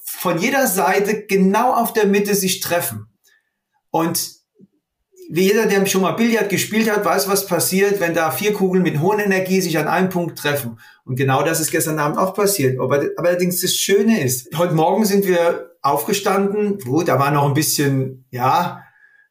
von 0.03 0.39
jeder 0.39 0.67
Seite 0.67 1.27
genau 1.27 1.75
auf 1.75 1.93
der 1.93 2.07
Mitte 2.07 2.35
sich 2.35 2.61
treffen. 2.61 3.07
Und 3.91 4.37
wie 5.29 5.43
jeder, 5.43 5.67
der 5.67 5.85
schon 5.87 6.03
mal 6.03 6.12
Billard 6.12 6.49
gespielt 6.49 6.91
hat, 6.91 7.05
weiß, 7.05 7.29
was 7.29 7.47
passiert, 7.47 8.01
wenn 8.01 8.14
da 8.14 8.31
vier 8.31 8.53
Kugeln 8.53 8.83
mit 8.83 9.01
hoher 9.01 9.19
Energie 9.19 9.61
sich 9.61 9.77
an 9.79 9.89
einem 9.89 10.09
Punkt 10.09 10.39
treffen. 10.39 10.79
Und 11.05 11.17
genau 11.17 11.43
das 11.43 11.61
ist 11.61 11.73
gestern 11.73 11.99
Abend 11.99 12.17
auch 12.17 12.33
passiert. 12.33 12.79
Aber, 12.79 13.05
allerdings 13.17 13.61
das 13.61 13.75
Schöne 13.75 14.23
ist, 14.23 14.57
heute 14.57 14.75
Morgen 14.75 15.05
sind 15.05 15.27
wir 15.27 15.76
aufgestanden, 15.87 16.78
gut, 16.78 17.09
da 17.09 17.18
war 17.18 17.30
noch 17.30 17.47
ein 17.47 17.55
bisschen, 17.55 18.26
ja, 18.30 18.82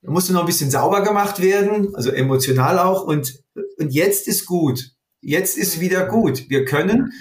da 0.01 0.11
musste 0.11 0.33
noch 0.33 0.41
ein 0.41 0.45
bisschen 0.45 0.71
sauber 0.71 1.03
gemacht 1.03 1.41
werden, 1.41 1.95
also 1.95 2.11
emotional 2.11 2.79
auch. 2.79 3.03
Und, 3.03 3.43
und 3.77 3.93
jetzt 3.93 4.27
ist 4.27 4.45
gut. 4.45 4.91
Jetzt 5.21 5.57
ist 5.57 5.79
wieder 5.79 6.05
gut. 6.05 6.49
Wir 6.49 6.65
können 6.65 7.11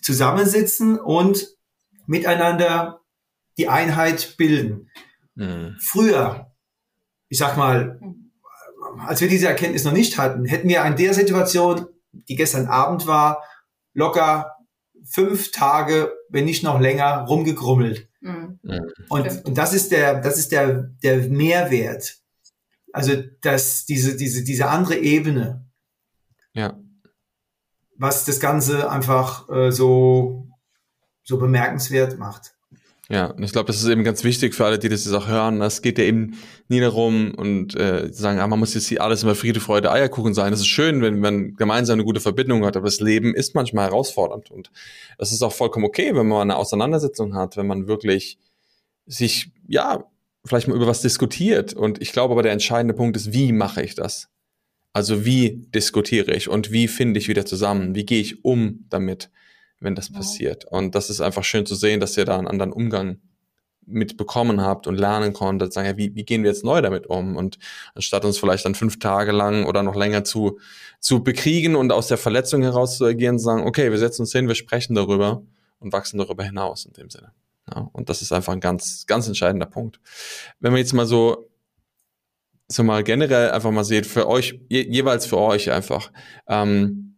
zusammensitzen 0.00 0.98
und 0.98 1.48
miteinander 2.06 3.00
die 3.56 3.68
Einheit 3.68 4.36
bilden. 4.36 4.90
Mhm. 5.34 5.76
Früher, 5.80 6.52
ich 7.28 7.38
sag 7.38 7.56
mal, 7.56 8.00
als 8.98 9.20
wir 9.20 9.28
diese 9.28 9.48
Erkenntnis 9.48 9.84
noch 9.84 9.92
nicht 9.92 10.18
hatten, 10.18 10.44
hätten 10.44 10.68
wir 10.68 10.84
in 10.84 10.96
der 10.96 11.14
Situation, 11.14 11.86
die 12.12 12.36
gestern 12.36 12.66
Abend 12.66 13.06
war, 13.06 13.42
locker 13.94 14.52
fünf 15.04 15.50
Tage, 15.50 16.12
wenn 16.28 16.44
nicht 16.44 16.62
noch 16.62 16.80
länger, 16.80 17.24
rumgegrummelt. 17.26 18.08
Mhm. 18.24 18.58
Und, 19.10 19.44
und 19.44 19.58
das 19.58 19.74
ist 19.74 19.92
der, 19.92 20.20
das 20.20 20.38
ist 20.38 20.50
der, 20.50 20.90
der 21.02 21.28
Mehrwert. 21.28 22.16
Also 22.92 23.22
dass 23.42 23.84
diese, 23.84 24.16
diese, 24.16 24.42
diese 24.44 24.68
andere 24.68 24.96
Ebene. 24.96 25.68
Ja. 26.54 26.78
Was 27.96 28.24
das 28.24 28.40
Ganze 28.40 28.90
einfach 28.90 29.48
äh, 29.50 29.70
so, 29.70 30.48
so 31.22 31.38
bemerkenswert 31.38 32.18
macht. 32.18 32.53
Ja, 33.10 33.26
und 33.26 33.42
ich 33.42 33.52
glaube, 33.52 33.66
das 33.66 33.82
ist 33.82 33.88
eben 33.88 34.02
ganz 34.02 34.24
wichtig 34.24 34.54
für 34.54 34.64
alle, 34.64 34.78
die 34.78 34.88
das 34.88 35.04
jetzt 35.04 35.12
auch 35.12 35.28
hören. 35.28 35.60
Es 35.60 35.82
geht 35.82 35.98
ja 35.98 36.04
eben 36.04 36.38
nie 36.68 36.80
darum 36.80 37.34
und 37.34 37.76
äh, 37.76 38.10
sagen, 38.10 38.38
ah, 38.38 38.46
man 38.46 38.58
muss 38.58 38.72
jetzt 38.72 38.86
hier 38.86 39.02
alles 39.02 39.22
immer 39.22 39.34
Friede, 39.34 39.60
Freude, 39.60 39.92
Eierkuchen 39.92 40.32
sein. 40.32 40.52
Das 40.52 40.60
ist 40.60 40.68
schön, 40.68 41.02
wenn 41.02 41.20
man 41.20 41.54
gemeinsam 41.54 41.94
eine 41.94 42.04
gute 42.04 42.20
Verbindung 42.20 42.64
hat, 42.64 42.78
aber 42.78 42.86
das 42.86 43.00
Leben 43.00 43.34
ist 43.34 43.54
manchmal 43.54 43.86
herausfordernd 43.86 44.50
und 44.50 44.70
das 45.18 45.32
ist 45.32 45.42
auch 45.42 45.52
vollkommen 45.52 45.84
okay, 45.84 46.14
wenn 46.14 46.26
man 46.26 46.50
eine 46.50 46.56
Auseinandersetzung 46.56 47.34
hat, 47.34 47.58
wenn 47.58 47.66
man 47.66 47.88
wirklich 47.88 48.38
sich, 49.06 49.50
ja, 49.68 50.04
vielleicht 50.46 50.68
mal 50.68 50.76
über 50.76 50.86
was 50.86 51.02
diskutiert. 51.02 51.74
Und 51.74 52.00
ich 52.00 52.12
glaube 52.12 52.32
aber, 52.32 52.42
der 52.42 52.52
entscheidende 52.52 52.94
Punkt 52.94 53.16
ist, 53.16 53.32
wie 53.32 53.52
mache 53.52 53.82
ich 53.82 53.94
das? 53.94 54.28
Also 54.94 55.24
wie 55.26 55.66
diskutiere 55.74 56.32
ich 56.32 56.48
und 56.48 56.70
wie 56.70 56.88
finde 56.88 57.18
ich 57.18 57.28
wieder 57.28 57.44
zusammen? 57.44 57.94
Wie 57.94 58.06
gehe 58.06 58.20
ich 58.20 58.44
um 58.44 58.86
damit, 58.88 59.30
wenn 59.84 59.94
das 59.94 60.08
ja. 60.08 60.16
passiert? 60.16 60.64
Und 60.64 60.94
das 60.94 61.10
ist 61.10 61.20
einfach 61.20 61.44
schön 61.44 61.66
zu 61.66 61.74
sehen, 61.74 62.00
dass 62.00 62.16
ihr 62.16 62.24
da 62.24 62.36
einen 62.38 62.48
anderen 62.48 62.72
Umgang 62.72 63.18
mitbekommen 63.86 64.60
habt 64.60 64.86
und 64.86 64.96
lernen 64.96 65.32
konntet, 65.32 65.72
sagen, 65.72 65.86
ja, 65.86 65.96
wie, 65.96 66.14
wie 66.14 66.24
gehen 66.24 66.42
wir 66.42 66.50
jetzt 66.50 66.64
neu 66.64 66.80
damit 66.80 67.06
um? 67.06 67.36
Und 67.36 67.58
anstatt 67.94 68.24
uns 68.24 68.38
vielleicht 68.38 68.64
dann 68.64 68.74
fünf 68.74 68.98
Tage 68.98 69.32
lang 69.32 69.66
oder 69.66 69.82
noch 69.82 69.94
länger 69.94 70.24
zu, 70.24 70.58
zu 71.00 71.22
bekriegen 71.22 71.76
und 71.76 71.92
aus 71.92 72.08
der 72.08 72.16
Verletzung 72.16 72.62
heraus 72.62 72.98
zu 72.98 73.04
agieren, 73.04 73.38
sagen, 73.38 73.66
okay, 73.66 73.90
wir 73.90 73.98
setzen 73.98 74.22
uns 74.22 74.32
hin, 74.32 74.48
wir 74.48 74.54
sprechen 74.54 74.94
darüber 74.94 75.42
und 75.78 75.92
wachsen 75.92 76.18
darüber 76.18 76.44
hinaus 76.44 76.86
in 76.86 76.92
dem 76.94 77.10
Sinne. 77.10 77.32
Ja, 77.68 77.88
und 77.92 78.08
das 78.08 78.22
ist 78.22 78.32
einfach 78.32 78.52
ein 78.52 78.60
ganz, 78.60 79.06
ganz 79.06 79.26
entscheidender 79.26 79.66
Punkt. 79.66 80.00
Wenn 80.60 80.72
man 80.72 80.78
jetzt 80.78 80.92
mal 80.92 81.06
so, 81.06 81.50
so 82.68 82.82
mal 82.82 83.02
generell 83.02 83.50
einfach 83.50 83.70
mal 83.70 83.84
sieht, 83.84 84.06
für 84.06 84.28
euch, 84.28 84.60
je, 84.68 84.86
jeweils 84.88 85.26
für 85.26 85.38
euch 85.38 85.70
einfach, 85.70 86.10
ähm, 86.46 87.13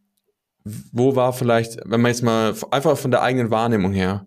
wo 0.93 1.15
war 1.15 1.33
vielleicht, 1.33 1.79
wenn 1.85 2.01
man 2.01 2.11
jetzt 2.11 2.23
mal 2.23 2.55
einfach 2.71 2.99
von 2.99 3.11
der 3.11 3.23
eigenen 3.23 3.51
Wahrnehmung 3.51 3.93
her, 3.93 4.27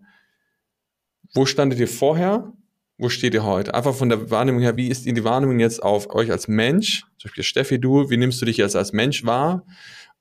wo 1.34 1.44
standet 1.44 1.78
ihr 1.78 1.88
vorher? 1.88 2.52
Wo 2.96 3.08
steht 3.08 3.34
ihr 3.34 3.44
heute? 3.44 3.74
Einfach 3.74 3.94
von 3.94 4.08
der 4.08 4.30
Wahrnehmung 4.30 4.60
her, 4.60 4.76
wie 4.76 4.88
ist 4.88 5.06
die 5.06 5.24
Wahrnehmung 5.24 5.58
jetzt 5.58 5.82
auf 5.82 6.10
euch 6.14 6.30
als 6.30 6.48
Mensch? 6.48 7.02
Zum 7.18 7.28
Beispiel 7.28 7.44
Steffi, 7.44 7.80
du, 7.80 8.10
wie 8.10 8.16
nimmst 8.16 8.40
du 8.40 8.46
dich 8.46 8.56
jetzt 8.56 8.76
als 8.76 8.92
Mensch 8.92 9.24
wahr? 9.24 9.64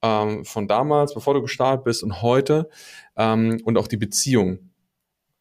Ähm, 0.01 0.45
von 0.45 0.67
damals, 0.67 1.13
bevor 1.13 1.33
du 1.33 1.41
gestartet 1.41 1.83
bist 1.83 2.03
und 2.03 2.21
heute? 2.21 2.69
Ähm, 3.17 3.61
und 3.63 3.77
auch 3.77 3.87
die 3.87 3.97
Beziehung 3.97 4.71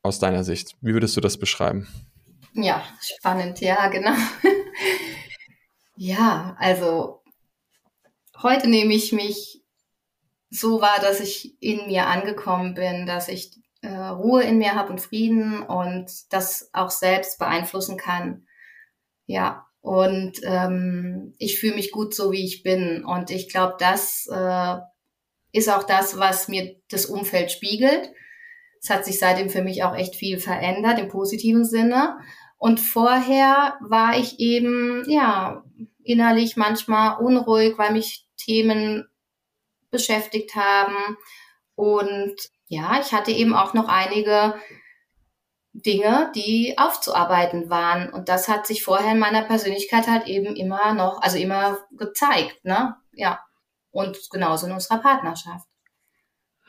aus 0.03 0.18
deiner 0.18 0.45
Sicht? 0.45 0.76
Wie 0.81 0.93
würdest 0.93 1.16
du 1.16 1.20
das 1.20 1.39
beschreiben? 1.39 1.89
Ja, 2.55 2.83
spannend, 3.01 3.61
ja, 3.61 3.89
genau. 3.89 4.14
ja, 5.97 6.57
also 6.59 7.22
heute 8.43 8.68
nehme 8.68 8.95
ich 8.95 9.12
mich 9.12 9.58
so 10.51 10.81
wahr, 10.81 10.99
dass 11.01 11.21
ich 11.21 11.61
in 11.63 11.87
mir 11.87 12.07
angekommen 12.07 12.75
bin, 12.75 13.07
dass 13.07 13.29
ich 13.29 13.53
äh, 13.83 13.89
Ruhe 13.89 14.43
in 14.43 14.59
mir 14.59 14.75
habe 14.75 14.91
und 14.91 15.01
Frieden 15.01 15.63
und 15.63 16.11
das 16.33 16.71
auch 16.73 16.91
selbst 16.91 17.39
beeinflussen 17.39 17.97
kann. 17.97 18.47
Ja, 19.27 19.67
und 19.81 20.41
ähm, 20.43 21.35
ich 21.39 21.59
fühle 21.59 21.77
mich 21.77 21.93
gut 21.93 22.15
so, 22.15 22.33
wie 22.33 22.45
ich 22.45 22.63
bin. 22.63 23.05
Und 23.05 23.31
ich 23.31 23.49
glaube, 23.49 23.77
das 23.79 24.29
äh, 24.31 24.77
ist 25.53 25.71
auch 25.71 25.85
das, 25.85 26.19
was 26.19 26.49
mir 26.49 26.77
das 26.91 27.07
Umfeld 27.07 27.51
spiegelt. 27.51 28.11
Es 28.83 28.91
hat 28.91 29.05
sich 29.05 29.19
seitdem 29.19 29.51
für 29.51 29.63
mich 29.63 29.85
auch 29.85 29.95
echt 29.95 30.15
viel 30.15 30.39
verändert 30.39 30.99
im 30.99 31.09
positiven 31.09 31.65
Sinne. 31.65 32.19
Und 32.59 32.81
vorher 32.81 33.79
war 33.81 34.19
ich 34.19 34.41
eben, 34.41 35.05
ja, 35.09 35.65
innerlich 36.03 36.57
manchmal 36.57 37.19
unruhig, 37.19 37.79
weil 37.79 37.93
mich 37.93 38.27
Themen 38.37 39.07
beschäftigt 39.90 40.55
haben. 40.55 41.16
Und 41.74 42.36
ja, 42.66 43.01
ich 43.01 43.12
hatte 43.12 43.31
eben 43.31 43.55
auch 43.55 43.74
noch 43.74 43.89
einige 43.89 44.55
Dinge, 45.73 46.32
die 46.35 46.74
aufzuarbeiten 46.77 47.70
waren. 47.70 48.10
Und 48.10 48.28
das 48.28 48.48
hat 48.48 48.66
sich 48.66 48.82
vorher 48.82 49.12
in 49.12 49.19
meiner 49.19 49.43
Persönlichkeit 49.43 50.09
halt 50.09 50.27
eben 50.27 50.56
immer 50.56 50.94
noch, 50.94 51.23
also 51.23 51.39
immer 51.39 51.78
gezeigt, 51.93 52.65
ne? 52.65 52.97
Ja. 53.12 53.40
Und 53.90 54.19
genauso 54.31 54.66
in 54.66 54.73
unserer 54.73 54.98
Partnerschaft. 54.98 55.66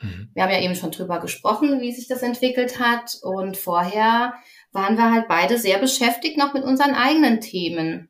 Mhm. 0.00 0.30
Wir 0.34 0.42
haben 0.42 0.52
ja 0.52 0.60
eben 0.60 0.74
schon 0.74 0.90
drüber 0.90 1.20
gesprochen, 1.20 1.80
wie 1.80 1.92
sich 1.92 2.08
das 2.08 2.22
entwickelt 2.22 2.78
hat. 2.78 3.16
Und 3.22 3.56
vorher 3.56 4.34
waren 4.72 4.96
wir 4.96 5.12
halt 5.12 5.28
beide 5.28 5.58
sehr 5.58 5.78
beschäftigt 5.78 6.38
noch 6.38 6.54
mit 6.54 6.64
unseren 6.64 6.94
eigenen 6.94 7.40
Themen. 7.40 8.09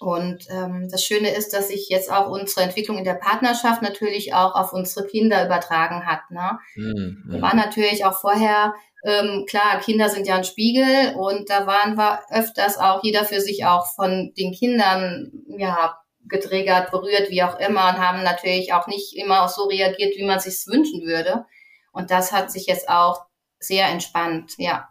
Und 0.00 0.46
ähm, 0.50 0.88
das 0.90 1.02
Schöne 1.02 1.30
ist, 1.30 1.52
dass 1.52 1.68
sich 1.68 1.88
jetzt 1.88 2.12
auch 2.12 2.28
unsere 2.30 2.62
Entwicklung 2.62 2.98
in 2.98 3.04
der 3.04 3.14
Partnerschaft 3.14 3.82
natürlich 3.82 4.34
auch 4.34 4.54
auf 4.54 4.72
unsere 4.72 5.06
Kinder 5.06 5.44
übertragen 5.44 6.06
hat. 6.06 6.30
Ne? 6.30 6.58
Mhm. 6.74 7.24
Wir 7.28 7.42
waren 7.42 7.56
natürlich 7.56 8.04
auch 8.04 8.14
vorher, 8.14 8.74
ähm, 9.04 9.44
klar, 9.48 9.80
Kinder 9.80 10.08
sind 10.08 10.26
ja 10.26 10.36
ein 10.36 10.44
Spiegel 10.44 11.14
und 11.16 11.48
da 11.48 11.66
waren 11.66 11.96
wir 11.96 12.20
öfters 12.30 12.78
auch 12.78 13.02
jeder 13.04 13.24
für 13.24 13.40
sich 13.40 13.64
auch 13.64 13.86
von 13.94 14.32
den 14.36 14.52
Kindern 14.52 15.32
ja 15.58 15.98
getriggert, 16.28 16.90
berührt, 16.90 17.30
wie 17.30 17.42
auch 17.42 17.58
immer, 17.58 17.88
und 17.88 17.98
haben 17.98 18.22
natürlich 18.22 18.72
auch 18.72 18.86
nicht 18.86 19.16
immer 19.16 19.48
so 19.48 19.64
reagiert, 19.64 20.16
wie 20.16 20.24
man 20.24 20.40
sich 20.40 20.66
wünschen 20.66 21.02
würde. 21.06 21.46
Und 21.92 22.10
das 22.10 22.32
hat 22.32 22.50
sich 22.50 22.66
jetzt 22.66 22.88
auch 22.88 23.26
sehr 23.58 23.86
entspannt, 23.86 24.54
ja. 24.58 24.88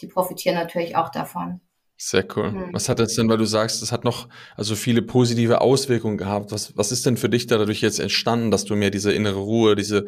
Die 0.00 0.06
profitieren 0.06 0.56
natürlich 0.56 0.96
auch 0.96 1.10
davon. 1.10 1.60
Sehr 2.00 2.24
cool. 2.36 2.52
Mhm. 2.52 2.68
Was 2.72 2.88
hat 2.88 3.00
das 3.00 3.14
denn, 3.14 3.28
weil 3.28 3.38
du 3.38 3.44
sagst, 3.44 3.82
es 3.82 3.90
hat 3.90 4.04
noch 4.04 4.28
also 4.56 4.76
viele 4.76 5.02
positive 5.02 5.60
Auswirkungen 5.60 6.16
gehabt. 6.16 6.52
Was, 6.52 6.76
was 6.76 6.92
ist 6.92 7.04
denn 7.04 7.16
für 7.16 7.28
dich 7.28 7.48
dadurch 7.48 7.80
jetzt 7.80 7.98
entstanden, 7.98 8.52
dass 8.52 8.64
du 8.64 8.76
mehr 8.76 8.90
diese 8.90 9.12
innere 9.12 9.40
Ruhe, 9.40 9.74
diese 9.74 10.06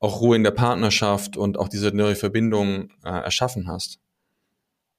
auch 0.00 0.22
Ruhe 0.22 0.36
in 0.36 0.44
der 0.44 0.52
Partnerschaft 0.52 1.36
und 1.36 1.58
auch 1.58 1.68
diese 1.68 1.88
neue 1.88 2.16
Verbindung 2.16 2.90
äh, 3.04 3.10
erschaffen 3.10 3.68
hast? 3.68 3.98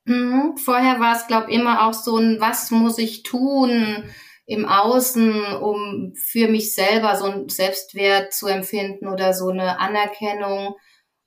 Mhm. 0.06 0.56
Vorher 0.58 1.00
war 1.00 1.16
es, 1.16 1.26
glaube 1.26 1.50
ich, 1.50 1.58
immer 1.58 1.88
auch 1.88 1.94
so 1.94 2.18
ein, 2.18 2.40
was 2.40 2.70
muss 2.70 3.00
ich 3.00 3.24
tun 3.24 4.04
im 4.46 4.66
Außen, 4.66 5.56
um 5.56 6.14
für 6.16 6.48
mich 6.48 6.76
selber 6.76 7.16
so 7.16 7.26
einen 7.26 7.50
Selbstwert 7.50 8.34
zu 8.34 8.46
empfinden 8.48 9.08
oder 9.08 9.34
so 9.34 9.50
eine 9.50 9.80
Anerkennung. 9.80 10.76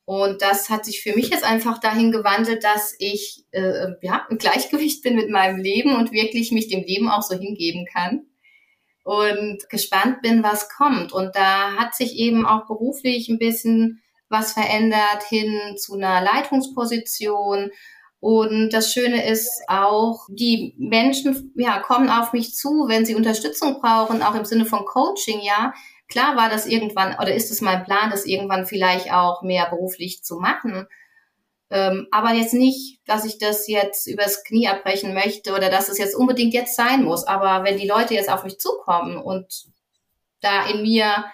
Und 0.04 0.42
das 0.42 0.68
hat 0.68 0.84
sich 0.84 1.00
für 1.00 1.14
mich 1.14 1.30
jetzt 1.30 1.44
einfach 1.44 1.78
dahin 1.78 2.10
gewandelt, 2.10 2.64
dass 2.64 2.94
ich 2.98 3.44
äh, 3.52 3.88
ja 4.02 4.26
im 4.30 4.38
Gleichgewicht 4.38 5.02
bin 5.02 5.14
mit 5.14 5.30
meinem 5.30 5.58
Leben 5.58 5.94
und 5.94 6.12
wirklich 6.12 6.50
mich 6.50 6.68
dem 6.68 6.82
Leben 6.82 7.08
auch 7.08 7.22
so 7.22 7.38
hingeben 7.38 7.86
kann 7.86 8.26
und 9.04 9.68
gespannt 9.68 10.22
bin, 10.22 10.42
was 10.42 10.68
kommt. 10.68 11.12
Und 11.12 11.34
da 11.34 11.76
hat 11.76 11.94
sich 11.94 12.16
eben 12.16 12.46
auch 12.46 12.66
beruflich 12.66 13.28
ein 13.28 13.38
bisschen 13.38 14.02
was 14.28 14.52
verändert 14.52 15.22
hin 15.28 15.76
zu 15.76 15.94
einer 15.94 16.22
Leitungsposition. 16.22 17.70
Und 18.18 18.70
das 18.70 18.92
Schöne 18.92 19.28
ist 19.28 19.50
auch, 19.68 20.26
die 20.30 20.74
Menschen 20.78 21.52
ja, 21.56 21.80
kommen 21.80 22.08
auf 22.08 22.32
mich 22.32 22.54
zu, 22.54 22.86
wenn 22.88 23.04
sie 23.04 23.14
Unterstützung 23.14 23.80
brauchen, 23.80 24.22
auch 24.22 24.34
im 24.34 24.44
Sinne 24.44 24.64
von 24.64 24.84
Coaching, 24.84 25.40
ja. 25.42 25.74
Klar 26.12 26.36
war 26.36 26.50
das 26.50 26.66
irgendwann, 26.66 27.14
oder 27.14 27.34
ist 27.34 27.50
es 27.50 27.62
mein 27.62 27.84
Plan, 27.84 28.10
das 28.10 28.26
irgendwann 28.26 28.66
vielleicht 28.66 29.10
auch 29.10 29.40
mehr 29.40 29.70
beruflich 29.70 30.22
zu 30.22 30.36
machen. 30.36 30.86
Ähm, 31.70 32.06
aber 32.10 32.34
jetzt 32.34 32.52
nicht, 32.52 33.00
dass 33.06 33.24
ich 33.24 33.38
das 33.38 33.66
jetzt 33.66 34.06
übers 34.06 34.44
Knie 34.44 34.68
abbrechen 34.68 35.14
möchte 35.14 35.54
oder 35.54 35.70
dass 35.70 35.88
es 35.88 35.96
jetzt 35.96 36.14
unbedingt 36.14 36.52
jetzt 36.52 36.76
sein 36.76 37.02
muss. 37.02 37.24
Aber 37.24 37.64
wenn 37.64 37.78
die 37.78 37.88
Leute 37.88 38.12
jetzt 38.12 38.30
auf 38.30 38.44
mich 38.44 38.58
zukommen 38.58 39.16
und 39.16 39.64
da 40.42 40.66
in 40.66 40.82
mir 40.82 41.24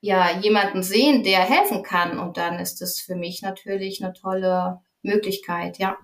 ja 0.00 0.36
jemanden 0.40 0.82
sehen, 0.82 1.22
der 1.22 1.38
helfen 1.38 1.84
kann, 1.84 2.18
und 2.18 2.36
dann 2.36 2.58
ist 2.58 2.80
das 2.80 2.98
für 2.98 3.14
mich 3.14 3.40
natürlich 3.40 4.02
eine 4.02 4.14
tolle 4.14 4.80
Möglichkeit, 5.02 5.78
ja. 5.78 5.96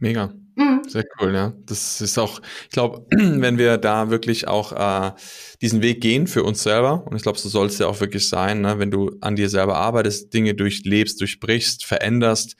Mega. 0.00 0.32
Mhm. 0.56 0.82
Sehr 0.88 1.04
cool, 1.20 1.34
ja. 1.34 1.52
Das 1.66 2.00
ist 2.00 2.18
auch, 2.18 2.40
ich 2.64 2.70
glaube, 2.70 3.06
wenn 3.10 3.58
wir 3.58 3.78
da 3.78 4.10
wirklich 4.10 4.48
auch 4.48 4.72
äh, 4.72 5.12
diesen 5.60 5.82
Weg 5.82 6.00
gehen 6.00 6.26
für 6.26 6.42
uns 6.42 6.62
selber, 6.62 7.06
und 7.06 7.16
ich 7.16 7.22
glaube, 7.22 7.38
so 7.38 7.48
soll 7.48 7.66
es 7.66 7.78
ja 7.78 7.86
auch 7.86 8.00
wirklich 8.00 8.28
sein, 8.28 8.62
ne? 8.62 8.78
wenn 8.78 8.90
du 8.90 9.16
an 9.20 9.36
dir 9.36 9.48
selber 9.48 9.76
arbeitest, 9.76 10.32
Dinge 10.34 10.54
durchlebst, 10.54 11.20
durchbrichst, 11.20 11.84
veränderst 11.84 12.56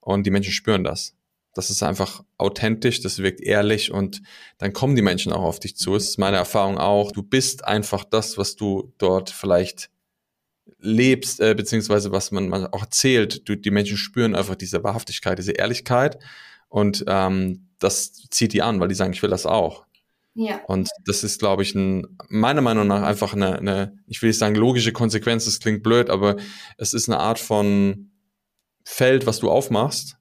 und 0.00 0.24
die 0.24 0.30
Menschen 0.30 0.52
spüren 0.52 0.84
das. 0.84 1.14
Das 1.52 1.70
ist 1.70 1.82
einfach 1.82 2.24
authentisch, 2.38 3.00
das 3.00 3.18
wirkt 3.18 3.40
ehrlich 3.40 3.92
und 3.92 4.22
dann 4.58 4.72
kommen 4.72 4.96
die 4.96 5.02
Menschen 5.02 5.32
auch 5.32 5.42
auf 5.42 5.60
dich 5.60 5.76
zu. 5.76 5.94
Das 5.94 6.04
ist 6.04 6.18
meine 6.18 6.36
Erfahrung 6.36 6.78
auch. 6.78 7.12
Du 7.12 7.22
bist 7.22 7.64
einfach 7.64 8.04
das, 8.04 8.38
was 8.38 8.56
du 8.56 8.92
dort 8.98 9.30
vielleicht 9.30 9.90
lebst, 10.78 11.40
äh, 11.40 11.54
beziehungsweise 11.54 12.10
was 12.10 12.30
man, 12.32 12.48
man 12.48 12.66
auch 12.66 12.82
erzählt. 12.82 13.48
Du, 13.48 13.56
die 13.56 13.70
Menschen 13.70 13.96
spüren 13.96 14.34
einfach 14.34 14.56
diese 14.56 14.82
Wahrhaftigkeit, 14.82 15.38
diese 15.38 15.52
Ehrlichkeit 15.52 16.18
und 16.68 17.04
ähm, 17.06 17.68
das 17.78 18.12
zieht 18.30 18.52
die 18.52 18.62
an, 18.62 18.80
weil 18.80 18.88
die 18.88 18.94
sagen, 18.94 19.12
ich 19.12 19.22
will 19.22 19.30
das 19.30 19.46
auch. 19.46 19.84
Ja. 20.34 20.60
Und 20.66 20.88
das 21.04 21.22
ist, 21.22 21.38
glaube 21.38 21.62
ich, 21.62 21.74
ein, 21.74 22.18
meiner 22.28 22.60
Meinung 22.60 22.88
nach 22.88 23.02
einfach 23.02 23.34
eine, 23.34 23.58
eine, 23.58 23.98
ich 24.06 24.20
will 24.20 24.30
nicht 24.30 24.38
sagen 24.38 24.56
logische 24.56 24.92
Konsequenz, 24.92 25.44
das 25.44 25.60
klingt 25.60 25.82
blöd, 25.82 26.10
aber 26.10 26.36
es 26.76 26.92
ist 26.92 27.08
eine 27.08 27.20
Art 27.20 27.38
von 27.38 28.10
Feld, 28.84 29.26
was 29.26 29.38
du 29.38 29.50
aufmachst 29.50 30.16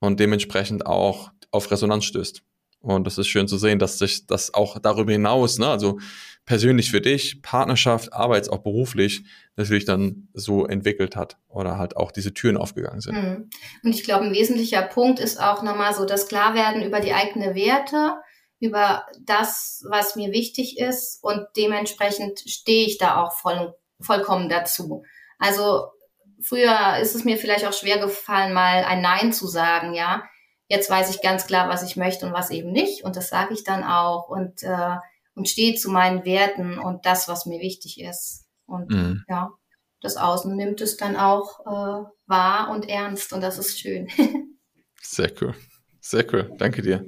und 0.00 0.18
dementsprechend 0.20 0.86
auch 0.86 1.30
auf 1.50 1.70
Resonanz 1.70 2.06
stößt. 2.06 2.42
Und 2.80 3.06
das 3.06 3.18
ist 3.18 3.28
schön 3.28 3.46
zu 3.46 3.58
sehen, 3.58 3.78
dass 3.78 3.98
sich 3.98 4.26
das 4.26 4.54
auch 4.54 4.78
darüber 4.80 5.12
hinaus, 5.12 5.58
ne, 5.58 5.68
also 5.68 6.00
persönlich 6.44 6.90
für 6.90 7.00
dich, 7.00 7.42
Partnerschaft, 7.42 8.12
arbeits 8.12 8.48
auch 8.48 8.58
beruflich, 8.58 9.24
natürlich 9.56 9.84
dann 9.84 10.28
so 10.34 10.66
entwickelt 10.66 11.14
hat 11.14 11.38
oder 11.48 11.78
halt 11.78 11.96
auch 11.96 12.10
diese 12.10 12.34
Türen 12.34 12.56
aufgegangen 12.56 13.00
sind. 13.00 13.14
Mhm. 13.14 13.50
Und 13.84 13.94
ich 13.94 14.04
glaube, 14.04 14.24
ein 14.24 14.34
wesentlicher 14.34 14.82
Punkt 14.82 15.20
ist 15.20 15.40
auch 15.40 15.62
nochmal 15.62 15.94
so 15.94 16.04
das 16.04 16.28
Klarwerden 16.28 16.82
über 16.82 17.00
die 17.00 17.12
eigenen 17.12 17.54
Werte, 17.54 18.16
über 18.58 19.06
das, 19.20 19.84
was 19.88 20.16
mir 20.16 20.32
wichtig 20.32 20.78
ist 20.78 21.22
und 21.22 21.46
dementsprechend 21.56 22.40
stehe 22.46 22.86
ich 22.86 22.98
da 22.98 23.22
auch 23.22 23.32
voll, 23.32 23.74
vollkommen 24.00 24.48
dazu. 24.48 25.04
Also 25.38 25.86
früher 26.42 26.98
ist 27.00 27.14
es 27.14 27.24
mir 27.24 27.36
vielleicht 27.36 27.66
auch 27.66 27.72
schwer 27.72 27.98
gefallen, 27.98 28.52
mal 28.52 28.84
ein 28.84 29.00
Nein 29.00 29.32
zu 29.32 29.46
sagen, 29.46 29.94
ja. 29.94 30.24
Jetzt 30.68 30.88
weiß 30.88 31.14
ich 31.14 31.20
ganz 31.20 31.46
klar, 31.46 31.68
was 31.68 31.82
ich 31.82 31.96
möchte 31.96 32.24
und 32.24 32.32
was 32.32 32.50
eben 32.50 32.72
nicht. 32.72 33.04
Und 33.04 33.16
das 33.16 33.28
sage 33.28 33.52
ich 33.52 33.62
dann 33.62 33.84
auch 33.84 34.28
und, 34.28 34.62
äh, 34.62 34.96
und 35.34 35.48
stehe 35.48 35.74
zu 35.74 35.90
meinen 35.90 36.24
Werten 36.24 36.78
und 36.78 37.06
das, 37.06 37.28
was 37.28 37.46
mir 37.46 37.60
wichtig 37.60 38.00
ist. 38.00 38.46
Und 38.66 38.90
mhm. 38.90 39.24
ja, 39.28 39.50
das 40.00 40.16
Außen 40.16 40.54
nimmt 40.56 40.80
es 40.80 40.96
dann 40.96 41.16
auch 41.16 41.60
äh, 41.60 42.04
wahr 42.26 42.70
und 42.70 42.88
ernst 42.88 43.32
und 43.32 43.40
das 43.40 43.58
ist 43.58 43.78
schön. 43.78 44.08
Sehr 45.02 45.32
cool. 45.40 45.54
Sehr 46.00 46.24
cool. 46.32 46.52
Danke 46.58 46.82
dir. 46.82 47.06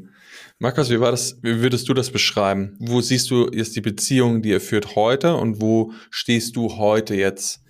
Markus, 0.58 0.90
wie 0.90 1.00
war 1.00 1.10
das, 1.10 1.38
wie 1.42 1.60
würdest 1.60 1.88
du 1.88 1.94
das 1.94 2.10
beschreiben? 2.10 2.76
Wo 2.78 3.00
siehst 3.00 3.30
du 3.30 3.50
jetzt 3.52 3.74
die 3.76 3.80
Beziehung, 3.80 4.42
die 4.42 4.50
ihr 4.50 4.60
führt 4.60 4.94
heute 4.94 5.34
und 5.36 5.60
wo 5.60 5.92
stehst 6.10 6.56
du 6.56 6.76
heute 6.76 7.14
jetzt 7.14 7.62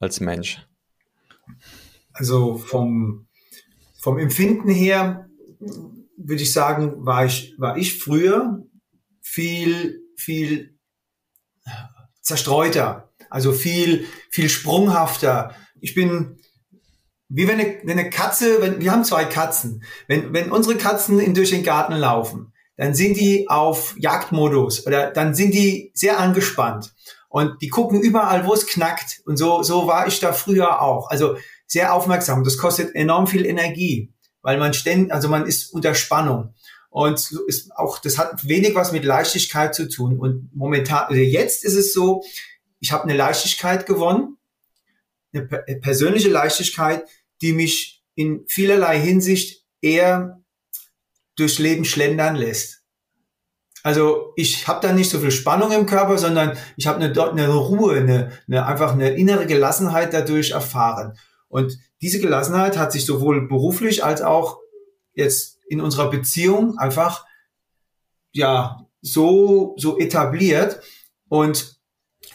als 0.00 0.20
Mensch? 0.20 0.66
Also 2.12 2.58
vom, 2.58 3.26
vom 4.00 4.18
Empfinden 4.18 4.68
her 4.68 5.28
würde 6.16 6.42
ich 6.42 6.52
sagen, 6.52 7.04
war 7.04 7.24
ich, 7.24 7.54
war 7.58 7.76
ich 7.76 7.98
früher 7.98 8.64
viel, 9.24 10.02
viel 10.16 10.78
zerstreuter, 12.20 13.10
also 13.30 13.52
viel, 13.52 14.06
viel 14.30 14.50
sprunghafter. 14.50 15.54
Ich 15.80 15.94
bin, 15.94 16.38
wie 17.28 17.48
wenn 17.48 17.58
eine, 17.58 17.78
wenn 17.84 17.98
eine 17.98 18.10
Katze, 18.10 18.60
wenn, 18.60 18.80
wir 18.80 18.92
haben 18.92 19.04
zwei 19.04 19.24
Katzen. 19.24 19.82
Wenn, 20.06 20.32
wenn 20.34 20.52
unsere 20.52 20.76
Katzen 20.76 21.18
in, 21.18 21.34
durch 21.34 21.50
den 21.50 21.64
Garten 21.64 21.94
laufen, 21.94 22.52
dann 22.76 22.94
sind 22.94 23.16
die 23.16 23.48
auf 23.48 23.94
Jagdmodus 23.98 24.86
oder 24.86 25.10
dann 25.10 25.34
sind 25.34 25.54
die 25.54 25.90
sehr 25.94 26.20
angespannt 26.20 26.94
und 27.28 27.62
die 27.62 27.68
gucken 27.68 28.02
überall, 28.02 28.46
wo 28.46 28.52
es 28.52 28.66
knackt. 28.66 29.22
Und 29.24 29.38
so, 29.38 29.62
so 29.62 29.86
war 29.86 30.06
ich 30.06 30.20
da 30.20 30.32
früher 30.32 30.82
auch. 30.82 31.08
Also 31.08 31.36
sehr 31.66 31.94
aufmerksam. 31.94 32.44
Das 32.44 32.58
kostet 32.58 32.94
enorm 32.94 33.26
viel 33.26 33.46
Energie, 33.46 34.12
weil 34.42 34.58
man 34.58 34.74
ständig, 34.74 35.12
also 35.12 35.28
man 35.28 35.46
ist 35.46 35.72
unter 35.72 35.94
Spannung. 35.94 36.54
Und 36.94 37.32
ist 37.48 37.76
auch, 37.76 37.98
das 37.98 38.18
hat 38.18 38.46
wenig 38.46 38.76
was 38.76 38.92
mit 38.92 39.04
Leichtigkeit 39.04 39.74
zu 39.74 39.88
tun. 39.88 40.16
Und 40.16 40.54
momentan, 40.54 41.06
also 41.08 41.20
jetzt 41.20 41.64
ist 41.64 41.74
es 41.74 41.92
so, 41.92 42.22
ich 42.78 42.92
habe 42.92 43.02
eine 43.02 43.16
Leichtigkeit 43.16 43.84
gewonnen, 43.84 44.36
eine 45.32 45.44
persönliche 45.80 46.28
Leichtigkeit, 46.28 47.04
die 47.42 47.52
mich 47.52 48.04
in 48.14 48.44
vielerlei 48.46 49.00
Hinsicht 49.00 49.64
eher 49.80 50.40
durchs 51.34 51.58
Leben 51.58 51.84
schlendern 51.84 52.36
lässt. 52.36 52.84
Also 53.82 54.32
ich 54.36 54.68
habe 54.68 54.86
da 54.86 54.92
nicht 54.92 55.10
so 55.10 55.18
viel 55.18 55.32
Spannung 55.32 55.72
im 55.72 55.86
Körper, 55.86 56.16
sondern 56.16 56.56
ich 56.76 56.86
habe 56.86 57.02
eine, 57.02 57.12
eine 57.20 57.48
Ruhe, 57.48 57.96
eine, 57.96 58.30
eine, 58.46 58.66
einfach 58.66 58.92
eine 58.92 59.16
innere 59.16 59.46
Gelassenheit 59.46 60.14
dadurch 60.14 60.52
erfahren. 60.52 61.18
Und 61.48 61.76
diese 62.00 62.20
Gelassenheit 62.20 62.78
hat 62.78 62.92
sich 62.92 63.04
sowohl 63.04 63.48
beruflich 63.48 64.04
als 64.04 64.22
auch 64.22 64.60
jetzt 65.12 65.53
in 65.66 65.80
unserer 65.80 66.10
Beziehung 66.10 66.78
einfach 66.78 67.24
ja 68.32 68.86
so 69.00 69.74
so 69.78 69.98
etabliert 69.98 70.80
und 71.28 71.74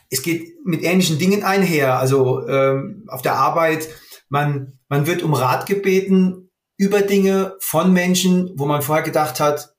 es 0.10 0.22
geht 0.22 0.66
mit 0.66 0.84
ähnlichen 0.84 1.20
Dingen 1.20 1.44
einher. 1.44 2.00
Also 2.00 2.48
ähm, 2.48 3.06
auf 3.08 3.22
der 3.22 3.36
Arbeit, 3.36 3.88
man 4.30 4.80
man 4.88 5.08
wird 5.08 5.24
um 5.24 5.34
Rat 5.34 5.66
gebeten 5.66 6.50
über 6.78 7.02
Dinge 7.02 7.56
von 7.60 7.92
Menschen, 7.92 8.52
wo 8.56 8.66
man 8.66 8.82
vorher 8.82 9.04
gedacht 9.04 9.40
hat, 9.40 9.76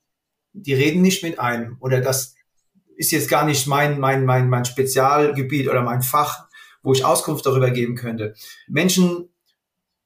die 0.53 0.73
reden 0.73 1.01
nicht 1.01 1.23
mit 1.23 1.39
einem 1.39 1.77
oder 1.79 2.01
das 2.01 2.35
ist 2.95 3.11
jetzt 3.11 3.29
gar 3.29 3.45
nicht 3.45 3.67
mein 3.67 3.99
mein 3.99 4.25
mein 4.25 4.49
mein 4.49 4.65
Spezialgebiet 4.65 5.67
oder 5.67 5.81
mein 5.81 6.01
Fach, 6.01 6.47
wo 6.83 6.93
ich 6.93 7.05
Auskunft 7.05 7.45
darüber 7.45 7.71
geben 7.71 7.95
könnte. 7.95 8.35
Menschen 8.67 9.30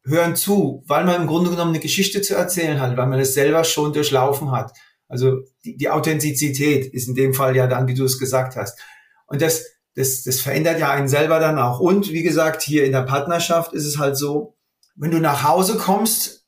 hören 0.05 0.35
zu, 0.35 0.83
weil 0.87 1.05
man 1.05 1.21
im 1.21 1.27
Grunde 1.27 1.49
genommen 1.49 1.71
eine 1.71 1.79
Geschichte 1.79 2.21
zu 2.21 2.35
erzählen 2.35 2.79
hat, 2.79 2.95
weil 2.95 3.07
man 3.07 3.19
es 3.19 3.33
selber 3.33 3.63
schon 3.63 3.91
durchlaufen 3.91 4.51
hat. 4.51 4.71
Also 5.07 5.41
die, 5.63 5.77
die 5.77 5.89
Authentizität 5.89 6.93
ist 6.93 7.07
in 7.07 7.15
dem 7.15 7.33
Fall 7.33 7.55
ja 7.55 7.67
dann, 7.67 7.87
wie 7.87 7.93
du 7.93 8.05
es 8.05 8.19
gesagt 8.19 8.55
hast. 8.55 8.79
Und 9.27 9.41
das, 9.41 9.65
das, 9.95 10.23
das 10.23 10.41
verändert 10.41 10.79
ja 10.79 10.91
einen 10.91 11.07
selber 11.07 11.39
dann 11.39 11.57
auch. 11.57 11.79
Und 11.79 12.11
wie 12.11 12.23
gesagt, 12.23 12.61
hier 12.61 12.85
in 12.85 12.91
der 12.91 13.01
Partnerschaft 13.01 13.73
ist 13.73 13.85
es 13.85 13.97
halt 13.97 14.17
so, 14.17 14.55
wenn 14.95 15.11
du 15.11 15.19
nach 15.19 15.43
Hause 15.43 15.77
kommst 15.77 16.45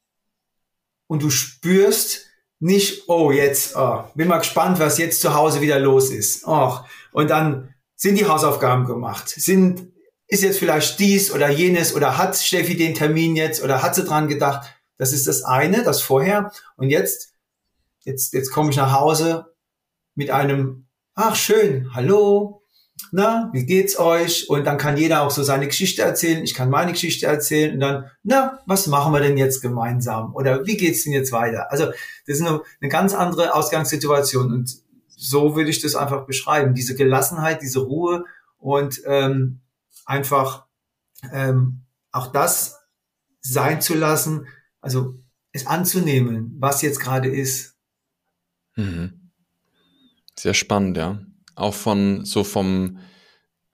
und 1.08 1.24
du 1.24 1.30
spürst 1.30 2.26
nicht, 2.60 3.04
oh, 3.08 3.32
jetzt, 3.32 3.76
oh, 3.76 4.04
bin 4.16 4.28
mal 4.28 4.40
gespannt, 4.40 4.80
was 4.80 4.98
jetzt 4.98 5.22
zu 5.22 5.34
Hause 5.34 5.62
wieder 5.62 5.80
los 5.80 6.10
ist. 6.10 6.46
Oh, 6.48 6.80
und 7.12 7.30
dann 7.30 7.74
sind 7.96 8.20
die 8.20 8.28
Hausaufgaben 8.28 8.86
gemacht, 8.86 9.30
sind 9.30 9.92
ist 10.28 10.44
jetzt 10.44 10.60
vielleicht 10.60 11.00
dies 11.00 11.32
oder 11.32 11.50
jenes 11.50 11.96
oder 11.96 12.18
hat 12.18 12.36
Steffi 12.36 12.76
den 12.76 12.94
Termin 12.94 13.36
jetzt 13.36 13.64
oder 13.64 13.82
hat 13.82 13.96
sie 13.96 14.04
dran 14.04 14.28
gedacht. 14.28 14.68
Das 14.98 15.14
ist 15.14 15.28
das 15.28 15.44
eine, 15.44 15.84
das 15.84 16.02
vorher. 16.02 16.52
Und 16.76 16.90
jetzt 16.90 17.38
jetzt, 18.08 18.34
jetzt 18.34 18.52
komme 18.52 18.72
ich 18.72 18.78
nach 18.78 18.94
Hause 18.94 19.54
mit 20.16 20.32
einem, 20.32 20.88
ach 21.14 21.36
schön, 21.36 21.94
hallo, 21.94 22.64
na, 23.12 23.52
wie 23.54 23.66
geht's 23.66 24.00
euch? 24.00 24.50
Und 24.50 24.66
dann 24.66 24.80
kann 24.80 24.98
jeder 24.98 25.22
auch 25.22 25.30
so 25.30 25.44
seine 25.44 25.68
Geschichte 25.68 26.02
erzählen. 26.02 26.44
Ich 26.44 26.56
kann 26.56 26.72
meine 26.72 26.94
Geschichte 26.94 27.28
erzählen 27.28 27.76
und 27.76 27.80
dann, 27.82 28.10
na, 28.24 28.60
was 28.66 28.88
machen 28.88 29.14
wir 29.14 29.20
denn 29.20 29.38
jetzt 29.38 29.62
gemeinsam? 29.62 30.34
Oder 30.34 30.66
wie 30.66 30.78
geht's 30.78 31.04
denn 31.04 31.14
jetzt 31.14 31.32
weiter? 31.32 31.72
Also, 31.72 31.86
das 31.86 32.40
ist 32.40 32.42
eine, 32.42 32.62
eine 32.82 32.90
ganz 32.90 33.14
andere 33.14 33.54
Ausgangssituation 33.54 34.52
und 34.52 34.78
so 35.10 35.56
würde 35.56 35.70
ich 35.70 35.82
das 35.82 35.96
einfach 35.96 36.26
beschreiben. 36.26 36.74
Diese 36.74 36.96
Gelassenheit, 36.96 37.62
diese 37.62 37.80
Ruhe 37.80 38.26
und 38.58 39.02
ähm, 39.06 39.60
einfach 40.08 40.66
ähm, 41.32 41.84
auch 42.12 42.32
das 42.32 42.80
sein 43.42 43.82
zu 43.82 43.94
lassen, 43.94 44.48
also 44.82 45.14
es 45.52 45.68
anzunehmen, 45.68 46.56
was 46.60 46.82
jetzt 46.82 47.00
gerade 47.00 47.30
ist. 47.30 47.78
Mhm. 48.76 49.32
Sehr 50.36 50.56
spannend, 50.56 50.98
ja 50.98 51.20
auch 51.58 51.74
von 51.74 52.24
so 52.24 52.44
vom, 52.44 53.00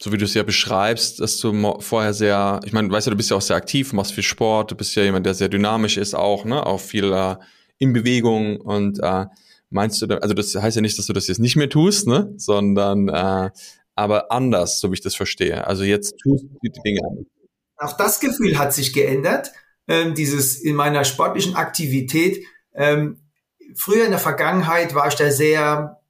so 0.01 0.11
wie 0.11 0.18
du 0.18 0.26
es 0.26 0.34
ja 0.34 0.43
beschreibst, 0.43 1.19
dass 1.19 1.38
du 1.38 1.80
vorher 1.80 2.14
sehr, 2.14 2.60
ich 2.65 2.73
meine, 2.73 2.89
weißt 2.89 3.07
du, 3.07 3.11
du 3.11 3.18
bist 3.18 3.30
ja 3.30 3.38
auch 3.38 3.41
sehr 3.41 3.57
aktiv, 3.57 3.93
machst 3.93 4.14
viel 4.14 4.23
Sport, 4.23 4.72
du 4.72 4.76
bist 4.76 4.95
ja 4.95 5.03
jemand, 5.03 5.26
der 5.26 5.34
sehr 5.34 5.49
dynamisch 5.49 5.97
ist 5.97 6.15
auch, 6.15 6.45
ne, 6.45 6.65
auch 6.65 6.80
viel 6.80 7.11
äh, 7.11 7.35
in 7.77 7.93
Bewegung 7.93 8.60
und 8.60 8.99
äh, 9.03 9.26
meinst 9.69 10.01
du, 10.01 10.22
also 10.22 10.34
das 10.34 10.55
heißt 10.55 10.77
ja 10.77 10.81
nicht, 10.81 10.97
dass 10.97 11.07
du 11.07 11.14
das 11.14 11.27
jetzt 11.27 11.39
nicht 11.39 11.57
mehr 11.57 11.69
tust, 11.69 12.07
ne, 12.07 12.34
sondern 12.38 13.10
äh, 13.10 13.51
aber 13.95 14.31
anders, 14.31 14.79
so 14.79 14.89
wie 14.91 14.95
ich 14.95 15.01
das 15.01 15.15
verstehe. 15.15 15.65
Also 15.67 15.83
jetzt 15.83 16.15
tust 16.21 16.45
du 16.45 16.59
die 16.63 16.71
Dinge 16.71 17.01
anders. 17.07 17.25
Auch 17.77 17.97
das 17.97 18.19
Gefühl 18.19 18.57
hat 18.57 18.73
sich 18.73 18.93
geändert. 18.93 19.51
Ähm, 19.87 20.15
dieses 20.15 20.55
in 20.61 20.75
meiner 20.75 21.03
sportlichen 21.03 21.55
Aktivität. 21.55 22.45
Ähm, 22.73 23.19
früher 23.75 24.05
in 24.05 24.11
der 24.11 24.19
Vergangenheit 24.19 24.95
war 24.95 25.07
ich 25.07 25.15
da 25.15 25.29
sehr 25.29 26.01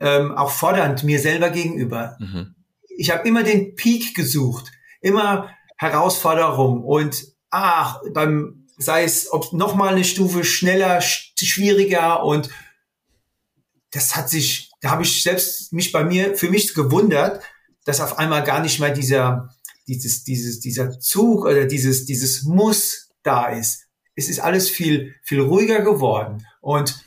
ähm, 0.00 0.32
auch 0.32 0.50
fordernd 0.50 1.04
mir 1.04 1.18
selber 1.18 1.50
gegenüber. 1.50 2.16
Mhm. 2.18 2.54
Ich 2.88 3.10
habe 3.10 3.26
immer 3.26 3.42
den 3.42 3.74
Peak 3.74 4.14
gesucht, 4.14 4.70
immer 5.00 5.50
Herausforderung 5.76 6.84
und 6.84 7.24
ach, 7.50 8.00
beim 8.12 8.66
sei 8.76 9.04
es 9.04 9.30
ob 9.32 9.52
noch 9.52 9.74
mal 9.74 9.94
eine 9.94 10.04
Stufe 10.04 10.44
schneller, 10.44 11.00
schwieriger 11.00 12.22
und 12.24 12.50
das 13.90 14.16
hat 14.16 14.28
sich, 14.28 14.69
da 14.80 14.90
habe 14.90 15.02
ich 15.02 15.22
selbst 15.22 15.72
mich 15.72 15.92
bei 15.92 16.04
mir 16.04 16.36
für 16.36 16.50
mich 16.50 16.74
gewundert, 16.74 17.42
dass 17.84 18.00
auf 18.00 18.18
einmal 18.18 18.44
gar 18.44 18.60
nicht 18.60 18.80
mehr 18.80 18.90
dieser 18.90 19.54
dieses 19.86 20.24
dieses 20.24 20.60
dieser 20.60 20.98
Zug 20.98 21.44
oder 21.44 21.66
dieses 21.66 22.04
dieses 22.04 22.42
Muss 22.42 23.10
da 23.22 23.48
ist. 23.48 23.86
Es 24.14 24.28
ist 24.28 24.40
alles 24.40 24.68
viel 24.68 25.14
viel 25.22 25.40
ruhiger 25.40 25.82
geworden 25.82 26.46
und 26.60 27.04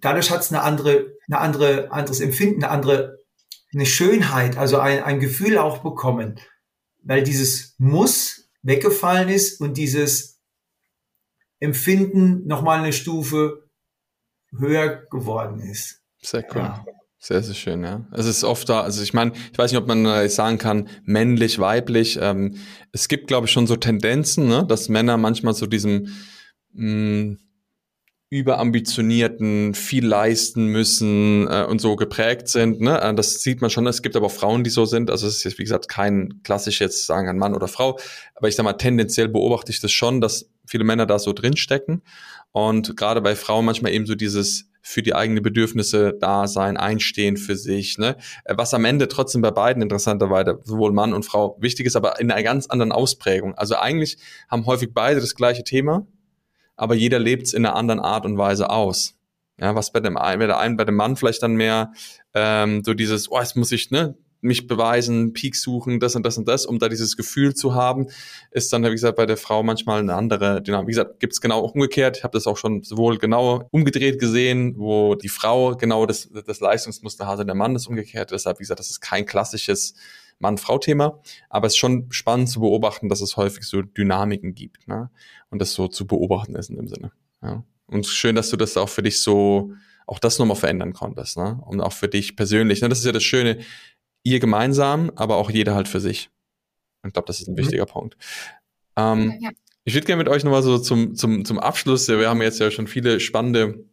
dadurch 0.00 0.30
hat 0.30 0.40
es 0.40 0.52
eine 0.52 0.62
andere, 0.62 1.14
eine 1.28 1.38
andere, 1.38 1.90
anderes 1.90 2.20
Empfinden, 2.20 2.64
eine 2.64 2.72
andere, 2.72 3.18
eine 3.72 3.86
Schönheit, 3.86 4.56
also 4.56 4.78
ein, 4.78 5.02
ein 5.02 5.20
Gefühl 5.20 5.58
auch 5.58 5.78
bekommen, 5.78 6.40
weil 7.02 7.22
dieses 7.22 7.74
Muss 7.78 8.50
weggefallen 8.62 9.28
ist 9.28 9.60
und 9.60 9.76
dieses 9.76 10.40
Empfinden 11.60 12.46
nochmal 12.46 12.78
eine 12.78 12.92
Stufe 12.92 13.68
höher 14.56 15.06
geworden 15.10 15.60
ist. 15.60 16.02
Sehr 16.30 16.44
cool. 16.54 16.60
Ja. 16.60 16.84
Sehr, 17.20 17.42
sehr 17.42 17.54
schön, 17.54 17.82
ja. 17.82 18.06
Es 18.12 18.26
ist 18.26 18.44
oft 18.44 18.68
da, 18.68 18.82
also 18.82 19.02
ich 19.02 19.12
meine, 19.12 19.32
ich 19.50 19.58
weiß 19.58 19.72
nicht, 19.72 19.80
ob 19.80 19.88
man 19.88 20.06
äh, 20.06 20.28
sagen 20.28 20.58
kann, 20.58 20.88
männlich, 21.02 21.58
weiblich. 21.58 22.18
Ähm, 22.20 22.56
es 22.92 23.08
gibt, 23.08 23.26
glaube 23.26 23.46
ich, 23.46 23.52
schon 23.52 23.66
so 23.66 23.74
Tendenzen, 23.74 24.46
ne, 24.46 24.64
dass 24.68 24.88
Männer 24.88 25.16
manchmal 25.16 25.54
so 25.54 25.66
diesem 25.66 26.08
mh, 26.74 26.84
mm, 26.84 27.38
überambitionierten, 28.30 29.74
viel 29.74 30.06
leisten 30.06 30.66
müssen 30.66 31.48
äh, 31.48 31.64
und 31.64 31.80
so 31.80 31.96
geprägt 31.96 32.48
sind. 32.48 32.80
Ne? 32.80 33.00
Äh, 33.00 33.14
das 33.14 33.42
sieht 33.42 33.62
man 33.62 33.70
schon. 33.70 33.86
Es 33.86 34.02
gibt 34.02 34.14
aber 34.14 34.26
auch 34.26 34.32
Frauen, 34.32 34.64
die 34.64 34.70
so 34.70 34.84
sind. 34.84 35.10
Also 35.10 35.26
es 35.26 35.38
ist 35.38 35.44
jetzt, 35.44 35.58
wie 35.58 35.64
gesagt, 35.64 35.88
kein 35.88 36.42
klassisch 36.44 36.80
jetzt 36.80 37.06
sagen 37.06 37.28
ein 37.28 37.38
Mann 37.38 37.54
oder 37.54 37.68
Frau. 37.68 37.98
Aber 38.34 38.48
ich 38.48 38.54
sag 38.54 38.64
mal, 38.64 38.74
tendenziell 38.74 39.28
beobachte 39.28 39.72
ich 39.72 39.80
das 39.80 39.92
schon, 39.92 40.20
dass 40.20 40.50
viele 40.66 40.84
Männer 40.84 41.06
da 41.06 41.18
so 41.18 41.32
drinstecken. 41.32 42.02
Und 42.52 42.96
gerade 42.96 43.20
bei 43.20 43.36
Frauen 43.36 43.64
manchmal 43.64 43.92
eben 43.92 44.06
so 44.06 44.14
dieses 44.14 44.68
für 44.80 45.02
die 45.02 45.14
eigenen 45.14 45.42
Bedürfnisse 45.42 46.16
da 46.18 46.46
sein, 46.46 46.78
einstehen 46.78 47.36
für 47.36 47.56
sich, 47.56 47.98
ne? 47.98 48.16
Äh, 48.44 48.54
was 48.56 48.72
am 48.72 48.84
Ende 48.84 49.08
trotzdem 49.08 49.42
bei 49.42 49.50
beiden 49.50 49.82
interessanterweise 49.82 50.60
sowohl 50.64 50.92
Mann 50.92 51.12
und 51.12 51.24
Frau 51.24 51.58
wichtig 51.60 51.86
ist, 51.86 51.96
aber 51.96 52.18
in 52.20 52.30
einer 52.30 52.42
ganz 52.42 52.66
anderen 52.68 52.92
Ausprägung. 52.92 53.54
Also 53.54 53.76
eigentlich 53.76 54.18
haben 54.48 54.66
häufig 54.66 54.94
beide 54.94 55.20
das 55.20 55.34
gleiche 55.34 55.62
Thema, 55.62 56.06
aber 56.76 56.94
jeder 56.94 57.18
lebt 57.18 57.46
es 57.46 57.52
in 57.52 57.66
einer 57.66 57.76
anderen 57.76 58.00
Art 58.00 58.24
und 58.24 58.38
Weise 58.38 58.70
aus. 58.70 59.14
Ja, 59.60 59.74
was 59.74 59.92
bei 59.92 60.00
dem 60.00 60.16
einen, 60.16 60.38
bei 60.38 60.56
einen, 60.56 60.76
bei 60.76 60.84
dem 60.84 60.94
Mann 60.94 61.16
vielleicht 61.16 61.42
dann 61.42 61.56
mehr 61.56 61.92
ähm, 62.32 62.82
so 62.84 62.94
dieses, 62.94 63.30
oh, 63.30 63.40
jetzt 63.40 63.56
muss 63.56 63.72
ich 63.72 63.90
ne, 63.90 64.16
mich 64.40 64.66
beweisen, 64.66 65.32
Peak 65.32 65.56
suchen, 65.56 66.00
das 66.00 66.14
und 66.14 66.24
das 66.24 66.38
und 66.38 66.46
das, 66.46 66.66
um 66.66 66.78
da 66.78 66.88
dieses 66.88 67.16
Gefühl 67.16 67.54
zu 67.54 67.74
haben, 67.74 68.08
ist 68.50 68.72
dann, 68.72 68.84
wie 68.84 68.90
gesagt, 68.90 69.16
bei 69.16 69.26
der 69.26 69.36
Frau 69.36 69.62
manchmal 69.62 70.00
eine 70.00 70.14
andere 70.14 70.62
Dynamik. 70.62 70.88
Wie 70.88 70.92
gesagt, 70.92 71.20
gibt 71.20 71.32
es 71.32 71.40
genau 71.40 71.60
auch 71.62 71.74
umgekehrt. 71.74 72.18
Ich 72.18 72.24
habe 72.24 72.36
das 72.36 72.46
auch 72.46 72.56
schon 72.56 72.82
sowohl 72.82 73.18
genau 73.18 73.68
umgedreht 73.70 74.18
gesehen, 74.18 74.74
wo 74.76 75.14
die 75.14 75.28
Frau 75.28 75.74
genau 75.76 76.06
das, 76.06 76.30
das 76.46 76.60
Leistungsmuster 76.60 77.26
hatte, 77.26 77.44
der 77.44 77.54
Mann 77.54 77.74
das 77.74 77.86
umgekehrt. 77.86 78.30
Deshalb, 78.30 78.58
wie 78.58 78.62
gesagt, 78.62 78.80
das 78.80 78.90
ist 78.90 79.00
kein 79.00 79.26
klassisches 79.26 79.94
Mann-Frau-Thema, 80.38 81.20
aber 81.48 81.66
es 81.66 81.74
ist 81.74 81.78
schon 81.78 82.06
spannend 82.10 82.48
zu 82.48 82.60
beobachten, 82.60 83.08
dass 83.08 83.20
es 83.20 83.36
häufig 83.36 83.64
so 83.64 83.82
Dynamiken 83.82 84.54
gibt 84.54 84.86
ne? 84.88 85.10
und 85.50 85.60
das 85.60 85.72
so 85.72 85.88
zu 85.88 86.06
beobachten 86.06 86.54
ist 86.54 86.70
in 86.70 86.76
dem 86.76 86.88
Sinne. 86.88 87.12
Ja. 87.42 87.64
Und 87.86 88.06
schön, 88.06 88.36
dass 88.36 88.50
du 88.50 88.56
das 88.56 88.76
auch 88.76 88.88
für 88.88 89.02
dich 89.02 89.20
so, 89.20 89.72
auch 90.06 90.18
das 90.18 90.38
nochmal 90.38 90.56
verändern 90.56 90.92
konntest 90.92 91.36
ne? 91.36 91.60
und 91.66 91.80
auch 91.80 91.92
für 91.92 92.08
dich 92.08 92.36
persönlich. 92.36 92.82
Ne? 92.82 92.88
Das 92.88 92.98
ist 92.98 93.06
ja 93.06 93.12
das 93.12 93.24
Schöne, 93.24 93.58
ihr 94.22 94.40
gemeinsam, 94.40 95.10
aber 95.16 95.36
auch 95.36 95.50
jeder 95.50 95.74
halt 95.74 95.88
für 95.88 96.00
sich. 96.00 96.30
Ich 97.04 97.12
glaube, 97.12 97.26
das 97.26 97.40
ist 97.40 97.48
ein 97.48 97.52
mhm. 97.52 97.58
wichtiger 97.58 97.86
Punkt. 97.86 98.16
Ähm, 98.96 99.38
ja. 99.40 99.50
Ich 99.84 99.94
würde 99.94 100.06
gerne 100.06 100.22
mit 100.22 100.28
euch 100.28 100.44
nochmal 100.44 100.62
so 100.62 100.78
zum, 100.78 101.14
zum, 101.14 101.44
zum 101.44 101.58
Abschluss, 101.58 102.08
wir 102.08 102.28
haben 102.28 102.42
jetzt 102.42 102.60
ja 102.60 102.70
schon 102.70 102.86
viele 102.86 103.20
spannende 103.20 103.84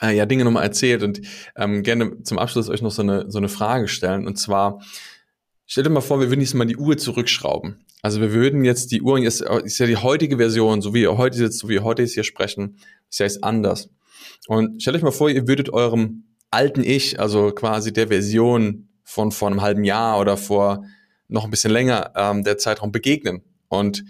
äh, 0.00 0.16
ja, 0.16 0.24
Dinge 0.24 0.44
nochmal 0.44 0.62
erzählt 0.62 1.02
und 1.02 1.20
ähm, 1.56 1.82
gerne 1.82 2.22
zum 2.22 2.38
Abschluss 2.38 2.70
euch 2.70 2.80
noch 2.80 2.92
so 2.92 3.02
eine, 3.02 3.30
so 3.30 3.38
eine 3.38 3.48
Frage 3.48 3.88
stellen. 3.88 4.26
Und 4.26 4.36
zwar, 4.36 4.80
Stell 5.70 5.84
dir 5.84 5.90
mal 5.90 6.00
vor, 6.00 6.18
wir 6.18 6.30
würden 6.30 6.40
jetzt 6.40 6.54
mal 6.54 6.64
die 6.64 6.78
Uhr 6.78 6.96
zurückschrauben. 6.96 7.84
Also 8.00 8.22
wir 8.22 8.32
würden 8.32 8.64
jetzt 8.64 8.90
die 8.90 9.02
Uhr, 9.02 9.18
ist, 9.18 9.42
ist 9.42 9.78
ja 9.78 9.84
die 9.84 9.98
heutige 9.98 10.38
Version, 10.38 10.80
so 10.80 10.94
wie 10.94 11.02
ihr 11.02 11.18
heute 11.18 11.38
jetzt, 11.42 11.58
so 11.58 11.68
wie 11.68 11.74
ihr 11.74 11.84
heute 11.84 12.00
jetzt 12.00 12.14
hier 12.14 12.24
sprechen, 12.24 12.78
ist 13.10 13.20
ja 13.20 13.26
jetzt 13.26 13.44
anders. 13.44 13.90
Und 14.46 14.80
stellt 14.80 14.96
euch 14.96 15.02
mal 15.02 15.10
vor, 15.10 15.28
ihr 15.28 15.46
würdet 15.46 15.68
eurem 15.68 16.24
alten 16.50 16.82
Ich, 16.82 17.20
also 17.20 17.50
quasi 17.50 17.92
der 17.92 18.08
Version 18.08 18.87
von 19.08 19.32
vor 19.32 19.48
einem 19.48 19.62
halben 19.62 19.84
Jahr 19.84 20.20
oder 20.20 20.36
vor 20.36 20.84
noch 21.28 21.44
ein 21.44 21.50
bisschen 21.50 21.70
länger 21.70 22.12
ähm, 22.14 22.44
der 22.44 22.58
Zeitraum 22.58 22.92
begegnen. 22.92 23.42
Und 23.68 24.04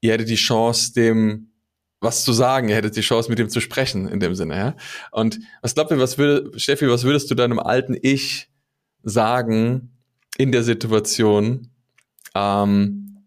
ihr 0.00 0.12
hättet 0.12 0.28
die 0.28 0.36
Chance, 0.36 0.94
dem 0.94 1.50
was 2.00 2.22
zu 2.22 2.32
sagen, 2.32 2.68
ihr 2.68 2.76
hättet 2.76 2.94
die 2.96 3.00
Chance, 3.00 3.30
mit 3.30 3.40
ihm 3.40 3.48
zu 3.48 3.60
sprechen, 3.60 4.06
in 4.06 4.20
dem 4.20 4.36
Sinne, 4.36 4.56
ja. 4.56 4.76
Und 5.10 5.40
was 5.60 5.74
glaubt 5.74 5.90
ihr, 5.90 5.98
was 5.98 6.18
würde, 6.18 6.56
Steffi, 6.56 6.88
was 6.88 7.02
würdest 7.02 7.30
du 7.30 7.34
deinem 7.34 7.58
alten 7.58 7.96
Ich 8.00 8.48
sagen, 9.02 9.90
in 10.36 10.52
der 10.52 10.62
Situation, 10.62 11.70
ähm, 12.36 13.26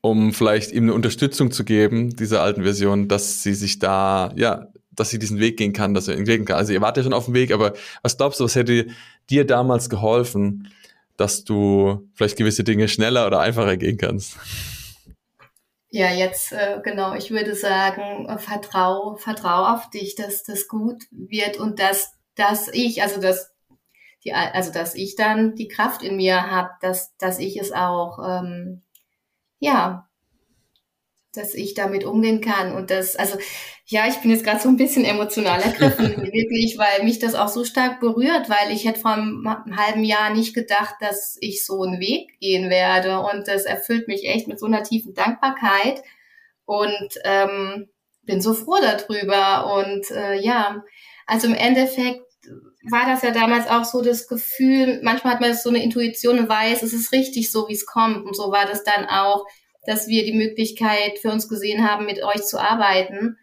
um 0.00 0.32
vielleicht 0.32 0.72
ihm 0.72 0.84
eine 0.84 0.94
Unterstützung 0.94 1.52
zu 1.52 1.64
geben, 1.64 2.16
dieser 2.16 2.42
alten 2.42 2.64
Version, 2.64 3.06
dass 3.06 3.44
sie 3.44 3.54
sich 3.54 3.78
da, 3.78 4.32
ja, 4.34 4.66
dass 4.90 5.10
sie 5.10 5.18
diesen 5.20 5.38
Weg 5.38 5.56
gehen 5.56 5.72
kann, 5.72 5.94
dass 5.94 6.08
er 6.08 6.16
ihn 6.16 6.24
gehen 6.24 6.44
kann. 6.44 6.56
Also 6.56 6.72
ihr 6.72 6.80
wart 6.80 6.96
ja 6.96 7.04
schon 7.04 7.12
auf 7.12 7.26
dem 7.26 7.34
Weg, 7.34 7.52
aber 7.52 7.74
was 8.02 8.16
glaubst 8.16 8.40
du, 8.40 8.44
was 8.44 8.56
hätte 8.56 8.88
dir 9.30 9.46
damals 9.46 9.90
geholfen, 9.90 10.72
dass 11.16 11.44
du 11.44 12.08
vielleicht 12.14 12.36
gewisse 12.36 12.64
Dinge 12.64 12.88
schneller 12.88 13.26
oder 13.26 13.40
einfacher 13.40 13.76
gehen 13.76 13.98
kannst? 13.98 14.36
Ja, 15.90 16.12
jetzt 16.12 16.52
äh, 16.52 16.80
genau, 16.82 17.14
ich 17.14 17.30
würde 17.30 17.54
sagen, 17.54 18.26
äh, 18.28 18.38
vertrau, 18.38 19.16
vertrau 19.16 19.74
auf 19.74 19.88
dich, 19.90 20.14
dass 20.14 20.42
das 20.42 20.68
gut 20.68 21.04
wird 21.10 21.56
und 21.56 21.78
dass, 21.78 22.12
dass 22.34 22.68
ich, 22.68 23.02
also 23.02 23.20
dass 23.20 23.54
die, 24.24 24.32
also 24.32 24.72
dass 24.72 24.94
ich 24.94 25.16
dann 25.16 25.54
die 25.54 25.68
Kraft 25.68 26.02
in 26.02 26.16
mir 26.16 26.50
habe, 26.50 26.70
dass, 26.82 27.16
dass 27.16 27.38
ich 27.38 27.58
es 27.58 27.72
auch, 27.72 28.18
ähm, 28.18 28.82
ja, 29.60 30.08
dass 31.32 31.54
ich 31.54 31.74
damit 31.74 32.04
umgehen 32.04 32.40
kann 32.40 32.74
und 32.74 32.90
das, 32.90 33.16
also 33.16 33.38
ja, 33.90 34.06
ich 34.06 34.16
bin 34.16 34.30
jetzt 34.30 34.44
gerade 34.44 34.60
so 34.60 34.68
ein 34.68 34.76
bisschen 34.76 35.06
emotional 35.06 35.62
ergriffen, 35.62 36.16
wirklich, 36.32 36.76
weil 36.76 37.04
mich 37.04 37.18
das 37.18 37.34
auch 37.34 37.48
so 37.48 37.64
stark 37.64 38.00
berührt, 38.00 38.50
weil 38.50 38.70
ich 38.70 38.84
hätte 38.84 39.00
vor 39.00 39.12
einem, 39.12 39.48
halben 39.76 40.04
Jahr 40.04 40.34
nicht 40.34 40.54
gedacht, 40.54 40.96
dass 41.00 41.38
ich 41.40 41.64
so 41.64 41.82
einen 41.82 41.98
Weg 41.98 42.38
gehen 42.38 42.68
werde 42.68 43.20
und 43.20 43.48
das 43.48 43.64
erfüllt 43.64 44.06
mich 44.06 44.28
echt 44.28 44.46
mit 44.46 44.60
so 44.60 44.66
einer 44.66 44.82
tiefen 44.82 45.14
Dankbarkeit 45.14 46.02
und 46.66 47.08
ähm, 47.24 47.88
bin 48.24 48.42
so 48.42 48.52
froh 48.52 48.76
darüber 48.82 49.74
und 49.74 50.10
äh, 50.10 50.38
ja, 50.38 50.84
also 51.26 51.46
im 51.46 51.54
Endeffekt 51.54 52.28
war 52.90 53.06
das 53.06 53.22
ja 53.22 53.30
damals 53.30 53.68
auch 53.68 53.84
so 53.84 54.02
das 54.02 54.28
Gefühl, 54.28 55.00
manchmal 55.02 55.34
hat 55.34 55.40
man 55.40 55.54
so 55.54 55.70
eine 55.70 55.82
Intuition 55.82 56.38
und 56.38 56.48
weiß, 56.48 56.82
es 56.82 56.92
ist 56.92 57.12
richtig 57.12 57.50
so, 57.50 57.68
wie 57.68 57.74
es 57.74 57.86
kommt. 57.86 58.24
Und 58.24 58.36
so 58.36 58.50
war 58.50 58.66
das 58.66 58.84
dann 58.84 59.06
auch, 59.06 59.44
dass 59.84 60.08
wir 60.08 60.24
die 60.24 60.36
Möglichkeit 60.36 61.18
für 61.18 61.30
uns 61.30 61.48
gesehen 61.48 61.86
haben, 61.86 62.06
mit 62.06 62.22
euch 62.22 62.44
zu 62.44 62.58
arbeiten. 62.58 63.36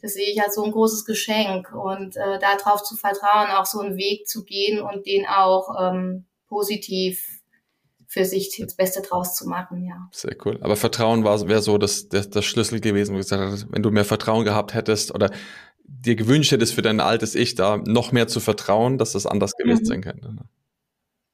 Das 0.00 0.14
sehe 0.14 0.30
ich 0.30 0.42
als 0.42 0.54
so 0.54 0.64
ein 0.64 0.72
großes 0.72 1.04
Geschenk 1.04 1.72
und 1.74 2.16
äh, 2.16 2.38
darauf 2.38 2.82
zu 2.82 2.96
vertrauen, 2.96 3.50
auch 3.50 3.66
so 3.66 3.80
einen 3.80 3.96
Weg 3.96 4.26
zu 4.26 4.44
gehen 4.44 4.80
und 4.80 5.06
den 5.06 5.26
auch 5.26 5.74
ähm, 5.80 6.26
positiv 6.48 7.40
für 8.06 8.24
sich 8.24 8.56
das 8.58 8.74
Beste 8.74 9.02
draus 9.02 9.34
zu 9.34 9.46
machen, 9.46 9.84
ja. 9.84 10.08
Sehr 10.12 10.34
cool. 10.44 10.58
Aber 10.62 10.76
Vertrauen 10.76 11.24
war 11.24 11.46
wäre 11.46 11.60
so 11.60 11.76
das, 11.76 12.08
das, 12.08 12.30
das 12.30 12.44
Schlüssel 12.44 12.80
gewesen, 12.80 13.12
wo 13.12 13.18
du 13.18 13.22
gesagt 13.22 13.42
hast, 13.42 13.66
wenn 13.70 13.82
du 13.82 13.90
mehr 13.90 14.06
Vertrauen 14.06 14.44
gehabt 14.44 14.72
hättest 14.72 15.14
oder 15.14 15.30
dir 15.84 16.16
gewünscht 16.16 16.52
hättest 16.52 16.74
für 16.74 16.82
dein 16.82 17.00
altes 17.00 17.34
Ich 17.34 17.54
da 17.54 17.76
noch 17.76 18.12
mehr 18.12 18.26
zu 18.26 18.40
vertrauen, 18.40 18.96
dass 18.96 19.12
das 19.12 19.26
anders 19.26 19.52
gewesen 19.52 19.82
mhm. 19.82 19.86
sein 19.86 20.02
könnte. 20.02 20.34
Ne? 20.34 20.48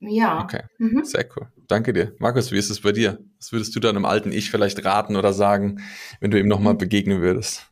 Ja. 0.00 0.42
Okay, 0.42 0.62
mhm. 0.78 1.04
sehr 1.04 1.26
cool. 1.36 1.48
Danke 1.68 1.92
dir. 1.92 2.14
Markus, 2.18 2.50
wie 2.50 2.58
ist 2.58 2.70
es 2.70 2.80
bei 2.80 2.92
dir? 2.92 3.18
Was 3.38 3.52
würdest 3.52 3.74
du 3.74 3.80
deinem 3.80 4.04
alten 4.04 4.32
Ich 4.32 4.50
vielleicht 4.50 4.84
raten 4.84 5.16
oder 5.16 5.32
sagen, 5.32 5.80
wenn 6.20 6.30
du 6.30 6.38
ihm 6.38 6.48
nochmal 6.48 6.74
begegnen 6.74 7.20
würdest? 7.20 7.70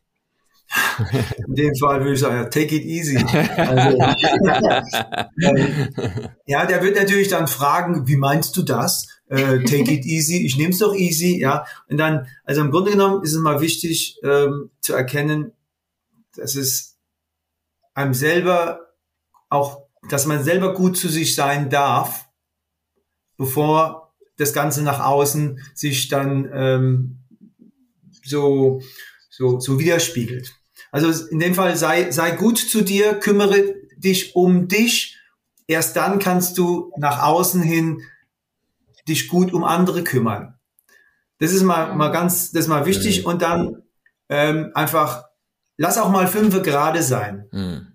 In 1.47 1.55
dem 1.55 1.75
Fall 1.75 2.01
würde 2.01 2.13
ich 2.13 2.19
sagen, 2.19 2.49
take 2.49 2.75
it 2.75 2.83
easy. 2.83 3.17
Also, 3.57 3.97
ja, 6.45 6.65
der 6.65 6.83
wird 6.83 6.95
natürlich 6.95 7.27
dann 7.27 7.47
fragen, 7.47 8.07
wie 8.07 8.15
meinst 8.15 8.55
du 8.57 8.63
das? 8.63 9.07
Äh, 9.27 9.63
take 9.63 9.91
it 9.91 10.05
easy, 10.05 10.45
ich 10.45 10.57
nehme 10.57 10.71
es 10.71 10.79
doch 10.79 10.95
easy, 10.95 11.39
ja. 11.39 11.65
Und 11.87 11.97
dann, 11.97 12.27
also 12.43 12.61
im 12.61 12.71
Grunde 12.71 12.91
genommen 12.91 13.23
ist 13.23 13.33
es 13.33 13.39
mal 13.39 13.61
wichtig 13.61 14.19
ähm, 14.23 14.71
zu 14.81 14.93
erkennen, 14.93 15.53
dass 16.35 16.55
es 16.55 16.97
einem 17.93 18.13
selber 18.13 18.93
auch, 19.49 19.87
dass 20.09 20.25
man 20.25 20.43
selber 20.43 20.73
gut 20.73 20.97
zu 20.97 21.07
sich 21.07 21.35
sein 21.35 21.69
darf, 21.69 22.27
bevor 23.37 24.13
das 24.37 24.53
Ganze 24.53 24.83
nach 24.83 24.99
außen 24.99 25.59
sich 25.75 26.09
dann 26.09 26.49
ähm, 26.51 27.19
so, 28.23 28.81
so, 29.29 29.59
so 29.59 29.79
widerspiegelt. 29.79 30.62
Also 30.93 31.27
in 31.29 31.39
dem 31.39 31.55
Fall 31.55 31.75
sei, 31.75 32.11
sei 32.11 32.31
gut 32.31 32.59
zu 32.59 32.83
dir, 32.83 33.15
kümmere 33.15 33.73
dich 33.97 34.35
um 34.35 34.67
dich. 34.67 35.17
Erst 35.65 35.95
dann 35.95 36.19
kannst 36.19 36.59
du 36.59 36.91
nach 36.97 37.23
außen 37.23 37.63
hin 37.63 38.03
dich 39.07 39.27
gut 39.27 39.53
um 39.53 39.63
andere 39.63 40.03
kümmern. 40.03 40.53
Das 41.39 41.51
ist 41.51 41.63
mal, 41.63 41.95
mal 41.95 42.09
ganz, 42.09 42.51
das 42.51 42.65
ist 42.65 42.67
mal 42.67 42.85
wichtig. 42.85 43.25
Und 43.25 43.41
dann 43.41 43.81
ähm, 44.29 44.69
einfach, 44.75 45.25
lass 45.77 45.97
auch 45.97 46.11
mal 46.11 46.27
fünf 46.27 46.61
gerade 46.61 47.01
sein. 47.01 47.47
Mhm. 47.51 47.87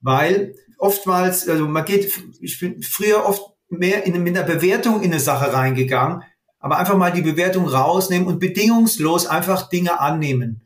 Weil 0.00 0.54
oftmals, 0.78 1.46
also 1.46 1.68
man 1.68 1.84
geht, 1.84 2.10
ich 2.40 2.58
bin 2.58 2.82
früher 2.82 3.26
oft 3.26 3.42
mehr 3.68 4.06
in, 4.06 4.22
mit 4.22 4.34
einer 4.34 4.46
Bewertung 4.46 5.02
in 5.02 5.12
eine 5.12 5.20
Sache 5.20 5.52
reingegangen, 5.52 6.22
aber 6.58 6.78
einfach 6.78 6.96
mal 6.96 7.12
die 7.12 7.20
Bewertung 7.20 7.68
rausnehmen 7.68 8.26
und 8.26 8.38
bedingungslos 8.38 9.26
einfach 9.26 9.68
Dinge 9.68 10.00
annehmen. 10.00 10.65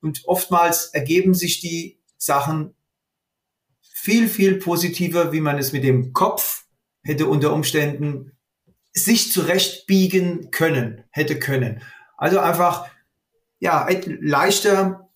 Und 0.00 0.22
oftmals 0.26 0.86
ergeben 0.86 1.34
sich 1.34 1.60
die 1.60 1.98
Sachen 2.16 2.74
viel, 3.80 4.28
viel 4.28 4.58
positiver, 4.58 5.32
wie 5.32 5.40
man 5.40 5.58
es 5.58 5.72
mit 5.72 5.84
dem 5.84 6.12
Kopf 6.12 6.64
hätte 7.02 7.26
unter 7.26 7.52
Umständen 7.52 8.32
sich 8.92 9.32
zurechtbiegen 9.32 10.50
können, 10.50 11.04
hätte 11.10 11.38
können. 11.38 11.82
Also 12.16 12.38
einfach, 12.38 12.88
ja, 13.60 13.88
leichter 14.20 15.08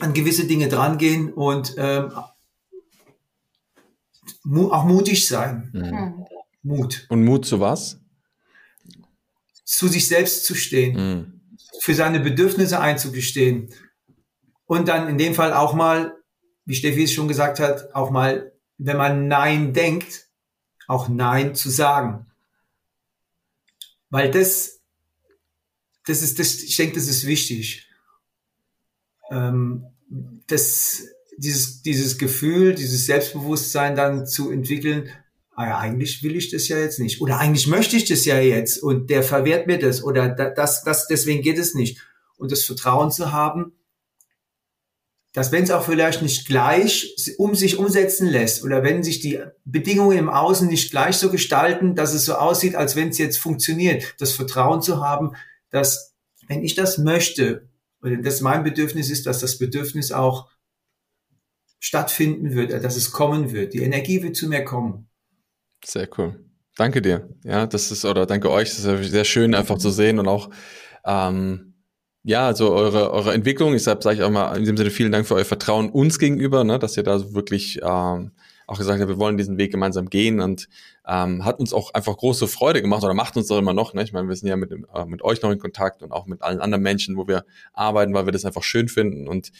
an 0.00 0.14
gewisse 0.14 0.46
Dinge 0.46 0.68
drangehen 0.68 1.32
und 1.32 1.74
ähm, 1.78 2.12
auch 4.70 4.84
mutig 4.84 5.26
sein. 5.26 5.70
Mhm. 5.72 6.26
Mut. 6.62 7.06
Und 7.08 7.24
Mut 7.24 7.46
zu 7.46 7.60
was? 7.60 8.00
Zu 9.64 9.88
sich 9.88 10.08
selbst 10.08 10.44
zu 10.44 10.54
stehen, 10.54 10.96
mhm. 10.96 11.40
für 11.80 11.94
seine 11.94 12.20
Bedürfnisse 12.20 12.80
einzugestehen, 12.80 13.72
und 14.68 14.86
dann 14.86 15.08
in 15.08 15.18
dem 15.18 15.34
Fall 15.34 15.52
auch 15.54 15.72
mal, 15.72 16.14
wie 16.66 16.74
Steffi 16.74 17.04
es 17.04 17.12
schon 17.12 17.26
gesagt 17.26 17.58
hat, 17.58 17.94
auch 17.94 18.10
mal, 18.10 18.52
wenn 18.76 18.98
man 18.98 19.26
Nein 19.26 19.72
denkt, 19.72 20.28
auch 20.86 21.08
Nein 21.08 21.54
zu 21.54 21.70
sagen. 21.70 22.26
Weil 24.10 24.30
das, 24.30 24.80
das 26.06 26.22
ist, 26.22 26.38
das, 26.38 26.62
ich 26.62 26.76
denke, 26.76 26.96
das 26.96 27.08
ist 27.08 27.26
wichtig. 27.26 27.88
Ähm, 29.30 29.86
das, 30.46 31.02
dieses, 31.38 31.82
dieses 31.82 32.18
Gefühl, 32.18 32.74
dieses 32.74 33.06
Selbstbewusstsein 33.06 33.96
dann 33.96 34.26
zu 34.26 34.50
entwickeln, 34.50 35.08
ah 35.54 35.66
ja, 35.66 35.78
eigentlich 35.78 36.22
will 36.22 36.36
ich 36.36 36.50
das 36.50 36.68
ja 36.68 36.78
jetzt 36.78 37.00
nicht. 37.00 37.22
Oder 37.22 37.38
eigentlich 37.38 37.68
möchte 37.68 37.96
ich 37.96 38.06
das 38.06 38.26
ja 38.26 38.38
jetzt 38.38 38.82
und 38.82 39.08
der 39.08 39.22
verwehrt 39.22 39.66
mir 39.66 39.78
das 39.78 40.04
oder 40.04 40.28
das, 40.28 40.84
das, 40.84 41.06
deswegen 41.06 41.40
geht 41.40 41.58
es 41.58 41.74
nicht. 41.74 41.98
Und 42.36 42.52
das 42.52 42.64
Vertrauen 42.64 43.10
zu 43.10 43.32
haben, 43.32 43.72
dass 45.32 45.52
wenn 45.52 45.64
es 45.64 45.70
auch 45.70 45.84
vielleicht 45.84 46.22
nicht 46.22 46.46
gleich 46.46 47.14
um 47.36 47.54
sich 47.54 47.78
umsetzen 47.78 48.26
lässt 48.26 48.64
oder 48.64 48.82
wenn 48.82 49.02
sich 49.02 49.20
die 49.20 49.40
Bedingungen 49.64 50.18
im 50.18 50.28
Außen 50.28 50.68
nicht 50.68 50.90
gleich 50.90 51.16
so 51.16 51.30
gestalten, 51.30 51.94
dass 51.94 52.14
es 52.14 52.24
so 52.24 52.34
aussieht, 52.34 52.74
als 52.74 52.96
wenn 52.96 53.10
es 53.10 53.18
jetzt 53.18 53.38
funktioniert, 53.38 54.14
das 54.18 54.32
Vertrauen 54.32 54.80
zu 54.80 55.02
haben, 55.02 55.32
dass 55.70 56.14
wenn 56.46 56.64
ich 56.64 56.74
das 56.74 56.98
möchte 56.98 57.68
oder 58.02 58.16
das 58.16 58.40
mein 58.40 58.64
Bedürfnis 58.64 59.10
ist, 59.10 59.26
dass 59.26 59.40
das 59.40 59.58
Bedürfnis 59.58 60.12
auch 60.12 60.48
stattfinden 61.78 62.54
wird, 62.54 62.72
dass 62.72 62.96
es 62.96 63.12
kommen 63.12 63.52
wird. 63.52 63.74
Die 63.74 63.82
Energie 63.82 64.22
wird 64.22 64.34
zu 64.34 64.48
mir 64.48 64.64
kommen. 64.64 65.08
Sehr 65.84 66.08
cool. 66.18 66.44
Danke 66.76 67.02
dir. 67.02 67.28
Ja, 67.44 67.66
das 67.66 67.90
ist, 67.90 68.04
oder 68.04 68.26
danke 68.26 68.50
euch. 68.50 68.70
Das 68.70 68.84
ist 68.84 69.10
sehr 69.10 69.24
schön, 69.24 69.54
einfach 69.54 69.78
zu 69.78 69.90
sehen 69.90 70.18
und 70.18 70.28
auch, 70.28 70.50
ähm, 71.04 71.67
ja, 72.28 72.46
also 72.46 72.74
eure, 72.74 73.10
eure 73.10 73.32
Entwicklung, 73.32 73.72
deshalb 73.72 74.02
sage 74.02 74.16
ich 74.16 74.22
auch 74.22 74.30
mal 74.30 74.54
in 74.54 74.66
dem 74.66 74.76
Sinne 74.76 74.90
vielen 74.90 75.10
Dank 75.10 75.26
für 75.26 75.34
euer 75.34 75.46
Vertrauen 75.46 75.88
uns 75.88 76.18
gegenüber, 76.18 76.62
ne, 76.62 76.78
dass 76.78 76.94
ihr 76.94 77.02
da 77.02 77.32
wirklich 77.32 77.80
ähm, 77.82 78.32
auch 78.66 78.76
gesagt 78.76 79.00
habt, 79.00 79.08
wir 79.08 79.16
wollen 79.16 79.38
diesen 79.38 79.56
Weg 79.56 79.72
gemeinsam 79.72 80.10
gehen 80.10 80.40
und 80.40 80.68
ähm, 81.06 81.46
hat 81.46 81.58
uns 81.58 81.72
auch 81.72 81.94
einfach 81.94 82.14
große 82.14 82.46
Freude 82.46 82.82
gemacht 82.82 83.02
oder 83.02 83.14
macht 83.14 83.38
uns 83.38 83.46
doch 83.46 83.56
immer 83.56 83.72
noch. 83.72 83.94
Ne? 83.94 84.02
Ich 84.02 84.12
meine, 84.12 84.28
wir 84.28 84.36
sind 84.36 84.46
ja 84.46 84.56
mit, 84.56 84.70
äh, 84.70 85.06
mit 85.06 85.22
euch 85.22 85.40
noch 85.40 85.50
in 85.50 85.58
Kontakt 85.58 86.02
und 86.02 86.12
auch 86.12 86.26
mit 86.26 86.42
allen 86.42 86.60
anderen 86.60 86.82
Menschen, 86.82 87.16
wo 87.16 87.26
wir 87.26 87.46
arbeiten, 87.72 88.12
weil 88.12 88.26
wir 88.26 88.32
das 88.32 88.44
einfach 88.44 88.62
schön 88.62 88.88
finden. 88.88 89.26
Und 89.26 89.50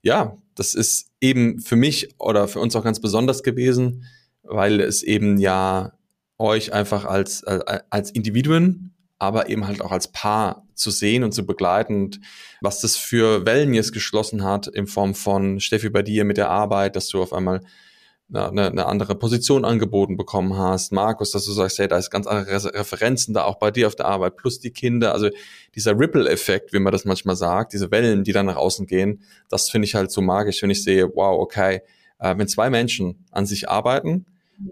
ja, 0.00 0.38
das 0.54 0.74
ist 0.74 1.10
eben 1.20 1.60
für 1.60 1.76
mich 1.76 2.18
oder 2.18 2.48
für 2.48 2.60
uns 2.60 2.74
auch 2.74 2.84
ganz 2.84 3.02
besonders 3.02 3.42
gewesen, 3.42 4.06
weil 4.42 4.80
es 4.80 5.02
eben 5.02 5.36
ja 5.36 5.92
euch 6.38 6.72
einfach 6.72 7.04
als, 7.04 7.42
äh, 7.42 7.80
als 7.90 8.10
Individuen 8.12 8.93
aber 9.18 9.48
eben 9.48 9.66
halt 9.66 9.80
auch 9.80 9.92
als 9.92 10.08
Paar 10.08 10.66
zu 10.74 10.90
sehen 10.90 11.24
und 11.24 11.32
zu 11.32 11.46
begleiten. 11.46 12.04
Und 12.04 12.20
was 12.60 12.80
das 12.80 12.96
für 12.96 13.46
Wellen 13.46 13.74
jetzt 13.74 13.92
geschlossen 13.92 14.44
hat 14.44 14.66
in 14.66 14.86
Form 14.86 15.14
von 15.14 15.60
Steffi 15.60 15.90
bei 15.90 16.02
dir 16.02 16.24
mit 16.24 16.36
der 16.36 16.50
Arbeit, 16.50 16.96
dass 16.96 17.08
du 17.08 17.22
auf 17.22 17.32
einmal 17.32 17.60
eine, 18.32 18.66
eine 18.66 18.86
andere 18.86 19.14
Position 19.14 19.64
angeboten 19.64 20.16
bekommen 20.16 20.56
hast, 20.56 20.92
Markus, 20.92 21.30
dass 21.30 21.44
du 21.44 21.52
sagst, 21.52 21.78
hey, 21.78 21.88
da 21.88 21.98
ist 21.98 22.10
ganz 22.10 22.26
andere 22.26 22.74
Referenzen 22.74 23.34
da 23.34 23.44
auch 23.44 23.56
bei 23.56 23.70
dir 23.70 23.86
auf 23.86 23.96
der 23.96 24.06
Arbeit, 24.06 24.36
plus 24.36 24.60
die 24.60 24.70
Kinder, 24.70 25.12
also 25.12 25.28
dieser 25.74 25.98
Ripple-Effekt, 25.98 26.72
wie 26.72 26.78
man 26.78 26.92
das 26.92 27.04
manchmal 27.04 27.36
sagt, 27.36 27.74
diese 27.74 27.90
Wellen, 27.90 28.24
die 28.24 28.32
dann 28.32 28.46
nach 28.46 28.56
außen 28.56 28.86
gehen, 28.86 29.22
das 29.48 29.68
finde 29.68 29.86
ich 29.86 29.94
halt 29.94 30.10
so 30.10 30.22
magisch, 30.22 30.62
wenn 30.62 30.70
ich 30.70 30.82
sehe, 30.82 31.08
wow, 31.14 31.38
okay, 31.38 31.82
äh, 32.18 32.36
wenn 32.36 32.48
zwei 32.48 32.70
Menschen 32.70 33.26
an 33.30 33.46
sich 33.46 33.68
arbeiten 33.68 34.26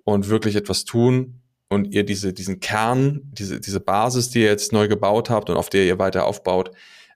und 0.04 0.28
wirklich 0.28 0.56
etwas 0.56 0.84
tun, 0.84 1.41
und 1.72 1.94
ihr 1.94 2.04
diese, 2.04 2.34
diesen 2.34 2.60
Kern, 2.60 3.22
diese, 3.32 3.58
diese 3.58 3.80
Basis, 3.80 4.28
die 4.28 4.40
ihr 4.40 4.48
jetzt 4.48 4.72
neu 4.72 4.88
gebaut 4.88 5.30
habt 5.30 5.48
und 5.48 5.56
auf 5.56 5.70
der 5.70 5.84
ihr 5.84 5.98
weiter 5.98 6.26
aufbaut, 6.26 6.70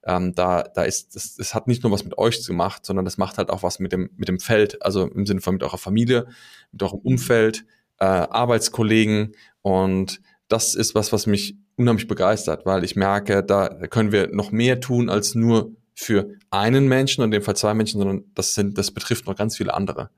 ähm, 0.04 0.34
da, 0.34 0.62
da 0.62 0.82
ist, 0.82 1.14
das, 1.14 1.34
das 1.34 1.54
hat 1.54 1.66
nicht 1.66 1.82
nur 1.82 1.92
was 1.92 2.04
mit 2.04 2.16
euch 2.16 2.42
zu 2.42 2.54
machen, 2.54 2.80
sondern 2.82 3.04
das 3.04 3.18
macht 3.18 3.36
halt 3.36 3.50
auch 3.50 3.62
was 3.62 3.80
mit 3.80 3.92
dem, 3.92 4.08
mit 4.16 4.28
dem 4.28 4.40
Feld, 4.40 4.82
also 4.82 5.08
im 5.08 5.26
Sinne 5.26 5.42
von 5.42 5.54
mit 5.54 5.62
eurer 5.62 5.76
Familie, 5.76 6.26
mit 6.72 6.82
eurem 6.82 7.00
Umfeld, 7.00 7.66
äh, 7.98 8.04
Arbeitskollegen 8.06 9.34
und 9.60 10.22
das 10.48 10.74
ist 10.74 10.94
was, 10.94 11.12
was 11.12 11.26
mich 11.26 11.56
unheimlich 11.76 12.08
begeistert, 12.08 12.64
weil 12.64 12.82
ich 12.82 12.96
merke, 12.96 13.42
da 13.42 13.68
können 13.88 14.10
wir 14.10 14.28
noch 14.28 14.52
mehr 14.52 14.80
tun 14.80 15.10
als 15.10 15.34
nur 15.34 15.72
für 15.94 16.30
einen 16.48 16.88
Menschen, 16.88 17.24
in 17.24 17.30
dem 17.30 17.42
Fall 17.42 17.56
zwei 17.56 17.74
Menschen, 17.74 17.98
sondern 17.98 18.24
das 18.34 18.54
sind, 18.54 18.78
das 18.78 18.90
betrifft 18.90 19.26
noch 19.26 19.36
ganz 19.36 19.56
viele 19.56 19.74
andere. 19.74 20.08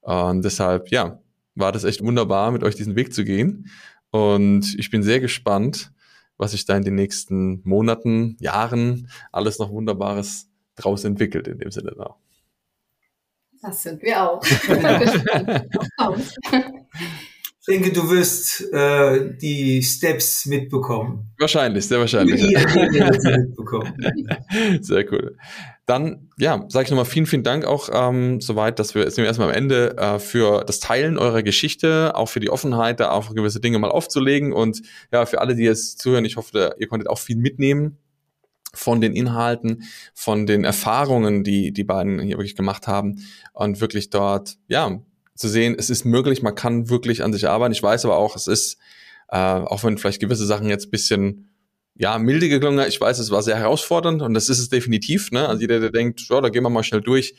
Und 0.00 0.44
deshalb, 0.44 0.90
ja, 0.90 1.20
war 1.54 1.72
das 1.72 1.84
echt 1.84 2.02
wunderbar, 2.02 2.50
mit 2.50 2.62
euch 2.62 2.74
diesen 2.74 2.96
Weg 2.96 3.12
zu 3.12 3.24
gehen. 3.24 3.70
Und 4.10 4.74
ich 4.78 4.90
bin 4.90 5.02
sehr 5.02 5.20
gespannt, 5.20 5.92
was 6.36 6.52
sich 6.52 6.64
da 6.64 6.76
in 6.76 6.84
den 6.84 6.94
nächsten 6.94 7.60
Monaten, 7.64 8.36
Jahren 8.40 9.08
alles 9.30 9.58
noch 9.58 9.70
Wunderbares 9.70 10.48
draus 10.76 11.04
entwickelt 11.04 11.48
in 11.48 11.58
dem 11.58 11.70
Sinne 11.70 11.94
da. 11.96 12.16
Das 13.62 13.82
sind 13.82 14.02
wir 14.02 14.28
auch. 14.28 14.42
Ich 17.64 17.72
denke, 17.72 17.92
du 17.92 18.10
wirst 18.10 18.72
äh, 18.72 19.36
die 19.40 19.84
Steps 19.84 20.46
mitbekommen. 20.46 21.32
Wahrscheinlich, 21.38 21.86
sehr 21.86 22.00
wahrscheinlich. 22.00 22.40
sehr 24.80 25.12
cool. 25.12 25.36
Dann, 25.86 26.28
ja, 26.38 26.64
sage 26.68 26.86
ich 26.86 26.90
nochmal 26.90 27.04
vielen, 27.04 27.26
vielen 27.26 27.44
Dank 27.44 27.64
auch 27.64 27.88
ähm, 27.92 28.40
soweit, 28.40 28.80
dass 28.80 28.96
wir, 28.96 29.02
jetzt 29.02 29.14
sind 29.14 29.22
wir 29.22 29.28
erstmal 29.28 29.50
am 29.50 29.54
Ende 29.54 29.96
äh, 29.96 30.18
für 30.18 30.64
das 30.64 30.80
Teilen 30.80 31.18
eurer 31.18 31.44
Geschichte, 31.44 32.16
auch 32.16 32.28
für 32.28 32.40
die 32.40 32.50
Offenheit, 32.50 32.98
da 32.98 33.12
auch 33.12 33.32
gewisse 33.32 33.60
Dinge 33.60 33.78
mal 33.78 33.92
aufzulegen 33.92 34.52
und 34.52 34.82
ja, 35.12 35.24
für 35.24 35.40
alle, 35.40 35.54
die 35.54 35.62
jetzt 35.62 36.00
zuhören, 36.00 36.24
ich 36.24 36.36
hoffe, 36.36 36.74
ihr 36.80 36.88
konntet 36.88 37.08
auch 37.08 37.20
viel 37.20 37.36
mitnehmen. 37.36 37.96
von 38.74 39.00
den 39.00 39.14
Inhalten, 39.14 39.84
von 40.14 40.46
den 40.46 40.64
Erfahrungen, 40.64 41.44
die 41.44 41.72
die 41.72 41.84
beiden 41.84 42.18
hier 42.20 42.38
wirklich 42.38 42.56
gemacht 42.56 42.88
haben 42.88 43.22
und 43.52 43.80
wirklich 43.80 44.10
dort, 44.10 44.56
ja, 44.66 45.00
zu 45.34 45.48
sehen, 45.48 45.74
es 45.78 45.90
ist 45.90 46.04
möglich, 46.04 46.42
man 46.42 46.54
kann 46.54 46.88
wirklich 46.88 47.22
an 47.22 47.32
sich 47.32 47.48
arbeiten. 47.48 47.72
Ich 47.72 47.82
weiß 47.82 48.04
aber 48.04 48.16
auch, 48.16 48.36
es 48.36 48.46
ist, 48.46 48.78
äh, 49.28 49.36
auch 49.36 49.84
wenn 49.84 49.98
vielleicht 49.98 50.20
gewisse 50.20 50.46
Sachen 50.46 50.68
jetzt 50.68 50.90
bisschen 50.90 51.48
ja, 51.94 52.18
milde 52.18 52.48
geklungen, 52.48 52.86
ich 52.88 53.00
weiß, 53.00 53.18
es 53.18 53.30
war 53.30 53.42
sehr 53.42 53.56
herausfordernd 53.58 54.22
und 54.22 54.34
das 54.34 54.48
ist 54.48 54.58
es 54.58 54.68
definitiv. 54.68 55.30
Ne? 55.30 55.46
Also 55.46 55.60
jeder, 55.60 55.80
der 55.80 55.90
denkt, 55.90 56.20
ja, 56.28 56.40
da 56.40 56.48
gehen 56.48 56.62
wir 56.62 56.70
mal 56.70 56.82
schnell 56.82 57.02
durch. 57.02 57.34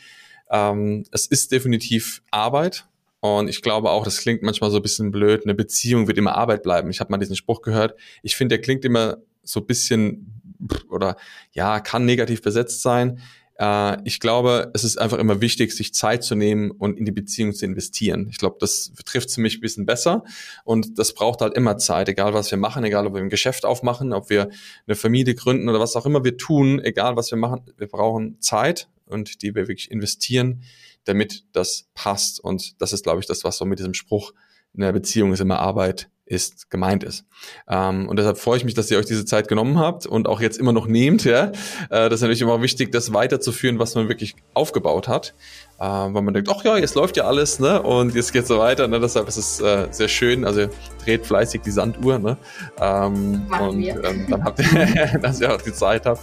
Ähm, 0.52 1.06
es 1.12 1.26
ist 1.26 1.52
definitiv 1.52 2.22
Arbeit 2.32 2.86
und 3.20 3.48
ich 3.48 3.62
glaube 3.62 3.90
auch, 3.90 4.04
das 4.04 4.18
klingt 4.18 4.44
manchmal 4.44 4.70
so 4.70 4.78
ein 4.78 4.84
bisschen 4.84 5.12
blöd, 5.12 5.44
eine 5.44 5.56
Beziehung 5.56 6.08
wird 6.08 6.18
immer 6.18 6.36
Arbeit 6.36 6.64
bleiben. 6.64 6.90
Ich 6.90 7.00
habe 7.00 7.12
mal 7.12 7.18
diesen 7.18 7.36
Spruch 7.36 7.62
gehört. 7.62 7.96
Ich 8.22 8.36
finde, 8.36 8.58
der 8.58 8.62
klingt 8.62 8.86
immer 8.86 9.18
so 9.44 9.62
ein 9.62 9.66
bisschen 9.66 10.42
oder 10.90 11.18
ja, 11.52 11.80
kann 11.80 12.06
negativ 12.06 12.42
besetzt 12.42 12.82
sein. 12.82 13.20
Äh, 13.64 13.98
ich 14.04 14.20
glaube, 14.20 14.72
es 14.74 14.84
ist 14.84 14.98
einfach 14.98 15.18
immer 15.20 15.40
wichtig, 15.40 15.72
sich 15.72 15.94
Zeit 15.94 16.24
zu 16.24 16.36
nehmen 16.36 16.72
und 16.72 16.98
in 16.98 17.06
die 17.06 17.12
Beziehung 17.12 17.54
zu 17.54 17.66
investieren. 17.66 18.28
Ich 18.30 18.38
glaube, 18.38 18.58
das 18.60 18.92
trifft 19.06 19.30
es 19.30 19.38
mich 19.38 19.58
ein 19.58 19.62
bisschen 19.62 19.86
besser 19.86 20.24
und 20.66 21.00
das 21.00 21.14
braucht 21.14 21.42
halt 21.42 21.56
immer 21.56 21.78
Zeit, 21.78 22.10
egal 22.10 22.34
was 22.34 22.52
wir 22.52 22.58
machen, 22.58 22.84
egal 22.84 23.08
ob 23.08 23.14
wir 23.14 23.22
ein 23.22 23.30
Geschäft 23.30 23.66
aufmachen, 23.66 24.12
ob 24.12 24.30
wir 24.30 24.50
eine 24.86 24.96
Familie 24.96 25.36
gründen 25.36 25.70
oder 25.70 25.80
was 25.80 25.96
auch 25.96 26.06
immer 26.06 26.24
wir 26.26 26.38
tun, 26.38 26.80
egal 26.84 27.16
was 27.16 27.32
wir 27.32 27.38
machen, 27.38 27.62
wir 27.78 27.88
brauchen 27.88 28.42
Zeit 28.42 28.90
und 29.06 29.42
die 29.42 29.56
wir 29.56 29.68
wirklich 29.68 29.92
investieren, 29.92 30.64
damit 31.06 31.46
das 31.54 31.90
passt. 31.94 32.40
Und 32.40 32.82
das 32.82 32.92
ist, 32.92 33.04
glaube 33.04 33.22
ich, 33.22 33.28
das, 33.28 33.44
was 33.44 33.58
so 33.58 33.66
mit 33.66 33.80
diesem 33.80 33.94
Spruch 33.94 34.34
in 34.74 34.82
der 34.82 34.92
Beziehung 34.92 35.32
ist 35.32 35.40
immer 35.40 35.60
Arbeit 35.60 36.10
ist, 36.26 36.70
gemeint 36.70 37.04
ist. 37.04 37.26
Ähm, 37.68 38.08
und 38.08 38.18
deshalb 38.18 38.38
freue 38.38 38.58
ich 38.58 38.64
mich, 38.64 38.74
dass 38.74 38.90
ihr 38.90 38.98
euch 38.98 39.06
diese 39.06 39.26
Zeit 39.26 39.48
genommen 39.48 39.78
habt 39.78 40.06
und 40.06 40.28
auch 40.28 40.40
jetzt 40.40 40.58
immer 40.58 40.72
noch 40.72 40.88
nehmt. 40.88 41.26
Ja? 41.26 41.52
Äh, 41.90 42.10
das 42.10 42.16
ist 42.16 42.22
natürlich 42.22 42.42
immer 42.42 42.62
wichtig, 42.62 42.92
das 42.92 43.14
weiterzuführen, 43.14 43.78
was 43.80 43.96
man 43.96 44.08
wirklich 44.08 44.36
aufgebaut 44.54 45.08
hat. 45.08 45.34
Äh, 45.80 45.84
weil 45.84 46.22
man 46.22 46.34
denkt, 46.34 46.50
ach 46.50 46.64
ja, 46.64 46.78
jetzt 46.78 46.96
läuft 46.96 47.18
ja 47.18 47.26
alles 47.26 47.60
ne? 47.60 47.82
und 47.82 48.16
jetzt 48.16 48.32
geht's 48.32 48.48
so 48.48 48.58
weiter. 48.58 48.88
Ne? 48.88 49.00
Deshalb 49.00 49.28
ist 49.28 49.38
es 49.38 49.60
äh, 49.60 49.88
sehr 49.92 50.08
schön. 50.08 50.46
Also 50.46 50.68
dreht 51.04 51.26
fleißig 51.26 51.62
die 51.62 51.72
Sanduhr. 51.72 52.20
Ne? 52.20 52.38
Ähm, 52.80 53.46
und 53.60 53.84
ähm, 53.84 54.28
dann 54.30 54.44
habt 54.46 54.60
ihr, 54.60 55.20
dass 55.22 55.42
ihr 55.42 55.54
auch 55.54 55.62
die 55.62 55.74
Zeit 55.74 56.06
habt, 56.06 56.22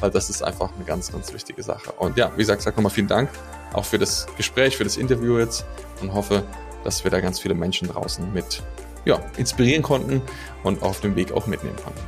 weil 0.00 0.10
das 0.10 0.28
ist 0.28 0.42
einfach 0.42 0.74
eine 0.74 0.84
ganz, 0.84 1.10
ganz 1.10 1.32
wichtige 1.32 1.62
Sache. 1.62 1.92
Und 1.92 2.18
ja, 2.18 2.30
wie 2.34 2.40
gesagt, 2.40 2.60
sag 2.62 2.76
nochmal 2.76 2.92
vielen 2.92 3.08
Dank 3.08 3.30
auch 3.72 3.84
für 3.84 3.98
das 3.98 4.26
Gespräch, 4.36 4.76
für 4.76 4.84
das 4.84 4.96
Interview 4.96 5.38
jetzt 5.38 5.64
und 6.00 6.12
hoffe, 6.12 6.42
dass 6.84 7.04
wir 7.04 7.10
da 7.10 7.20
ganz 7.20 7.40
viele 7.40 7.54
Menschen 7.54 7.88
draußen 7.88 8.32
mit 8.32 8.62
ja, 9.04 9.20
inspirieren 9.36 9.82
konnten 9.82 10.22
und 10.62 10.82
auf 10.82 11.00
dem 11.00 11.16
Weg 11.16 11.32
auch 11.32 11.46
mitnehmen 11.46 11.76
konnten. 11.76 12.00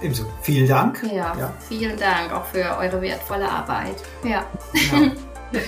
Ebenso. 0.00 0.24
Vielen 0.42 0.68
Dank. 0.68 1.02
Ja, 1.12 1.36
ja, 1.38 1.52
vielen 1.68 1.96
Dank 1.98 2.32
auch 2.32 2.44
für 2.44 2.76
eure 2.78 3.00
wertvolle 3.00 3.48
Arbeit. 3.48 3.96
Ja. 4.22 4.44
ja. 4.74 5.10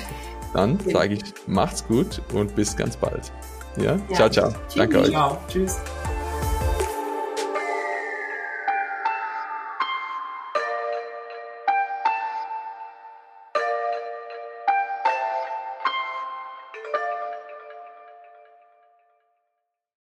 Dann 0.54 0.78
sage 0.80 1.14
ich, 1.14 1.22
macht's 1.46 1.86
gut 1.86 2.20
und 2.32 2.54
bis 2.56 2.76
ganz 2.76 2.96
bald. 2.96 3.32
Ja, 3.76 3.96
ja. 3.96 4.14
ciao, 4.14 4.28
ciao. 4.28 4.50
Tschüss. 4.50 4.74
Danke 4.74 5.00
euch. 5.00 5.10
Ciao. 5.10 5.38
Tschüss. 5.48 5.78